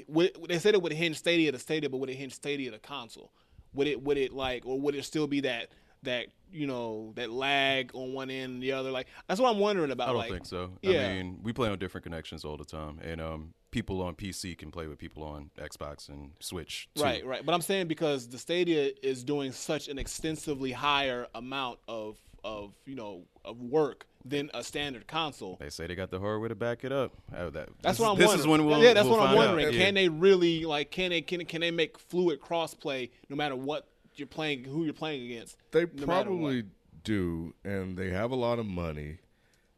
would 0.09 0.37
they 0.49 0.59
said 0.59 0.75
it 0.75 0.83
would 0.83 0.93
hinge 0.93 1.19
Stadia 1.19 1.53
to 1.53 1.59
Stadia, 1.59 1.89
but 1.91 1.99
would 1.99 2.11
it 2.11 2.15
hinge 2.15 2.35
Stadia 2.35 2.71
to 2.71 2.79
console? 2.79 3.33
Would 3.75 3.87
it 3.87 4.03
would 4.03 4.17
it 4.17 4.33
like 4.33 4.65
or 4.67 4.81
would 4.81 4.95
it 4.95 5.05
still 5.05 5.27
be 5.27 5.41
that 5.41 5.71
that 6.03 6.27
you 6.51 6.67
know 6.67 7.13
that 7.17 7.31
lag 7.31 7.91
on 7.95 8.13
one 8.13 8.31
end 8.31 8.55
and 8.55 8.63
the 8.63 8.73
other? 8.73 8.91
Like 8.91 9.07
that's 9.29 9.41
what 9.41 9.53
I'm 9.53 9.59
wondering 9.59 9.91
about. 9.91 10.09
I 10.09 10.13
don't 10.13 10.21
like, 10.21 10.31
think 10.31 10.47
so. 10.47 10.71
yeah. 10.83 11.07
I 11.07 11.15
mean, 11.15 11.41
we 11.43 11.53
play 11.53 11.69
on 11.69 11.79
different 11.79 12.05
connections 12.05 12.45
all 12.45 12.57
the 12.57 12.65
time, 12.65 12.99
and 13.03 13.21
um, 13.21 13.55
people 13.71 14.01
on 14.01 14.15
PC 14.15 14.57
can 14.57 14.71
play 14.71 14.87
with 14.87 14.99
people 14.99 15.23
on 15.23 15.51
Xbox 15.59 16.09
and 16.09 16.31
Switch. 16.41 16.89
Too. 16.95 17.03
Right, 17.03 17.27
right. 17.27 17.45
But 17.45 17.55
I'm 17.55 17.61
saying 17.61 17.89
because 17.89 18.29
the 18.29 18.39
Stadia 18.39 18.91
is 19.03 19.23
doing 19.23 19.53
such 19.53 19.89
an 19.89 19.99
extensively 19.99 20.73
higher 20.73 21.27
amount 21.35 21.81
of 21.87 22.17
of 22.45 22.73
you 22.85 22.95
know 22.95 23.23
of 23.45 23.61
work 23.61 24.07
than 24.25 24.51
a 24.55 24.63
standard 24.65 25.07
console. 25.07 25.57
They 25.61 25.71
say 25.71 25.87
they 25.87 25.95
got 25.95 26.11
the 26.11 26.19
hardware 26.19 26.49
to 26.49 26.55
back 26.55 26.85
it 26.85 26.93
up. 26.93 27.13
Uh, 27.35 27.51
that, 27.51 27.69
That's 27.81 27.99
this, 27.99 27.99
what 28.01 28.13
I'm 28.13 28.19
this 28.19 28.27
wondering. 28.29 28.41
is 28.41 28.47
when 28.47 28.67
we'll 28.67 28.83
yeah, 28.83 28.93
that's 28.93 29.07
we'll 29.07 29.19
what 29.19 29.29
I'm 29.29 29.37
find 29.37 29.39
out. 29.39 29.57
wondering. 29.57 29.75
Yeah. 29.75 29.85
Can 29.85 29.95
they 29.95 30.09
really 30.09 30.65
like 30.65 30.91
can 30.91 31.11
they 31.11 31.23
can 31.23 31.45
can 31.45 31.61
they 31.61 31.71
make 31.71 31.99
fluid 31.99 32.41
crossplay 32.41 33.11
no 33.29 33.37
matter 33.37 33.57
what 33.57 33.87
you're 34.15 34.27
playing, 34.27 34.65
who 34.65 34.85
you're 34.85 34.95
playing 34.95 35.25
against? 35.31 35.57
They 35.71 35.83
no 35.83 36.05
probably 36.05 36.65
do, 37.05 37.55
and 37.65 37.97
they 37.97 38.11
have 38.11 38.31
a 38.33 38.37
lot 38.37 38.59
of 38.59 38.67
money, 38.67 39.19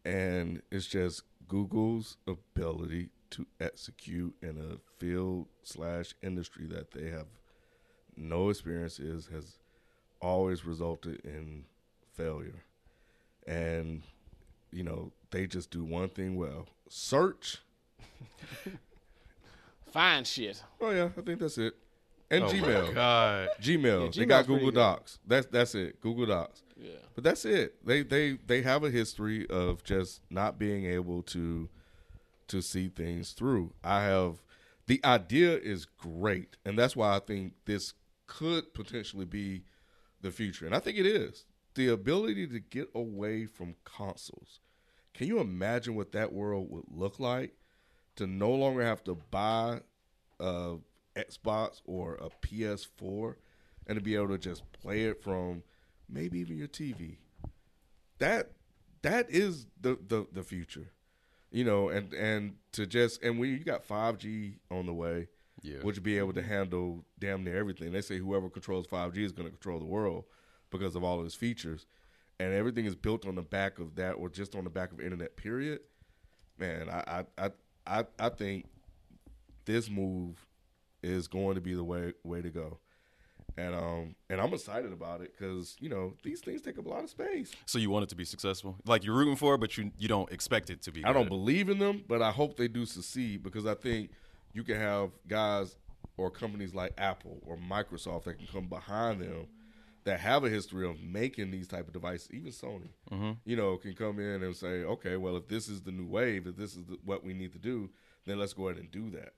and 0.04 0.62
it's 0.70 0.86
just 0.86 1.22
Google's 1.46 2.16
ability 2.26 3.10
to 3.30 3.46
execute 3.60 4.34
in 4.40 4.56
a 4.56 4.78
field 4.98 5.46
slash 5.62 6.14
industry 6.22 6.66
that 6.66 6.92
they 6.92 7.10
have 7.10 7.26
no 8.16 8.48
experience 8.48 8.98
is 8.98 9.26
has 9.26 9.58
always 10.20 10.64
resulted 10.64 11.20
in 11.24 11.64
failure, 12.18 12.64
and 13.46 14.02
you 14.72 14.82
know 14.82 15.12
they 15.30 15.46
just 15.46 15.70
do 15.70 15.84
one 15.84 16.08
thing 16.08 16.36
well: 16.36 16.66
search. 16.88 17.58
Find 19.92 20.26
shit. 20.26 20.62
Oh 20.80 20.90
yeah, 20.90 21.08
I 21.16 21.20
think 21.22 21.40
that's 21.40 21.58
it, 21.58 21.74
and 22.30 22.44
Oh 22.44 22.46
my 22.48 22.52
Gmail. 22.58 22.94
God. 22.94 23.48
Gmail. 23.60 24.04
Yeah, 24.04 24.20
they 24.20 24.26
got 24.26 24.44
Gmail's 24.44 24.46
pretty 24.46 24.58
Google 24.60 24.70
good. 24.70 24.74
Docs. 24.74 25.18
That's 25.26 25.46
that's 25.46 25.74
it. 25.74 26.00
Google 26.00 26.26
Docs. 26.26 26.62
Yeah. 26.76 26.90
But 27.14 27.24
that's 27.24 27.44
it. 27.44 27.74
They 27.84 28.02
they 28.02 28.38
they 28.46 28.62
have 28.62 28.84
a 28.84 28.90
history 28.90 29.46
of 29.48 29.82
just 29.84 30.20
not 30.30 30.58
being 30.58 30.84
able 30.84 31.22
to 31.24 31.68
to 32.48 32.60
see 32.60 32.88
things 32.88 33.32
through. 33.32 33.72
I 33.82 34.02
have 34.02 34.42
the 34.86 35.00
idea 35.04 35.56
is 35.56 35.84
great, 35.86 36.56
and 36.64 36.78
that's 36.78 36.94
why 36.96 37.16
I 37.16 37.20
think 37.20 37.54
this 37.64 37.94
could 38.26 38.74
potentially 38.74 39.24
be 39.24 39.64
the 40.20 40.30
future. 40.30 40.66
And 40.66 40.74
I 40.74 40.80
think 40.80 40.98
it 40.98 41.06
is. 41.06 41.44
The 41.78 41.86
ability 41.86 42.48
to 42.48 42.58
get 42.58 42.88
away 42.92 43.46
from 43.46 43.76
consoles. 43.84 44.58
Can 45.14 45.28
you 45.28 45.38
imagine 45.38 45.94
what 45.94 46.10
that 46.10 46.32
world 46.32 46.68
would 46.70 46.86
look 46.90 47.20
like 47.20 47.54
to 48.16 48.26
no 48.26 48.50
longer 48.50 48.82
have 48.82 49.04
to 49.04 49.14
buy 49.30 49.82
a 50.40 50.78
Xbox 51.14 51.80
or 51.84 52.16
a 52.16 52.30
PS4 52.44 53.36
and 53.86 53.96
to 53.96 54.02
be 54.02 54.16
able 54.16 54.26
to 54.30 54.38
just 54.38 54.64
play 54.72 55.04
it 55.04 55.22
from 55.22 55.62
maybe 56.08 56.40
even 56.40 56.58
your 56.58 56.66
TV. 56.66 57.18
That 58.18 58.50
that 59.02 59.30
is 59.30 59.66
the 59.80 59.96
the, 60.04 60.26
the 60.32 60.42
future. 60.42 60.90
You 61.52 61.62
know, 61.62 61.90
and 61.90 62.12
and 62.12 62.56
to 62.72 62.86
just 62.86 63.22
and 63.22 63.38
when 63.38 63.50
you 63.50 63.60
got 63.60 63.86
5G 63.86 64.54
on 64.68 64.86
the 64.86 64.94
way, 64.94 65.28
Yeah. 65.62 65.78
which 65.82 66.02
be 66.02 66.18
able 66.18 66.32
to 66.32 66.42
handle 66.42 67.04
damn 67.20 67.44
near 67.44 67.56
everything. 67.56 67.92
They 67.92 68.00
say 68.00 68.18
whoever 68.18 68.50
controls 68.50 68.88
5G 68.88 69.18
is 69.18 69.30
going 69.30 69.46
to 69.46 69.52
control 69.52 69.78
the 69.78 69.86
world 69.86 70.24
because 70.70 70.96
of 70.96 71.04
all 71.04 71.20
of 71.20 71.26
its 71.26 71.34
features, 71.34 71.86
and 72.40 72.52
everything 72.52 72.86
is 72.86 72.94
built 72.94 73.26
on 73.26 73.34
the 73.34 73.42
back 73.42 73.78
of 73.78 73.96
that, 73.96 74.12
or 74.12 74.28
just 74.28 74.54
on 74.54 74.64
the 74.64 74.70
back 74.70 74.92
of 74.92 75.00
internet. 75.00 75.36
Period. 75.36 75.80
Man, 76.58 76.88
I 76.88 77.24
I 77.38 77.50
I 77.86 78.04
I, 78.18 78.28
think 78.28 78.66
this 79.64 79.88
move 79.88 80.44
is 81.02 81.28
going 81.28 81.54
to 81.54 81.60
be 81.60 81.74
the 81.74 81.84
way 81.84 82.12
way 82.24 82.42
to 82.42 82.50
go, 82.50 82.78
and 83.56 83.74
um 83.74 84.14
and 84.28 84.40
I'm 84.40 84.52
excited 84.52 84.92
about 84.92 85.20
it 85.20 85.32
because 85.36 85.76
you 85.78 85.88
know 85.88 86.14
these 86.22 86.40
things 86.40 86.60
take 86.60 86.78
up 86.78 86.86
a 86.86 86.88
lot 86.88 87.04
of 87.04 87.10
space. 87.10 87.52
So 87.66 87.78
you 87.78 87.90
want 87.90 88.04
it 88.04 88.08
to 88.10 88.16
be 88.16 88.24
successful? 88.24 88.76
Like 88.84 89.04
you're 89.04 89.14
rooting 89.14 89.36
for 89.36 89.54
it, 89.54 89.58
but 89.58 89.78
you 89.78 89.92
you 89.98 90.08
don't 90.08 90.30
expect 90.32 90.70
it 90.70 90.82
to 90.82 90.92
be. 90.92 91.04
I 91.04 91.12
don't 91.12 91.28
believe 91.28 91.68
in 91.68 91.78
them, 91.78 92.04
but 92.08 92.22
I 92.22 92.30
hope 92.30 92.56
they 92.56 92.68
do 92.68 92.84
succeed 92.84 93.42
because 93.42 93.66
I 93.66 93.74
think 93.74 94.10
you 94.52 94.64
can 94.64 94.76
have 94.76 95.10
guys 95.28 95.76
or 96.16 96.30
companies 96.30 96.74
like 96.74 96.92
Apple 96.98 97.38
or 97.46 97.56
Microsoft 97.56 98.24
that 98.24 98.38
can 98.38 98.48
come 98.48 98.66
behind 98.66 99.20
them 99.20 99.46
that 100.08 100.20
have 100.20 100.42
a 100.42 100.48
history 100.48 100.88
of 100.88 101.00
making 101.02 101.50
these 101.50 101.68
type 101.68 101.86
of 101.86 101.92
devices. 101.92 102.28
Even 102.32 102.50
Sony, 102.50 102.88
Mm-hmm. 103.12 103.32
you 103.44 103.56
know, 103.56 103.76
can 103.76 103.94
come 103.94 104.18
in 104.18 104.42
and 104.42 104.56
say, 104.56 104.82
okay, 104.84 105.16
well, 105.16 105.36
if 105.36 105.48
this 105.48 105.68
is 105.68 105.82
the 105.82 105.92
new 105.92 106.06
wave, 106.06 106.46
if 106.46 106.56
this 106.56 106.74
is 106.76 106.84
the, 106.86 106.98
what 107.04 107.22
we 107.22 107.34
need 107.34 107.52
to 107.52 107.58
do, 107.58 107.90
then 108.24 108.38
let's 108.38 108.54
go 108.54 108.68
ahead 108.68 108.80
and 108.80 108.90
do 108.90 109.10
that. 109.10 109.32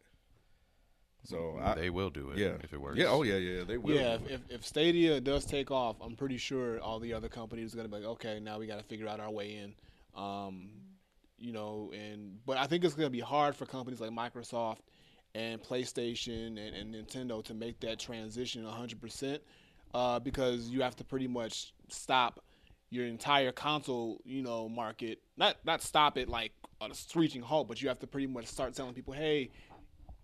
So 1.25 1.59
I, 1.61 1.75
they 1.75 1.91
will 1.91 2.09
do 2.09 2.31
it. 2.31 2.39
yeah, 2.39 2.53
if 2.63 2.73
it 2.73 2.81
works. 2.81 2.97
Yeah, 2.97 3.07
oh 3.09 3.23
yeah, 3.23 3.37
yeah, 3.37 3.65
they 3.65 3.77
will. 3.77 3.95
Yeah, 3.95 4.15
if, 4.15 4.31
if, 4.31 4.41
if 4.49 4.67
Stadia 4.67 5.21
does 5.21 5.45
take 5.45 5.71
off, 5.71 5.97
I'm 6.01 6.17
pretty 6.17 6.39
sure 6.39 6.81
all 6.81 6.99
the 6.99 7.13
other 7.13 7.29
companies 7.29 7.75
are 7.75 7.77
gonna 7.77 7.89
be 7.89 7.97
like, 7.97 8.05
okay, 8.05 8.41
now 8.41 8.59
we 8.59 8.67
got 8.67 8.79
to 8.79 8.85
figure 8.85 9.07
out 9.07 9.21
our 9.21 9.31
way 9.31 9.57
in. 9.57 9.75
Um, 10.21 10.71
you 11.37 11.53
know, 11.53 11.93
and 11.95 12.39
but 12.47 12.57
I 12.57 12.67
think 12.67 12.85
it's 12.85 12.95
gonna 12.95 13.11
be 13.11 13.21
hard 13.21 13.55
for 13.55 13.67
companies 13.67 14.01
like 14.01 14.11
Microsoft 14.13 14.79
and 15.35 15.61
PlayStation 15.63 16.47
and, 16.59 16.75
and 16.75 16.95
Nintendo 16.95 17.45
to 17.45 17.55
make 17.55 17.81
that 17.81 17.99
transition 17.99 18.65
100% 18.65 19.39
uh, 19.95 20.19
because 20.21 20.69
you 20.69 20.83
have 20.83 20.97
to 20.97 21.05
pretty 21.05 21.29
much 21.29 21.73
stop 21.89 22.43
your 22.91 23.07
entire 23.07 23.53
console, 23.53 24.21
you 24.25 24.43
know, 24.43 24.69
market. 24.69 25.21
Not 25.37 25.57
not 25.65 25.83
stop 25.83 26.19
it 26.19 26.29
like 26.29 26.53
on 26.81 26.91
a 26.91 26.95
screeching 26.95 27.43
halt, 27.43 27.69
but 27.69 27.81
you 27.81 27.89
have 27.89 27.99
to 28.01 28.07
pretty 28.07 28.27
much 28.27 28.47
start 28.47 28.75
telling 28.75 28.95
people, 28.95 29.15
hey. 29.15 29.51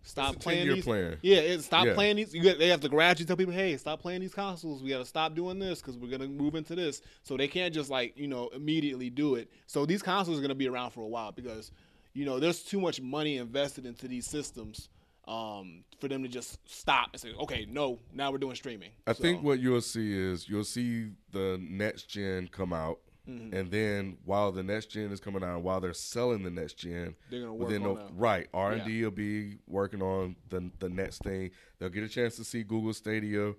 Stop 0.02 0.38
playing 0.38 0.66
10-year 0.66 0.74
these. 0.76 0.84
plan. 0.84 1.16
Yeah, 1.20 1.38
it, 1.38 1.62
stop 1.62 1.84
Yeah. 1.84 1.94
playing 1.94 2.14
these. 2.14 2.32
You 2.32 2.40
got, 2.40 2.60
they 2.60 2.68
have 2.68 2.80
to 2.82 2.88
gradually 2.88 3.26
tell 3.26 3.36
people, 3.36 3.52
hey, 3.52 3.76
stop 3.76 4.00
playing 4.00 4.20
these 4.20 4.32
consoles. 4.32 4.80
We 4.80 4.90
got 4.90 4.98
to 4.98 5.04
stop 5.04 5.34
doing 5.34 5.58
this 5.58 5.80
because 5.80 5.98
we're 5.98 6.10
gonna 6.16 6.28
move 6.28 6.54
into 6.54 6.76
this. 6.76 7.02
So 7.24 7.36
they 7.36 7.48
can't 7.48 7.74
just 7.74 7.90
like 7.90 8.16
you 8.16 8.28
know 8.28 8.46
immediately 8.54 9.10
do 9.10 9.34
it. 9.34 9.50
So 9.66 9.84
these 9.84 10.02
consoles 10.04 10.38
are 10.38 10.42
gonna 10.42 10.54
be 10.54 10.68
around 10.68 10.92
for 10.92 11.00
a 11.00 11.08
while 11.08 11.32
because 11.32 11.72
you 12.14 12.24
know 12.24 12.38
there's 12.38 12.62
too 12.62 12.80
much 12.80 13.00
money 13.00 13.38
invested 13.38 13.84
into 13.84 14.06
these 14.06 14.28
systems 14.28 14.90
um, 15.26 15.84
for 16.00 16.08
them 16.08 16.22
to 16.22 16.28
just 16.28 16.58
stop 16.68 17.08
and 17.12 17.20
say, 17.20 17.32
okay, 17.40 17.66
no, 17.68 17.98
now 18.12 18.30
we're 18.30 18.38
doing 18.38 18.54
streaming. 18.56 18.90
I 19.06 19.12
So- 19.12 19.22
think 19.22 19.42
what 19.42 19.58
you'll 19.58 19.80
see 19.80 20.12
is 20.16 20.48
you'll 20.48 20.64
see 20.64 21.10
the 21.32 21.58
next 21.60 22.04
gen 22.08 22.48
come 22.48 22.72
out, 22.72 23.00
Mm-hmm. 23.28 23.56
and 23.56 23.70
then 23.72 24.18
while 24.24 24.52
the 24.52 24.62
next 24.62 24.86
gen 24.86 25.10
is 25.10 25.18
coming 25.18 25.42
out, 25.42 25.62
while 25.62 25.80
they're 25.80 25.92
selling 25.92 26.44
the 26.44 26.50
next 26.50 26.74
gen, 26.74 27.16
They're 27.28 27.40
gonna 27.40 27.54
work 27.54 27.72
on 27.72 27.82
they'll- 27.82 27.94
that. 27.96 28.10
right 28.14 28.48
R 28.54 28.72
and 28.74 28.84
D 28.84 29.02
will 29.02 29.10
be 29.10 29.58
working 29.66 30.00
on 30.00 30.36
the 30.48 30.70
the 30.78 30.88
next 30.88 31.24
thing. 31.24 31.50
They'll 31.78 31.88
get 31.88 32.04
a 32.04 32.08
chance 32.08 32.36
to 32.36 32.44
see 32.44 32.62
Google 32.62 32.92
Stadia 32.94 33.54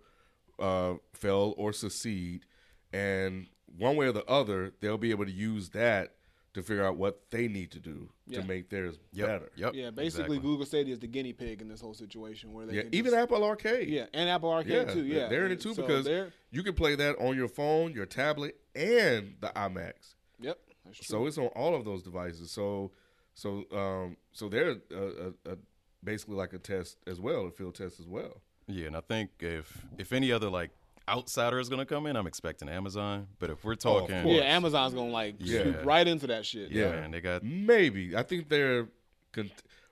uh, 0.57 0.95
fail 1.13 1.53
or 1.57 1.73
succeed, 1.73 2.45
and 2.93 3.47
one 3.65 3.97
way 3.97 4.07
or 4.07 4.13
the 4.13 4.23
other, 4.25 4.71
they'll 4.79 4.97
be 4.97 5.11
able 5.11 5.25
to 5.25 5.31
use 5.31 5.69
that 5.71 6.15
to 6.57 6.63
figure 6.63 6.83
out 6.83 6.97
what 6.97 7.21
they 7.29 7.47
need 7.47 7.69
to 7.71 7.79
do 7.79 8.09
Yeah. 8.25 8.41
to 8.41 8.47
make 8.47 8.69
theirs 8.69 8.97
Yep. 9.13 9.27
better. 9.27 9.51
Yep. 9.55 9.75
yeah, 9.75 9.89
basically 9.91 10.05
exactly. 10.05 10.39
Google 10.39 10.65
Stadia 10.65 10.91
is 10.93 10.99
the 10.99 11.07
guinea 11.07 11.31
pig 11.31 11.61
in 11.61 11.67
this 11.67 11.79
whole 11.79 11.93
situation 11.93 12.51
where 12.51 12.65
they 12.65 12.73
Yeah, 12.77 12.81
can 12.83 12.95
even 12.95 13.11
just- 13.11 13.23
Apple 13.23 13.43
Arcade. 13.43 13.87
yeah, 13.89 14.07
and 14.11 14.27
Apple 14.27 14.49
Arcade 14.51 14.89
too. 14.89 15.05
Yeah, 15.05 15.27
they're 15.27 15.45
in 15.45 15.51
it 15.51 15.61
too 15.61 15.75
So 15.75 15.83
because 15.83 16.31
you 16.49 16.63
can 16.63 16.73
play 16.73 16.95
that 16.95 17.15
on 17.19 17.35
your 17.37 17.47
phone, 17.47 17.93
your 17.93 18.07
tablet, 18.07 18.59
and 18.75 19.35
the 19.39 19.49
iMacs. 19.55 20.15
yep. 20.39 20.59
That's 20.83 20.97
true. 20.97 21.05
So 21.05 21.25
it's 21.27 21.37
on 21.37 21.47
all 21.47 21.75
of 21.75 21.85
those 21.85 22.01
devices. 22.01 22.49
So 22.51 22.91
so 23.35 23.65
um 23.71 24.17
so 24.31 24.49
they're 24.49 24.77
uh, 24.91 24.95
uh, 24.95 25.31
uh, 25.45 25.55
basically 26.03 26.35
like 26.37 26.53
a 26.53 26.59
test 26.59 26.97
as 27.05 27.19
well, 27.19 27.45
a 27.45 27.51
field 27.51 27.75
test 27.75 27.99
as 27.99 28.07
well. 28.07 28.41
Yeah, 28.67 28.87
and 28.87 28.97
I 28.97 29.01
think 29.01 29.29
if 29.41 29.85
if 29.99 30.11
any 30.11 30.31
other 30.31 30.49
like 30.49 30.71
outsider 31.09 31.59
is 31.59 31.69
gonna 31.69 31.85
come 31.85 32.05
in, 32.07 32.15
I'm 32.15 32.27
expecting 32.27 32.69
Amazon. 32.69 33.27
But 33.39 33.49
if 33.49 33.63
we're 33.63 33.73
Oh, 33.73 33.75
talking, 33.75 34.23
course. 34.23 34.37
yeah, 34.37 34.43
Amazon's 34.43 34.93
gonna 34.93 35.11
like 35.11 35.35
Yeah. 35.39 35.63
shoot 35.63 35.83
right 35.85 36.07
into 36.07 36.27
that 36.27 36.45
shit. 36.45 36.71
yeah, 36.71 36.85
Yeah. 36.87 36.91
man, 37.01 37.11
they 37.11 37.21
got 37.21 37.43
Maybe 37.43 38.15
I 38.15 38.23
think 38.23 38.49
they're 38.49 38.87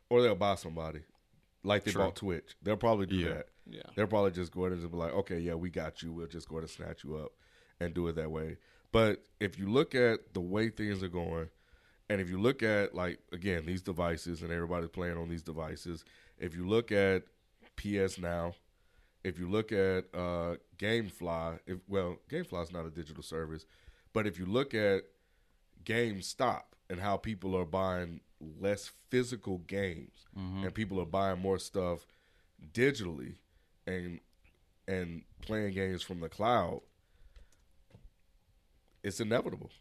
or 0.09 0.21
they'll 0.21 0.35
buy 0.35 0.55
somebody 0.55 1.01
like 1.63 1.83
they 1.83 1.91
True. 1.91 2.03
bought 2.03 2.15
Twitch. 2.15 2.55
They'll 2.61 2.77
probably 2.77 3.05
do 3.05 3.15
Yeah. 3.15 3.33
that. 3.35 3.47
Yeah. 3.67 3.81
They'll 3.95 4.07
probably 4.07 4.31
just 4.31 4.51
go 4.51 4.65
ahead 4.65 4.77
and 4.77 4.91
be 4.91 4.97
like, 4.97 5.13
okay, 5.13 5.39
yeah, 5.39 5.55
we 5.55 5.69
got 5.69 6.03
you. 6.03 6.11
We'll 6.13 6.27
just 6.27 6.47
go 6.47 6.55
ahead 6.57 6.63
and 6.63 6.69
snatch 6.71 7.03
you 7.03 7.15
up 7.15 7.31
and 7.79 7.93
do 7.93 8.07
it 8.07 8.15
that 8.15 8.29
way. 8.31 8.57
But 8.91 9.25
if 9.39 9.57
you 9.57 9.67
look 9.69 9.95
at 9.95 10.33
the 10.33 10.41
way 10.41 10.69
things 10.69 11.01
are 11.03 11.07
going, 11.09 11.49
and 12.09 12.21
if 12.21 12.29
you 12.29 12.39
look 12.39 12.61
at 12.63 12.93
like 12.93 13.19
again 13.31 13.65
these 13.65 13.81
devices 13.81 14.41
and 14.43 14.51
everybody's 14.51 14.89
playing 14.89 15.17
on 15.17 15.27
these 15.29 15.43
devices, 15.43 16.03
if 16.37 16.55
you 16.55 16.67
look 16.67 16.91
at 16.91 17.23
PS 17.75 18.17
Now, 18.19 18.53
if 19.25 19.39
you 19.39 19.49
look 19.49 19.71
at 19.71 20.05
uh, 20.13 20.55
GameFly, 20.77 21.59
if 21.65 21.79
well, 21.87 22.17
GameFly 22.29 22.63
is 22.63 22.71
not 22.71 22.85
a 22.85 22.91
digital 22.91 23.23
service, 23.23 23.65
but 24.13 24.27
if 24.27 24.37
you 24.37 24.45
look 24.45 24.75
at 24.75 25.05
GameStop 25.83 26.61
and 26.91 26.99
how 26.99 27.17
people 27.17 27.57
are 27.57 27.65
buying 27.65 28.21
less 28.61 28.91
physical 29.09 29.57
games 29.59 30.27
and 30.63 30.73
people 30.75 31.01
are 31.01 31.05
buying 31.05 31.39
more 31.39 31.57
stuff 31.57 32.05
digitally 32.71 33.35
and 33.87 34.19
and 34.87 35.23
playing 35.41 35.73
games 35.73 36.03
from 36.03 36.19
the 36.19 36.29
cloud, 36.29 36.81
it's 39.03 39.19
inevitable. 39.19 39.71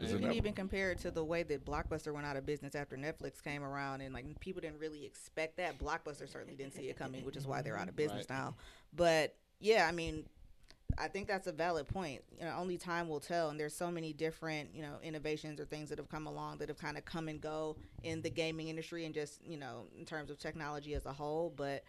Yeah. 0.00 0.08
You 0.08 0.18
can 0.18 0.32
even 0.32 0.52
compare 0.52 0.90
it 0.90 0.98
to 1.00 1.10
the 1.10 1.24
way 1.24 1.42
that 1.44 1.64
Blockbuster 1.64 2.12
went 2.12 2.26
out 2.26 2.36
of 2.36 2.44
business 2.44 2.74
after 2.74 2.96
Netflix 2.96 3.42
came 3.42 3.62
around, 3.62 4.00
and 4.00 4.12
like 4.12 4.38
people 4.40 4.60
didn't 4.60 4.80
really 4.80 5.04
expect 5.04 5.56
that. 5.58 5.78
Blockbuster 5.78 6.28
certainly 6.28 6.54
didn't 6.56 6.74
see 6.74 6.88
it 6.88 6.96
coming, 6.96 7.24
which 7.24 7.36
is 7.36 7.46
why 7.46 7.62
they're 7.62 7.76
out 7.78 7.88
of 7.88 7.96
business 7.96 8.26
Right. 8.28 8.36
now. 8.36 8.56
But 8.92 9.36
yeah, 9.60 9.86
I 9.88 9.92
mean, 9.92 10.24
I 10.98 11.08
think 11.08 11.28
that's 11.28 11.46
a 11.46 11.52
valid 11.52 11.88
point. 11.88 12.22
You 12.38 12.44
know, 12.44 12.54
only 12.56 12.76
time 12.76 13.08
will 13.08 13.20
tell, 13.20 13.50
and 13.50 13.58
there's 13.58 13.74
so 13.74 13.90
many 13.90 14.12
different 14.12 14.74
you 14.74 14.82
know 14.82 14.98
innovations 15.02 15.60
or 15.60 15.64
things 15.64 15.88
that 15.90 15.98
have 15.98 16.08
come 16.08 16.26
along 16.26 16.58
that 16.58 16.68
have 16.68 16.78
kind 16.78 16.96
of 16.98 17.04
come 17.04 17.28
and 17.28 17.40
go 17.40 17.76
in 18.02 18.22
the 18.22 18.30
gaming 18.30 18.68
industry 18.68 19.04
and 19.04 19.14
just 19.14 19.44
you 19.46 19.56
know 19.56 19.86
in 19.98 20.04
terms 20.04 20.30
of 20.30 20.38
technology 20.38 20.94
as 20.94 21.06
a 21.06 21.12
whole. 21.12 21.52
But 21.54 21.84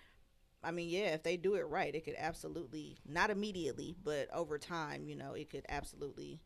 I 0.64 0.72
mean, 0.72 0.90
yeah, 0.90 1.14
if 1.14 1.24
they 1.24 1.38
do 1.38 1.56
it 1.56 1.68
right, 1.68 1.94
it 1.94 2.06
could 2.06 2.16
absolutely 2.18 2.98
not 3.08 3.30
immediately, 3.30 3.96
but 4.04 4.28
over 4.34 4.58
time, 4.58 5.08
you 5.08 5.16
know, 5.16 5.34
it 5.34 5.50
could 5.50 5.66
absolutely 5.70 6.40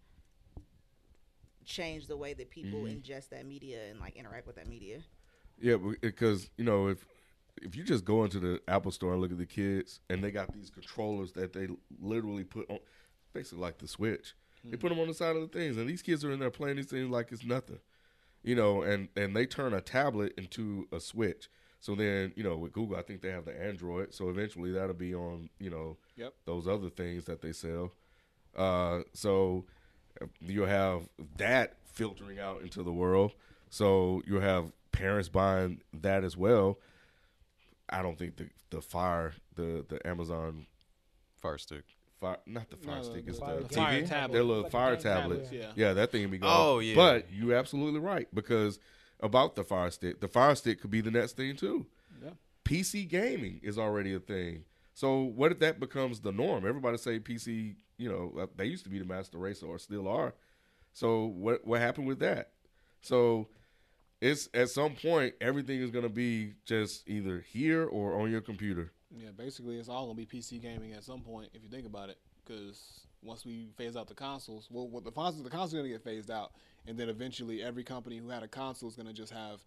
change 1.69 2.07
the 2.07 2.17
way 2.17 2.33
that 2.33 2.49
people 2.49 2.81
ingest 2.81 3.29
that 3.29 3.45
media 3.45 3.79
and 3.89 3.99
like 3.99 4.15
interact 4.15 4.47
with 4.47 4.55
that 4.55 4.67
media. 4.67 4.99
Yeah, 5.61 5.75
because 6.01 6.49
you 6.57 6.63
know 6.63 6.87
if 6.87 7.05
if 7.61 7.75
you 7.75 7.83
just 7.83 8.05
go 8.05 8.23
into 8.23 8.39
the 8.39 8.61
Apple 8.67 8.91
store 8.91 9.13
and 9.13 9.21
look 9.21 9.31
at 9.31 9.37
the 9.37 9.45
kids, 9.45 9.99
and 10.09 10.23
they 10.23 10.31
got 10.31 10.51
these 10.53 10.69
controllers 10.69 11.33
that 11.33 11.53
they 11.53 11.67
literally 12.01 12.43
put 12.43 12.69
on, 12.69 12.79
basically 13.33 13.59
like 13.59 13.77
the 13.77 13.87
Switch. 13.87 14.33
They 14.65 14.77
put 14.77 14.89
them 14.89 14.99
on 14.99 15.07
the 15.07 15.13
side 15.13 15.35
of 15.37 15.41
the 15.41 15.47
things, 15.47 15.77
and 15.77 15.87
these 15.89 16.01
kids 16.01 16.25
are 16.25 16.31
in 16.31 16.39
there 16.39 16.49
playing 16.51 16.75
these 16.75 16.87
things 16.87 17.09
like 17.09 17.31
it's 17.31 17.45
nothing, 17.45 17.79
you 18.43 18.55
know. 18.55 18.81
And 18.81 19.09
and 19.15 19.35
they 19.35 19.45
turn 19.45 19.73
a 19.73 19.81
tablet 19.81 20.33
into 20.37 20.87
a 20.91 20.99
Switch. 20.99 21.49
So 21.79 21.95
then 21.95 22.33
you 22.35 22.43
know 22.43 22.57
with 22.57 22.73
Google, 22.73 22.97
I 22.97 23.03
think 23.03 23.21
they 23.21 23.31
have 23.31 23.45
the 23.45 23.57
Android. 23.61 24.13
So 24.13 24.29
eventually 24.29 24.71
that'll 24.71 24.93
be 24.95 25.13
on 25.13 25.49
you 25.59 25.69
know 25.69 25.97
Yep. 26.17 26.33
those 26.45 26.67
other 26.67 26.89
things 26.89 27.25
that 27.25 27.41
they 27.41 27.53
sell. 27.53 27.93
Uh, 28.55 29.01
so 29.13 29.65
you'll 30.41 30.65
have 30.67 31.07
that 31.37 31.77
filtering 31.93 32.39
out 32.39 32.61
into 32.61 32.83
the 32.83 32.91
world. 32.91 33.33
So 33.69 34.21
you'll 34.25 34.41
have 34.41 34.71
parents 34.91 35.29
buying 35.29 35.81
that 35.93 36.23
as 36.23 36.35
well. 36.37 36.79
I 37.89 38.01
don't 38.01 38.17
think 38.17 38.37
the 38.37 38.49
the 38.69 38.81
fire 38.81 39.33
the 39.55 39.85
the 39.87 40.05
Amazon 40.07 40.65
Fire 41.37 41.57
stick. 41.57 41.83
fire 42.19 42.37
not 42.45 42.69
the 42.69 42.75
fire 42.77 42.97
No, 42.97 43.03
stick 43.03 43.23
the 43.25 43.29
it's 43.31 43.39
fire- 43.39 43.61
the 43.61 43.69
fire 43.69 44.01
TV 44.03 44.07
tablet. 44.07 44.33
their 44.33 44.43
little 44.43 44.63
Like 44.63 44.71
fire 44.71 44.93
game 44.95 45.03
tablet. 45.03 45.43
tablet, 45.45 45.59
yeah. 45.61 45.71
Yeah, 45.75 45.93
that 45.93 46.11
thing 46.11 46.21
would 46.23 46.31
be 46.31 46.37
gone. 46.37 46.53
Oh, 46.53 46.79
yeah. 46.79 46.95
But 46.95 47.31
you 47.31 47.55
absolutely 47.55 47.99
right 48.01 48.27
because 48.33 48.77
about 49.21 49.55
the 49.55 49.63
fire 49.63 49.89
stick, 49.89 50.19
the 50.19 50.27
fire 50.27 50.53
stick 50.55 50.81
could 50.81 50.91
be 50.91 51.01
the 51.01 51.11
next 51.11 51.37
thing 51.37 51.55
too. 51.55 51.85
Yeah. 52.23 52.31
PC 52.65 53.07
gaming 53.07 53.59
is 53.63 53.77
already 53.79 54.13
a 54.13 54.19
thing. 54.19 54.65
So 54.93 55.21
what 55.21 55.51
if 55.53 55.59
that 55.59 55.79
becomes 55.79 56.19
the 56.19 56.31
norm? 56.33 56.67
Everybody 56.67 56.97
say 56.97 57.19
PC, 57.19 57.75
you 57.99 58.09
know, 58.09 58.41
uh, 58.41 58.47
they 58.55 58.65
used 58.65 58.85
to 58.85 58.89
be 58.89 58.97
the 58.97 59.05
master 59.05 59.37
racer 59.37 59.67
or 59.67 59.77
still 59.77 60.07
are. 60.07 60.33
So 60.93 61.25
what 61.25 61.67
what 61.67 61.81
happened 61.81 62.07
with 62.07 62.19
that? 62.19 62.53
So 63.01 63.49
it's 64.21 64.49
at 64.53 64.69
some 64.69 64.95
point 64.95 65.35
everything 65.39 65.81
is 65.81 65.91
going 65.91 66.03
to 66.03 66.09
be 66.09 66.53
just 66.65 67.07
either 67.07 67.45
here 67.51 67.85
or 67.85 68.19
on 68.19 68.31
your 68.31 68.41
computer. 68.41 68.91
Yeah, 69.15 69.29
basically, 69.35 69.77
it's 69.77 69.89
all 69.89 70.05
gonna 70.05 70.15
be 70.15 70.25
PC 70.25 70.61
gaming 70.61 70.93
at 70.93 71.03
some 71.03 71.21
point 71.21 71.49
if 71.53 71.63
you 71.63 71.69
think 71.69 71.87
about 71.87 72.09
it. 72.09 72.19
Because 72.45 73.01
once 73.23 73.45
we 73.45 73.69
phase 73.75 73.95
out 73.95 74.07
the 74.07 74.13
consoles, 74.13 74.67
well, 74.69 74.87
the 75.01 75.11
consoles, 75.11 75.43
the 75.43 75.49
consoles 75.49 75.73
gonna 75.73 75.89
get 75.89 76.03
phased 76.03 76.29
out, 76.29 76.51
and 76.87 76.97
then 76.97 77.09
eventually 77.09 77.63
every 77.63 77.83
company 77.83 78.17
who 78.17 78.29
had 78.29 78.43
a 78.43 78.47
console 78.47 78.87
is 78.87 78.95
gonna 78.95 79.13
just 79.13 79.33
have 79.33 79.61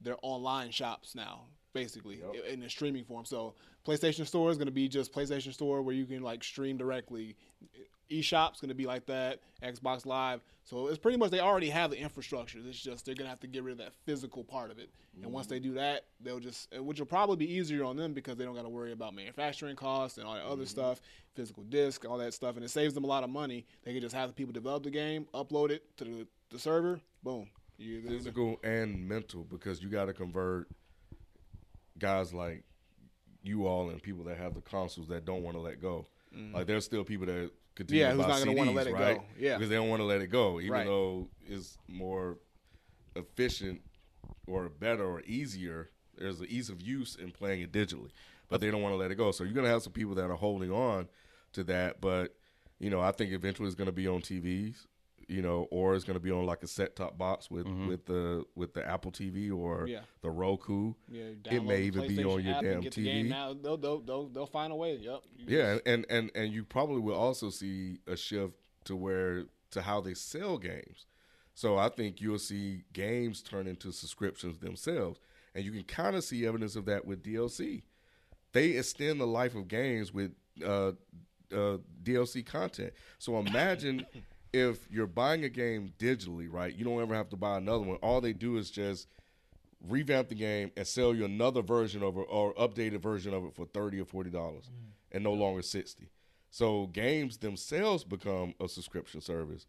their 0.00 0.16
online 0.22 0.70
shops 0.72 1.14
now, 1.14 1.42
basically 1.72 2.20
Yep. 2.34 2.44
in 2.46 2.62
a 2.62 2.70
streaming 2.70 3.04
form. 3.04 3.24
So 3.24 3.54
PlayStation 3.86 4.26
Store 4.26 4.50
is 4.50 4.58
gonna 4.58 4.70
be 4.70 4.88
just 4.88 5.12
PlayStation 5.12 5.52
Store 5.52 5.82
where 5.82 5.94
you 5.94 6.06
can 6.06 6.22
like 6.22 6.44
stream 6.44 6.76
directly. 6.76 7.36
eShop's 8.10 8.60
gonna 8.60 8.74
be 8.74 8.86
like 8.86 9.06
that. 9.06 9.40
Xbox 9.62 10.04
Live. 10.04 10.42
So 10.64 10.88
it's 10.88 10.98
pretty 10.98 11.16
much 11.16 11.30
they 11.30 11.40
already 11.40 11.70
have 11.70 11.90
the 11.90 11.98
infrastructure. 11.98 12.58
It's 12.64 12.78
just 12.78 13.06
they're 13.06 13.14
gonna 13.14 13.30
have 13.30 13.40
to 13.40 13.46
get 13.46 13.62
rid 13.62 13.72
of 13.72 13.78
that 13.78 13.94
physical 14.04 14.42
part 14.42 14.70
of 14.70 14.78
it. 14.78 14.90
And 15.22 15.32
once 15.32 15.46
they 15.46 15.58
mm-hmm. 15.58 15.70
do 15.70 15.74
that, 15.74 16.04
they'll 16.20 16.40
just 16.40 16.74
uh, 16.76 16.82
which 16.82 16.98
will 16.98 17.06
probably 17.06 17.36
be 17.36 17.52
easier 17.52 17.84
on 17.84 17.96
them 17.96 18.12
because 18.12 18.36
they 18.36 18.44
don't 18.44 18.54
got 18.54 18.62
to 18.62 18.68
worry 18.68 18.92
about 18.92 19.14
manufacturing 19.14 19.76
costs 19.76 20.18
and 20.18 20.26
all 20.26 20.34
that 20.34 20.44
other 20.44 20.62
mm-hmm. 20.62 20.64
stuff, 20.64 21.00
physical 21.34 21.62
disc, 21.64 22.04
all 22.08 22.18
that 22.18 22.34
stuff, 22.34 22.56
and 22.56 22.64
it 22.64 22.70
saves 22.70 22.94
them 22.94 23.04
a 23.04 23.06
lot 23.06 23.24
of 23.24 23.30
money. 23.30 23.66
They 23.84 23.92
can 23.92 24.00
just 24.00 24.14
have 24.14 24.28
the 24.28 24.34
people 24.34 24.52
develop 24.52 24.82
the 24.82 24.90
game, 24.90 25.26
upload 25.34 25.70
it 25.70 25.84
to 25.98 26.04
the, 26.04 26.26
the 26.50 26.58
server, 26.58 27.00
boom. 27.22 27.48
You, 27.78 28.02
physical 28.02 28.58
and 28.64 29.08
mental 29.08 29.44
because 29.44 29.82
you 29.82 29.88
got 29.88 30.06
to 30.06 30.12
convert 30.12 30.68
guys 32.00 32.34
like 32.34 32.64
you 33.42 33.66
all 33.66 33.88
and 33.90 34.02
people 34.02 34.24
that 34.24 34.36
have 34.38 34.54
the 34.54 34.60
consoles 34.60 35.08
that 35.08 35.24
don't 35.24 35.42
want 35.42 35.56
to 35.56 35.60
let 35.60 35.80
go. 35.80 36.06
Mm-hmm. 36.36 36.54
Like 36.56 36.66
there's 36.66 36.84
still 36.84 37.04
people 37.04 37.26
that 37.26 37.50
continue 37.74 38.02
Yeah, 38.02 38.10
to 38.10 38.16
who's 38.16 38.24
buy 38.24 38.28
not 38.30 38.38
gonna 38.40 38.52
wanna 38.56 38.70
CDs, 38.72 38.74
let 38.74 38.86
it 38.88 38.92
right? 38.94 39.16
go. 39.18 39.24
Yeah. 39.38 39.56
because 39.56 39.68
they 39.70 39.76
don't 39.76 39.88
want 39.88 40.00
to 40.00 40.04
let 40.06 40.20
it 40.20 40.26
go, 40.28 40.60
even 40.60 40.72
Right. 40.72 40.86
though 40.86 41.28
it's 41.48 41.78
more 41.88 42.38
efficient 43.16 43.80
or 44.46 44.68
better 44.68 45.04
or 45.04 45.22
easier. 45.22 45.90
There's 46.16 46.40
an 46.40 46.46
ease 46.50 46.68
of 46.70 46.82
use 46.82 47.16
in 47.16 47.30
playing 47.30 47.62
it 47.62 47.72
digitally, 47.72 48.10
but 48.48 48.60
they 48.60 48.70
don't 48.70 48.82
want 48.82 48.92
to 48.92 48.96
let 48.98 49.10
it 49.10 49.14
go. 49.16 49.30
So 49.32 49.44
you're 49.44 49.54
gonna 49.54 49.68
have 49.68 49.82
some 49.82 49.92
people 49.92 50.14
that 50.16 50.30
are 50.30 50.34
holding 50.36 50.70
on 50.70 51.08
to 51.52 51.64
that, 51.64 52.00
but 52.00 52.34
you 52.78 52.90
know, 52.90 53.00
I 53.00 53.12
think 53.12 53.32
eventually 53.32 53.66
it's 53.66 53.74
gonna 53.76 53.92
be 53.92 54.06
on 54.08 54.20
TVs. 54.20 54.86
You 55.30 55.42
know, 55.42 55.68
or 55.70 55.94
it's 55.94 56.04
going 56.04 56.14
to 56.18 56.20
be 56.20 56.32
on 56.32 56.44
like 56.44 56.64
a 56.64 56.66
set 56.66 56.96
top 56.96 57.16
box 57.16 57.50
with 57.50 57.66
with 57.86 58.04
the 58.06 58.44
with 58.56 58.74
the 58.74 58.84
Apple 58.84 59.12
TV 59.12 59.50
or 59.56 59.86
Yeah. 59.86 60.00
the 60.22 60.30
Roku. 60.30 60.94
yeah, 61.08 61.22
It 61.50 61.62
may 61.64 61.82
even 61.82 62.08
be 62.08 62.24
on 62.24 62.42
your 62.44 62.60
damn 62.60 62.80
get 62.80 62.94
the 62.94 63.04
game 63.04 63.26
TV. 63.26 63.28
now. 63.28 63.54
They'll, 63.54 63.76
they'll, 63.76 64.00
they'll, 64.00 64.26
they'll 64.28 64.46
find 64.46 64.72
a 64.72 64.76
way. 64.76 64.96
Yep. 64.96 65.20
Yeah, 65.46 65.74
just- 65.74 65.86
and 65.86 66.04
and 66.10 66.30
and 66.34 66.52
you 66.52 66.64
probably 66.64 67.00
will 67.00 67.14
also 67.14 67.48
see 67.50 68.00
a 68.08 68.16
shift 68.16 68.54
to 68.86 68.96
where 68.96 69.44
to 69.70 69.82
how 69.82 70.00
they 70.00 70.14
sell 70.14 70.58
games. 70.58 71.06
So 71.54 71.76
I 71.78 71.90
think 71.90 72.20
you'll 72.20 72.38
see 72.40 72.82
games 72.92 73.40
turn 73.40 73.68
into 73.68 73.92
subscriptions 73.92 74.58
themselves, 74.58 75.20
and 75.54 75.64
you 75.64 75.70
can 75.70 75.84
kind 75.84 76.16
of 76.16 76.24
see 76.24 76.44
evidence 76.44 76.74
of 76.74 76.86
that 76.86 77.04
with 77.04 77.22
DLC. 77.22 77.82
They 78.52 78.70
extend 78.70 79.20
the 79.20 79.26
life 79.28 79.54
of 79.54 79.68
games 79.68 80.12
with 80.12 80.32
uh, 80.64 80.92
uh, 81.52 81.78
DLC 82.02 82.44
content. 82.44 82.92
So 83.18 83.38
imagine 83.38 84.06
if 84.52 84.88
you're 84.90 85.06
buying 85.06 85.44
a 85.44 85.48
game 85.48 85.92
digitally, 85.98 86.48
right? 86.50 86.74
You 86.74 86.84
don't 86.84 87.00
ever 87.00 87.14
have 87.14 87.28
to 87.30 87.36
buy 87.36 87.56
another 87.56 87.84
one. 87.84 87.96
All 87.96 88.20
they 88.20 88.32
do 88.32 88.56
is 88.56 88.70
just 88.70 89.08
revamp 89.88 90.28
the 90.28 90.34
game 90.34 90.70
and 90.76 90.86
sell 90.86 91.14
you 91.14 91.24
another 91.24 91.62
version 91.62 92.02
of 92.02 92.16
it 92.16 92.26
or 92.28 92.54
updated 92.54 93.00
version 93.00 93.32
of 93.32 93.44
it 93.44 93.54
for 93.54 93.66
thirty 93.66 94.00
or 94.00 94.04
forty 94.04 94.30
dollars, 94.30 94.64
mm. 94.64 94.90
and 95.12 95.24
no 95.24 95.32
longer 95.32 95.62
sixty. 95.62 96.10
So 96.50 96.88
games 96.88 97.38
themselves 97.38 98.02
become 98.04 98.54
a 98.60 98.68
subscription 98.68 99.20
service, 99.20 99.66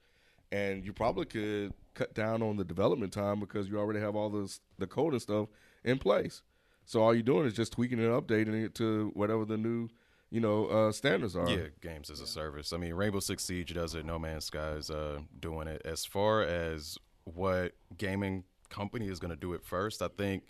and 0.52 0.84
you 0.84 0.94
probably 0.94 1.26
could 1.26 1.74
cut 1.94 2.14
down 2.14 2.42
on 2.42 2.58
the 2.58 2.64
development 2.64 3.14
time 3.14 3.40
because 3.40 3.68
you 3.68 3.78
already 3.78 4.00
have 4.00 4.16
all 4.16 4.30
this 4.30 4.62
the 4.80 4.88
code 4.88 5.14
and 5.14 5.22
stuff 5.22 5.48
in 5.84 6.00
place. 6.00 6.42
So 6.86 7.02
all 7.02 7.14
you're 7.14 7.24
doing 7.24 7.46
is 7.46 7.54
just 7.54 7.74
tweaking 7.74 8.00
and 8.00 8.10
updating 8.10 8.66
it 8.66 8.74
to 8.76 9.12
whatever 9.14 9.46
the 9.46 9.58
new, 9.58 9.90
you 10.32 10.40
know, 10.40 10.66
uh, 10.68 10.92
standards 10.92 11.36
are. 11.36 11.48
Yeah, 11.48 11.68
games 11.82 12.10
as 12.10 12.22
a 12.22 12.28
service. 12.28 12.72
I 12.74 12.78
mean, 12.78 12.94
Rainbow 12.94 13.20
Six 13.20 13.44
Siege 13.44 13.74
does 13.74 13.94
it. 13.96 14.06
No 14.06 14.18
Man's 14.18 14.46
Sky 14.46 14.72
is 14.72 14.90
uh, 14.90 15.20
doing 15.40 15.68
it. 15.68 15.82
As 15.86 16.06
far 16.06 16.42
as 16.42 16.98
what 17.26 17.74
gaming 17.98 18.46
company 18.70 19.10
is 19.10 19.20
going 19.20 19.30
to 19.32 19.36
do 19.36 19.54
it 19.54 19.64
first, 19.64 20.02
I 20.02 20.08
think. 20.08 20.44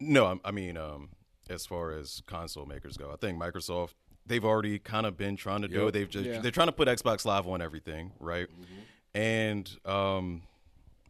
No, 0.00 0.26
I, 0.26 0.48
I 0.48 0.50
mean, 0.52 0.76
um, 0.76 1.10
as 1.50 1.66
far 1.66 1.90
as 1.90 2.22
console 2.26 2.66
makers 2.66 2.96
go, 2.96 3.10
I 3.12 3.16
think 3.16 3.38
Microsoft 3.38 3.94
they've 4.26 4.44
already 4.44 4.78
kind 4.78 5.04
of 5.06 5.16
been 5.16 5.36
trying 5.36 5.62
to 5.62 5.68
do 5.68 5.86
it. 5.88 5.92
They've 5.92 6.08
just 6.08 6.24
Yeah. 6.24 6.40
they're 6.40 6.50
trying 6.50 6.68
to 6.68 6.72
put 6.72 6.88
Xbox 6.88 7.24
Live 7.24 7.46
on 7.46 7.60
everything, 7.60 8.12
right? 8.20 8.46
Mm-hmm. 8.48 9.18
And 9.18 9.70
um, 9.84 10.42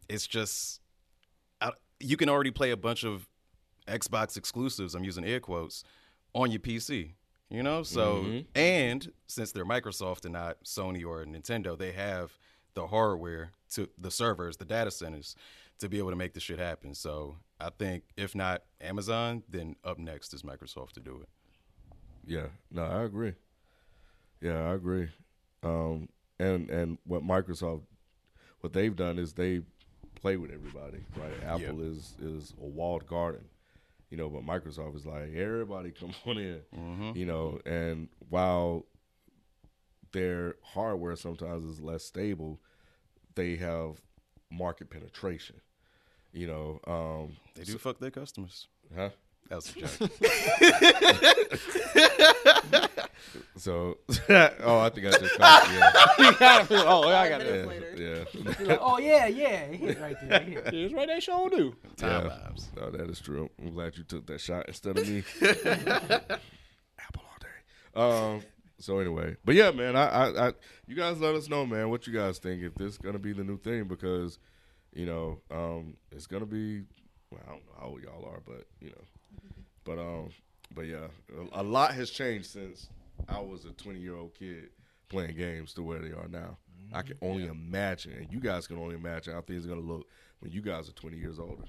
it's 0.09 0.27
just 0.27 0.81
I, 1.61 1.71
you 1.99 2.17
can 2.17 2.29
already 2.29 2.51
play 2.51 2.71
a 2.71 2.77
bunch 2.77 3.03
of 3.03 3.27
Xbox 3.87 4.37
exclusives. 4.37 4.95
I'm 4.95 5.03
using 5.03 5.23
air 5.23 5.39
quotes 5.39 5.83
on 6.33 6.51
your 6.51 6.59
PC. 6.59 7.13
You 7.49 7.61
know, 7.61 7.83
so 7.83 8.23
Mhm. 8.23 8.45
and 8.55 9.13
since 9.27 9.51
they're 9.51 9.65
Microsoft 9.65 10.25
and 10.25 10.33
not 10.33 10.63
Sony 10.63 11.05
or 11.05 11.23
Nintendo, 11.25 11.77
they 11.77 11.91
have 11.91 12.37
the 12.73 12.87
hardware 12.87 13.51
to 13.71 13.89
the 13.97 14.09
servers, 14.11 14.57
the 14.57 14.65
data 14.65 14.89
centers 14.91 15.35
to 15.77 15.87
be 15.87 15.99
able 15.99 16.09
to 16.09 16.15
make 16.15 16.33
this 16.33 16.43
shit 16.43 16.59
happen. 16.59 16.95
So 16.95 17.37
I 17.59 17.69
think 17.69 18.03
if 18.17 18.33
not 18.35 18.63
Amazon, 18.81 19.43
then 19.47 19.75
up 19.83 19.97
next 19.99 20.33
is 20.33 20.41
Microsoft 20.41 20.93
to 20.93 20.99
do 20.99 21.21
it. 21.21 21.29
Yeah, 22.25 22.47
no, 22.71 22.83
I 22.83 23.03
agree. 23.03 23.35
Yeah, 24.41 24.69
I 24.69 24.73
agree. 24.73 25.09
Um, 25.63 26.09
and 26.39 26.69
and 26.69 26.97
what 27.05 27.23
Microsoft, 27.23 27.83
what 28.61 28.73
they've 28.73 28.95
done 28.95 29.19
is 29.19 29.33
they 29.33 29.61
play 30.15 30.35
with 30.37 30.51
everybody, 30.51 31.05
right? 31.15 31.43
Apple 31.43 31.81
is 31.81 32.15
is 32.19 32.53
a 32.59 32.65
walled 32.65 33.05
garden, 33.05 33.47
you 34.15 34.21
know, 34.21 34.29
but 34.29 34.45
Microsoft 34.45 34.95
is 34.95 35.05
like 35.05 35.33
everybody 35.35 35.91
come 35.91 36.13
on 36.25 36.37
in, 36.37 36.61
you 37.15 37.25
know. 37.25 37.59
And 37.65 38.07
while 38.29 38.85
their 40.13 40.55
hardware 40.63 41.17
sometimes 41.17 41.65
is 41.65 41.81
less 41.81 42.05
stable, 42.05 42.61
they 43.35 43.57
have 43.57 43.97
market 44.49 44.89
penetration. 44.89 45.57
You 46.31 46.47
know, 46.47 46.79
um, 46.87 47.35
They 47.55 47.63
do 47.63 47.77
fuck 47.77 47.99
their 47.99 48.11
customers. 48.11 48.67
huh? 48.95 49.09
That 49.49 49.55
was 49.55 49.75
a 49.75 49.79
joke. 49.79 50.11
So, 53.57 53.97
oh, 54.29 54.79
I 54.79 54.89
think 54.89 55.07
I 55.07 55.11
just 55.11 55.37
caught, 55.37 55.67
yeah, 55.71 55.91
You 56.31 56.33
gotta 56.37 56.65
feel- 56.65 56.83
oh, 56.85 57.07
I 57.07 57.29
got 57.29 57.41
it. 57.41 57.47
yeah, 57.55 57.65
later. 57.65 57.95
yeah. 57.97 58.65
Like, 58.67 58.79
oh 58.81 58.97
yeah, 58.99 59.27
yeah, 59.27 59.47
it 59.61 59.75
hit 59.79 59.99
right 60.01 60.15
there. 60.29 60.41
it 60.41 60.47
hit. 60.47 60.73
It's 60.73 60.93
right. 60.93 61.07
They 61.07 61.19
sure 61.21 61.49
do. 61.49 61.75
Time 61.97 62.25
Yeah. 62.25 62.29
vibes. 62.31 62.75
No, 62.75 62.89
that 62.91 63.09
is 63.09 63.19
true. 63.21 63.49
I'm 63.59 63.73
glad 63.73 63.97
you 63.97 64.03
took 64.03 64.25
that 64.27 64.41
shot 64.41 64.65
instead 64.67 64.97
of 64.97 65.07
me. 65.07 65.23
Apple 66.99 67.23
all 67.23 67.37
day. 67.39 68.35
Um. 68.35 68.41
So 68.77 68.99
anyway, 68.99 69.37
but 69.45 69.55
yeah, 69.55 69.71
man, 69.71 69.95
I, 69.95 70.05
I, 70.07 70.47
I, 70.49 70.53
you 70.85 70.95
guys 70.95 71.19
let 71.21 71.33
us 71.33 71.47
know, 71.49 71.65
man, 71.65 71.89
what 71.89 72.07
you 72.07 72.13
guys 72.13 72.39
think 72.39 72.61
if 72.61 72.75
this 72.75 72.91
is 72.93 72.97
gonna 72.97 73.19
be 73.19 73.31
the 73.31 73.43
new 73.45 73.57
thing 73.57 73.85
because, 73.85 74.37
you 74.93 75.05
know, 75.05 75.39
um, 75.49 75.95
it's 76.11 76.27
gonna 76.27 76.45
be. 76.45 76.81
Well, 77.31 77.41
I 77.47 77.51
don't 77.51 77.65
know 77.65 77.71
how 77.79 77.85
old 77.87 78.03
y'all 78.03 78.25
are, 78.25 78.41
but 78.45 78.65
you 78.81 78.89
know, 78.89 79.01
but 79.85 79.97
um, 79.99 80.29
but 80.73 80.85
yeah, 80.87 81.07
a, 81.53 81.61
a 81.61 81.63
lot 81.63 81.93
has 81.93 82.09
changed 82.09 82.47
since 82.47 82.89
I 83.29 83.39
was 83.39 83.65
a 83.65 83.71
20 83.71 83.99
year 83.99 84.15
old 84.15 84.33
kid 84.33 84.69
playing 85.09 85.35
games 85.37 85.73
to 85.75 85.83
where 85.83 85.99
they 85.99 86.11
are 86.11 86.27
now. 86.27 86.57
I 86.93 87.01
can 87.01 87.17
only 87.21 87.47
imagine, 87.47 88.13
and 88.13 88.27
you 88.31 88.39
guys 88.39 88.67
can 88.67 88.77
only 88.77 88.95
imagine 88.95 89.33
how 89.33 89.41
things 89.41 89.65
are 89.65 89.69
gonna 89.69 89.81
look 89.81 90.07
when 90.39 90.51
you 90.51 90.61
guys 90.61 90.87
are 90.89 90.93
20 90.93 91.17
years 91.17 91.39
older. 91.39 91.63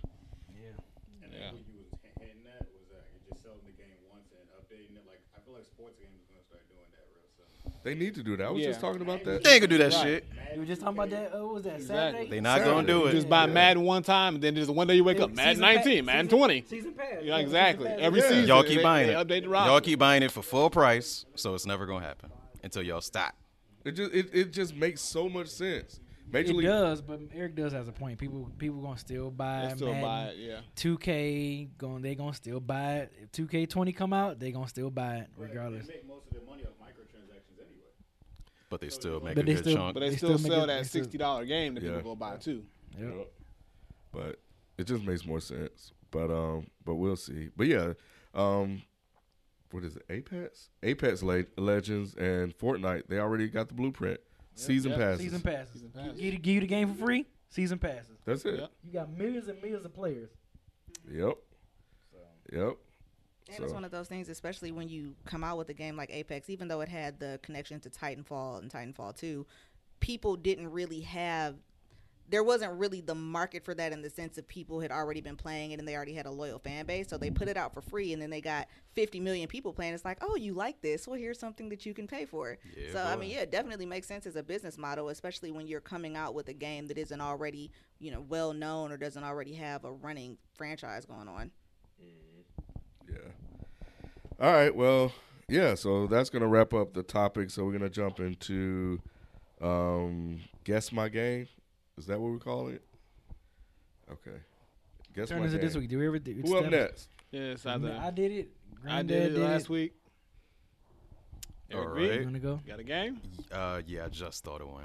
And 1.23 1.33
Yeah. 1.33 1.51
then 1.51 1.55
what 1.55 1.67
you 1.67 1.77
was 1.83 1.91
h- 2.05 2.15
hinting 2.19 2.47
at 2.47 2.63
was 2.71 2.87
that 2.95 3.11
you're 3.13 3.27
just 3.33 3.43
selling 3.43 3.65
the 3.67 3.75
game 3.75 3.99
once 4.09 4.31
and 4.33 4.47
updating 4.55 4.95
it. 4.97 5.05
Like 5.07 5.21
I 5.35 5.41
feel 5.43 5.55
like 5.55 5.67
sports 5.67 5.99
games 5.99 6.15
is 6.17 6.27
gonna 6.31 6.45
start 6.47 6.63
doing 6.71 6.87
that 6.95 7.07
real 7.11 7.27
soon. 7.35 7.76
They 7.87 7.95
need 7.95 8.17
to 8.17 8.23
do 8.25 8.37
that. 8.37 8.49
I 8.49 8.51
was 8.51 8.65
just 8.65 8.81
talking 8.81 9.01
about 9.01 9.23
that. 9.23 9.45
They 9.45 9.53
ain't 9.53 9.61
gonna 9.61 9.69
do 9.69 9.79
that 9.79 9.93
Right. 9.95 10.03
shit. 10.03 10.25
You 10.55 10.59
were 10.61 10.67
just 10.67 10.81
talking 10.81 10.99
about 10.99 11.11
that. 11.11 11.31
Oh, 11.33 11.45
what 11.47 11.55
was 11.55 11.63
that 11.65 11.77
Exactly. 11.77 12.13
Saturday? 12.19 12.31
They 12.31 12.41
not 12.41 12.65
gonna 12.65 12.85
do 12.85 13.07
it. 13.07 13.13
just 13.13 13.29
buy 13.29 13.47
Madden 13.47 13.85
one 13.85 14.03
time, 14.03 14.35
and 14.35 14.43
then 14.43 14.57
just 14.57 14.71
one 14.73 14.89
day 14.89 14.97
you 14.97 15.05
wake 15.05 15.21
up, 15.21 15.31
Madden 15.31 15.55
Season 15.55 15.63
pass- 15.63 15.85
19, 15.87 16.05
Madden 16.05 16.27
season- 16.27 16.39
20. 16.39 16.65
Season 16.67 16.93
pass. 16.95 17.07
Yeah, 17.23 17.37
exactly. 17.39 17.85
season 17.85 17.99
pass. 17.99 18.05
Every 18.07 18.21
Yeah. 18.23 18.29
season, 18.29 18.47
Y'all 18.49 18.63
keep 18.65 18.79
they- 18.79 18.83
buying 18.83 19.07
they 19.07 19.15
it. 19.15 19.27
Update 19.29 19.43
the 19.45 19.49
roster. 19.51 19.71
Y'all 19.71 19.81
keep 19.81 19.99
buying 20.01 20.23
it 20.25 20.33
for 20.33 20.43
full 20.43 20.69
price, 20.69 21.27
so 21.37 21.55
it's 21.55 21.65
never 21.65 21.87
gonna 21.87 22.05
happen 22.05 22.31
until 22.65 22.83
y'all 22.83 23.01
stop. 23.01 23.37
It 23.85 23.93
just 23.93 24.13
it, 24.13 24.31
it 24.35 24.53
just 24.53 24.75
makes 24.75 25.01
so 25.01 25.29
much 25.29 25.47
sense. 25.47 26.01
Major 26.29 26.51
It 26.51 26.57
League 26.57 26.67
does, 26.67 27.01
but 27.03 27.21
Eric 27.33 27.55
does 27.55 27.73
has 27.73 27.87
a 27.87 27.93
point. 27.93 28.19
People 28.19 28.51
people 28.59 28.81
gonna 28.81 28.99
still 28.99 29.31
buy. 29.31 29.69
They 29.69 29.75
still 29.77 29.87
Madden. 29.93 30.03
buy 30.03 30.23
it. 30.31 30.37
Yeah. 30.39 30.61
2K 30.75 31.69
going 31.79 32.03
they 32.03 32.17
gonna 32.17 32.35
still 32.35 32.59
buy 32.59 32.95
it. 32.97 33.13
If 33.23 33.31
2K20 33.31 33.93
come 33.95 34.13
out, 34.13 34.41
they 34.41 34.51
gonna 34.51 34.67
still 34.67 34.91
buy 34.91 35.19
it 35.19 35.29
regardless. 35.37 35.87
They 35.87 35.95
make 35.95 36.09
most 36.09 36.27
of 36.27 36.33
their 36.33 36.43
money 36.43 36.65
off 36.65 36.71
microtransactions 36.71 36.75
anyway. 36.75 36.76
But 38.69 38.81
they 38.81 38.89
still 38.89 39.21
make 39.21 39.37
But 39.37 39.43
a 39.45 39.47
good 39.47 39.59
still- 39.59 39.77
chunk. 39.77 39.95
But 39.95 40.01
they, 40.01 40.11
They 40.11 40.17
still, 40.17 40.39
still 40.39 40.51
sell 40.51 40.65
it- 40.65 40.67
that 40.69 40.87
sixty 40.87 41.17
dollar 41.19 41.45
game 41.45 41.75
that 41.75 41.83
Yeah. 41.83 41.97
people 41.97 42.13
go 42.13 42.17
buy 42.17 42.37
too. 42.37 42.65
Yep. 42.99 43.15
Yep. 43.17 43.33
But 44.13 44.41
it 44.79 44.85
just 44.85 45.05
makes 45.05 45.25
more 45.25 45.41
sense. 45.41 45.93
But 46.11 46.31
um, 46.31 46.67
but 46.85 46.95
we'll 46.97 47.17
see. 47.17 47.51
But 47.57 47.67
yeah, 47.69 47.93
um, 48.35 48.83
what 49.71 49.85
is 49.85 49.97
it? 49.97 50.05
Apex, 50.11 50.71
Apex 50.83 51.23
Le- 51.23 51.45
Legends, 51.57 52.15
and 52.15 52.57
Fortnite. 52.57 53.07
They 53.09 53.19
already 53.19 53.49
got 53.49 53.69
the 53.69 53.75
blueprint. 53.75 54.21
Season 54.55 54.91
yep. 54.93 55.01
passes. 55.01 55.21
Season 55.21 55.41
passes. 55.43 55.73
Season 55.75 55.91
pass. 55.91 56.17
Give, 56.17 56.33
you- 56.33 56.39
give 56.39 56.55
you 56.55 56.61
the 56.61 56.67
game 56.67 56.95
for 56.95 57.05
free. 57.05 57.27
Season 57.49 57.79
passes. 57.79 58.17
That's 58.25 58.45
it. 58.47 58.59
Yep. 58.59 58.71
You 58.85 58.93
got 58.93 59.11
millions 59.17 59.49
and 59.49 59.61
millions 59.63 59.85
of 59.85 59.93
players. 59.95 60.31
Yep. 61.11 61.37
Yep. 62.53 62.77
And 63.55 63.65
it's 63.65 63.73
one 63.73 63.85
of 63.85 63.91
those 63.91 64.09
things, 64.09 64.29
especially 64.29 64.73
when 64.73 64.89
you 64.89 65.15
come 65.25 65.45
out 65.45 65.57
with 65.57 65.69
a 65.69 65.75
game 65.75 65.97
like 65.97 66.11
Apex, 66.13 66.51
even 66.51 66.69
though 66.69 66.81
it 66.81 66.89
had 66.89 67.21
the 67.21 67.39
connection 67.43 67.79
to 67.81 67.91
Titanfall 67.91 68.59
and 68.59 68.71
Titanfall 68.71 69.17
2, 69.17 69.47
people 70.01 70.37
didn't 70.37 70.71
really 70.71 71.01
have. 71.01 71.55
There 72.29 72.43
wasn't 72.43 72.73
really 72.73 73.01
the 73.01 73.15
market 73.15 73.65
for 73.65 73.73
that 73.75 73.93
in 73.93 74.03
the 74.03 74.11
sense 74.11 74.37
of 74.37 74.49
people 74.49 74.81
had 74.81 74.91
already 74.91 75.21
been 75.21 75.37
playing 75.37 75.71
it 75.71 75.79
and 75.79 75.87
they 75.87 75.95
already 75.95 76.15
had 76.15 76.27
a 76.27 76.31
loyal 76.31 76.59
fan 76.59 76.85
base. 76.85 77.07
So 77.09 77.17
they 77.17 77.31
put 77.31 77.47
it 77.47 77.57
out 77.57 77.73
for 77.73 77.81
free 77.81 78.13
and 78.13 78.21
then 78.21 78.31
they 78.31 78.41
got 78.41 78.67
50 78.95 79.21
million 79.21 79.47
people 79.47 79.73
playing. 79.73 79.95
It's 79.95 80.05
like, 80.05 80.19
oh, 80.21 80.35
you 80.35 80.53
like 80.53 80.81
this? 80.81 81.07
Well, 81.07 81.17
here's 81.17 81.39
something 81.39 81.69
that 81.69 81.87
you 81.87 81.95
can 81.95 82.09
pay 82.09 82.25
for. 82.25 82.59
Yeah, 82.77 82.93
so, 82.93 82.99
I 83.05 83.15
mean, 83.15 83.31
yeah, 83.31 83.43
it 83.43 83.53
definitely 83.53 83.87
makes 83.87 84.09
sense 84.09 84.27
as 84.27 84.35
a 84.35 84.43
business 84.43 84.77
model, 84.77 85.11
especially 85.11 85.53
when 85.53 85.69
you're 85.69 85.81
coming 85.81 86.17
out 86.17 86.35
with 86.35 86.49
a 86.49 86.53
game 86.53 86.89
that 86.89 86.99
isn't 86.99 87.21
already, 87.21 87.71
you 88.01 88.11
know, 88.11 88.25
well 88.29 88.53
known 88.53 88.91
or 88.91 88.97
doesn't 88.97 89.23
already 89.23 89.55
have 89.55 89.85
a 89.85 89.93
running 89.93 90.37
franchise 90.57 91.07
going 91.07 91.29
on. 91.29 91.53
Yeah. 91.97 92.09
All 94.41 94.53
right. 94.53 94.75
Well, 94.75 95.13
yeah. 95.49 95.75
So 95.75 96.07
that's 96.07 96.31
gonna 96.31 96.49
wrap 96.49 96.75
up 96.75 96.93
the 96.93 97.03
topic. 97.03 97.51
So 97.51 97.65
we're 97.65 97.73
gonna 97.73 97.89
jump 97.89 98.21
into 98.21 99.01
um, 99.61 100.41
guess 100.65 100.93
my 100.93 101.09
game. 101.09 101.49
Is 101.97 102.07
that 102.07 102.21
what 102.21 102.31
we're 102.31 102.39
calling 102.39 102.75
it? 102.75 102.83
Okay. 104.11 104.37
Guess 105.15 105.31
Turn 105.31 105.41
my 105.41 105.47
is 105.47 105.55
it 105.55 105.59
game. 105.59 105.67
this 105.67 105.77
week? 105.77 105.89
Do 105.89 105.99
we 105.99 106.07
ever 106.07 106.19
do 106.19 106.35
Who 106.45 106.57
up 106.59 106.71
next? 106.71 107.09
Yeah, 107.31 107.41
it's 107.41 107.65
I 107.67 107.79
did 108.11 108.33
it. 108.33 108.51
I 108.79 108.81
Granddad 108.83 109.33
did 109.33 109.37
it 109.37 109.41
last 109.41 109.69
week. 109.71 109.95
All 111.75 111.81
Eric 111.81 111.95
B, 111.97 112.09
right. 112.09 112.21
You 112.21 112.27
wanna 112.27 112.39
go? 112.39 112.61
Got 112.67 112.79
a 112.79 112.85
game? 112.85 113.21
Uh, 113.51 113.81
yeah, 113.87 114.05
I 114.05 114.09
just 114.09 114.45
thought 114.45 114.61
of 114.61 114.69
one. 114.69 114.85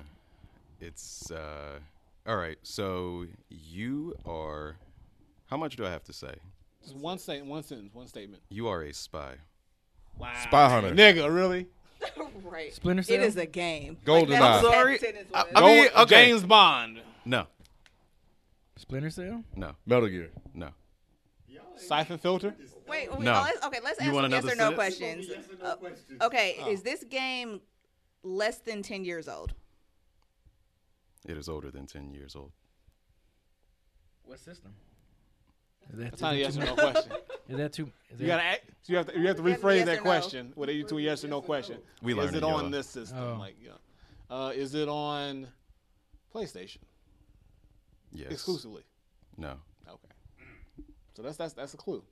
It's 0.80 1.30
uh, 1.30 1.80
all 2.26 2.38
right. 2.38 2.58
So 2.64 3.26
you 3.50 4.16
are. 4.26 4.78
How 5.48 5.58
much 5.58 5.76
do 5.76 5.86
I 5.86 5.90
have 5.90 6.04
to 6.06 6.14
say? 6.14 6.36
Just 6.84 6.96
one 6.96 7.18
statement, 7.20 7.50
one 7.52 7.64
sentence, 7.64 7.94
one 7.94 8.08
statement. 8.08 8.42
You 8.50 8.68
are 8.68 8.82
a 8.84 8.94
spy. 8.94 9.36
Wow. 10.18 10.32
Spy 10.44 10.70
Hunter. 10.70 10.92
Nigga, 10.94 11.34
really? 11.34 11.68
right. 12.44 12.74
Splinter 12.74 13.04
Cell? 13.04 13.22
is 13.24 13.38
a 13.38 13.46
game. 13.46 13.98
Goldeneye. 14.06 14.30
that's 14.30 14.66
I'm 14.66 14.72
sorry. 14.72 15.00
I- 15.34 15.46
I 15.56 15.62
mean, 15.62 15.90
okay. 15.98 16.26
James 16.28 16.44
Bond. 16.44 17.02
No, 17.26 17.46
Splinter 18.78 19.10
Cell? 19.12 19.44
no, 19.56 19.76
Metal 19.86 20.08
Gear. 20.10 20.30
no. 20.54 20.70
Syphon 21.78 22.18
Filter. 22.20 22.54
Wait, 22.88 23.10
wait 23.12 23.22
No. 23.22 23.34
oh, 23.34 23.42
let's, 23.44 23.66
okay, 23.66 23.80
let's 23.84 24.00
You 24.02 24.08
ask 24.08 24.14
want 24.14 24.26
some 24.26 24.32
yes 24.32 24.44
another 24.44 24.54
or 24.54 24.72
no 24.72 24.78
sentence? 24.78 25.28
questions. 25.28 25.98
Uh, 26.22 26.26
okay, 26.26 26.50
is 26.68 26.84
this 26.84 27.04
game 27.06 27.62
less 28.24 28.60
than 28.60 28.84
10 28.84 29.04
years 29.04 29.28
old? 29.28 29.54
It 31.28 31.38
is 31.38 31.48
older 31.50 31.72
than 31.72 31.86
ten 31.88 32.14
years 32.14 32.36
old. 32.36 32.52
What 34.24 34.40
system? 34.40 34.74
Is 35.92 35.98
that, 36.00 36.12
That's 36.12 36.22
not 36.22 36.34
a 36.34 36.38
yes 36.38 36.58
or 36.58 36.66
no 36.66 36.74
question. 36.76 37.12
Is 37.50 37.58
that 37.58 37.74
too? 37.74 37.92
Is 38.10 38.20
You 38.22 38.28
that- 38.28 38.38
gotta 38.38 38.44
act, 38.44 38.66
so 38.84 38.94
you 38.94 38.98
have 38.98 39.08
to 39.08 39.20
you 39.20 39.28
have 39.28 39.38
to 39.38 39.42
rephrase 39.44 39.78
yes 39.78 39.86
that 39.88 39.96
no. 39.98 40.02
question. 40.04 40.52
What 40.56 40.70
are 40.70 40.74
you 40.74 40.84
to 40.86 40.98
a 40.98 41.02
yes 41.02 41.24
or 41.24 41.28
no 41.28 41.42
question? 41.42 41.78
We 42.02 42.14
is 42.14 42.18
learned 42.18 42.36
it 42.38 42.44
on 42.44 42.72
this 42.72 42.88
system? 42.88 43.18
Oh. 43.20 43.36
Like, 43.40 43.56
yeah. 43.62 43.72
Uh, 44.30 44.50
is 44.56 44.74
it 44.76 44.88
on 44.88 45.48
PlayStation 46.34 46.78
Yes. 48.14 48.32
exclusively? 48.32 48.84
No. 49.38 49.56
Okay. 49.88 50.14
So 51.14 51.22
that's 51.24 51.36
that's 51.38 51.54
that's 51.54 51.74
a 51.74 51.78
clue. 51.78 52.04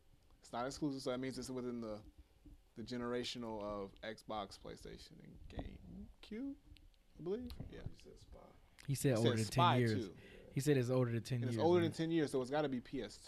It's 0.41 0.51
not 0.51 0.65
exclusive, 0.65 1.01
so 1.01 1.11
that 1.11 1.19
means 1.19 1.37
it's 1.37 1.49
within 1.49 1.79
the 1.79 1.99
the 2.75 2.83
generational 2.83 3.61
of 3.63 3.91
Xbox, 4.03 4.57
PlayStation, 4.59 5.11
and 5.23 5.63
GameCube. 5.63 6.53
I 7.19 7.23
believe. 7.23 7.49
Yeah. 7.71 7.79
he 8.87 8.95
said 8.95 9.11
It 9.13 9.17
older 9.17 9.31
says 9.37 9.45
than 9.47 9.51
Spy 9.53 9.71
ten 9.73 9.79
years. 9.79 10.05
2. 10.05 10.11
He 10.53 10.59
said 10.61 10.77
it's 10.77 10.89
older 10.89 11.11
than 11.11 11.21
ten 11.21 11.35
And 11.37 11.43
years. 11.45 11.55
it's 11.55 11.63
older 11.63 11.81
than 11.81 11.91
ten 11.91 12.11
years, 12.11 12.31
so 12.31 12.41
it's 12.41 12.51
got 12.51 12.61
to 12.63 12.69
be 12.69 12.79
PS2. 12.79 13.19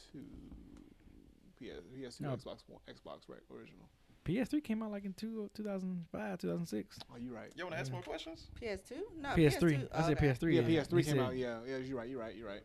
PS, 1.60 1.82
PS2, 1.96 2.22
No. 2.22 2.30
Xbox 2.32 2.64
One, 2.68 2.82
Xbox 2.90 3.30
right, 3.30 3.40
original. 3.54 3.88
PS3 4.26 4.64
came 4.64 4.84
out 4.84 4.92
like 4.92 5.04
in 5.06 5.14
two, 5.14 5.50
2005, 5.56 6.38
2006. 6.40 7.00
Oh, 7.12 7.16
you're 7.20 7.34
right. 7.34 7.52
You 7.56 7.64
want 7.64 7.74
to 7.76 7.80
ask 7.80 7.92
more 7.92 8.02
questions? 8.04 8.48
PS2? 8.62 8.92
No, 9.20 9.30
PS3. 9.30 9.88
I 9.92 10.02
said 10.04 10.18
okay. 10.18 10.28
PS3. 10.28 10.54
Yeah, 10.56 10.62
He 10.62 10.76
PS3 10.76 10.90
came 10.92 11.04
said- 11.16 11.20
out. 11.20 11.36
Yeah, 11.36 11.60
yeah, 11.68 11.78
you're 11.78 11.98
right. 11.98 12.08
You're 12.10 12.20
right. 12.20 12.36
You're 12.36 12.48
right. 12.48 12.62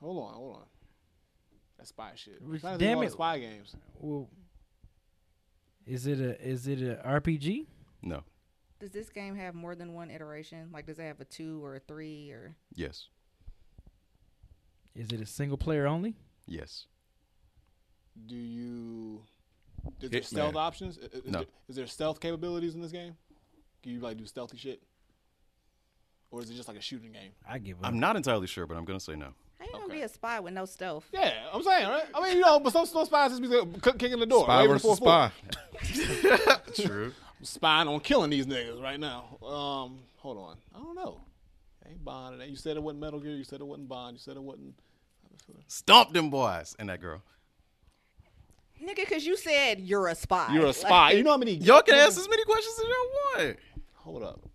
Hold 0.00 0.28
on, 0.28 0.34
hold 0.34 0.56
on. 0.56 0.62
That's 1.78 1.88
spy 1.88 2.12
shit. 2.14 2.38
I'm 2.42 2.50
Which- 2.50 2.60
trying 2.60 2.78
to 2.78 2.84
think 2.84 2.92
of 2.96 3.00
damn 3.00 3.06
it. 3.08 3.12
spy 3.12 3.38
games. 3.38 3.76
Well, 3.98 4.28
is 5.86 6.06
it 6.06 6.20
a 6.20 6.40
is 6.46 6.66
it 6.68 6.80
a 6.82 7.02
RPG? 7.04 7.66
No. 8.02 8.22
Does 8.84 8.90
this 8.92 9.08
game 9.08 9.34
have 9.36 9.54
more 9.54 9.74
than 9.74 9.94
one 9.94 10.10
iteration? 10.10 10.68
Like, 10.70 10.84
does 10.84 10.98
it 10.98 11.04
have 11.04 11.18
a 11.18 11.24
two 11.24 11.64
or 11.64 11.76
a 11.76 11.80
three 11.80 12.30
or? 12.32 12.54
Yes. 12.74 13.06
Is 14.94 15.08
it 15.10 15.22
a 15.22 15.26
single 15.26 15.56
player 15.56 15.86
only? 15.86 16.16
Yes. 16.46 16.84
Do 18.26 18.36
you? 18.36 19.22
Is 20.02 20.10
there 20.10 20.20
Hitman. 20.20 20.24
stealth 20.26 20.56
options? 20.56 20.98
I- 21.02 21.16
Is, 21.16 21.24
No. 21.24 21.38
there, 21.38 21.46
is 21.66 21.76
there 21.76 21.86
stealth 21.86 22.20
capabilities 22.20 22.74
in 22.74 22.82
this 22.82 22.92
game? 22.92 23.16
Can 23.82 23.92
you 23.92 24.00
like 24.00 24.18
do 24.18 24.26
stealthy 24.26 24.58
shit? 24.58 24.82
Or 26.30 26.42
is 26.42 26.50
it 26.50 26.54
just 26.54 26.68
like 26.68 26.76
a 26.76 26.82
shooting 26.82 27.12
game? 27.12 27.30
I 27.48 27.56
give 27.60 27.78
up. 27.78 27.86
I'm 27.86 27.98
not 27.98 28.16
entirely 28.16 28.46
sure, 28.46 28.66
but 28.66 28.76
I'm 28.76 28.84
gonna 28.84 29.00
say 29.00 29.14
no. 29.16 29.32
How 29.58 29.64
you 29.64 29.72
gonna 29.72 29.84
Okay. 29.86 29.94
be 29.94 30.02
a 30.02 30.08
spy 30.10 30.40
with 30.40 30.52
no 30.52 30.66
stealth? 30.66 31.08
Yeah, 31.10 31.32
I'm 31.54 31.62
saying, 31.62 31.88
right? 31.88 32.04
I 32.14 32.20
mean, 32.22 32.36
you 32.36 32.42
know, 32.42 32.60
but 32.60 32.70
some, 32.74 32.84
some 32.84 33.06
spies 33.06 33.30
just 33.30 33.40
be 33.40 33.48
uh, 33.56 33.92
kicking 33.92 34.20
the 34.20 34.26
door. 34.26 34.44
Spy 34.44 34.60
waving 34.66 34.72
versus 34.74 34.98
the 34.98 35.06
4-4. 35.06 35.32
spy. 36.74 36.82
True. 36.86 37.12
I'm 37.38 37.44
spying 37.44 37.88
on 37.88 38.00
killing 38.00 38.30
these 38.30 38.46
niggas 38.46 38.82
right 38.82 38.98
now. 38.98 39.38
Um, 39.42 39.98
hold 40.16 40.38
on. 40.38 40.56
I 40.74 40.78
don't 40.78 40.94
know. 40.94 41.20
Ain't 41.88 42.04
Bond. 42.04 42.40
It 42.40 42.48
You 42.48 42.56
said 42.56 42.76
it 42.76 42.82
wasn't 42.82 43.00
Metal 43.00 43.20
Gear. 43.20 43.32
You 43.36 43.44
said 43.44 43.60
it 43.60 43.66
wasn't 43.66 43.88
Bond. 43.88 44.14
You 44.14 44.18
said 44.20 44.36
it 44.36 44.42
wasn't. 44.42 44.74
Stomp 45.66 46.12
them 46.12 46.30
boys 46.30 46.74
and 46.78 46.88
that 46.88 47.00
girl. 47.00 47.22
Nigga, 48.82 48.96
because 48.96 49.26
you 49.26 49.36
said 49.36 49.80
you're 49.80 50.08
a 50.08 50.14
spy. 50.14 50.52
You're 50.52 50.64
a 50.64 50.66
Like, 50.66 50.76
spy. 50.76 51.10
You 51.12 51.22
know 51.22 51.32
how 51.32 51.36
many? 51.36 51.52
Y'all 51.54 51.82
can 51.82 51.94
ask 51.94 52.18
as 52.18 52.28
many 52.28 52.44
questions 52.44 52.74
as 52.78 52.84
y'all 52.84 53.44
want. 53.46 53.58
Hold 53.94 54.22
up. 54.22 54.40
I'm 54.42 54.50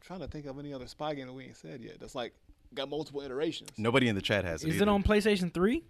trying 0.00 0.20
to 0.20 0.28
think 0.28 0.46
of 0.46 0.58
any 0.58 0.72
other 0.72 0.86
spy 0.86 1.14
game 1.14 1.26
that 1.26 1.32
we 1.32 1.44
ain't 1.44 1.56
said 1.56 1.82
yet. 1.82 1.98
That's 2.00 2.14
like 2.14 2.32
got 2.74 2.88
multiple 2.88 3.20
iterations. 3.20 3.70
Nobody 3.76 4.08
in 4.08 4.14
the 4.14 4.22
chat 4.22 4.44
has 4.44 4.64
it. 4.64 4.68
Is 4.70 4.80
it 4.80 4.88
on 4.88 5.02
PlayStation 5.02 5.52
Three? 5.52 5.84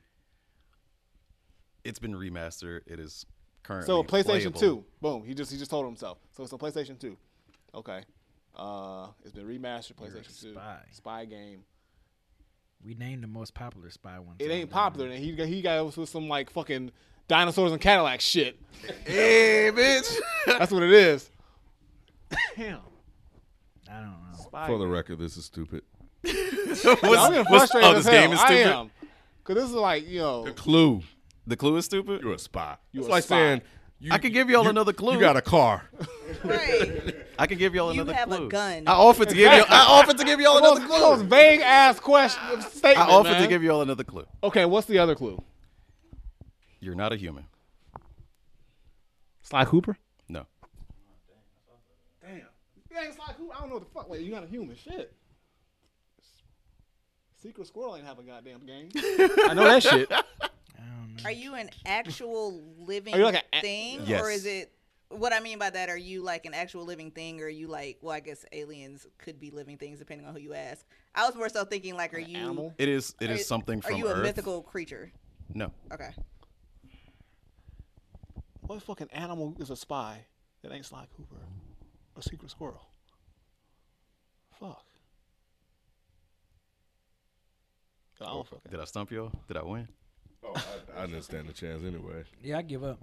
It's 1.85 1.99
been 1.99 2.15
remastered. 2.15 2.81
It 2.87 2.99
is 3.01 3.25
currently 3.63 3.87
So 3.87 4.03
PlayStation 4.03 4.53
playable. 4.53 4.61
Two, 4.61 4.85
boom. 5.01 5.25
He 5.25 5.35
just 5.35 5.51
he 5.53 5.59
just 5.59 5.71
told 5.71 5.85
himself. 5.87 6.19
So 6.37 6.43
it's 6.43 6.53
on 6.53 6.59
PlayStation 6.59 6.99
Two. 6.99 7.17
Okay. 7.75 8.03
Uh, 8.57 9.09
it's 9.23 9.33
been 9.33 9.47
remastered. 9.47 9.93
You're 10.01 10.09
a 10.09 10.11
PlayStation 10.21 10.41
Two. 10.43 10.53
spy. 10.53 10.79
Spy 10.93 11.25
game. 11.27 11.61
We 12.85 12.95
named 12.95 13.23
the 13.25 13.29
most 13.29 13.55
popular 13.55 13.91
spy 13.91 14.19
one. 14.19 14.37
It 14.39 14.45
ain't 14.45 14.53
I 14.53 14.57
don't 14.59 14.61
know. 14.71 14.73
popular, 14.75 15.07
and 15.09 15.19
he 15.23 15.33
got 15.33 15.47
he 15.49 15.63
got 15.63 15.97
with 15.97 16.09
some 16.09 16.29
like 16.29 16.51
fucking 16.51 16.91
dinosaurs 17.27 17.73
and 17.73 17.81
Cadillac 17.81 18.21
shit. 18.21 18.59
Hey, 19.05 19.71
bitch. 19.73 20.15
That's 20.47 20.73
what 20.73 20.83
it 20.83 20.93
is. 20.93 21.31
Damn. 22.57 22.81
I 23.91 24.01
don't 24.01 24.11
know. 24.11 24.39
Spy 24.43 24.67
For 24.67 24.79
the 24.79 24.85
game. 24.85 24.93
record, 24.93 25.19
this 25.19 25.37
is 25.37 25.45
stupid. 25.47 25.83
What's- 26.23 26.85
I'm 26.85 27.01
getting 27.33 27.45
what's- 27.47 27.71
frustrated 27.71 27.91
oh, 27.95 27.97
as 27.99 28.05
this 28.05 28.13
hell. 28.15 28.23
game 28.29 28.33
is 28.33 28.41
I 28.41 28.53
am. 28.53 28.91
Cause 29.45 29.57
this 29.57 29.65
is 29.65 29.73
like 29.75 30.07
you 30.07 30.19
know. 30.21 30.45
The 30.45 30.53
clue. 30.53 31.03
The 31.49 31.57
clue 31.57 31.77
is 31.77 31.87
stupid. 31.87 32.21
You're 32.23 32.35
a 32.35 32.39
spy. 32.39 32.77
You 32.93 33.01
it's 33.01 33.09
a 33.09 33.11
like 33.11 33.25
spy. 33.25 33.35
saying 33.37 33.63
you, 34.01 34.13
I 34.13 34.19
could 34.19 34.33
give 34.35 34.51
y'all 34.51 34.65
you- 34.65 34.71
another 34.71 34.93
clue. 34.93 35.15
You 35.15 35.21
got 35.21 35.37
a 35.37 35.41
car. 35.43 35.89
Right. 36.45 37.17
I 37.39 37.47
can 37.47 37.57
give 37.59 37.75
y'all 37.75 37.93
You 37.95 38.03
another 38.03 38.15
have 38.15 38.31
a 38.31 38.37
clue. 38.37 38.49
gun. 38.51 38.85
I 38.87 38.93
offered 38.93 39.31
to 39.31 39.35
give 39.35 39.51
you. 39.53 39.65
I 39.69 39.87
offered 39.89 40.19
to 40.19 40.25
give 40.25 40.41
y'all 40.41 40.61
Those, 40.61 40.79
another 40.79 40.89
those 40.99 41.19
clue. 41.21 41.29
vague 41.29 41.61
ass 41.63 41.99
question 41.99 42.43
I 42.57 42.61
statement. 42.61 43.09
offered 43.09 43.31
man. 43.33 43.43
to 43.43 43.49
give 43.49 43.63
y'all 43.63 43.81
another 43.83 44.05
clue. 44.05 44.27
Okay, 44.45 44.65
what's 44.67 44.87
the 44.87 44.99
other 44.99 45.15
clue? 45.15 45.43
You're 46.81 46.95
not 46.95 47.13
a 47.13 47.17
human. 47.17 47.47
Sly 49.43 49.65
Cooper. 49.65 49.97
No. 50.29 50.45
Damn. 52.23 52.35
You 52.91 52.99
ain't 53.03 53.15
Sly 53.15 53.33
Cooper. 53.39 53.55
I 53.57 53.61
don't 53.61 53.69
know 53.71 53.75
what 53.77 53.85
the 53.85 53.91
fuck. 53.95 54.11
Wait, 54.11 54.21
you 54.21 54.31
not 54.31 54.45
a 54.45 54.47
human? 54.47 54.77
Shit. 54.77 55.13
Secret 57.43 57.67
Squirrel 57.67 57.97
ain't 57.97 58.05
have 58.07 58.19
a 58.19 58.23
goddamn 58.23 58.61
game. 58.67 58.91
I 59.49 59.55
know 59.55 59.65
that 59.65 59.83
shit. 59.83 60.11
I 60.79 60.83
don't 60.83 61.17
know. 61.17 61.23
Are 61.25 61.33
you 61.33 61.55
an 61.55 61.71
actual 61.85 62.63
living 62.79 63.15
Are 63.15 63.19
you 63.19 63.25
like 63.25 63.45
a- 63.53 63.61
thing, 63.61 64.01
Yes. 64.07 64.23
or 64.23 64.31
is 64.31 64.47
it? 64.47 64.73
What 65.11 65.33
I 65.33 65.41
mean 65.41 65.59
by 65.59 65.71
that, 65.71 65.89
are 65.89 65.97
you 65.97 66.23
like 66.23 66.45
an 66.45 66.53
actual 66.53 66.85
living 66.85 67.11
thing, 67.11 67.41
or 67.41 67.47
are 67.47 67.49
you 67.49 67.67
like? 67.67 67.99
Well, 68.03 68.13
I 68.15 68.21
guess 68.21 68.45
aliens 68.53 69.07
could 69.17 69.41
be 69.41 69.51
living 69.51 69.79
things 69.79 69.99
depending 69.99 70.27
on 70.27 70.35
who 70.35 70.41
you 70.41 70.53
ask. 70.55 70.85
I 71.15 71.25
was 71.27 71.35
more 71.35 71.49
so 71.49 71.65
thinking 71.65 71.95
like, 71.97 72.13
are 72.13 72.19
An 72.19 72.29
you? 72.29 72.37
animal? 72.39 72.75
It 72.79 72.89
is. 72.89 73.15
It 73.21 73.31
are- 73.31 73.35
is 73.35 73.47
something 73.47 73.79
Are 73.79 73.83
from 73.89 73.97
you 73.97 74.07
a 74.09 74.13
Earth. 74.15 74.23
mythical 74.23 74.63
creature? 74.63 75.11
No. 75.55 75.73
Okay. 75.93 76.11
What 78.61 78.83
fucking 78.83 79.09
animal 79.13 79.57
is 79.59 79.71
a 79.71 79.77
spy 79.77 80.27
that 80.63 80.71
ain't 80.73 80.85
Sly 80.85 81.07
Cooper? 81.17 81.37
A 82.17 82.23
Secret 82.23 82.51
Squirrel. 82.51 82.87
Fuck. 84.61 84.85
I 88.21 88.25
don't 88.25 88.35
oh, 88.35 88.43
fucking. 88.43 88.71
Did 88.71 88.81
I 88.81 88.85
stump 88.85 89.11
y'all? 89.11 89.31
Did 89.47 89.57
I 89.57 89.63
win? 89.63 89.89
Oh, 90.45 90.53
I, 90.97 91.03
I 91.03 91.07
didn't 91.07 91.23
stand 91.23 91.49
a 91.49 91.53
chance 91.53 91.83
anyway. 91.85 92.25
Yeah, 92.43 92.59
I 92.59 92.63
give 92.63 92.85
up. 92.85 92.99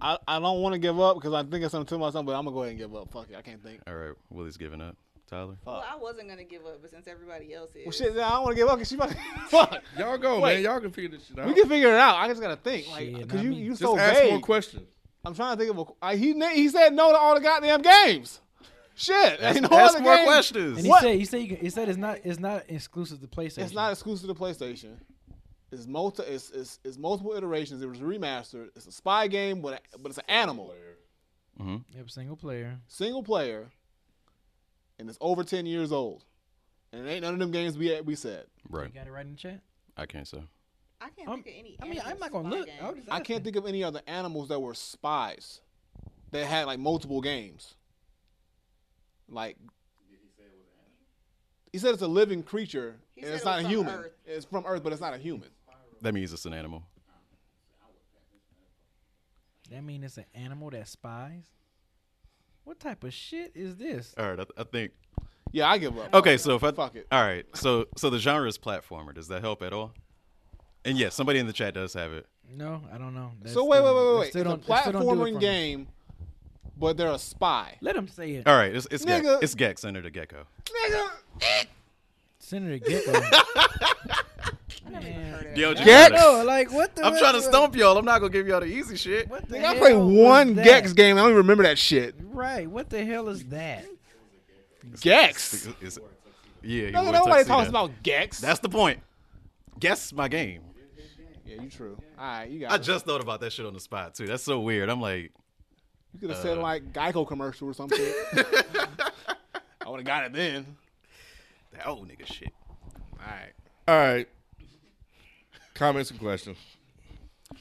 I, 0.00 0.16
I 0.28 0.38
don't 0.38 0.60
want 0.60 0.74
to 0.74 0.78
give 0.78 0.98
up 1.00 1.16
because 1.16 1.32
I 1.34 1.42
think 1.42 1.64
it's 1.64 1.72
something 1.72 1.86
to 1.86 1.98
myself, 1.98 2.24
but 2.24 2.32
I'm 2.36 2.44
gonna 2.44 2.54
go 2.54 2.60
ahead 2.62 2.70
and 2.70 2.78
give 2.78 2.94
up. 2.94 3.10
Fuck 3.12 3.28
it, 3.30 3.36
I 3.36 3.42
can't 3.42 3.62
think. 3.62 3.80
All 3.86 3.94
right. 3.94 4.14
Willie's 4.30 4.56
giving 4.56 4.80
up. 4.80 4.96
Tyler. 5.28 5.56
Well, 5.66 5.80
Fuck. 5.82 5.90
I 5.92 5.96
wasn't 5.96 6.28
gonna 6.30 6.44
give 6.44 6.64
up, 6.64 6.80
but 6.80 6.90
since 6.90 7.06
everybody 7.06 7.52
else 7.52 7.70
is, 7.74 7.84
Well, 7.84 7.92
shit, 7.92 8.12
I 8.12 8.30
don't 8.30 8.44
want 8.44 8.56
to 8.56 8.62
give 8.62 8.68
up 8.68 8.76
because 8.78 8.88
she 8.88 8.94
about 8.94 9.10
to. 9.10 9.16
Fuck. 9.48 9.82
Y'all 9.98 10.16
go, 10.16 10.40
Wait. 10.40 10.54
man. 10.54 10.62
Y'all 10.62 10.80
can 10.80 10.90
figure 10.90 11.10
this 11.18 11.26
shit 11.26 11.38
out. 11.38 11.48
We 11.48 11.54
can 11.54 11.68
figure 11.68 11.88
it 11.88 11.98
out. 11.98 12.16
I 12.16 12.28
just 12.28 12.40
gotta 12.40 12.56
think, 12.56 12.88
like, 12.88 13.00
Shit, 13.04 13.14
because 13.18 13.34
not 13.34 13.44
you 13.44 13.50
me. 13.50 13.56
you 13.56 13.70
Just 13.70 13.82
so 13.82 13.98
ask 13.98 14.20
vague. 14.20 14.30
more 14.30 14.40
questions. 14.40 14.88
I'm 15.24 15.34
trying 15.34 15.56
to 15.56 15.60
think 15.64 15.76
of 15.76 15.86
a. 15.88 15.92
I, 16.06 16.16
he 16.16 16.32
na- 16.32 16.48
he 16.48 16.68
said 16.68 16.94
no 16.94 17.10
to 17.12 17.18
all 17.18 17.34
the 17.34 17.40
goddamn 17.40 17.82
games. 17.82 18.40
Shit, 18.94 19.40
Ask, 19.40 19.56
ain't 19.56 19.70
no 19.70 19.76
ask 19.76 19.94
other 19.96 20.02
more 20.02 20.16
game. 20.16 20.24
questions. 20.26 20.76
And 20.78 20.86
he 20.86 20.88
What? 20.90 21.02
said, 21.02 21.14
he 21.16 21.24
said, 21.24 21.40
you 21.42 21.48
can, 21.48 21.56
he 21.58 21.70
said 21.70 21.88
it's 21.88 21.98
not, 21.98 22.18
it's 22.24 22.40
not 22.40 22.64
exclusive 22.68 23.20
to 23.20 23.26
PlayStation. 23.28 23.58
It's 23.58 23.72
not 23.74 23.92
exclusive 23.92 24.28
to 24.28 24.34
PlayStation. 24.34 24.94
It's 25.70 25.86
multi. 25.86 26.22
It's, 26.22 26.50
it's, 26.50 26.78
it's 26.84 26.96
multiple 26.96 27.34
iterations. 27.34 27.82
It 27.82 27.88
was 27.88 27.98
remastered. 27.98 28.68
It's 28.74 28.86
a 28.86 28.92
spy 28.92 29.26
game, 29.28 29.60
but 29.60 29.82
but 30.00 30.08
it's 30.10 30.18
an 30.18 30.24
animal, 30.28 30.74
hmm 31.58 31.76
Yep, 31.94 32.10
single 32.10 32.36
player. 32.36 32.78
single 32.88 33.22
player, 33.22 33.70
and 34.98 35.08
it's 35.08 35.18
over 35.20 35.44
ten 35.44 35.66
years 35.66 35.92
old. 35.92 36.24
And 36.92 37.06
it 37.06 37.10
ain't 37.10 37.22
none 37.22 37.34
of 37.34 37.38
them 37.40 37.50
games 37.50 37.76
we 37.76 38.00
we 38.00 38.14
said. 38.14 38.46
Right. 38.70 38.86
You 38.88 38.94
got 38.98 39.06
it 39.06 39.12
right 39.12 39.26
in 39.26 39.32
the 39.32 39.36
chat. 39.38 39.60
I 39.96 40.06
can't 40.06 40.26
say. 40.26 40.42
I 41.00 41.10
can't 41.10 41.28
Um, 41.28 41.42
think 41.42 41.54
of 41.56 41.60
any. 41.60 41.76
I 41.82 41.88
mean, 41.88 42.02
I'm 42.04 42.18
not 42.18 42.32
gonna 42.32 42.48
look. 42.48 42.66
game. 42.66 42.74
I, 42.80 42.86
was 42.88 42.96
just 42.96 43.12
I 43.12 43.20
can't 43.20 43.44
think 43.44 43.56
of 43.56 43.66
any 43.66 43.84
other 43.84 44.00
animals 44.06 44.48
that 44.48 44.58
were 44.60 44.72
spies 44.74 45.60
that 46.30 46.46
had 46.46 46.64
like 46.66 46.78
multiple 46.78 47.20
games. 47.20 47.74
Like 49.28 49.56
he 51.72 51.78
said 51.78 51.92
it's 51.92 52.02
a 52.02 52.08
living 52.08 52.42
creature 52.42 52.96
He 53.14 53.20
and 53.20 53.28
said 53.28 53.34
it's 53.34 53.42
it 53.42 53.46
not 53.46 53.58
a 53.60 53.68
human. 53.68 53.94
Earth. 53.94 54.12
It's 54.24 54.46
from 54.46 54.64
Earth, 54.66 54.82
but 54.82 54.92
it's 54.92 55.02
not 55.02 55.12
a 55.14 55.18
human. 55.18 55.48
That 56.02 56.12
means 56.14 56.32
it's 56.32 56.46
an 56.46 56.54
animal. 56.54 56.82
That 59.70 59.84
mean 59.84 60.02
it's 60.02 60.16
an 60.16 60.24
animal 60.34 60.70
that 60.70 60.88
spies. 60.88 61.44
What 62.64 62.80
type 62.80 63.04
of 63.04 63.12
shit 63.12 63.52
is 63.54 63.76
this? 63.76 64.14
All 64.18 64.28
right. 64.30 64.40
I, 64.40 64.60
I 64.60 64.64
think. 64.64 64.92
Yeah, 65.52 65.68
I 65.70 65.78
give 65.78 65.98
up. 65.98 66.12
Okay. 66.14 66.36
So 66.36 66.54
if 66.56 66.64
I 66.64 66.72
Fuck 66.72 66.96
it. 66.96 67.06
All 67.12 67.22
right. 67.22 67.44
So 67.54 67.86
so 67.96 68.10
the 68.10 68.18
genre 68.18 68.48
is 68.48 68.58
platformer. 68.58 69.14
Does 69.14 69.28
that 69.28 69.42
help 69.42 69.62
at 69.62 69.72
all? 69.72 69.92
And 70.84 70.96
yes, 70.98 71.14
somebody 71.14 71.38
in 71.38 71.46
the 71.46 71.52
chat 71.52 71.74
does 71.74 71.92
have 71.94 72.12
it. 72.12 72.26
No, 72.50 72.82
I 72.92 72.96
don't 72.98 73.14
know. 73.14 73.32
That's 73.42 73.52
So 73.52 73.64
wait, 73.64 73.80
wait, 73.82 73.88
still- 73.88 73.94
wait, 73.94 74.02
that 74.02 74.12
wait, 74.12 74.18
wait. 74.20 74.26
It's 74.28 74.36
a 74.36 74.44
don't- 74.44 74.66
that 74.66 74.80
still 74.80 74.92
don't 74.92 75.02
do 75.02 75.08
it 75.08 75.12
for 75.12 75.16
platforming 75.16 75.34
me. 75.34 75.40
game, 75.40 75.88
but 76.78 76.96
they're 76.96 77.10
a 77.10 77.18
spy. 77.18 77.76
Let 77.82 77.94
them 77.96 78.08
say 78.08 78.32
it. 78.36 78.46
All 78.46 78.56
right. 78.56 78.74
It's 78.74 78.86
it's 78.90 79.04
Nigga. 79.04 79.22
Gex. 79.22 79.42
It's 79.42 79.54
Gex 79.54 79.84
Enter 79.84 80.00
the 80.00 80.10
Gecko. 80.10 80.46
Nigga, 80.64 81.66
Senator 82.38 82.78
Gecko. 82.78 83.20
I 84.88 84.90
never 84.90 85.06
even 85.08 85.22
heard 85.24 85.46
of 85.46 85.56
Yo, 85.56 85.74
that. 85.74 85.84
Gex? 85.84 86.20
No, 86.20 86.42
like 86.44 86.72
what 86.72 86.96
the? 86.96 87.04
I'm 87.04 87.16
trying 87.18 87.32
to 87.34 87.38
what- 87.40 87.44
stump 87.48 87.76
y'all. 87.76 87.96
I'm 87.98 88.04
not 88.04 88.20
gonna 88.20 88.32
give 88.32 88.46
y'all 88.48 88.60
the 88.60 88.66
easy 88.66 88.96
shit. 88.96 89.28
What 89.28 89.48
the 89.48 89.56
nigga, 89.56 89.64
I 89.64 89.66
hell 89.74 89.78
played 89.78 89.96
was 89.96 90.14
one 90.14 90.54
that? 90.54 90.64
Gex 90.64 90.92
game. 90.92 91.16
I 91.16 91.20
don't 91.20 91.30
even 91.30 91.36
remember 91.38 91.62
that 91.64 91.78
shit. 91.78 92.14
Right. 92.22 92.68
What 92.68 92.90
the 92.90 93.04
hell 93.04 93.28
is 93.28 93.44
that? 93.46 93.84
Gex. 95.00 95.54
It's- 95.66 95.82
it's- 95.82 95.98
yeah. 96.62 96.86
he 96.86 96.90
No, 96.92 97.02
wore 97.02 97.10
a 97.10 97.12
nobody 97.12 97.32
tuxedo. 97.44 97.54
talks 97.54 97.68
about 97.68 98.02
Gex. 98.02 98.40
That's 98.40 98.60
the 98.60 98.68
point. 98.68 99.00
Guess 99.78 100.12
my 100.12 100.28
game. 100.28 100.62
yeah, 101.46 101.62
you 101.62 101.70
true. 101.70 101.96
All 102.18 102.24
right, 102.24 102.50
you 102.50 102.60
got. 102.60 102.72
I 102.72 102.76
it. 102.76 102.82
just 102.82 103.04
thought 103.04 103.20
about 103.20 103.40
that 103.40 103.52
shit 103.52 103.64
on 103.66 103.74
the 103.74 103.80
spot 103.80 104.14
too. 104.14 104.26
That's 104.26 104.42
so 104.42 104.58
weird. 104.60 104.88
I'm 104.88 105.00
like, 105.00 105.30
You 106.14 106.20
could 106.20 106.30
have 106.30 106.38
said 106.40 106.58
Uh, 106.58 106.62
like 106.62 106.92
Geico 106.92 107.26
commercial 107.26 107.68
or 107.68 107.74
something. 107.74 108.00
I 108.34 109.88
would 109.90 109.98
have 110.00 110.04
got 110.06 110.24
it 110.24 110.32
then. 110.32 110.66
that 111.72 111.86
old 111.86 112.08
nigga 112.08 112.26
shit. 112.26 112.52
All 113.20 113.26
right. 113.26 113.52
All 113.86 113.96
right. 113.96 114.28
Comments 115.78 116.10
and 116.10 116.18
questions. 116.18 116.58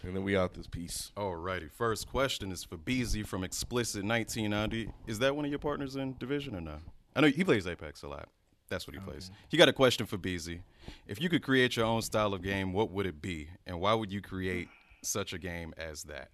And 0.02 0.16
then 0.16 0.24
we 0.24 0.36
out 0.36 0.56
this 0.56 0.66
piece. 0.66 1.12
Alrighty. 1.16 1.70
First 1.72 2.10
question 2.10 2.52
is 2.52 2.64
for 2.64 2.76
BZ 2.76 3.28
from 3.28 3.44
Explicit 3.44 4.04
1990. 4.04 4.92
Is 5.06 5.20
that 5.20 5.36
one 5.36 5.46
of 5.46 5.52
your 5.52 5.60
partners 5.60 5.96
in 5.96 6.16
Division 6.18 6.56
or 6.56 6.62
no? 6.62 6.78
I 7.16 7.22
know 7.22 7.28
he 7.28 7.44
plays 7.44 7.68
Apex 7.68 8.02
a 8.02 8.08
lot. 8.08 8.28
That's 8.70 8.88
what 8.88 8.96
he 8.96 9.00
plays. 9.00 9.30
He 9.50 9.56
got 9.56 9.70
a 9.70 9.74
question 9.74 10.08
for 10.08 10.18
BZ. 10.18 10.62
If 11.08 11.22
you 11.22 11.30
could 11.30 11.44
create 11.44 11.78
your 11.78 11.86
own 11.86 12.02
style 12.02 12.34
of 12.34 12.42
game, 12.42 12.74
what 12.74 12.90
would 12.90 13.06
it 13.06 13.22
be? 13.22 13.50
And 13.68 13.80
why 13.80 13.94
would 13.94 14.12
you 14.12 14.20
create 14.20 14.68
such 15.04 15.32
a 15.32 15.38
game 15.38 15.76
as 15.78 16.02
that? 16.06 16.30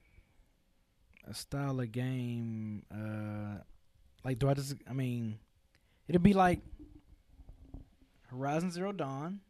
A 1.28 1.34
style 1.34 1.82
of 1.82 1.92
game. 1.92 2.84
Uh, 2.90 3.62
like 4.24 4.40
do 4.40 4.48
I 4.48 4.54
just? 4.54 4.76
I 4.90 4.94
mean, 4.94 5.38
it'd 6.08 6.24
be 6.24 6.32
like 6.32 6.62
Horizon 8.30 8.72
Zero 8.72 8.94
Dawn. 8.94 9.42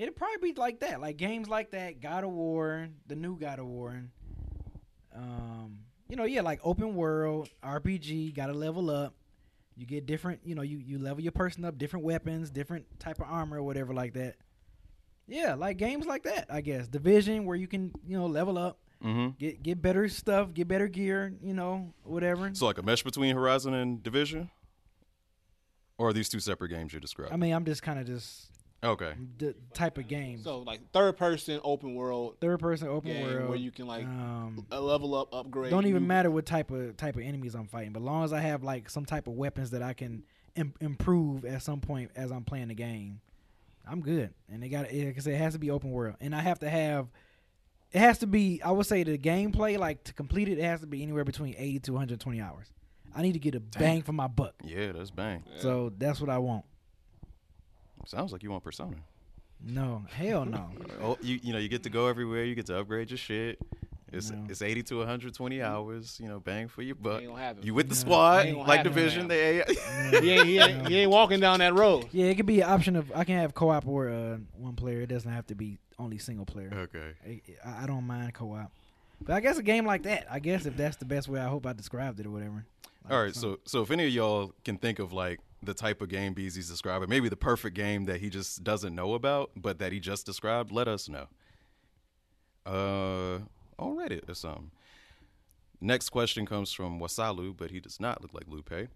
It'd 0.00 0.16
probably 0.16 0.52
be 0.52 0.58
like 0.58 0.80
that, 0.80 1.00
like 1.00 1.18
games 1.18 1.46
like 1.46 1.72
that. 1.72 2.00
God 2.00 2.24
of 2.24 2.30
War, 2.30 2.88
the 3.06 3.14
new 3.16 3.38
God 3.38 3.58
of 3.58 3.66
War. 3.66 4.02
Um, 5.14 5.80
you 6.08 6.16
know, 6.16 6.24
yeah, 6.24 6.40
like 6.40 6.58
open 6.64 6.94
world 6.94 7.50
RPG. 7.62 8.34
Got 8.34 8.46
to 8.46 8.54
level 8.54 8.88
up. 8.90 9.14
You 9.76 9.84
get 9.84 10.06
different. 10.06 10.40
You 10.42 10.54
know, 10.54 10.62
you 10.62 10.78
you 10.78 10.98
level 10.98 11.22
your 11.22 11.32
person 11.32 11.66
up, 11.66 11.76
different 11.76 12.06
weapons, 12.06 12.50
different 12.50 12.86
type 12.98 13.20
of 13.20 13.26
armor, 13.28 13.58
or 13.58 13.62
whatever 13.62 13.92
like 13.92 14.14
that. 14.14 14.36
Yeah, 15.26 15.54
like 15.54 15.76
games 15.76 16.06
like 16.06 16.22
that, 16.22 16.46
I 16.48 16.62
guess. 16.62 16.88
Division 16.88 17.44
where 17.44 17.56
you 17.56 17.68
can, 17.68 17.92
you 18.06 18.18
know, 18.18 18.26
level 18.26 18.56
up, 18.56 18.78
Mm-hmm. 19.04 19.36
get 19.38 19.62
get 19.62 19.80
better 19.82 20.08
stuff, 20.08 20.52
get 20.54 20.66
better 20.66 20.88
gear, 20.88 21.32
you 21.42 21.54
know, 21.54 21.92
whatever. 22.04 22.50
So 22.54 22.66
like 22.66 22.78
a 22.78 22.82
mesh 22.82 23.02
between 23.02 23.34
Horizon 23.34 23.74
and 23.74 24.02
Division? 24.02 24.50
Or 25.98 26.08
are 26.08 26.12
these 26.14 26.28
two 26.30 26.40
separate 26.40 26.70
games 26.70 26.92
you're 26.92 27.00
describing? 27.00 27.32
I 27.34 27.36
mean, 27.36 27.52
I'm 27.52 27.64
just 27.66 27.82
kind 27.82 27.98
of 27.98 28.06
just 28.06 28.50
okay. 28.82 29.12
the 29.38 29.54
type 29.74 29.98
of 29.98 30.08
game. 30.08 30.42
So 30.42 30.60
like 30.60 30.80
third 30.92 31.16
person 31.16 31.60
open 31.62 31.94
world 31.94 32.36
Third 32.40 32.60
person 32.60 32.88
open 32.88 33.12
game 33.12 33.26
world 33.26 33.48
where 33.48 33.58
you 33.58 33.70
can 33.70 33.86
like 33.86 34.04
um, 34.04 34.66
level 34.70 35.14
up, 35.14 35.32
upgrade. 35.32 35.70
don't 35.70 35.86
even 35.86 36.06
matter 36.06 36.30
what 36.30 36.46
type 36.46 36.70
of 36.70 36.96
type 36.96 37.16
of 37.16 37.22
enemies 37.22 37.54
I'm 37.54 37.66
fighting, 37.66 37.92
but 37.92 38.00
as 38.00 38.06
long 38.06 38.24
as 38.24 38.32
I 38.32 38.40
have 38.40 38.62
like 38.62 38.90
some 38.90 39.04
type 39.04 39.26
of 39.26 39.34
weapons 39.34 39.70
that 39.70 39.82
I 39.82 39.92
can 39.92 40.24
Im- 40.56 40.74
improve 40.80 41.44
at 41.44 41.62
some 41.62 41.80
point 41.80 42.10
as 42.16 42.32
I'm 42.32 42.44
playing 42.44 42.68
the 42.68 42.74
game, 42.74 43.20
I'm 43.86 44.00
good. 44.00 44.32
And 44.50 44.62
they 44.62 44.68
got 44.68 44.92
like 44.92 45.16
I 45.16 45.20
said, 45.20 45.34
it 45.34 45.38
has 45.38 45.52
to 45.52 45.58
be 45.58 45.70
open 45.70 45.90
world, 45.90 46.16
and 46.20 46.34
I 46.34 46.40
have 46.40 46.58
to 46.60 46.70
have. 46.70 47.08
It 47.92 47.98
has 47.98 48.18
to 48.18 48.26
be. 48.28 48.62
I 48.62 48.70
would 48.70 48.86
say 48.86 49.02
the 49.02 49.18
gameplay, 49.18 49.76
like 49.76 50.04
to 50.04 50.12
complete 50.12 50.48
it, 50.48 50.58
it 50.58 50.64
has 50.64 50.80
to 50.80 50.86
be 50.86 51.02
anywhere 51.02 51.24
between 51.24 51.54
80 51.58 51.80
to 51.80 51.92
120 51.92 52.40
hours. 52.40 52.70
I 53.14 53.22
need 53.22 53.32
to 53.32 53.40
get 53.40 53.56
a 53.56 53.60
bang 53.60 54.02
for 54.02 54.12
my 54.12 54.28
buck. 54.28 54.54
Yeah, 54.62 54.92
that's 54.92 55.10
bang. 55.10 55.42
So 55.58 55.92
that's 55.98 56.20
what 56.20 56.30
I 56.30 56.38
want. 56.38 56.64
Sounds 58.06 58.32
like 58.32 58.42
you 58.42 58.50
want 58.50 58.64
Persona. 58.64 58.96
No, 59.62 60.04
hell 60.10 60.44
no. 60.44 60.70
Oh, 61.02 61.18
you 61.20 61.38
you 61.42 61.52
know 61.52 61.58
you 61.58 61.68
get 61.68 61.82
to 61.84 61.90
go 61.90 62.06
everywhere. 62.06 62.44
You 62.44 62.54
get 62.54 62.66
to 62.66 62.78
upgrade 62.78 63.10
your 63.10 63.18
shit. 63.18 63.58
It's 64.12 64.30
No. 64.30 64.44
it's 64.48 64.62
eighty 64.62 64.82
to 64.84 64.98
one 64.98 65.06
hundred 65.06 65.34
twenty 65.34 65.62
hours. 65.62 66.18
You 66.20 66.28
know, 66.28 66.40
bang 66.40 66.66
for 66.68 66.82
your 66.82 66.94
buck. 66.96 67.22
Ain't. 67.22 67.64
You 67.64 67.74
with 67.74 67.88
the 67.88 67.94
No. 67.94 68.00
squad 68.00 68.46
like 68.48 68.78
happen, 68.78 68.92
division? 68.92 69.26
man. 69.28 69.62
They 70.10 70.20
he, 70.20 70.30
ain't, 70.32 70.46
he, 70.46 70.58
ain't, 70.58 70.88
he 70.88 70.98
ain't 70.98 71.10
walking 71.10 71.40
down 71.40 71.58
that 71.60 71.74
road. 71.74 72.06
Yeah, 72.10 72.26
it 72.26 72.34
could 72.36 72.46
be 72.46 72.60
an 72.62 72.70
option 72.70 72.96
of 72.96 73.12
I 73.14 73.24
can 73.24 73.36
have 73.36 73.54
co-op 73.54 73.86
or 73.86 74.08
uh, 74.08 74.38
one 74.56 74.74
player. 74.74 75.02
It 75.02 75.08
doesn't 75.08 75.30
have 75.30 75.46
to 75.48 75.54
be 75.54 75.78
only 75.98 76.18
single 76.18 76.46
player. 76.46 76.70
okay. 76.74 77.42
I, 77.64 77.84
I 77.84 77.86
don't 77.86 78.04
mind 78.06 78.32
co-op. 78.34 78.72
But 79.22 79.34
I 79.34 79.40
guess 79.40 79.58
a 79.58 79.62
game 79.62 79.84
like 79.84 80.04
that. 80.04 80.26
I 80.30 80.38
guess 80.38 80.64
if 80.64 80.76
that's 80.76 80.96
the 80.96 81.04
best 81.04 81.28
way, 81.28 81.38
I 81.38 81.46
hope 81.48 81.66
I 81.66 81.74
described 81.74 82.18
it 82.18 82.26
or 82.26 82.30
whatever. 82.30 82.64
Like 83.04 83.12
All 83.12 83.22
right, 83.22 83.34
some- 83.34 83.42
so 83.42 83.58
so 83.66 83.82
if 83.82 83.90
any 83.90 84.06
of 84.06 84.10
y'all 84.12 84.52
can 84.64 84.76
think 84.78 84.98
of 84.98 85.12
like 85.12 85.38
the 85.62 85.74
type 85.74 86.00
of 86.00 86.08
game 86.08 86.34
Beezy's 86.34 86.68
describing, 86.68 87.08
maybe 87.08 87.28
the 87.28 87.36
perfect 87.36 87.76
game 87.76 88.04
that 88.06 88.20
he 88.20 88.30
just 88.30 88.64
doesn't 88.64 88.94
know 88.94 89.14
about, 89.14 89.50
but 89.56 89.78
that 89.78 89.92
he 89.92 90.00
just 90.00 90.26
described, 90.26 90.72
let 90.72 90.88
us 90.88 91.08
know. 91.08 91.26
Uh, 92.66 93.40
on 93.78 93.96
Reddit 93.96 94.28
or 94.28 94.34
something. 94.34 94.70
Next 95.80 96.10
question 96.10 96.44
comes 96.44 96.72
from 96.72 97.00
Wasalu, 97.00 97.56
but 97.56 97.70
he 97.70 97.80
does 97.80 97.98
not 97.98 98.20
look 98.20 98.34
like 98.34 98.44
Lupe. 98.46 98.88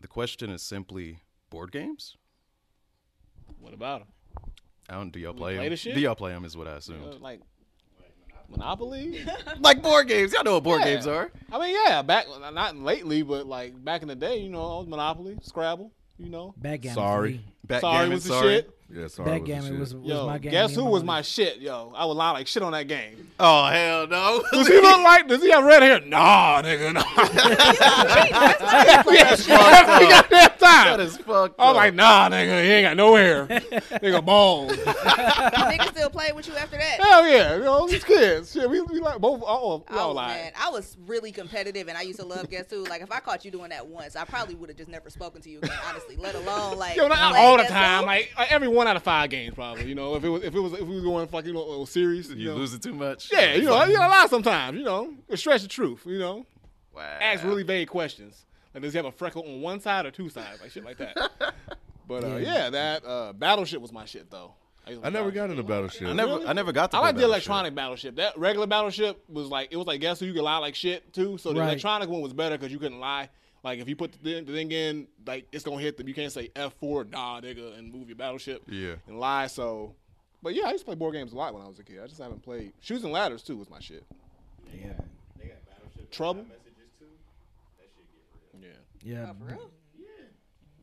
The 0.00 0.08
question 0.08 0.50
is 0.50 0.62
simply 0.62 1.20
board 1.50 1.70
games. 1.70 2.16
What 3.60 3.74
about 3.74 4.02
him? 4.02 4.08
I 4.88 4.94
don't. 4.94 5.10
Do 5.10 5.20
y'all 5.20 5.34
play 5.34 5.56
play 5.56 5.68
them? 5.68 5.94
Do 5.94 6.00
y'all 6.00 6.14
play 6.16 6.32
them? 6.32 6.44
Is 6.44 6.56
what 6.56 6.66
I 6.66 6.76
assumed. 6.76 7.20
like 7.20 7.40
Monopoly? 8.50 9.20
like 9.60 9.82
board 9.82 10.08
games. 10.08 10.32
Y'all 10.32 10.44
know 10.44 10.54
what 10.54 10.64
board 10.64 10.80
Yeah. 10.80 10.94
games 10.94 11.06
are. 11.06 11.30
I 11.52 11.58
mean, 11.58 11.76
yeah, 11.86 12.02
back 12.02 12.26
not 12.52 12.76
lately, 12.76 13.22
but 13.22 13.46
like 13.46 13.82
back 13.84 14.02
in 14.02 14.08
the 14.08 14.14
day, 14.16 14.38
you 14.38 14.48
know, 14.50 14.60
I 14.76 14.78
was 14.78 14.86
Monopoly, 14.88 15.38
Scrabble, 15.42 15.92
you 16.18 16.30
know. 16.30 16.54
backgammon. 16.56 16.94
Sorry. 16.94 17.40
for 17.68 17.74
me. 17.74 17.80
Sorry 17.80 18.08
was 18.08 18.24
the 18.24 18.28
sorry. 18.30 18.48
shit. 18.56 18.70
Yeah, 18.92 19.06
sorry. 19.06 19.38
Backgammon 19.38 19.78
was, 19.78 19.94
was 19.94 20.04
Yo, 20.04 20.26
my 20.26 20.38
game. 20.38 20.50
guess 20.52 20.74
who 20.74 20.84
was 20.84 21.04
my 21.04 21.22
shit, 21.22 21.58
yo? 21.60 21.92
I 21.94 22.04
would 22.06 22.14
lie 22.16 22.32
like 22.32 22.46
shit 22.48 22.62
on 22.62 22.72
that 22.72 22.88
game. 22.88 23.28
Oh 23.38 23.66
hell 23.66 24.06
no! 24.06 24.42
Does 24.52 24.66
he 24.68 24.74
look 24.80 25.00
like? 25.02 25.28
Does 25.28 25.42
he 25.42 25.50
have 25.50 25.64
red 25.64 25.82
hair? 25.82 26.00
Nah, 26.00 26.60
nigga, 26.62 26.92
nah. 26.92 27.02
That's 28.30 29.48
Every 29.48 29.48
fucked 29.48 29.50
up. 29.50 30.30
goddamn 30.30 30.48
time. 30.58 30.58
That 30.98 31.00
is 31.00 31.16
fucked 31.18 31.58
I 31.58 31.64
was 31.64 31.70
up. 31.70 31.76
like, 31.76 31.94
nah, 31.94 32.28
nigga, 32.28 32.62
he 32.64 32.70
ain't 32.70 32.86
got 32.86 32.96
no 32.96 33.14
hair. 33.14 33.46
nigga, 33.46 34.24
bald. 34.26 34.70
Niggas 34.72 35.88
still 35.90 36.10
play 36.10 36.32
with 36.34 36.48
you 36.48 36.56
after 36.56 36.76
that. 36.76 37.00
Hell 37.00 37.26
yeah, 37.28 37.56
you 37.56 37.62
know, 37.62 37.86
these 37.88 38.04
kids. 38.04 38.52
Shit, 38.52 38.68
we, 38.68 38.80
we 38.82 39.00
like 39.00 39.20
both. 39.20 39.42
Oh, 39.46 39.84
we 39.90 39.96
all 39.96 40.10
Oh 40.10 40.12
like. 40.12 40.28
man, 40.36 40.52
I 40.60 40.70
was 40.70 40.96
really 41.06 41.32
competitive, 41.32 41.88
and 41.88 41.96
I 41.96 42.02
used 42.02 42.18
to 42.20 42.26
love 42.26 42.50
Guess 42.50 42.70
Who. 42.70 42.84
Like 42.84 43.02
if 43.02 43.10
I 43.12 43.20
caught 43.20 43.44
you 43.44 43.50
doing 43.50 43.70
that 43.70 43.86
once, 43.86 44.16
I 44.16 44.24
probably 44.24 44.54
would 44.56 44.68
have 44.68 44.76
just 44.78 44.90
never 44.90 45.08
spoken 45.10 45.40
to 45.42 45.50
you 45.50 45.58
again. 45.58 45.78
Honestly, 45.88 46.16
let 46.16 46.34
alone 46.34 46.76
like 46.78 46.96
Yo, 46.96 47.08
not 47.08 47.36
all 47.36 47.56
the 47.56 47.64
time. 47.64 48.00
Who. 48.00 48.06
Like 48.06 48.30
uh, 48.36 48.46
every 48.50 48.68
one 48.80 48.88
out 48.88 48.96
of 48.96 49.02
five 49.02 49.30
games, 49.30 49.54
probably. 49.54 49.86
You 49.86 49.94
know, 49.94 50.14
if 50.16 50.24
it 50.24 50.28
was 50.28 50.42
if 50.42 50.54
it 50.54 50.60
was 50.60 50.72
if 50.72 50.80
we 50.88 50.94
was 50.96 51.04
going 51.04 51.26
fucking 51.28 51.48
you 51.48 51.54
know, 51.54 51.84
series, 51.84 52.30
you, 52.30 52.36
you 52.36 52.48
know. 52.48 52.54
losing 52.56 52.80
too 52.80 52.94
much. 52.94 53.30
Yeah, 53.32 53.54
you 53.54 53.64
know, 53.64 53.84
you 53.84 53.94
gotta 53.96 54.10
lie 54.10 54.26
sometimes. 54.28 54.78
You 54.78 54.84
know, 54.84 55.12
stretch 55.34 55.62
the 55.62 55.68
truth. 55.68 56.02
You 56.06 56.18
know, 56.18 56.46
Wow. 56.94 57.02
ask 57.20 57.44
really 57.44 57.62
vague 57.62 57.88
questions. 57.88 58.44
Like, 58.74 58.82
does 58.82 58.92
he 58.92 58.96
have 58.96 59.06
a 59.06 59.12
freckle 59.12 59.42
on 59.44 59.60
one 59.60 59.80
side 59.80 60.06
or 60.06 60.10
two 60.10 60.28
sides? 60.28 60.60
Like 60.60 60.70
shit 60.70 60.84
like 60.84 60.96
that. 60.98 61.16
But 62.08 62.24
uh, 62.24 62.36
Yeah. 62.38 62.54
yeah, 62.64 62.70
that 62.70 63.04
uh, 63.06 63.32
battleship 63.32 63.80
was 63.80 63.92
my 63.92 64.04
shit 64.04 64.28
though. 64.30 64.54
used 64.88 65.00
to 65.02 65.06
I 65.06 65.10
never 65.10 65.30
play 65.30 65.36
got 65.36 65.50
into 65.50 65.62
Battleship. 65.62 66.08
I 66.08 66.12
never, 66.12 66.40
I 66.44 66.52
never 66.52 66.72
got 66.72 66.90
to. 66.90 66.96
I 66.96 67.00
like 67.00 67.14
the 67.16 67.22
electronic 67.22 67.72
battleship. 67.72 68.16
That 68.16 68.36
regular 68.36 68.66
battleship 68.66 69.22
was 69.28 69.46
like 69.46 69.68
it 69.70 69.76
was 69.76 69.86
like 69.86 70.00
guess 70.00 70.18
who 70.18 70.26
you 70.26 70.32
could 70.32 70.42
lie 70.42 70.56
like 70.58 70.74
shit 70.74 71.12
too. 71.12 71.38
So 71.38 71.52
the 71.52 71.60
Right. 71.60 71.66
electronic 71.68 72.08
one 72.08 72.20
was 72.20 72.32
better 72.32 72.58
because 72.58 72.72
you 72.72 72.80
couldn't 72.80 72.98
lie. 72.98 73.28
Like 73.62 73.78
if 73.78 73.88
you 73.88 73.96
put 73.96 74.12
the 74.12 74.42
thing, 74.42 74.72
in, 74.72 75.06
like 75.26 75.46
it's 75.52 75.64
gonna 75.64 75.80
hit 75.80 75.96
them. 75.96 76.08
You 76.08 76.14
can't 76.14 76.32
say 76.32 76.50
F 76.56 76.74
four 76.80 77.04
nah 77.04 77.40
nigga 77.40 77.78
and 77.78 77.92
move 77.92 78.08
your 78.08 78.16
battleship 78.16 78.62
Yeah. 78.66 78.94
and 79.06 79.20
lie. 79.20 79.48
So, 79.48 79.94
but 80.42 80.54
yeah, 80.54 80.64
I 80.66 80.70
used 80.72 80.82
to 80.82 80.86
play 80.86 80.94
board 80.94 81.14
games 81.14 81.32
a 81.32 81.36
lot 81.36 81.52
when 81.52 81.62
I 81.62 81.68
was 81.68 81.78
a 81.78 81.84
kid. 81.84 82.00
I 82.02 82.06
just 82.06 82.20
haven't 82.20 82.42
played 82.42 82.72
Chutes 82.80 83.04
and 83.04 83.12
Ladders 83.12 83.42
too 83.42 83.56
was 83.56 83.68
my 83.68 83.80
shit. 83.80 84.04
Yeah. 84.72 84.92
They 85.38 85.48
got 85.48 85.56
Battleship. 85.66 86.10
Trouble? 86.10 86.44
Messages 86.44 86.90
too. 86.98 87.04
That 87.78 87.88
shit 87.94 88.06
get 88.10 88.62
real. 88.62 88.72
Yeah. 89.02 89.24
Yeah. 89.24 89.30
Oh, 89.30 89.34
for 89.38 89.44
real? 89.44 89.70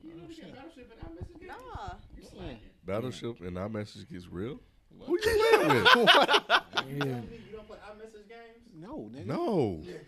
You 0.03 0.11
oh, 0.13 0.17
know, 0.17 0.23
we 0.27 0.35
Battleship 0.51 0.91
and 1.01 1.17
iMessage. 1.17 1.47
Nah. 1.47 1.93
You 2.15 2.23
slacking. 2.23 2.59
Battleship 2.85 3.41
and 3.41 3.57
iMessage 3.57 4.09
gets 4.11 4.27
real. 4.27 4.59
Who 5.01 5.13
you 5.13 5.57
playing 5.59 5.83
with? 5.83 5.87
Yeah. 6.87 7.03
You 7.05 7.53
don't 7.53 7.67
play 7.67 7.77
iMessage 7.89 8.29
games? 8.29 8.63
No, 8.73 9.09
nigga. 9.13 9.25
no. 9.25 9.81
Nigga. 9.83 9.99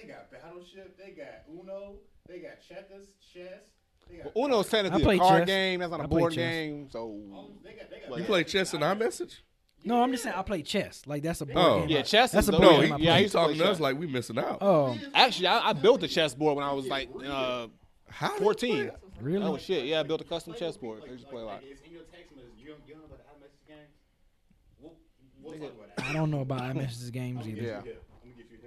They 0.00 0.06
got 0.08 0.30
Battleship. 0.30 0.98
They 0.98 1.10
got 1.12 1.44
Uno. 1.50 1.96
They 2.28 2.38
got 2.40 2.52
checkers, 2.68 3.06
chess. 3.32 3.70
They 4.10 4.18
got 4.18 4.34
Well, 4.34 4.46
Uno's 4.46 4.68
technically 4.68 5.16
a 5.16 5.18
card 5.18 5.42
chess. 5.42 5.46
game. 5.46 5.80
That's 5.80 5.90
not 5.90 6.00
I 6.00 6.04
a 6.04 6.08
board 6.08 6.32
game. 6.34 6.88
So 6.90 7.10
Um, 7.34 7.58
they 7.64 7.72
got, 7.72 7.90
they 7.90 8.00
got 8.08 8.18
You 8.18 8.24
play 8.24 8.44
chess 8.44 8.74
in 8.74 8.80
iMessage? 8.80 9.36
No, 9.84 10.02
I'm 10.02 10.10
just 10.10 10.24
saying 10.24 10.34
I 10.36 10.42
play 10.42 10.62
chess. 10.62 11.02
Like 11.06 11.22
that's 11.22 11.40
a 11.40 11.46
board 11.46 11.58
Oh. 11.58 11.80
game. 11.80 11.88
yeah, 11.90 12.02
chess. 12.02 12.32
That's 12.32 12.44
is 12.44 12.48
a 12.48 12.52
the- 12.52 12.58
board 12.58 12.70
No, 12.72 12.80
game 12.80 12.86
he, 12.88 12.92
I 12.92 12.96
yeah, 12.96 13.14
I 13.14 13.16
he 13.18 13.22
used 13.22 13.32
to 13.32 13.38
play 13.38 13.46
talking 13.54 13.58
to 13.62 13.70
us 13.70 13.80
like 13.80 13.98
we 13.98 14.06
missing 14.06 14.38
out. 14.38 14.58
Oh, 14.60 14.98
Actually, 15.14 15.46
I, 15.48 15.68
I 15.70 15.72
built 15.72 16.02
a 16.02 16.08
chessboard 16.08 16.56
when 16.56 16.64
I 16.64 16.72
was 16.72 16.86
like 16.86 17.08
uh, 17.24 17.68
How 18.08 18.30
14. 18.38 18.90
really? 19.20 19.44
Oh 19.46 19.56
shit, 19.56 19.84
yeah, 19.86 20.00
I 20.00 20.02
built 20.02 20.20
a 20.20 20.24
custom 20.24 20.54
chess 20.54 20.76
board. 20.76 21.02
I 21.04 21.12
just 21.14 21.28
play 21.30 21.42
a 21.42 21.44
lot. 21.44 21.54
Like, 21.62 21.64
it's 21.70 21.82
in 21.82 21.92
your 21.92 22.02
text 22.02 22.34
message. 22.34 22.50
You 22.58 22.70
don't, 22.70 22.80
you 22.86 22.94
don't 22.94 23.02
know 23.08 23.14
about 23.14 23.26
iMessage 23.38 23.68
games? 23.68 23.90
We'll, 24.80 24.94
we'll 25.42 25.70
that. 25.96 26.04
I 26.04 26.12
don't 26.12 26.30
know 26.32 26.40
about 26.40 26.60
iMessages 26.62 27.12
games 27.12 27.46
either. 27.46 27.62
Yeah. 27.62 27.80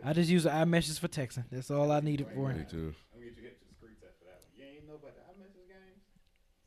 I 0.03 0.13
just 0.13 0.29
use 0.29 0.45
iMessages 0.45 0.99
for 0.99 1.07
texting. 1.07 1.45
That's 1.51 1.69
all 1.71 1.91
I 1.91 1.99
need 1.99 2.21
it 2.21 2.27
for. 2.33 2.49
Me 2.53 2.63
too. 2.69 2.93
I'm 3.13 3.19
gonna 3.19 3.31
get 3.31 3.37
you 3.37 3.43
hip 3.43 3.59
to 3.59 3.65
the 3.67 3.75
screen 3.75 3.95
test 4.01 4.13
for 4.19 4.25
that 4.25 4.41
one. 4.41 4.51
You 4.57 4.65
ain't 4.65 4.87
know 4.87 4.95
about 4.95 5.15
the 5.15 5.21
iMessage 5.31 5.67
games? 5.67 6.01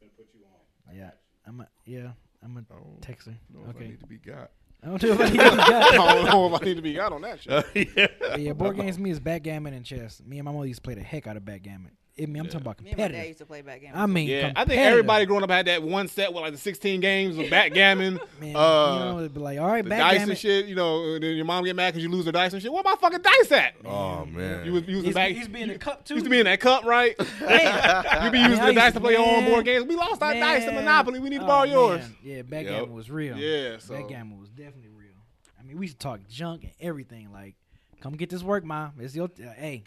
Gonna 0.00 0.12
put 0.16 0.28
you 0.34 0.40
on. 0.44 0.92
I 0.94 0.98
Yeah. 0.98 1.10
I'm 1.46 1.60
a 1.60 1.68
yeah. 1.86 2.12
I'm 2.44 2.56
a 2.56 2.62
don't 2.62 3.00
texter. 3.00 3.34
know 3.52 3.60
if 3.62 3.66
I 3.66 3.70
Okay. 3.78 3.88
need 3.88 4.00
to 4.00 4.06
be 4.06 4.18
got. 4.18 4.50
I 4.84 4.86
don't 4.88 5.02
know 5.02 5.12
if 5.12 5.20
I 5.20 5.24
need 5.24 5.38
to 5.38 5.50
be 5.50 5.56
got. 5.56 5.60
I 5.94 6.14
don't 6.14 6.24
know 6.26 6.54
if 6.54 6.60
I 6.62 6.64
need 6.64 6.74
to 6.76 6.82
be 6.82 6.94
got 6.94 7.12
on 7.12 7.22
that 7.22 7.40
shit. 7.42 7.66
yeah. 7.96 8.06
But 8.20 8.40
yeah, 8.40 8.52
board 8.52 8.76
games 8.80 8.98
me 8.98 9.10
is 9.10 9.20
backgammon 9.20 9.74
and 9.74 9.84
chess. 9.84 10.20
Me 10.26 10.38
and 10.38 10.44
my 10.44 10.52
mother 10.52 10.66
used 10.66 10.78
to 10.78 10.82
play 10.82 10.94
the 10.94 11.02
heck 11.02 11.26
out 11.26 11.36
of 11.36 11.44
backgammon. 11.44 11.92
I 12.20 12.26
mean, 12.26 12.40
I'm 12.40 12.46
talking 12.46 12.60
about 12.60 12.80
Me 12.82 12.90
and 12.90 12.98
my 12.98 13.04
dad 13.04 13.08
competitive. 13.08 13.26
used 13.28 13.38
to 13.38 13.46
play 13.46 13.62
backgammon. 13.62 13.98
I 13.98 14.04
mean, 14.06 14.28
Yeah, 14.28 14.36
I 14.38 14.42
think 14.42 14.54
competitive. 14.54 14.86
everybody 14.86 15.24
growing 15.26 15.42
up 15.44 15.50
had 15.50 15.66
that 15.66 15.82
one 15.82 16.08
set 16.08 16.30
with 16.32 16.42
like 16.42 16.52
the 16.52 16.58
16 16.58 17.00
games 17.00 17.38
of 17.38 17.48
backgammon, 17.48 18.20
Man, 18.40 18.54
uh, 18.54 18.92
you 18.92 18.98
know, 19.00 19.18
it'd 19.20 19.32
be 19.34 19.40
like, 19.40 19.58
all 19.58 19.66
right, 19.66 19.82
the 19.82 19.88
dice 19.88 19.98
backgammon. 19.98 20.30
and 20.30 20.38
shit. 20.38 20.66
You 20.66 20.74
know, 20.74 21.14
and 21.14 21.22
then 21.22 21.36
your 21.36 21.46
mom 21.46 21.64
get 21.64 21.74
mad 21.74 21.92
because 21.94 22.02
you 22.02 22.10
lose 22.10 22.26
her 22.26 22.32
dice 22.32 22.52
and 22.52 22.60
shit. 22.62 22.70
Where 22.70 22.82
my 22.82 22.96
fucking 23.00 23.22
dice 23.22 23.52
at? 23.52 23.74
Oh 23.86 24.26
man. 24.26 24.66
You 24.66 24.72
was 24.74 24.82
using 24.86 25.04
He's, 25.06 25.14
back. 25.14 25.30
he's 25.32 25.48
being 25.48 25.70
a 25.70 25.78
cup 25.78 26.04
too. 26.04 26.14
used 26.14 26.26
to 26.26 26.30
be 26.30 26.38
in 26.38 26.44
that 26.44 26.60
cup, 26.60 26.84
right? 26.84 27.14
you 27.18 27.24
be 27.46 27.46
I 27.46 28.26
using 28.30 28.50
used 28.50 28.62
the 28.62 28.72
dice 28.74 28.92
to- 28.92 28.98
to 28.98 29.00
play 29.00 29.12
your 29.14 29.20
own 29.26 29.44
man, 29.44 29.50
board 29.50 29.64
games. 29.64 29.86
We 29.86 29.96
lost 29.96 30.20
our 30.22 30.34
dice 30.34 30.62
in 30.64 30.74
Man. 30.74 30.84
Monopoly. 30.84 31.18
We 31.18 31.30
need 31.30 31.38
to 31.38 31.44
Oh, 31.44 31.46
borrow 31.46 31.64
yours. 31.64 32.00
man. 32.02 32.16
Yeah, 32.22 32.42
backgammon 32.42 32.80
Yep. 32.80 32.88
was 32.90 33.10
real. 33.10 33.38
Yeah, 33.38 33.78
so- 33.78 33.94
backgammon 33.94 34.38
was 34.38 34.50
definitely 34.50 34.90
real. 34.90 35.14
I 35.58 35.62
mean, 35.62 35.78
we 35.78 35.86
used 35.86 35.98
to 35.98 36.04
talk 36.04 36.20
junk 36.28 36.64
and 36.64 36.72
everything. 36.78 37.32
Like, 37.32 37.54
come 38.02 38.12
get 38.16 38.28
this 38.28 38.42
work, 38.42 38.64
mom. 38.64 38.92
It's 38.98 39.16
your 39.16 39.26
uh, 39.26 39.52
hey, 39.56 39.84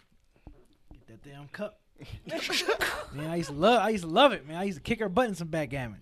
get 0.92 1.06
that 1.06 1.22
damn 1.30 1.46
cup. 1.48 1.78
man, 3.14 3.30
I 3.30 3.36
used 3.36 3.48
to 3.50 3.54
love. 3.54 3.80
I 3.82 3.88
used 3.90 4.04
to 4.04 4.10
love 4.10 4.32
it, 4.32 4.46
man. 4.46 4.56
I 4.56 4.64
used 4.64 4.78
to 4.78 4.82
kick 4.82 5.00
her 5.00 5.08
butt 5.08 5.28
in 5.28 5.34
some 5.34 5.48
backgammon. 5.48 6.00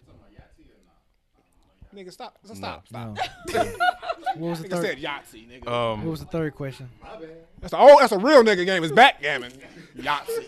Nigga, 1.94 2.12
stop. 2.12 2.36
Stop. 2.44 2.88
Stop. 2.88 2.90
No. 2.92 3.14
what 4.34 4.38
was 4.50 4.60
the 4.62 4.66
Nigga 4.68 4.70
third? 4.72 4.84
said 4.84 4.98
Yahtzee, 4.98 5.48
nigga. 5.48 5.64
what 5.64 5.72
Um, 5.72 6.04
was 6.06 6.18
the 6.18 6.26
third 6.26 6.54
question? 6.56 6.90
that's 7.60 7.72
a 7.72 7.76
oh, 7.78 7.98
that's 8.00 8.10
a 8.12 8.18
real 8.18 8.42
nigga 8.42 8.66
game. 8.66 8.82
It's 8.82 8.92
backgammon. 8.92 9.52
Yahtzee. 9.96 10.46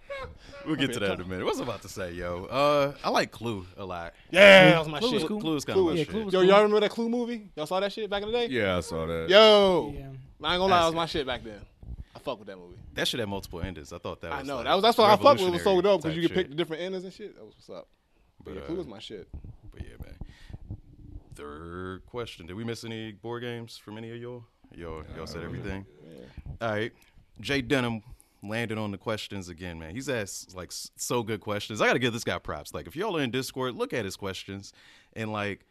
we'll 0.66 0.76
get 0.76 0.92
to 0.92 1.00
that 1.00 1.14
in 1.14 1.20
a 1.22 1.24
minute. 1.24 1.44
What's 1.44 1.58
I 1.58 1.64
about 1.64 1.82
to 1.82 1.88
say, 1.88 2.12
yo? 2.12 2.44
Uh, 2.44 2.92
I 3.02 3.10
like 3.10 3.32
Clue 3.32 3.66
a 3.76 3.84
lot. 3.84 4.14
Yeah, 4.30 4.70
that 4.70 4.78
was 4.78 4.86
my 4.88 5.00
Clue 5.00 5.10
was 5.14 5.22
shit. 5.22 5.28
cool. 5.28 5.40
Clue 5.40 5.56
is 5.56 5.64
kind 5.64 5.80
of 5.80 5.84
my 5.86 5.92
Yeah, 5.94 6.04
shit. 6.04 6.14
Yo, 6.14 6.30
cool. 6.30 6.44
y'all 6.44 6.56
remember 6.58 6.78
that 6.78 6.90
Clue 6.90 7.08
movie? 7.08 7.50
Y'all 7.56 7.66
saw 7.66 7.80
that 7.80 7.92
shit 7.92 8.08
back 8.08 8.22
in 8.22 8.30
the 8.30 8.38
day? 8.38 8.46
Yeah, 8.46 8.76
I 8.76 8.80
saw 8.80 9.04
that. 9.04 9.28
Yo, 9.28 9.92
Yeah. 9.96 10.00
I 10.00 10.54
ain't 10.54 10.60
gonna 10.60 10.62
lie, 10.66 10.78
that 10.78 10.86
was 10.86 10.94
my 10.94 11.06
shit 11.06 11.26
back 11.26 11.42
then. 11.42 11.60
I 12.18 12.20
fuck 12.20 12.38
with 12.40 12.48
that 12.48 12.58
movie. 12.58 12.76
That 12.94 13.06
should 13.06 13.20
have 13.20 13.28
multiple 13.28 13.60
endings. 13.60 13.92
I 13.92 13.98
thought 13.98 14.20
that. 14.22 14.32
Was 14.32 14.40
I 14.40 14.42
know 14.42 14.56
like 14.56 14.64
that 14.64 14.74
was 14.74 14.82
that's 14.82 14.98
what 14.98 15.10
I 15.10 15.16
fucked 15.16 15.40
with. 15.40 15.48
It 15.50 15.52
was 15.52 15.62
so 15.62 15.80
dope 15.80 16.02
because 16.02 16.16
you 16.16 16.22
could 16.22 16.34
pick 16.34 16.48
the 16.48 16.56
different 16.56 16.82
endings 16.82 17.04
and 17.04 17.12
shit. 17.12 17.36
That 17.36 17.44
was 17.44 17.54
what's 17.54 17.70
up. 17.70 17.88
But 18.44 18.54
yeah, 18.54 18.60
But, 18.66 18.72
uh, 18.72 18.76
was 18.76 18.86
my 18.86 18.98
shit. 18.98 19.28
But 19.72 19.82
yeah, 19.82 19.96
man. 20.02 20.16
Third 21.36 22.04
question: 22.06 22.46
Did 22.46 22.56
we 22.56 22.64
miss 22.64 22.82
any 22.82 23.12
board 23.12 23.42
games 23.42 23.76
from 23.76 23.98
any 23.98 24.10
of 24.10 24.16
y'all? 24.16 24.44
Y'all, 24.74 25.04
y'all 25.16 25.26
said 25.26 25.42
everything. 25.42 25.86
All 26.60 26.70
right, 26.70 26.92
Jay 27.40 27.62
Denham 27.62 28.02
landed 28.42 28.78
on 28.78 28.90
the 28.90 28.98
questions 28.98 29.48
again, 29.48 29.78
man. 29.78 29.94
He's 29.94 30.08
asked 30.08 30.56
like 30.56 30.72
so 30.72 31.22
good 31.22 31.40
questions. 31.40 31.80
I 31.80 31.86
got 31.86 31.92
to 31.94 31.98
give 31.98 32.12
this 32.12 32.24
guy 32.24 32.38
props. 32.38 32.74
Like, 32.74 32.86
if 32.86 32.96
y'all 32.96 33.16
are 33.16 33.22
in 33.22 33.30
Discord, 33.30 33.76
look 33.76 33.92
at 33.92 34.04
his 34.04 34.16
questions 34.16 34.72
and 35.14 35.32
like 35.32 35.64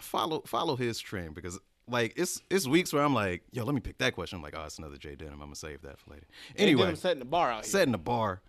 follow 0.00 0.40
follow 0.46 0.76
his 0.76 0.98
trend 1.00 1.34
because 1.34 1.58
like 1.88 2.14
it's 2.16 2.42
it's 2.50 2.66
weeks 2.66 2.92
where 2.92 3.02
I'm 3.02 3.14
like, 3.14 3.42
yo, 3.52 3.64
let 3.64 3.74
me 3.74 3.80
pick 3.80 3.98
that 3.98 4.14
question. 4.14 4.36
I'm 4.36 4.42
like, 4.42 4.54
oh, 4.56 4.64
it's 4.64 4.78
another 4.78 4.96
Jay 4.96 5.14
Denham. 5.14 5.34
I'm 5.34 5.40
gonna 5.48 5.54
save 5.56 5.82
that 5.82 5.98
for 5.98 6.10
later. 6.10 6.26
Anyway, 6.56 6.88
I'm 6.88 6.96
setting 6.96 7.18
the 7.18 7.24
bar 7.24 7.50
out 7.50 7.64
here. 7.64 7.70
setting 7.70 7.92
the 7.92 7.98
bar. 7.98 8.40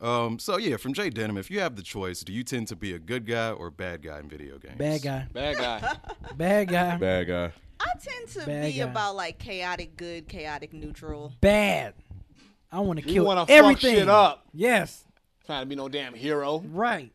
Um, 0.00 0.38
so 0.38 0.56
yeah, 0.58 0.76
from 0.76 0.92
Jay 0.92 1.08
Denham, 1.10 1.38
if 1.38 1.50
you 1.50 1.60
have 1.60 1.76
the 1.76 1.82
choice, 1.82 2.22
do 2.22 2.32
you 2.32 2.44
tend 2.44 2.68
to 2.68 2.76
be 2.76 2.92
a 2.94 2.98
good 2.98 3.26
guy 3.26 3.50
or 3.50 3.70
bad 3.70 4.02
guy 4.02 4.18
in 4.18 4.28
video 4.28 4.58
games? 4.58 4.76
Bad 4.76 5.02
guy. 5.02 5.26
Bad 5.32 5.56
guy. 5.56 5.96
Bad 6.36 6.68
guy. 6.68 6.96
Bad 6.98 7.26
guy. 7.28 7.52
I 7.80 7.86
tend 8.00 8.28
to 8.30 8.38
Bad 8.46 8.66
be 8.72 8.78
guy. 8.78 8.84
about 8.84 9.16
like 9.16 9.38
chaotic 9.38 9.96
good, 9.96 10.28
chaotic 10.28 10.72
neutral. 10.72 11.32
Bad. 11.40 11.94
I 12.70 12.80
want 12.80 12.98
to 13.00 13.06
You 13.06 13.14
kill 13.14 13.24
wanna 13.24 13.42
fuck 13.46 13.50
everything. 13.50 13.94
shit 13.96 14.08
up. 14.08 14.46
Yes, 14.52 15.04
Trying 15.46 15.62
to 15.62 15.66
be 15.66 15.76
no 15.76 15.88
damn 15.88 16.14
hero. 16.14 16.62
right. 16.72 17.12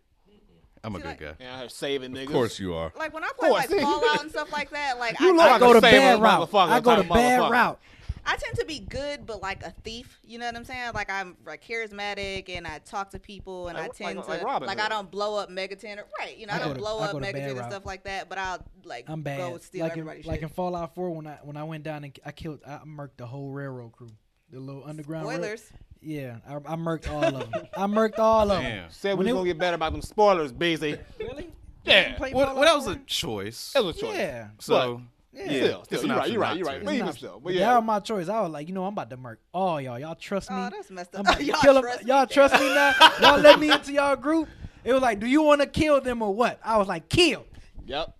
I'm 0.83 0.95
a 0.95 0.99
good 0.99 1.07
like- 1.07 1.19
guy. 1.19 1.33
Yeah, 1.39 1.61
out 1.61 1.71
saving 1.71 2.11
niggas. 2.13 2.27
Of 2.27 2.31
course 2.31 2.59
you 2.59 2.73
are. 2.73 2.91
Like 2.97 3.13
when 3.13 3.23
I 3.23 3.29
play 3.37 3.49
like 3.51 3.69
Fallout 3.69 4.21
and 4.21 4.29
stuff 4.31 4.51
like 4.51 4.69
that, 4.71 4.97
like 4.99 5.19
You 5.19 5.29
I, 5.29 5.31
look 5.35 5.45
I, 5.45 5.55
I 5.55 5.59
go 5.59 5.71
a 5.71 5.73
to 5.75 5.81
saver 5.81 5.97
bad 5.97 6.21
route. 6.21 6.53
I 6.53 6.79
go 6.79 6.95
to 7.01 7.03
bad 7.07 7.51
route. 7.51 7.79
I 8.25 8.35
tend 8.35 8.57
to 8.57 8.65
be 8.65 8.79
good, 8.79 9.25
but 9.25 9.41
like 9.41 9.63
a 9.63 9.71
thief. 9.83 10.19
You 10.23 10.37
know 10.37 10.45
what 10.45 10.55
I'm 10.55 10.63
saying? 10.65 10.91
Like 10.93 11.09
I'm 11.09 11.35
like 11.45 11.63
charismatic 11.65 12.49
and 12.55 12.67
I 12.67 12.79
talk 12.79 13.09
to 13.11 13.19
people 13.19 13.69
and 13.69 13.77
Like- 13.77 13.91
I 13.91 13.93
tend 13.93 14.17
like- 14.17 14.25
to 14.25 14.31
like 14.31 14.43
Robin 14.43 14.67
like 14.67 14.79
I 14.79 14.87
don't 14.89 15.09
blow 15.09 15.37
up 15.37 15.49
Megaton. 15.49 15.97
Or, 15.97 16.05
right? 16.19 16.37
You 16.37 16.45
know, 16.45 16.53
I, 16.53 16.57
I 16.57 16.59
don't 16.59 16.73
to- 16.75 16.79
blow 16.79 16.99
I 16.99 17.05
up 17.05 17.11
go 17.13 17.19
Megaton 17.19 17.57
and 17.57 17.71
stuff 17.71 17.85
like 17.85 18.03
that. 18.03 18.29
But 18.29 18.37
I'll 18.37 18.63
like 18.83 19.05
I'm 19.09 19.21
go 19.21 19.23
bad. 19.23 19.61
steal 19.63 19.83
Like 19.83 19.93
in, 19.93 19.99
everybody's 20.01 20.25
like 20.27 20.35
shit. 20.41 20.43
in 20.43 20.49
Fallout 20.49 20.93
4 20.95 21.09
when 21.11 21.27
I 21.27 21.39
when 21.43 21.57
I 21.57 21.63
went 21.63 21.83
down 21.83 22.03
and 22.03 22.17
I 22.25 22.31
killed 22.31 22.59
I 22.67 22.79
murked 22.85 23.17
the 23.17 23.25
whole 23.25 23.49
railroad 23.49 23.93
crew. 23.93 24.09
The 24.51 24.59
little 24.59 24.83
underground. 24.85 25.27
rail- 25.27 25.37
Spoilers. 25.37 25.63
Yeah, 26.01 26.37
I, 26.47 26.55
I 26.55 26.75
murked 26.75 27.09
all 27.11 27.23
of 27.23 27.51
them. 27.51 27.67
I 27.75 27.85
murked 27.87 28.19
all 28.19 28.49
of 28.51 28.61
them. 28.61 28.87
Said 28.89 29.17
we 29.17 29.25
When 29.25 29.33
was 29.35 29.39
gonna 29.41 29.49
get 29.49 29.57
better 29.57 29.75
about 29.75 29.91
them 29.91 30.01
spoilers, 30.01 30.51
busy. 30.51 30.97
Really? 31.19 31.51
Yeah. 31.85 32.13
Play 32.17 32.33
Well, 32.33 32.53
well, 32.55 32.63
that 32.65 32.75
was 32.75 32.87
a 32.87 32.97
choice. 33.05 33.71
That 33.73 33.83
was 33.83 33.95
a 33.97 33.99
choice. 34.01 34.15
Yeah. 34.17 34.47
So 34.59 35.01
Yeah. 35.31 35.43
yeah, 35.43 35.49
Still, 35.63 35.83
still, 35.85 36.05
you're 36.05 36.15
right, 36.17 36.29
you're 36.29 36.41
right, 36.41 36.57
you're 36.57 36.67
right. 36.67 36.75
It's 36.77 36.85
But 36.85 36.93
even 36.93 37.13
still, 37.13 37.33
but 37.35 37.43
But 37.45 37.53
yeah. 37.53 37.67
that 37.69 37.77
was 37.77 37.85
my 37.85 37.99
choice. 37.99 38.27
I 38.29 38.41
was 38.41 38.51
like, 38.51 38.67
you 38.67 38.73
know, 38.73 38.83
I'm 38.85 38.93
about 38.93 39.09
to 39.09 39.17
murk 39.17 39.39
all 39.53 39.79
y'all. 39.81 39.97
Y'all 39.97 40.13
trust 40.15 40.49
oh, 40.51 40.55
me. 40.55 40.61
Oh, 40.67 40.69
that's 40.71 40.91
messed 40.91 41.11
I'm 41.15 41.21
up. 41.21 41.27
about 41.27 41.37
to 41.39 41.43
Y'all 41.45 41.61
kill 41.61 41.77
'em. 41.77 41.83
trust 41.83 42.03
me? 42.03 42.07
Y'all 42.09 42.27
trust 42.27 42.53
me 42.55 42.73
now? 42.75 42.93
Y'all 43.21 43.39
let 43.39 43.59
me 43.59 43.71
into 43.71 43.93
y'all 43.93 44.15
group? 44.17 44.49
It 44.83 44.91
was 44.93 45.01
like, 45.01 45.19
do 45.19 45.25
you 45.25 45.41
want 45.41 45.61
to 45.61 45.67
kill 45.67 45.99
them 46.01 46.21
or 46.21 46.33
what? 46.33 46.59
I 46.63 46.77
was 46.77 46.87
like, 46.87 47.07
kill. 47.09 47.45
Yep. 47.89 48.13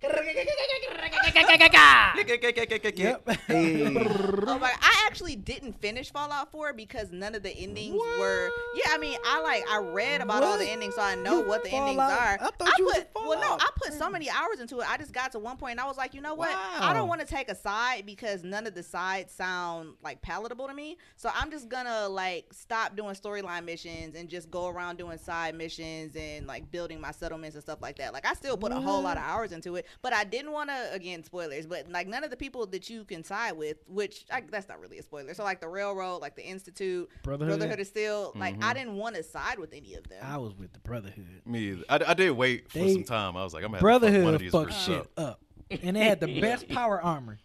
Yep. 2.98 3.30
Oh! 3.52 4.60
I 4.64 5.06
actually 5.06 5.36
didn't 5.36 5.80
finish 5.80 6.12
Fallout 6.12 6.52
4 6.52 6.74
because 6.74 7.12
none 7.12 7.36
of 7.36 7.44
the 7.44 7.56
endings 7.56 7.94
were. 7.94 8.50
Yeah, 8.74 8.92
I 8.92 8.98
mean, 8.98 9.20
I 9.24 9.42
like 9.42 9.64
I 9.70 9.78
read 9.78 10.22
about 10.22 10.42
all 10.42 10.58
the 10.58 10.68
endings, 10.68 10.96
so 10.96 11.02
I 11.02 11.14
know 11.14 11.42
what 11.42 11.64
the 11.64 11.70
endings 11.70 12.00
are. 12.00 12.40
I 12.40 12.50
you 12.80 12.92
put 12.92 13.10
well, 13.16 13.40
no, 13.40 13.58
I 13.60 13.70
put 13.76 13.94
so 13.94 14.10
many 14.10 14.28
hours 14.30 14.60
into 14.60 14.80
it. 14.80 14.90
I 14.90 14.98
just 14.98 15.14
got 15.14 15.34
to 15.34 15.40
one 15.40 15.58
point 15.58 15.74
and 15.74 15.80
I 15.82 15.86
was 15.86 15.98
like, 15.98 16.16
you 16.16 16.22
know 16.22 16.34
what? 16.34 16.50
I 16.52 16.92
don't 16.94 17.08
want 17.08 17.22
to 17.22 17.28
take 17.28 17.50
a 17.50 17.56
side 17.56 18.08
because 18.08 18.44
none 18.44 18.66
of 18.66 18.74
the 18.74 18.82
sides 18.82 19.32
sound 19.32 19.94
like 20.04 20.22
palatable 20.24 20.68
to 20.68 20.74
me. 20.74 20.98
So 21.16 21.30
I'm 21.34 21.52
just 21.52 21.70
gonna 21.70 22.10
like 22.10 22.46
stop 22.54 22.96
doing 22.96 23.14
storyline 23.14 23.66
missions 23.66 24.16
and 24.16 24.30
just 24.30 24.50
go 24.50 24.68
around 24.68 24.98
doing 24.98 25.20
side 25.20 25.54
missions 25.54 26.16
and 26.16 26.48
like 26.48 26.72
building 26.72 27.00
my 27.00 27.12
settlements 27.12 27.56
and 27.56 27.62
stuff 27.62 27.84
like 27.84 27.98
that. 27.98 28.14
Like 28.14 28.26
I 28.26 28.34
still 28.34 28.58
put 28.58 28.72
a 28.72 28.80
whole 28.80 29.04
lot 29.04 29.18
of 29.18 29.24
hours 29.24 29.52
into 29.60 29.76
it, 29.76 29.86
but 30.02 30.14
I 30.14 30.24
didn't 30.24 30.52
want 30.52 30.70
to 30.70 30.94
again 30.94 31.24
spoilers. 31.24 31.66
But 31.66 31.90
like 31.90 32.08
none 32.08 32.24
of 32.24 32.30
the 32.32 32.38
people 32.38 32.66
that 32.68 32.90
you 32.90 33.04
can 33.04 33.24
side 33.24 33.54
with, 33.54 33.78
which 33.88 34.26
I, 34.32 34.42
that's 34.50 34.68
not 34.70 34.80
really 34.80 34.98
a 35.00 35.04
spoiler. 35.04 35.34
So 35.34 35.44
like 35.44 35.60
the 35.62 35.68
railroad, 35.68 36.22
like 36.22 36.36
the 36.36 36.46
institute, 36.46 37.10
Brotherhood. 37.24 37.58
Brotherhood 37.60 37.80
is 37.80 37.88
still 37.90 38.32
like 38.36 38.64
I 38.64 38.74
didn't 38.74 38.96
want 38.96 39.16
to 39.16 39.24
side 39.24 39.60
with 39.60 39.74
any 39.74 39.96
of 39.96 40.08
them. 40.08 40.24
I 40.24 40.38
was 40.38 40.54
with 40.56 40.72
the 40.74 40.80
Brotherhood. 40.80 41.42
Me 41.46 41.60
either. 41.72 41.84
I, 41.90 42.00
I 42.08 42.14
did 42.14 42.32
wait 42.32 42.72
for 42.72 42.80
They- 42.80 42.94
some 42.94 43.04
time. 43.04 43.36
I 43.38 43.44
was 43.44 43.54
like, 43.54 43.64
I'm 43.64 43.72
gonna 43.72 43.90
have 43.90 44.02
to 44.02 44.08
fuck 44.08 44.24
one 44.24 44.34
of 44.36 44.40
Brotherhood 44.40 44.42
these 44.42 44.52
fucked 44.52 44.74
shit 44.86 45.00
up. 45.18 45.40
up. 45.72 45.82
And 45.84 45.96
they 45.96 46.04
had 46.04 46.20
the 46.20 46.40
best 46.42 46.68
power 46.70 47.02
armor. 47.02 47.38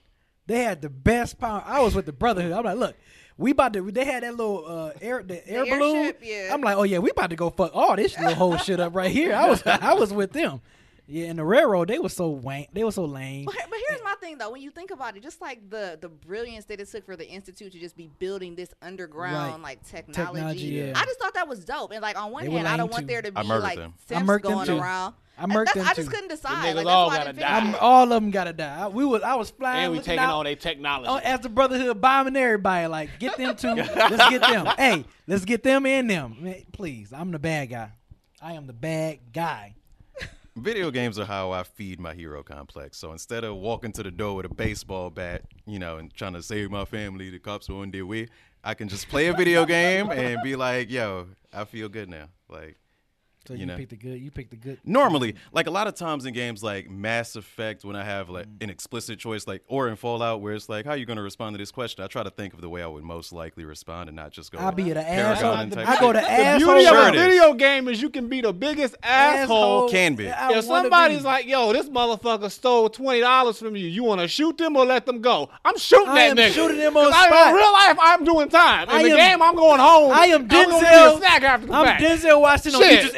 They 0.46 0.62
had 0.62 0.82
the 0.82 0.90
best 0.90 1.38
power. 1.38 1.62
I 1.66 1.80
was 1.80 1.94
with 1.94 2.06
the 2.06 2.12
Brotherhood. 2.12 2.52
I'm 2.52 2.64
like, 2.64 2.76
look, 2.76 2.96
we 3.36 3.50
about 3.50 3.72
to. 3.72 3.90
They 3.90 4.04
had 4.04 4.22
that 4.22 4.36
little 4.36 4.64
uh, 4.66 4.92
air, 5.00 5.22
the 5.22 5.46
air 5.48 5.64
balloon. 5.64 5.96
airship, 5.96 6.20
yeah. 6.22 6.50
I'm 6.52 6.60
like, 6.60 6.76
oh 6.76 6.82
yeah, 6.84 6.98
we 6.98 7.10
about 7.10 7.30
to 7.30 7.36
go 7.36 7.50
fuck 7.50 7.70
all 7.74 7.96
this 7.96 8.16
little 8.18 8.34
whole 8.34 8.56
shit 8.58 8.78
up 8.78 8.94
right 8.94 9.10
here. 9.10 9.34
I 9.34 9.48
was, 9.50 9.62
I 9.66 9.94
was 9.94 10.12
with 10.12 10.32
them. 10.32 10.60
Yeah, 11.06 11.26
and 11.26 11.38
the 11.38 11.44
railroad, 11.44 11.88
they 11.88 11.98
were 11.98 12.08
so 12.08 12.28
wank. 12.30 12.68
They 12.72 12.82
were 12.82 12.90
so 12.92 13.04
lame. 13.04 13.44
But, 13.44 13.56
but 13.68 13.78
here's 13.90 14.02
my 14.02 14.14
thing 14.20 14.38
though, 14.38 14.50
when 14.50 14.62
you 14.62 14.70
think 14.70 14.90
about 14.90 15.16
it, 15.16 15.22
just 15.22 15.40
like 15.40 15.68
the 15.68 15.98
the 16.00 16.08
brilliance 16.08 16.64
that 16.66 16.80
it 16.80 16.88
took 16.90 17.04
for 17.04 17.14
the 17.14 17.28
institute 17.28 17.72
to 17.72 17.78
just 17.78 17.94
be 17.96 18.08
building 18.18 18.54
this 18.54 18.72
underground 18.80 19.52
Right. 19.52 19.60
like 19.60 19.86
technology, 19.86 20.14
Technology, 20.34 20.66
yeah. 20.66 20.92
I 20.96 21.04
just 21.04 21.18
thought 21.20 21.34
that 21.34 21.46
was 21.46 21.64
dope. 21.64 21.92
And 21.92 22.00
like 22.00 22.18
on 22.18 22.32
one 22.32 22.46
hand, 22.46 22.66
I 22.66 22.78
don't 22.78 22.90
want 22.90 23.06
there 23.06 23.20
to 23.20 23.30
be 23.30 23.42
like 23.42 23.76
them. 23.78 23.92
I 23.96 24.14
simps 24.14 24.28
murked 24.30 24.42
them, 24.44 24.52
going 24.52 24.66
too. 24.66 24.78
around. 24.78 25.14
I 25.36 25.42
And 25.42 25.52
murked 25.52 25.64
that's- 25.66 25.74
them, 25.74 25.86
I 25.88 25.94
just 25.94 26.08
too. 26.08 26.14
couldn't 26.14 26.28
The 26.28 26.36
decide. 26.36 26.64
niggas 26.74 26.84
Like, 26.84 26.86
all 26.86 27.10
that's 27.10 27.18
why 27.26 27.32
gotta 27.32 27.40
die. 27.40 27.56
I'm, 27.58 27.74
all 27.80 28.02
of 28.04 28.08
them 28.10 28.30
gotta 28.30 28.52
die. 28.54 28.84
I- 28.84 28.88
We 28.88 29.04
was, 29.04 29.22
I 29.22 29.34
was 29.34 29.50
flying. 29.50 29.82
And 29.84 29.92
we 29.92 29.98
looking 29.98 30.06
taking 30.12 30.24
out, 30.24 30.30
all 30.30 30.44
their 30.44 30.56
technology. 30.56 31.08
Oh, 31.10 31.16
as 31.18 31.40
the 31.40 31.48
Brotherhood 31.50 32.00
bombing 32.00 32.36
everybody, 32.36 32.86
like 32.86 33.10
get 33.18 33.36
them 33.36 33.54
two. 33.56 33.74
let's 33.74 34.30
get 34.30 34.40
them. 34.40 34.66
Hey, 34.78 35.04
let's 35.26 35.44
get 35.44 35.62
them 35.62 35.84
in 35.84 36.06
them. 36.06 36.36
Man, 36.40 36.62
please, 36.72 37.12
I'm 37.12 37.30
the 37.30 37.38
bad 37.38 37.68
guy. 37.68 37.90
I 38.40 38.52
am 38.54 38.66
the 38.66 38.72
bad 38.72 39.18
guy. 39.32 39.74
Video 40.56 40.92
games 40.92 41.18
are 41.18 41.24
how 41.24 41.50
I 41.50 41.64
feed 41.64 41.98
my 41.98 42.14
hero 42.14 42.44
complex. 42.44 42.96
So 42.96 43.10
instead 43.10 43.42
of 43.42 43.56
walking 43.56 43.90
to 43.92 44.04
the 44.04 44.12
door 44.12 44.36
with 44.36 44.46
a 44.46 44.54
baseball 44.54 45.10
bat, 45.10 45.42
you 45.66 45.80
know, 45.80 45.96
and 45.96 46.14
trying 46.14 46.34
to 46.34 46.42
save 46.44 46.70
my 46.70 46.84
family, 46.84 47.28
the 47.28 47.40
cops 47.40 47.68
are 47.68 47.74
on 47.74 47.90
their 47.90 48.06
way, 48.06 48.28
I 48.62 48.74
can 48.74 48.88
just 48.88 49.08
play 49.08 49.26
a 49.26 49.34
video 49.34 49.64
game 49.64 50.12
and 50.12 50.40
be 50.44 50.54
like, 50.54 50.90
yo, 50.90 51.26
I 51.52 51.64
feel 51.64 51.88
good 51.88 52.08
now. 52.08 52.28
Like, 52.48 52.76
So 53.46 53.54
you, 53.54 53.60
You 53.60 53.66
know. 53.66 53.76
picked 53.76 53.90
the 53.90 53.96
good. 53.96 54.20
You 54.20 54.30
pick 54.30 54.50
the 54.50 54.56
good. 54.56 54.78
normally 54.84 55.34
like 55.52 55.66
a 55.66 55.70
lot 55.70 55.86
of 55.86 55.94
times 55.94 56.24
in 56.24 56.32
games 56.34 56.62
like 56.62 56.88
mass 56.90 57.36
effect 57.36 57.84
when 57.84 57.94
i 57.96 58.02
have 58.04 58.30
like 58.30 58.46
mm. 58.46 58.62
an 58.62 58.70
explicit 58.70 59.18
choice 59.18 59.46
like 59.46 59.62
or 59.68 59.88
in 59.88 59.96
fallout 59.96 60.40
where 60.40 60.54
it's 60.54 60.68
like 60.68 60.84
how 60.86 60.92
are 60.92 60.96
you 60.96 61.04
going 61.04 61.16
to 61.18 61.22
respond 61.22 61.52
to 61.54 61.58
this 61.58 61.70
question 61.70 62.02
i 62.02 62.06
try 62.06 62.22
to 62.22 62.30
think 62.30 62.54
of 62.54 62.60
the 62.62 62.68
way 62.68 62.82
i 62.82 62.86
would 62.86 63.02
most 63.04 63.32
likely 63.32 63.64
respond 63.64 64.08
and 64.08 64.16
not 64.16 64.30
just 64.30 64.50
go 64.50 64.58
I'll 64.58 64.72
be 64.72 64.84
the 64.90 64.94
Paragon 65.02 65.72
asshole. 65.72 65.84
I 65.86 66.00
go 66.00 66.12
to 66.12 66.18
shit. 66.20 66.28
the 66.28 66.32
asshole. 66.32 66.74
beauty 66.74 66.84
Sure 66.88 66.98
of 67.08 67.08
it 67.08 67.16
a 67.16 67.20
is. 67.20 67.26
video 67.26 67.54
game 67.54 67.88
is 67.88 68.00
you 68.02 68.08
can 68.10 68.28
be 68.28 68.40
the 68.40 68.52
biggest 68.52 68.96
asshole. 69.02 69.88
Can 69.90 70.14
be. 70.14 70.28
I 70.30 70.52
If 70.58 70.64
somebody's 70.64 71.18
be. 71.18 71.24
like, 71.24 71.46
"Yo, 71.46 71.72
this 71.72 71.88
motherfucker 71.88 72.50
stole 72.50 72.88
twenty 72.88 73.20
dollars 73.20 73.58
from 73.58 73.76
you," 73.76 73.86
you 73.86 74.04
want 74.04 74.20
to 74.20 74.28
shoot 74.28 74.56
them 74.58 74.76
or 74.76 74.84
let 74.84 75.06
them 75.06 75.20
go? 75.20 75.50
I'm 75.64 75.76
shooting 75.76 76.08
I 76.08 76.14
that 76.14 76.30
am 76.30 76.36
nigga. 76.36 76.52
shooting 76.54 76.78
him 76.78 76.96
on 76.96 77.04
'Cause 77.06 77.14
I- 77.16 77.26
spot. 77.26 77.48
In 77.48 77.54
real 77.54 77.72
life, 77.72 77.96
I'm 78.00 78.24
doing 78.24 78.48
time. 78.48 78.88
In 78.88 78.94
I 78.96 79.02
the 79.02 79.10
am- 79.10 79.16
game, 79.16 79.42
I'm 79.42 79.54
going 79.56 79.80
home. 79.80 80.12
I 80.12 80.26
am 80.26 80.42
I'm 80.42 80.46
gonna 80.48 80.64
give 80.64 80.82
me 80.82 80.88
a 80.88 80.90
Denzel. 80.92 81.18
snack 81.18 81.42
after 81.42 81.66
the 81.66 81.72
I'm 81.74 81.84
fact. 81.84 82.02
Denzel 82.02 82.40
Washington 82.40 82.74
on 82.76 82.82
Shit. 82.88 82.98
Idris 83.04 83.14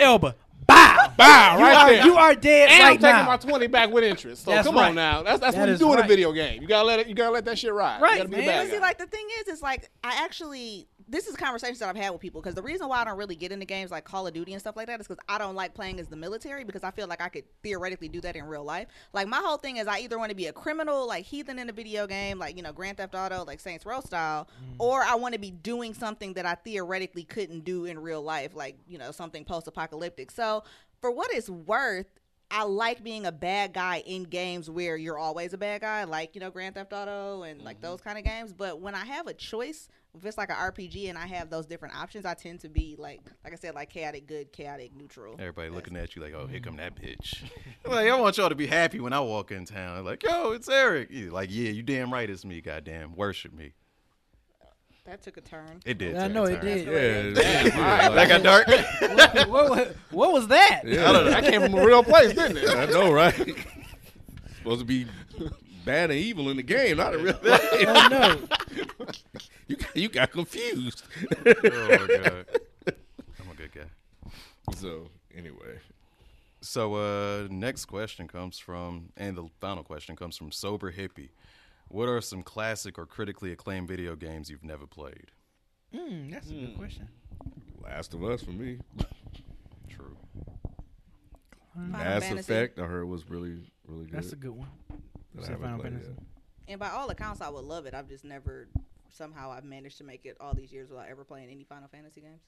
Elba. 0.69 0.77
Bow. 0.83 1.15
Bow, 1.17 1.57
You 1.59 1.65
right 1.65 1.77
are, 1.77 1.91
there. 1.95 2.05
you 2.07 2.15
are 2.17 2.35
dead 2.35 2.69
and 2.71 2.83
right 2.83 2.91
I'm 2.91 2.99
taking 2.99 3.17
now. 3.17 3.27
my 3.27 3.37
twenty 3.37 3.67
back 3.69 3.91
with 3.91 4.05
interest. 4.05 4.45
So 4.45 4.51
That's 4.51 4.67
come 4.67 4.77
right. 4.77 4.89
on 4.89 4.95
now. 4.95 5.23
That's 5.23 5.41
that's 5.41 5.55
That 5.55 5.61
what 5.63 5.69
you 5.69 5.75
is 5.75 5.81
do 5.81 5.93
in 5.95 6.01
a 6.01 6.07
video 6.07 6.33
game. 6.33 6.61
You 6.61 6.69
gotta 6.69 6.87
let 6.87 6.99
it. 7.01 7.07
You 7.07 7.15
gotta 7.15 7.31
let 7.33 7.45
that 7.47 7.59
shit 7.59 7.73
ride. 7.73 8.03
Right, 8.03 8.13
you 8.13 8.17
gotta 8.19 8.29
be 8.29 8.37
man. 8.37 8.45
the 8.47 8.51
bad 8.53 8.69
But 8.69 8.75
see, 8.75 8.81
like 8.81 8.99
the 8.99 9.07
thing 9.07 9.27
is, 9.41 9.49
is 9.49 9.63
like 9.63 9.91
I 10.05 10.23
actually 10.25 10.89
this 11.09 11.29
is 11.29 11.37
conversations 11.37 11.79
that 11.79 11.89
I've 11.89 11.97
had 11.97 12.11
with 12.11 12.21
people 12.21 12.41
because 12.41 12.55
the 12.55 12.63
reason 12.63 12.89
why 12.89 13.01
I 13.01 13.05
don't 13.05 13.17
really 13.17 13.37
get 13.37 13.53
into 13.53 13.65
games 13.65 13.91
like 13.91 14.05
Call 14.05 14.27
of 14.27 14.35
Duty 14.35 14.53
and 14.53 14.61
stuff 14.61 14.77
like 14.77 14.89
that 14.89 15.01
is 15.01 15.07
because 15.07 15.23
I 15.29 15.39
don't 15.39 15.55
like 15.55 15.73
playing 15.73 16.01
as 16.01 16.09
the 16.09 16.17
military 16.17 16.65
because 16.65 16.83
I 16.83 16.91
feel 16.91 17.07
like 17.07 17.21
I 17.21 17.29
could 17.29 17.45
theoretically 17.63 18.09
do 18.09 18.21
that 18.23 18.35
in 18.35 18.45
real 18.45 18.65
life. 18.65 18.89
Like 19.13 19.29
my 19.29 19.39
whole 19.39 19.57
thing 19.57 19.77
is 19.77 19.87
I 19.87 20.01
either 20.01 20.19
want 20.19 20.31
to 20.31 20.37
be 20.37 20.47
a 20.47 20.53
criminal, 20.53 21.07
like 21.07 21.25
heathen 21.25 21.59
in 21.61 21.69
a 21.69 21.73
video 21.73 22.07
game, 22.07 22.39
like 22.39 22.57
you 22.57 22.63
know 22.63 22.73
Grand 22.73 22.97
Theft 22.97 23.15
Auto, 23.15 23.45
like 23.45 23.61
Saints 23.61 23.87
Row 23.87 24.01
style, 24.01 24.49
mm. 24.61 24.75
or 24.79 25.03
I 25.03 25.15
want 25.15 25.35
to 25.35 25.41
be 25.41 25.53
doing 25.53 25.95
something 25.95 26.35
that 26.35 26.45
I 26.47 26.57
theoretically 26.57 27.25
couldn't 27.25 27.65
do 27.65 27.85
in 27.85 27.99
real 28.01 28.23
life, 28.23 28.55
like 28.55 28.77
you 28.89 28.99
know 28.99 29.13
something 29.13 29.45
post-apocalyptic. 29.45 30.31
So 30.31 30.65
for 31.01 31.11
what 31.11 31.31
it's 31.33 31.49
worth. 31.49 32.07
I 32.49 32.63
like 32.63 33.03
being 33.03 33.27
a 33.27 33.33
bad 33.33 33.73
guy 33.73 34.05
in 34.07 34.23
games 34.23 34.71
where 34.71 34.97
you're 34.97 35.19
always 35.19 35.53
a 35.53 35.59
bad 35.59 35.81
guy, 35.81 36.05
like 36.05 36.37
you 36.37 36.41
know 36.41 36.49
Grand 36.49 36.77
Theft 36.77 36.93
Auto 36.93 37.43
and 37.43 37.61
like 37.61 37.79
mm-hmm. 37.79 37.87
those 37.87 38.01
kind 38.01 38.17
of 38.17 38.25
games. 38.25 38.53
But 38.53 38.81
when 38.81 38.95
I 38.95 39.05
have 39.05 39.27
a 39.27 39.35
choice, 39.35 39.89
if 40.17 40.25
it's 40.25 40.39
like 40.39 40.51
an 40.51 40.57
RPG 40.57 41.09
and 41.09 41.19
I 41.19 41.27
have 41.27 41.51
those 41.51 41.67
different 41.67 41.95
options, 41.97 42.25
I 42.25 42.35
tend 42.35 42.61
to 42.61 42.69
be 42.69 42.97
like, 42.99 43.21
like 43.45 43.53
I 43.53 43.57
said, 43.57 43.75
like 43.75 43.91
chaotic 43.91 44.27
good, 44.27 44.53
chaotic 44.53 44.95
neutral. 44.97 45.37
Everybody 45.39 45.71
looking 45.71 45.97
at 45.97 46.17
you 46.17 46.23
like, 46.23 46.35
oh, 46.35 46.47
here 46.47 46.61
come 46.61 46.77
that 46.77 46.95
mm-hmm. 46.95 47.07
bitch. 47.07 47.43
like, 47.87 48.09
I 48.09 48.19
want 48.19 48.37
y'all 48.39 48.49
to 48.49 48.55
be 48.55 48.67
happy 48.67 49.01
when 49.01 49.13
I 49.13 49.21
walk 49.21 49.53
in 49.53 49.65
town. 49.65 50.05
Like, 50.05 50.23
yo, 50.23 50.53
it's 50.53 50.69
Eric. 50.69 51.11
You 51.11 51.31
like, 51.31 51.51
yeah, 51.53 51.71
you 51.71 51.83
damn 51.83 52.13
right 52.13 52.29
it's 52.29 52.45
me, 52.45 52.61
goddamn. 52.61 53.15
Worship 53.15 53.53
me. 53.53 53.73
That 55.05 55.23
took 55.23 55.37
a 55.37 55.41
turn. 55.41 55.81
It 55.85 55.99
did. 55.99 56.17
I 56.17 56.27
know 56.27 56.45
it 56.47 56.61
did. 56.61 56.85
Yeah, 56.85 57.43
yeah, 57.45 58.09
That 58.09 58.29
got 58.29 58.43
dark. 58.43 58.67
what, 59.49 59.71
what, 59.71 59.97
what 60.11 60.33
was 60.33 60.49
that? 60.49 60.83
Yeah. 60.85 61.13
that 61.13 61.45
came 61.45 61.63
from 61.63 61.75
a 61.75 61.85
real 61.85 62.03
place, 62.03 62.35
didn't 62.35 62.57
it? 62.57 62.69
I 62.69 62.87
know, 62.87 63.13
right? 63.13 63.35
Supposed 64.59 64.81
to 64.81 64.85
be 64.85 65.07
bad 65.87 66.11
and 66.11 66.19
evil 66.19 66.51
in 66.51 66.59
the 66.59 66.63
game, 66.63 66.99
not 66.99 67.15
in 67.15 67.23
real 67.23 67.39
life. 67.43 67.61
I 67.89 68.09
know. 68.09 68.41
You 69.69 69.77
got, 69.77 69.97
you 69.97 70.09
got 70.09 70.31
confused. 70.33 71.03
oh 71.47 71.55
my 71.89 72.19
god. 72.23 72.47
I'm 72.87 73.51
a 73.51 73.55
good 73.57 73.73
guy. 73.73 74.31
so 74.75 75.09
anyway, 75.35 75.79
So 76.61 76.95
uh 76.95 77.49
next 77.51 77.87
question 77.87 78.29
comes 78.29 78.59
from 78.59 79.11
and 79.17 79.37
the 79.37 79.49
final 79.61 79.83
question 79.83 80.15
comes 80.15 80.37
from 80.37 80.53
Sober 80.53 80.93
Hippie. 80.93 81.31
What 81.89 82.09
are 82.09 82.21
some 82.21 82.43
classic 82.43 82.99
or 82.99 83.07
critically 83.07 83.53
acclaimed 83.53 83.89
video 83.89 84.17
games 84.17 84.51
you've 84.51 84.65
never 84.65 84.87
played? 84.87 85.31
Mm, 85.95 86.33
that's 86.33 86.51
a 86.51 86.55
good 86.55 86.77
question. 86.77 87.09
Last 87.83 88.13
of 88.13 88.25
Us 88.25 88.43
for 88.43 88.51
me. 88.51 88.79
True. 89.89 90.17
Final 91.75 91.91
Mass 91.91 92.25
Fantasy. 92.25 92.53
Effect, 92.53 92.79
I 92.81 92.85
heard 92.87 93.05
was 93.09 93.29
really 93.31 93.71
really 93.87 94.07
good. 94.07 94.15
That's 94.15 94.33
a 94.33 94.37
good 94.37 94.51
one. 94.51 94.69
That 95.37 95.45
I 95.45 95.53
haven't 95.53 95.79
played 95.81 95.93
yet. 95.95 96.19
And 96.69 96.81
by 96.81 96.91
all 96.91 97.09
accounts, 97.11 97.41
I 97.41 97.49
would 97.49 97.65
love 97.65 97.87
it. 97.87 97.95
I've 97.95 98.09
just 98.09 98.25
never 98.25 98.69
somehow 99.09 99.51
I've 99.51 99.65
managed 99.65 99.99
to 99.99 100.05
make 100.05 100.27
it 100.27 100.37
all 100.41 100.53
these 100.55 100.73
years 100.73 100.91
without 100.91 101.09
ever 101.09 101.25
playing 101.25 101.49
any 101.51 101.65
Final 101.65 101.89
Fantasy 101.89 102.21
games. 102.21 102.43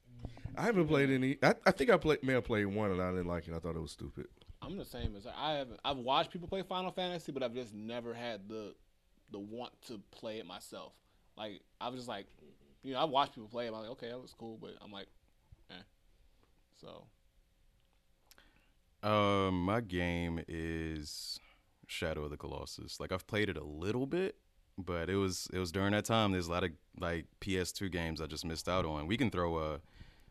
I 0.56 0.62
haven't 0.62 0.88
played 0.88 1.10
any. 1.10 1.38
I, 1.42 1.54
I 1.64 1.70
think 1.70 1.90
I 1.90 1.96
played 1.96 2.22
may 2.22 2.32
have 2.34 2.44
played 2.44 2.66
one 2.66 2.90
and 2.90 3.00
I 3.00 3.10
didn't 3.10 3.26
like 3.26 3.46
it. 3.48 3.54
I 3.54 3.58
thought 3.58 3.76
it 3.76 3.80
was 3.82 3.92
stupid. 3.92 4.26
I'm 4.60 4.76
the 4.76 4.84
same 4.84 5.14
as 5.16 5.26
I 5.26 5.54
haven't. 5.54 5.80
I've 5.84 5.98
watched 5.98 6.30
people 6.30 6.48
play 6.48 6.62
Final 6.62 6.90
Fantasy, 6.90 7.32
but 7.32 7.42
I've 7.42 7.54
just 7.54 7.74
never 7.74 8.12
had 8.12 8.48
the 8.48 8.74
the 9.30 9.38
want 9.38 9.72
to 9.86 10.00
play 10.10 10.38
it 10.38 10.46
myself. 10.46 10.92
Like 11.36 11.62
I 11.80 11.88
was 11.88 11.98
just 12.00 12.08
like, 12.08 12.26
you 12.82 12.92
know 12.92 13.00
I 13.00 13.04
watched 13.04 13.34
people 13.34 13.48
play. 13.48 13.66
It, 13.66 13.68
I'm 13.68 13.80
like, 13.80 13.90
okay, 13.90 14.08
that 14.08 14.16
looks 14.16 14.34
cool, 14.34 14.58
but 14.60 14.72
I'm 14.82 14.90
like, 14.90 15.06
eh. 15.70 15.74
So 16.80 17.04
Um, 19.08 19.62
my 19.62 19.80
game 19.80 20.42
is 20.48 21.38
Shadow 21.88 22.24
of 22.24 22.30
the 22.30 22.36
Colossus. 22.36 23.00
Like 23.00 23.10
I've 23.10 23.26
played 23.26 23.48
it 23.48 23.56
a 23.56 23.64
little 23.64 24.06
bit, 24.06 24.36
but 24.76 25.10
it 25.10 25.16
was 25.16 25.48
it 25.52 25.58
was 25.58 25.72
during 25.72 25.92
that 25.92 26.04
time. 26.04 26.32
There's 26.32 26.46
a 26.46 26.52
lot 26.52 26.62
of 26.62 26.70
like 27.00 27.24
PS2 27.40 27.90
games 27.90 28.20
I 28.20 28.26
just 28.26 28.44
missed 28.44 28.68
out 28.68 28.84
on. 28.84 29.06
We 29.08 29.16
can 29.16 29.30
throw 29.30 29.56
uh 29.56 29.78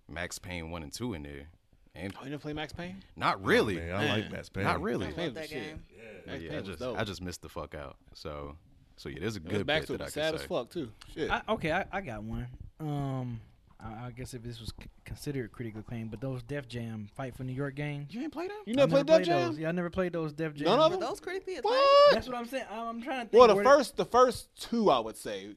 Max 0.07 0.39
Payne 0.39 0.71
one 0.71 0.83
and 0.83 0.93
two 0.93 1.13
in 1.13 1.23
there, 1.23 1.47
and 1.95 2.13
oh, 2.15 2.23
you 2.23 2.29
didn't 2.29 2.41
play 2.41 2.53
Max 2.53 2.71
Payne? 2.71 3.03
not 3.17 3.43
really, 3.43 3.75
Man, 3.75 3.93
I 3.93 4.07
like 4.07 4.31
Max 4.31 4.47
Payne. 4.49 4.63
not 4.63 4.81
really. 4.81 5.07
I 5.07 5.11
love 5.25 5.33
that 5.33 5.49
game. 5.49 5.83
But 6.25 6.27
Max 6.31 6.43
yeah, 6.43 6.49
Payne 6.49 6.57
I 6.57 6.61
was 6.61 6.67
just 6.67 6.79
dope. 6.79 6.97
I 6.97 7.03
just 7.03 7.21
missed 7.21 7.41
the 7.41 7.49
fuck 7.49 7.75
out. 7.75 7.97
So 8.13 8.55
so 8.95 9.09
yeah, 9.09 9.17
there's 9.21 9.35
a 9.35 9.39
It 9.39 9.45
was 9.45 9.53
good 9.57 9.67
back 9.67 9.81
bit 9.81 9.87
to 9.87 9.93
it 9.95 9.97
that 9.97 10.03
I 10.03 10.05
was 10.05 10.13
can 10.13 10.23
sad 10.23 10.35
as 10.35 10.43
fuck 10.43 10.69
too. 10.69 10.91
Shit. 11.13 11.29
I, 11.31 11.41
okay, 11.49 11.71
I, 11.71 11.85
I 11.91 12.01
got 12.01 12.23
one. 12.23 12.47
Um, 12.79 13.41
I, 13.79 14.07
I 14.07 14.11
guess 14.11 14.33
if 14.33 14.41
this 14.41 14.59
was 14.59 14.69
c- 14.69 14.87
considered 15.05 15.51
critical 15.51 15.81
acclaim, 15.81 16.07
but 16.07 16.19
those 16.19 16.41
Def 16.43 16.67
Jam 16.67 17.07
Fight 17.15 17.35
for 17.35 17.43
New 17.43 17.53
York 17.53 17.75
games. 17.75 18.13
You 18.13 18.21
ain't 18.23 18.33
played 18.33 18.49
them? 18.49 18.57
you 18.65 18.73
I 18.73 18.75
never 18.77 19.03
played 19.03 19.05
Def 19.05 19.17
those. 19.17 19.25
Jam? 19.27 19.57
Yeah, 19.59 19.69
I 19.69 19.71
never 19.71 19.89
played 19.89 20.13
those 20.13 20.33
Def 20.33 20.53
Jam. 20.55 20.65
None 20.65 20.79
of 20.79 20.91
Were 20.91 20.97
them? 20.97 21.07
those 21.09 21.19
critically 21.19 21.57
acclaimed? 21.57 21.75
What? 21.77 22.13
That's 22.13 22.27
what 22.27 22.35
I'm 22.37 22.45
saying. 22.47 22.65
I'm, 22.71 22.79
I'm 22.87 23.01
trying 23.03 23.25
to 23.25 23.29
think. 23.31 23.39
Well, 23.39 23.55
the 23.55 23.63
first 23.63 23.95
the 23.97 24.05
first 24.05 24.49
two 24.59 24.89
I 24.89 24.99
would 24.99 25.15
say. 25.17 25.55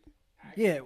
yeah, 0.56 0.80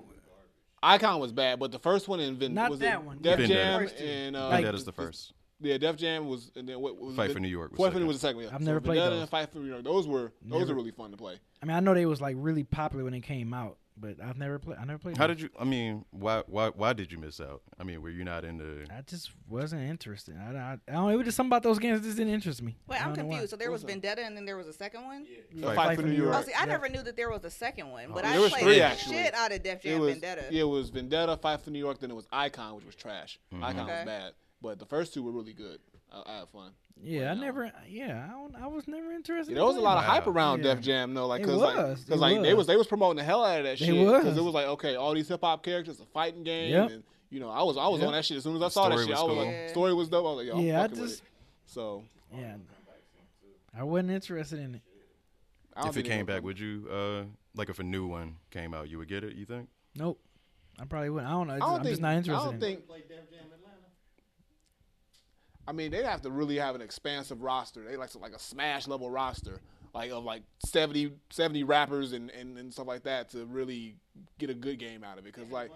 Icon 0.83 1.19
was 1.19 1.33
bad, 1.33 1.59
but 1.59 1.73
the 1.73 1.79
first 1.79 2.09
one 2.09 2.21
in 2.21 2.37
Vin 2.37 2.55
Not 2.55 2.71
was 2.71 2.81
that 2.81 2.95
it 3.01 3.03
one. 3.03 3.19
Def 3.21 3.41
Yeah. 3.41 3.47
Jam 3.47 3.81
First 3.83 3.99
two. 3.99 4.05
and 4.05 4.37
uh, 4.37 4.49
Like- 4.49 4.65
Vendetta's 4.65 4.85
the 4.85 4.93
first. 4.93 5.33
Yeah, 5.61 5.79
Def 5.79 5.97
Jam 5.97 6.29
was, 6.29 6.51
and 6.57 6.69
then 6.69 6.79
what 6.81 6.97
what 6.97 7.07
was 7.07 7.17
Fight 7.17 7.27
Vin- 7.29 7.35
for 7.37 7.41
New 7.41 7.49
York 7.49 7.71
was 7.73 7.79
Fight 7.79 7.93
for 7.93 7.99
New 8.01 8.01
second. 8.01 8.07
was 8.09 8.21
the 8.21 8.29
second. 8.29 8.43
Yeah. 8.43 8.49
I've 8.55 8.61
never 8.61 8.81
played 8.81 8.97
Vendetta 8.97 9.15
those. 9.15 9.21
and 9.23 9.31
Fight 9.31 9.51
for 9.53 9.59
New 9.61 9.69
York. 9.69 9.83
Those 9.85 10.07
were 10.07 10.33
those 10.43 10.61
Never. 10.61 10.73
are 10.73 10.75
really 10.75 10.91
fun 10.91 11.11
to 11.13 11.17
play. 11.17 11.39
I 11.63 11.67
mean, 11.67 11.77
I 11.77 11.81
know 11.81 11.95
they 11.95 12.05
was 12.07 12.21
like 12.21 12.37
really 12.39 12.65
popular 12.65 13.05
when 13.05 13.13
they 13.15 13.21
came 13.21 13.55
out, 13.55 13.79
but 13.97 14.17
I've 14.23 14.37
never 14.37 14.59
played. 14.59 14.79
I 14.79 14.85
never 14.85 14.99
played. 14.99 15.17
How 15.17 15.27
them. 15.27 15.37
did 15.37 15.43
you? 15.43 15.51
I 15.59 15.65
mean, 15.65 16.05
why 16.11 16.43
why 16.47 16.69
why 16.69 16.93
did 16.93 17.13
you 17.13 17.19
miss 17.19 17.41
out? 17.41 17.63
I 17.79 17.85
mean, 17.85 18.03
were 18.03 18.11
you 18.11 18.25
not 18.25 18.45
into? 18.45 18.85
I 18.91 19.03
just 19.03 19.31
wasn't 19.49 19.83
interested. 19.83 20.35
I, 20.37 20.57
I, 20.57 20.79
I 20.89 20.93
don't. 20.93 21.11
It 21.13 21.17
was 21.17 21.25
just 21.27 21.37
something 21.37 21.51
about 21.51 21.63
those 21.63 21.79
games 21.79 22.01
that 22.01 22.07
just 22.07 22.17
didn't 22.19 22.33
interest 22.35 22.63
me. 22.63 22.77
Wait, 22.89 23.01
I 23.01 23.07
I'm 23.09 23.15
don't 23.15 23.27
why. 23.27 23.35
confused. 23.35 23.51
So 23.51 23.57
there 23.57 23.71
was 23.71 23.83
What's 23.83 23.93
that? 23.95 24.01
Vendetta, 24.01 24.25
and 24.25 24.37
then 24.37 24.45
there 24.45 24.57
was 24.57 24.67
a 24.67 24.73
second 24.73 25.05
one. 25.05 25.27
The 25.53 25.63
Fight 25.69 25.77
Fight, 25.77 25.97
for 26.01 26.03
New 26.07 26.13
York. 26.13 26.35
Oh, 26.37 26.43
see, 26.43 26.53
I 26.53 26.61
Yeah. 26.61 26.65
never 26.67 26.89
knew 26.89 27.03
that 27.03 27.17
there 27.17 27.31
was 27.31 27.45
a 27.45 27.51
second 27.51 27.91
one, 27.91 28.07
but 28.13 28.25
Oh, 28.25 28.29
I 28.47 28.49
played 28.49 28.63
three, 28.65 28.81
actually. 28.81 29.17
shit 29.17 29.35
out 29.35 29.53
of 29.53 29.63
Def 29.63 29.85
it 29.85 29.89
Jam 29.91 30.01
was 30.01 30.13
Vendetta. 30.13 30.47
yeah, 30.51 30.63
it 30.63 30.69
was 30.69 30.91
Vendetta, 30.91 31.37
Fight 31.37 31.61
for 31.61 31.71
New 31.71 31.79
York. 31.79 32.01
Then 32.01 32.11
it 32.11 32.15
was 32.15 32.27
Icon, 32.33 32.75
which 32.77 32.87
was 32.87 32.95
trash. 32.97 33.39
Mm-hmm. 33.53 33.65
Icon 33.65 33.81
Okay. 33.81 33.93
was 33.99 34.05
bad, 34.07 34.33
but 34.61 34.79
the 34.79 34.87
first 34.87 35.15
two 35.15 35.23
were 35.23 35.33
really 35.33 35.53
good. 35.53 35.79
I, 36.15 36.23
I 36.33 36.39
had 36.41 36.49
fun. 36.51 36.73
Yeah, 37.03 37.33
I 37.33 37.35
Wow. 37.35 37.41
never. 37.41 37.73
Yeah, 37.89 38.27
I, 38.29 38.33
don't, 38.33 38.55
I 38.57 38.67
was 38.69 38.87
never 38.87 39.11
interested. 39.13 39.53
Yeah, 39.53 39.57
there 39.57 39.65
was 39.65 39.77
a 39.77 39.81
lot 39.81 39.99
of 39.99 40.05
hype 40.05 40.27
around 40.29 40.63
Yeah. 40.65 40.75
Def 40.75 40.83
Jam 40.83 41.13
though, 41.15 41.27
like 41.27 41.41
It 41.41 41.47
because 41.47 41.61
like 41.61 41.75
because 41.77 42.09
it 42.09 42.17
like 42.19 42.43
they 42.43 42.55
was. 42.55 42.59
was 42.59 42.67
they 42.69 42.77
was 42.77 42.87
promoting 42.87 43.17
the 43.17 43.25
hell 43.25 43.45
out 43.45 43.59
of 43.59 43.65
that 43.65 43.79
They 43.79 43.87
shit 43.87 43.95
because 44.07 44.37
it 44.37 44.43
was 44.45 44.55
like 44.55 44.67
okay, 44.67 44.95
all 44.95 45.13
these 45.15 45.29
hip 45.29 45.41
hop 45.43 45.63
characters, 45.65 45.99
a 46.01 46.05
fighting 46.07 46.45
game, 46.45 46.71
Yep. 46.73 46.91
and 46.91 47.03
you 47.31 47.41
know 47.41 47.51
I 47.51 47.63
was 47.65 47.77
I 47.77 47.89
was 47.89 47.99
Yep. 48.01 48.07
on 48.07 48.13
that 48.15 48.25
shit 48.25 48.37
as 48.37 48.45
soon 48.45 48.55
as 48.57 48.63
I 48.63 48.67
The 48.67 48.71
saw 48.71 48.89
that 48.89 48.93
story 48.99 49.05
shit. 49.07 49.11
was 49.11 49.21
I 49.21 49.23
was 49.25 49.33
cool. 49.35 49.45
like, 49.45 49.53
Yeah. 49.55 49.69
story 49.69 49.95
was 49.95 50.09
dope. 50.09 50.25
I 50.25 50.29
was 50.29 50.37
like, 50.39 50.47
yo, 50.47 50.57
I'm 50.59 50.65
Yeah, 50.67 50.79
I 50.79 50.83
fucking 50.83 51.01
with 51.01 51.11
just- 51.11 51.23
it. 51.23 51.29
So. 51.67 52.05
Yeah, 52.37 52.55
I 53.77 53.83
wasn't 53.83 54.11
interested 54.13 54.59
in 54.61 54.77
it. 54.77 54.83
If 55.87 55.97
it 55.97 56.05
came 56.05 56.27
back, 56.27 56.43
would 56.45 56.59
you? 56.61 56.87
uh 56.91 57.25
Like 57.57 57.69
if 57.71 57.79
a 57.81 57.83
new 57.83 58.07
one 58.07 58.37
came 58.51 58.73
out, 58.73 58.89
you 58.89 58.99
would 58.99 59.09
get 59.09 59.25
it? 59.25 59.35
You 59.35 59.45
think? 59.45 59.69
Nope. 59.97 60.21
I 60.79 60.85
probably 60.85 61.11
wouldn't. 61.11 61.29
I 61.31 61.35
don't 61.35 61.47
know. 61.49 61.53
I 61.55 61.57
I 61.57 61.61
don't 61.61 61.71
am 61.77 61.83
think 61.83 61.93
just 61.93 62.03
not 62.03 62.15
interested. 62.17 62.41
I 62.41 62.45
don't 62.47 62.55
in 62.55 62.61
think. 62.61 62.85
I 65.67 65.73
mean, 65.73 65.91
they'd 65.91 66.05
have 66.05 66.23
to 66.23 66.31
really 66.31 66.57
have 66.57 66.75
an 66.75 66.83
expansive 66.83 67.43
roster. 67.43 67.83
They 67.85 67.97
like 67.97 68.11
some- 68.11 68.23
like 68.23 68.35
a 68.35 68.39
smash 68.39 68.87
level 68.87 69.11
roster, 69.11 69.61
like 69.95 70.11
of 70.11 70.25
like 70.25 70.43
70, 70.67 71.13
70 71.31 71.65
rappers 71.65 72.13
and, 72.13 72.31
and, 72.31 72.59
and 72.59 72.73
stuff 72.73 72.87
like 72.87 73.05
that 73.05 73.31
to 73.31 73.45
really 73.47 73.97
get 74.39 74.51
a 74.51 74.55
good 74.55 74.79
game 74.79 75.03
out 75.05 75.19
of 75.19 75.27
it. 75.27 75.35
Because 75.35 75.51
like, 75.51 75.71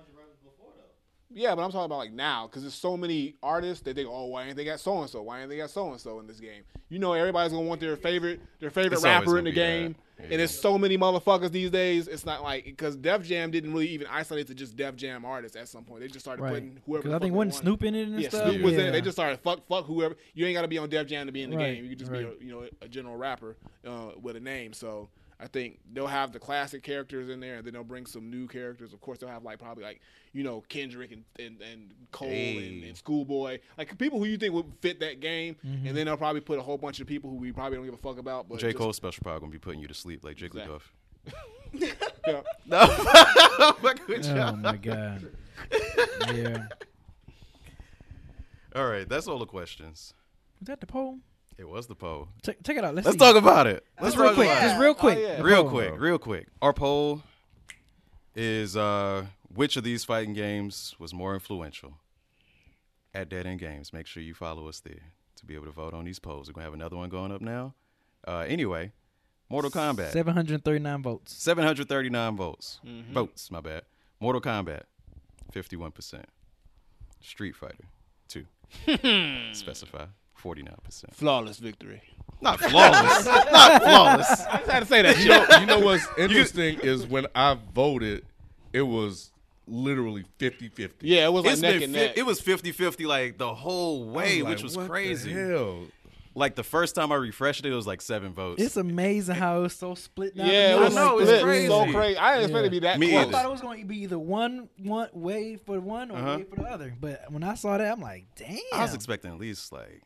yeah, 1.30 1.54
but 1.54 1.62
I'm 1.62 1.70
talking 1.70 1.84
about 1.86 1.98
like 1.98 2.12
now 2.12 2.46
because 2.46 2.62
there's 2.62 2.74
so 2.74 2.96
many 2.96 3.36
artists 3.42 3.82
that 3.84 3.94
they 3.96 4.04
go, 4.04 4.14
oh, 4.14 4.26
why 4.26 4.44
ain't 4.44 4.56
they 4.56 4.64
got 4.64 4.80
so 4.80 5.00
and 5.00 5.10
so? 5.10 5.22
Why 5.22 5.40
ain't 5.40 5.50
they 5.50 5.58
got 5.58 5.70
so 5.70 5.90
and 5.90 6.00
so 6.00 6.20
in 6.20 6.26
this 6.26 6.40
game? 6.40 6.62
You 6.88 6.98
know, 6.98 7.12
everybody's 7.12 7.52
gonna 7.52 7.66
want 7.66 7.80
their 7.80 7.96
favorite 7.96 8.40
their 8.60 8.70
favorite 8.70 8.94
It's 8.94 9.04
rapper 9.04 9.38
in 9.38 9.44
the 9.44 9.52
game. 9.52 9.92
that. 9.92 10.00
Game, 10.18 10.26
Yeah. 10.26 10.34
and 10.34 10.40
there's 10.40 10.58
so 10.58 10.76
many 10.78 10.98
motherfuckers 10.98 11.50
these 11.50 11.70
days. 11.70 12.08
It's 12.08 12.26
not 12.26 12.42
like 12.42 12.64
because 12.64 12.96
Def 12.96 13.22
Jam 13.24 13.50
didn't 13.50 13.72
really 13.72 13.88
even 13.88 14.06
isolate 14.08 14.46
to 14.48 14.54
just 14.54 14.76
Def 14.76 14.96
Jam 14.96 15.24
artists 15.24 15.56
at 15.56 15.68
some 15.68 15.84
point. 15.84 16.00
They 16.00 16.08
just 16.08 16.20
started 16.24 16.42
Right. 16.42 16.54
putting 16.54 16.80
whoever. 16.86 17.02
Because 17.02 17.04
the 17.04 17.08
I 17.10 17.12
fuck 17.14 17.22
think 17.22 17.32
they 17.32 17.36
wasn't 17.36 17.52
wanted. 17.54 17.54
Snoop 17.62 17.84
in 17.84 17.94
it 17.94 18.08
and 18.08 18.20
Yeah, 18.20 18.28
stuff. 18.28 18.50
Snoop 18.50 18.62
was 18.62 18.74
in 18.74 18.80
it. 18.80 18.90
They 18.92 19.00
just 19.00 19.16
started 19.16 19.38
fuck 19.40 19.66
fuck 19.68 19.86
whoever. 19.86 20.16
You 20.34 20.46
ain't 20.46 20.54
got 20.54 20.62
to 20.62 20.68
be 20.68 20.78
on 20.78 20.88
Def 20.88 21.06
Jam 21.06 21.26
to 21.26 21.32
be 21.32 21.42
in 21.42 21.50
the 21.50 21.56
Right, 21.56 21.74
game. 21.76 21.84
You 21.84 21.90
could 21.90 21.98
just 22.00 22.10
right. 22.10 22.26
be 22.38 22.44
a, 22.44 22.46
you 22.48 22.52
know 22.52 22.68
a 22.82 22.88
general 22.88 23.16
rapper 23.16 23.56
uh, 23.86 24.10
with 24.20 24.36
a 24.36 24.40
name. 24.40 24.72
So 24.72 25.08
I 25.40 25.46
think 25.46 25.78
they'll 25.92 26.08
have 26.08 26.32
the 26.32 26.40
classic 26.40 26.82
characters 26.82 27.28
in 27.28 27.38
there, 27.38 27.56
and 27.56 27.64
then 27.64 27.72
they'll 27.74 27.84
bring 27.84 28.06
some 28.06 28.28
new 28.28 28.48
characters. 28.48 28.92
Of 28.92 29.00
course, 29.00 29.18
they'll 29.18 29.28
have 29.28 29.44
like 29.44 29.60
probably 29.60 29.84
like 29.84 30.00
you 30.32 30.42
know 30.42 30.62
Kendrick 30.68 31.12
and 31.12 31.24
and, 31.38 31.60
and 31.62 31.94
Cole 32.10 32.26
and, 32.28 32.34
Hey. 32.34 32.82
and 32.88 32.96
Schoolboy, 32.96 33.60
like 33.76 33.96
people 33.98 34.18
who 34.18 34.24
you 34.24 34.36
think 34.36 34.52
would 34.54 34.66
fit 34.80 34.98
that 35.00 35.20
game. 35.20 35.54
Mm-hmm. 35.64 35.86
And 35.86 35.96
then 35.96 36.06
they'll 36.06 36.16
probably 36.16 36.40
put 36.40 36.58
a 36.58 36.62
whole 36.62 36.76
bunch 36.78 36.98
of 37.00 37.06
people 37.06 37.30
who 37.30 37.36
we 37.36 37.52
probably 37.52 37.76
don't 37.78 37.84
give 37.84 37.94
a 37.94 37.98
fuck 37.98 38.18
about. 38.18 38.48
But 38.48 38.58
J 38.58 38.68
just- 38.68 38.78
Cole 38.78 38.92
special 38.92 39.22
probably 39.22 39.40
gonna 39.40 39.52
be 39.52 39.58
putting 39.58 39.80
you 39.80 39.86
to 39.88 39.94
sleep 39.94 40.24
like 40.24 40.36
Jigglypuff. 40.36 40.82
yeah. 41.72 41.92
No, 42.66 42.86
Fuck 42.86 44.00
with 44.08 44.26
Oh 44.28 44.56
my 44.56 44.76
god. 44.76 45.30
yeah. 46.34 46.66
All 48.74 48.86
right, 48.86 49.08
that's 49.08 49.26
all 49.28 49.38
the 49.38 49.46
questions. 49.46 50.14
Was 50.60 50.66
that 50.66 50.80
the 50.80 50.86
poll? 50.86 51.18
It 51.58 51.68
was 51.68 51.86
the 51.88 51.94
poll. 51.96 52.28
Check, 52.44 52.58
check 52.64 52.76
it 52.76 52.84
out. 52.84 52.94
Let's, 52.94 53.06
Let's 53.06 53.14
see. 53.18 53.24
talk 53.24 53.36
about 53.36 53.66
it. 53.66 53.84
Let's 54.00 54.14
Just 54.14 54.22
real 54.24 54.34
quick. 54.34 54.48
about 54.48 54.62
Just 54.62 54.80
real 54.80 54.94
quick. 54.94 55.18
yeah. 55.18 55.40
Real 55.42 55.62
poll. 55.62 55.70
quick, 55.70 55.92
real 55.98 56.18
quick. 56.18 56.46
Our 56.62 56.72
poll 56.72 57.22
is 58.36 58.76
uh, 58.76 59.26
which 59.52 59.76
of 59.76 59.82
these 59.84 60.04
fighting 60.04 60.34
games 60.34 60.94
was 60.98 61.12
more 61.12 61.34
influential? 61.34 61.94
At 63.14 63.28
Dead 63.28 63.46
End 63.46 63.58
Games. 63.58 63.92
Make 63.92 64.06
sure 64.06 64.22
you 64.22 64.34
follow 64.34 64.68
us 64.68 64.80
there 64.80 65.12
to 65.36 65.46
be 65.46 65.54
able 65.54 65.64
to 65.64 65.72
vote 65.72 65.94
on 65.94 66.04
these 66.04 66.18
polls. 66.20 66.46
We're 66.48 66.52
gonna 66.52 66.64
have 66.66 66.74
another 66.74 66.96
one 66.96 67.08
going 67.08 67.32
up 67.32 67.40
now. 67.40 67.74
Uh, 68.26 68.44
anyway, 68.46 68.92
Mortal 69.48 69.70
Kombat. 69.70 70.12
739 70.12 71.02
votes. 71.02 71.32
739 71.32 72.36
votes. 72.36 72.80
Votes, 73.12 73.50
my 73.50 73.60
bad. 73.60 73.82
Mortal 74.20 74.42
Kombat, 74.42 74.82
51%. 75.52 76.22
Street 77.20 77.56
Fighter, 77.56 77.84
2. 78.28 78.44
Specify, 79.54 80.04
49%. 80.42 81.14
Flawless 81.14 81.58
victory. 81.58 82.02
Not 82.40 82.60
flawless. 82.60 83.24
Not 83.52 83.82
flawless. 83.82 84.30
I 84.46 84.58
just 84.58 84.70
had 84.70 84.80
to 84.80 84.86
say 84.86 85.02
that. 85.02 85.18
You 85.18 85.28
know, 85.28 85.46
you 85.60 85.66
know 85.66 85.80
what's 85.80 86.06
interesting 86.18 86.78
is 86.80 87.06
when 87.06 87.26
I 87.34 87.56
voted, 87.74 88.24
it 88.72 88.82
was 88.82 89.30
literally 89.66 90.24
50-50. 90.38 90.90
Yeah, 91.00 91.26
it 91.26 91.32
was 91.32 91.44
like 91.44 91.58
neck 91.58 91.82
and 91.82 91.94
fi- 91.94 92.00
neck. 92.06 92.12
it 92.16 92.24
was 92.24 92.40
50-50 92.40 93.06
like 93.06 93.38
the 93.38 93.52
whole 93.54 94.04
way, 94.08 94.40
Like, 94.42 94.50
which 94.54 94.62
was 94.62 94.76
what 94.76 94.84
the 94.84 94.88
crazy. 94.88 95.32
hell? 95.32 95.82
Like 96.38 96.54
the 96.54 96.62
first 96.62 96.94
time 96.94 97.10
I 97.12 97.16
refreshed 97.16 97.64
it, 97.66 97.72
it 97.72 97.74
was 97.74 97.86
like 97.86 98.00
seven 98.00 98.32
votes. 98.32 98.62
It's 98.62 98.76
amazing 98.76 99.34
how 99.34 99.64
it's 99.64 99.74
so 99.74 99.94
split 99.94 100.36
down. 100.36 100.46
yeah, 100.46 100.68
the 100.68 100.76
it 100.76 100.80
was 100.80 100.94
middle 100.94 101.08
know, 101.08 101.14
like 101.16 101.22
it's 101.22 101.30
this. 101.30 101.40
split 101.40 101.66
so 101.68 101.80
crazy. 101.82 101.92
crazy. 101.94 102.16
I 102.18 102.32
didn't 102.34 102.44
expect 102.44 102.60
it 102.62 102.64
to 102.66 102.70
be 102.70 102.78
that 102.80 102.98
Me 103.00 103.18
I 103.18 103.24
thought 103.30 103.44
it 103.44 103.50
was 103.50 103.60
going 103.60 103.80
to 103.80 103.86
be 103.86 104.02
either 104.02 104.18
one 104.18 104.68
one 104.78 105.08
way 105.12 105.56
for 105.56 105.80
one 105.80 106.10
or 106.10 106.16
Uh-huh. 106.18 106.36
way 106.38 106.44
for 106.44 106.56
the 106.56 106.62
other. 106.62 106.94
But 107.00 107.30
when 107.32 107.42
I 107.42 107.54
saw 107.54 107.76
that, 107.76 107.92
I'm 107.92 108.00
like, 108.00 108.26
damn. 108.36 108.58
I 108.72 108.82
was 108.82 108.94
expecting 108.94 109.32
at 109.32 109.38
least 109.38 109.72
like 109.72 110.02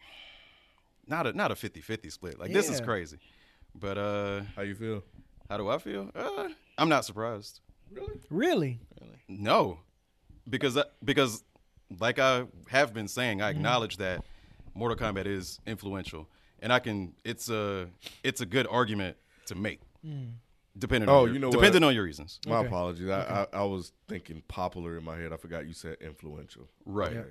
not 1.07 1.27
a 1.27 1.33
not 1.33 1.51
a 1.51 1.55
50-50 1.55 2.11
split. 2.11 2.39
Like 2.41 2.53
this 2.53 2.69
is 2.71 2.81
crazy. 2.81 3.19
But 3.75 3.99
uh 3.99 4.43
How 4.57 4.63
you 4.63 4.75
feel? 4.75 5.03
how 5.51 5.57
do 5.59 5.69
I 5.69 5.79
feel? 5.79 6.11
Uh, 6.15 6.49
I'm 6.79 6.89
not 6.89 7.05
surprised. 7.05 7.61
really? 7.91 8.21
Really? 8.31 8.81
No, 9.29 9.81
because 10.49 10.79
because 11.05 11.43
like 12.01 12.19
I 12.19 12.45
have 12.69 12.95
been 12.95 13.09
saying, 13.09 13.39
Mm-hmm. 13.39 13.47
I 13.47 13.51
acknowledge 13.51 13.99
that 13.99 14.25
Mortal 14.74 14.97
Kombat 14.97 15.27
is 15.27 15.59
influential, 15.66 16.28
and 16.61 16.73
I 16.73 16.78
can. 16.78 17.15
It's 17.24 17.49
a 17.51 17.89
it's 18.23 18.40
a 18.40 18.47
good 18.47 18.66
argument 18.70 19.16
to 19.47 19.55
make, 19.55 19.81
depending. 20.78 21.09
Oh, 21.09 21.20
on 21.20 21.24
your, 21.27 21.35
you 21.35 21.39
know 21.40 21.49
what? 21.49 21.57
depending 21.57 21.85
on 21.85 21.94
your 21.94 22.05
reasons. 22.05 22.40
My 22.47 22.59
Okay. 22.59 22.66
apologies. 22.69 23.09
I, 23.11 23.47
I 23.53 23.59
I 23.59 23.65
was 23.65 23.93
thinking 24.09 24.43
popular 24.49 24.97
in 24.97 25.05
my 25.05 25.16
head. 25.19 25.32
I 25.32 25.36
forgot 25.36 25.66
you 25.66 25.73
said 25.74 25.97
influential. 26.01 26.69
Right. 26.85 27.16
Okay. 27.16 27.28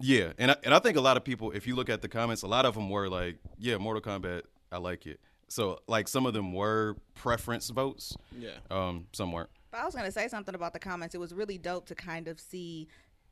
Yeah, 0.00 0.32
and 0.38 0.50
I, 0.50 0.56
and 0.62 0.74
I 0.74 0.78
think 0.78 0.98
a 0.98 1.00
lot 1.00 1.16
of 1.16 1.24
people, 1.24 1.52
if 1.52 1.66
you 1.66 1.74
look 1.74 1.88
at 1.88 2.02
the 2.02 2.08
comments, 2.08 2.42
a 2.42 2.46
lot 2.46 2.66
of 2.66 2.74
them 2.74 2.90
were 2.90 3.08
like, 3.08 3.38
"Yeah, 3.58 3.78
Mortal 3.78 4.02
Kombat, 4.02 4.42
I 4.70 4.76
like 4.76 5.06
it." 5.06 5.20
So 5.48 5.80
like 5.88 6.06
some 6.06 6.26
of 6.26 6.34
them 6.34 6.52
were 6.52 6.96
preference 7.14 7.70
votes. 7.70 8.14
Yeah. 8.38 8.50
Um, 8.70 9.06
some 9.12 9.32
weren't. 9.32 9.48
But 9.70 9.80
I 9.80 9.84
was 9.86 9.94
gonna 9.94 10.12
say 10.12 10.28
something 10.28 10.54
about 10.54 10.74
the 10.74 10.78
comments. 10.78 11.14
It 11.14 11.18
was 11.18 11.32
really 11.32 11.56
dope 11.56 11.86
to 11.86 11.94
kind 11.94 12.28
of 12.28 12.38
see 12.38 12.88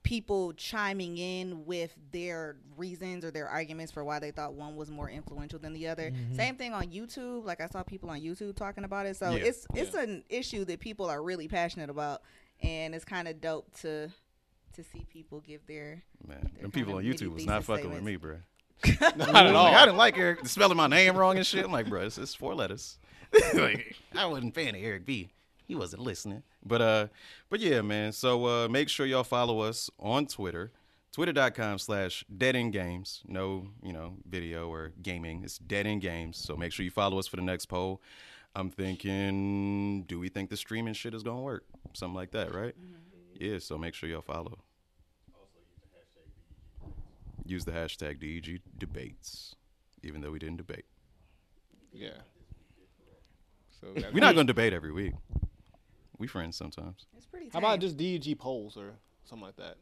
people 0.09 0.55
chiming 0.55 1.19
in 1.19 1.67
with 1.67 1.95
their 2.13 2.57
reasons 2.79 3.27
or 3.27 3.31
their 3.31 3.47
arguments 3.47 3.93
for 3.93 4.03
why 4.03 4.19
they 4.19 4.31
thought 4.31 4.55
one 4.55 4.75
was 4.75 4.91
more 4.91 5.11
influential 5.11 5.59
than 5.59 5.75
the 5.75 5.87
other. 5.87 6.11
Mm-hmm. 6.11 6.35
Same 6.35 6.57
thing 6.57 6.73
on 6.73 6.85
YouTube. 6.87 7.45
Like 7.45 7.61
I 7.61 7.67
saw 7.67 7.83
people 7.83 8.09
on 8.09 8.19
YouTube 8.23 8.57
talking 8.57 8.85
about 8.85 9.05
it. 9.05 9.19
So 9.19 9.33
Yeah. 9.33 9.45
it's 9.45 9.67
it's 9.75 9.95
an 9.95 10.25
issue 10.31 10.65
that 10.65 10.81
people 10.81 11.11
are 11.11 11.23
really 11.23 11.47
passionate 11.47 11.91
about, 11.91 12.23
and 12.63 12.95
it's 12.95 13.05
kind 13.05 13.29
of 13.29 13.43
dope 13.43 13.71
to 13.81 14.09
to 14.73 14.83
see 14.83 15.07
people 15.13 15.41
give 15.41 15.67
their 15.67 16.03
Man, 16.27 16.53
They're 16.59 16.71
people 16.71 16.95
on 16.95 17.05
YouTube 17.05 17.35
was 17.35 17.45
not 17.45 17.65
thesis 17.65 17.67
fucking 17.67 17.93
with 17.93 18.03
me, 18.03 18.17
bro. 18.17 18.39
Not 19.01 19.13
at 19.19 19.55
all. 19.55 19.65
Like, 19.65 19.77
I 19.77 19.85
didn't 19.85 19.99
like 19.99 20.17
Eric 20.17 20.47
spelling 20.47 20.77
my 20.77 20.87
name 20.87 21.17
wrong 21.17 21.37
and 21.37 21.45
shit. 21.45 21.65
I'm 21.65 21.73
like, 21.73 21.89
bro, 21.89 22.03
it's, 22.03 22.17
it's 22.17 22.35
four 22.35 22.55
letters. 22.55 22.99
like, 23.55 23.97
I 24.15 24.25
wasn't 24.27 24.57
a 24.57 24.61
fan 24.61 24.77
of 24.77 24.81
Eric 24.81 25.05
B. 25.05 25.31
he 25.69 25.75
wasn't 25.75 26.03
listening. 26.03 26.43
But 26.65 26.83
uh, 26.83 27.07
but 27.51 27.61
yeah, 27.61 27.83
man. 27.83 28.13
So 28.13 28.47
uh, 28.47 28.69
make 28.69 28.89
sure 28.89 29.07
y'all 29.07 29.23
follow 29.23 29.61
us 29.61 29.91
on 30.01 30.27
Twitter. 30.27 30.73
Twitter.com 31.13 31.79
slash 31.79 32.25
dead 32.37 32.57
end 32.57 32.73
games. 32.73 33.23
No, 33.27 33.69
you 33.83 33.93
know, 33.93 34.15
video 34.29 34.69
or 34.69 34.93
gaming. 35.03 35.43
It's 35.45 35.59
dead 35.59 35.87
end 35.87 36.01
games. 36.01 36.39
So 36.39 36.57
make 36.57 36.73
sure 36.73 36.85
you 36.85 36.91
follow 36.91 37.19
us 37.19 37.27
for 37.27 37.37
the 37.37 37.43
next 37.43 37.67
poll. 37.67 38.01
I'm 38.55 38.71
thinking, 38.71 40.05
do 40.05 40.19
we 40.19 40.29
think 40.29 40.49
the 40.49 40.57
streaming 40.57 40.95
shit 40.95 41.15
is 41.15 41.23
gonna 41.23 41.43
work? 41.43 41.65
Something 41.93 42.15
like 42.17 42.31
that, 42.33 42.55
right? 42.55 42.75
Yeah, 43.39 43.59
so 43.59 43.79
make 43.79 43.95
sure 43.95 44.09
y'all 44.09 44.23
follow. 44.23 44.59
Also 45.35 45.59
use 47.45 47.65
the 47.65 47.73
hashtag 47.73 48.21
DEG 48.21 48.61
debates, 48.79 49.55
even 50.03 50.23
though 50.23 50.31
we 50.31 50.39
didn't 50.39 50.57
debate. 50.57 50.87
Yeah. 51.93 52.11
So 53.81 53.89
We're 53.95 54.21
not 54.21 54.35
gonna 54.35 54.45
debate 54.47 54.73
every 54.73 54.93
week. 54.93 55.15
We 56.19 56.27
friends 56.27 56.57
sometimes. 56.57 57.07
It's 57.17 57.27
pretty. 57.27 57.51
How 57.53 57.59
about 57.61 57.81
just 57.81 57.97
DEG 57.97 58.39
polls 58.39 58.77
or 58.77 58.95
something 59.25 59.47
like 59.47 59.57
that? 59.57 59.77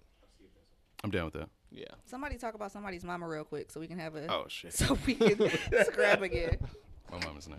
I'm 1.05 1.11
down 1.11 1.27
with 1.27 1.35
that. 1.35 1.49
Yeah. 1.71 1.85
somebody 2.07 2.37
talk 2.37 2.55
about 2.55 2.73
somebody's 2.73 3.05
mama 3.05 3.27
real 3.29 3.45
quick 3.45 3.71
so 3.71 3.81
we 3.81 3.87
can 3.87 3.99
have 3.99 4.15
a 4.17 4.31
Oh 4.33 4.47
shit, 4.49 4.73
so 4.75 4.97
we 5.07 5.15
can 5.15 5.51
scrap 5.85 6.23
again. 6.23 6.59
my 7.11 7.19
mom 7.25 7.37
is 7.37 7.49
nice. 7.49 7.59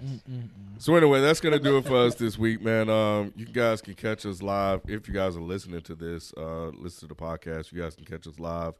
So 0.79 0.95
anyway, 0.95 1.21
that's 1.21 1.39
gonna 1.39 1.59
do 1.59 1.77
it 1.77 1.85
for 1.85 1.97
us 1.97 2.15
this 2.15 2.37
week, 2.37 2.61
man. 2.61 2.89
Um, 2.89 3.33
you 3.35 3.45
guys 3.45 3.81
can 3.81 3.93
catch 3.95 4.25
us 4.25 4.41
live 4.41 4.81
if 4.87 5.07
you 5.07 5.13
guys 5.13 5.35
are 5.37 5.41
listening 5.41 5.81
to 5.81 5.95
this. 5.95 6.33
Uh, 6.37 6.67
listen 6.69 7.07
to 7.07 7.13
the 7.13 7.21
podcast. 7.21 7.71
You 7.71 7.81
guys 7.81 7.95
can 7.95 8.05
catch 8.05 8.25
us 8.27 8.39
live 8.39 8.73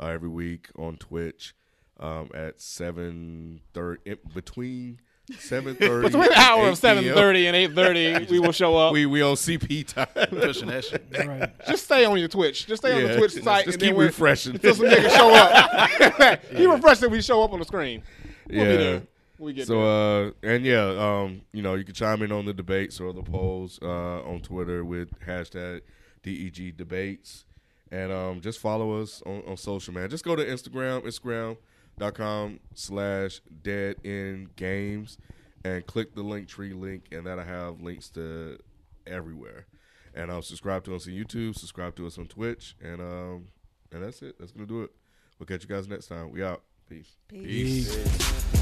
uh, 0.00 0.06
every 0.06 0.28
week 0.28 0.68
on 0.78 0.96
Twitch 0.96 1.54
um, 1.98 2.30
at 2.34 2.60
seven 2.60 3.60
thirty 3.72 4.16
between 4.34 5.00
seven 5.38 5.74
thirty. 5.74 6.08
Between 6.08 6.28
the 6.28 6.38
hour 6.38 6.68
of 6.68 6.78
seven 6.78 7.04
thirty 7.04 7.46
and 7.46 7.56
eight 7.56 7.72
thirty, 7.74 8.26
we 8.30 8.38
will 8.40 8.52
show 8.52 8.76
up. 8.76 8.92
We 8.92 9.06
we 9.06 9.22
on 9.22 9.34
CP 9.36 9.86
time. 9.86 10.06
Pushing 10.28 10.68
that 10.68 10.84
shit. 10.84 11.04
Right. 11.26 11.50
just 11.66 11.84
stay 11.84 12.04
on 12.04 12.18
your 12.18 12.28
Twitch. 12.28 12.66
Just 12.66 12.82
stay 12.82 12.92
on 12.94 13.02
the 13.02 13.08
Yeah. 13.08 13.16
Twitch 13.16 13.32
Just 13.32 13.44
site 13.44 13.64
keep 13.64 13.74
and 13.74 13.82
then 13.82 13.96
refreshing. 13.96 14.54
until 14.54 14.74
some 14.74 14.86
niggas 14.86 15.16
show 15.16 15.34
up. 15.34 16.44
he 16.54 16.66
refreshed 16.66 17.02
it 17.02 17.06
when 17.06 17.18
we 17.18 17.22
show 17.22 17.42
up 17.42 17.52
on 17.52 17.58
the 17.60 17.64
screen. 17.64 18.02
We'll 18.48 18.64
be 18.64 18.70
Yeah. 18.70 18.76
there. 18.76 19.02
We 19.38 19.52
get 19.52 19.66
So 19.66 19.80
there. 19.80 20.28
uh 20.28 20.54
and 20.54 20.64
yeah, 20.64 20.84
um, 21.22 21.40
you 21.52 21.62
know, 21.62 21.74
you 21.74 21.84
can 21.84 21.94
chime 21.94 22.22
in 22.22 22.30
on 22.30 22.44
the 22.44 22.52
debates 22.52 23.00
or 23.00 23.12
the 23.12 23.22
polls 23.22 23.78
uh 23.82 24.22
on 24.22 24.40
Twitter 24.42 24.84
with 24.84 25.08
hashtag 25.20 25.80
DEG 26.22 26.76
debates. 26.76 27.44
And 27.90 28.12
um 28.12 28.40
just 28.40 28.58
follow 28.60 29.00
us 29.00 29.22
on, 29.26 29.42
on 29.46 29.56
social 29.56 29.94
man. 29.94 30.08
Just 30.10 30.24
go 30.24 30.36
to 30.36 30.44
Instagram 30.44 31.00
Instagram, 31.04 31.56
Instagram.com 31.98 32.60
slash 32.74 33.40
dead 33.62 33.96
end 34.04 34.54
games 34.56 35.18
and 35.64 35.86
click 35.86 36.14
the 36.14 36.22
Linktree 36.22 36.78
link 36.78 37.04
and 37.12 37.26
that'll 37.26 37.44
have 37.44 37.80
links 37.80 38.08
to 38.10 38.58
everywhere. 39.06 39.66
And 40.14 40.30
um 40.30 40.42
subscribe 40.42 40.84
to 40.84 40.94
us 40.94 41.06
on 41.06 41.14
YouTube, 41.14 41.56
subscribe 41.56 41.96
to 41.96 42.06
us 42.06 42.18
on 42.18 42.26
Twitch, 42.26 42.76
and 42.82 43.00
um 43.00 43.48
and 43.92 44.02
that's 44.02 44.22
it. 44.22 44.36
That's 44.38 44.52
gonna 44.52 44.66
do 44.66 44.82
it. 44.82 44.90
We'll 45.38 45.46
catch 45.46 45.62
you 45.62 45.68
guys 45.68 45.88
next 45.88 46.06
time. 46.06 46.30
We 46.30 46.42
out. 46.42 46.62
Peace. 46.88 47.16
Peace. 47.28 47.94
Peace. 47.96 48.53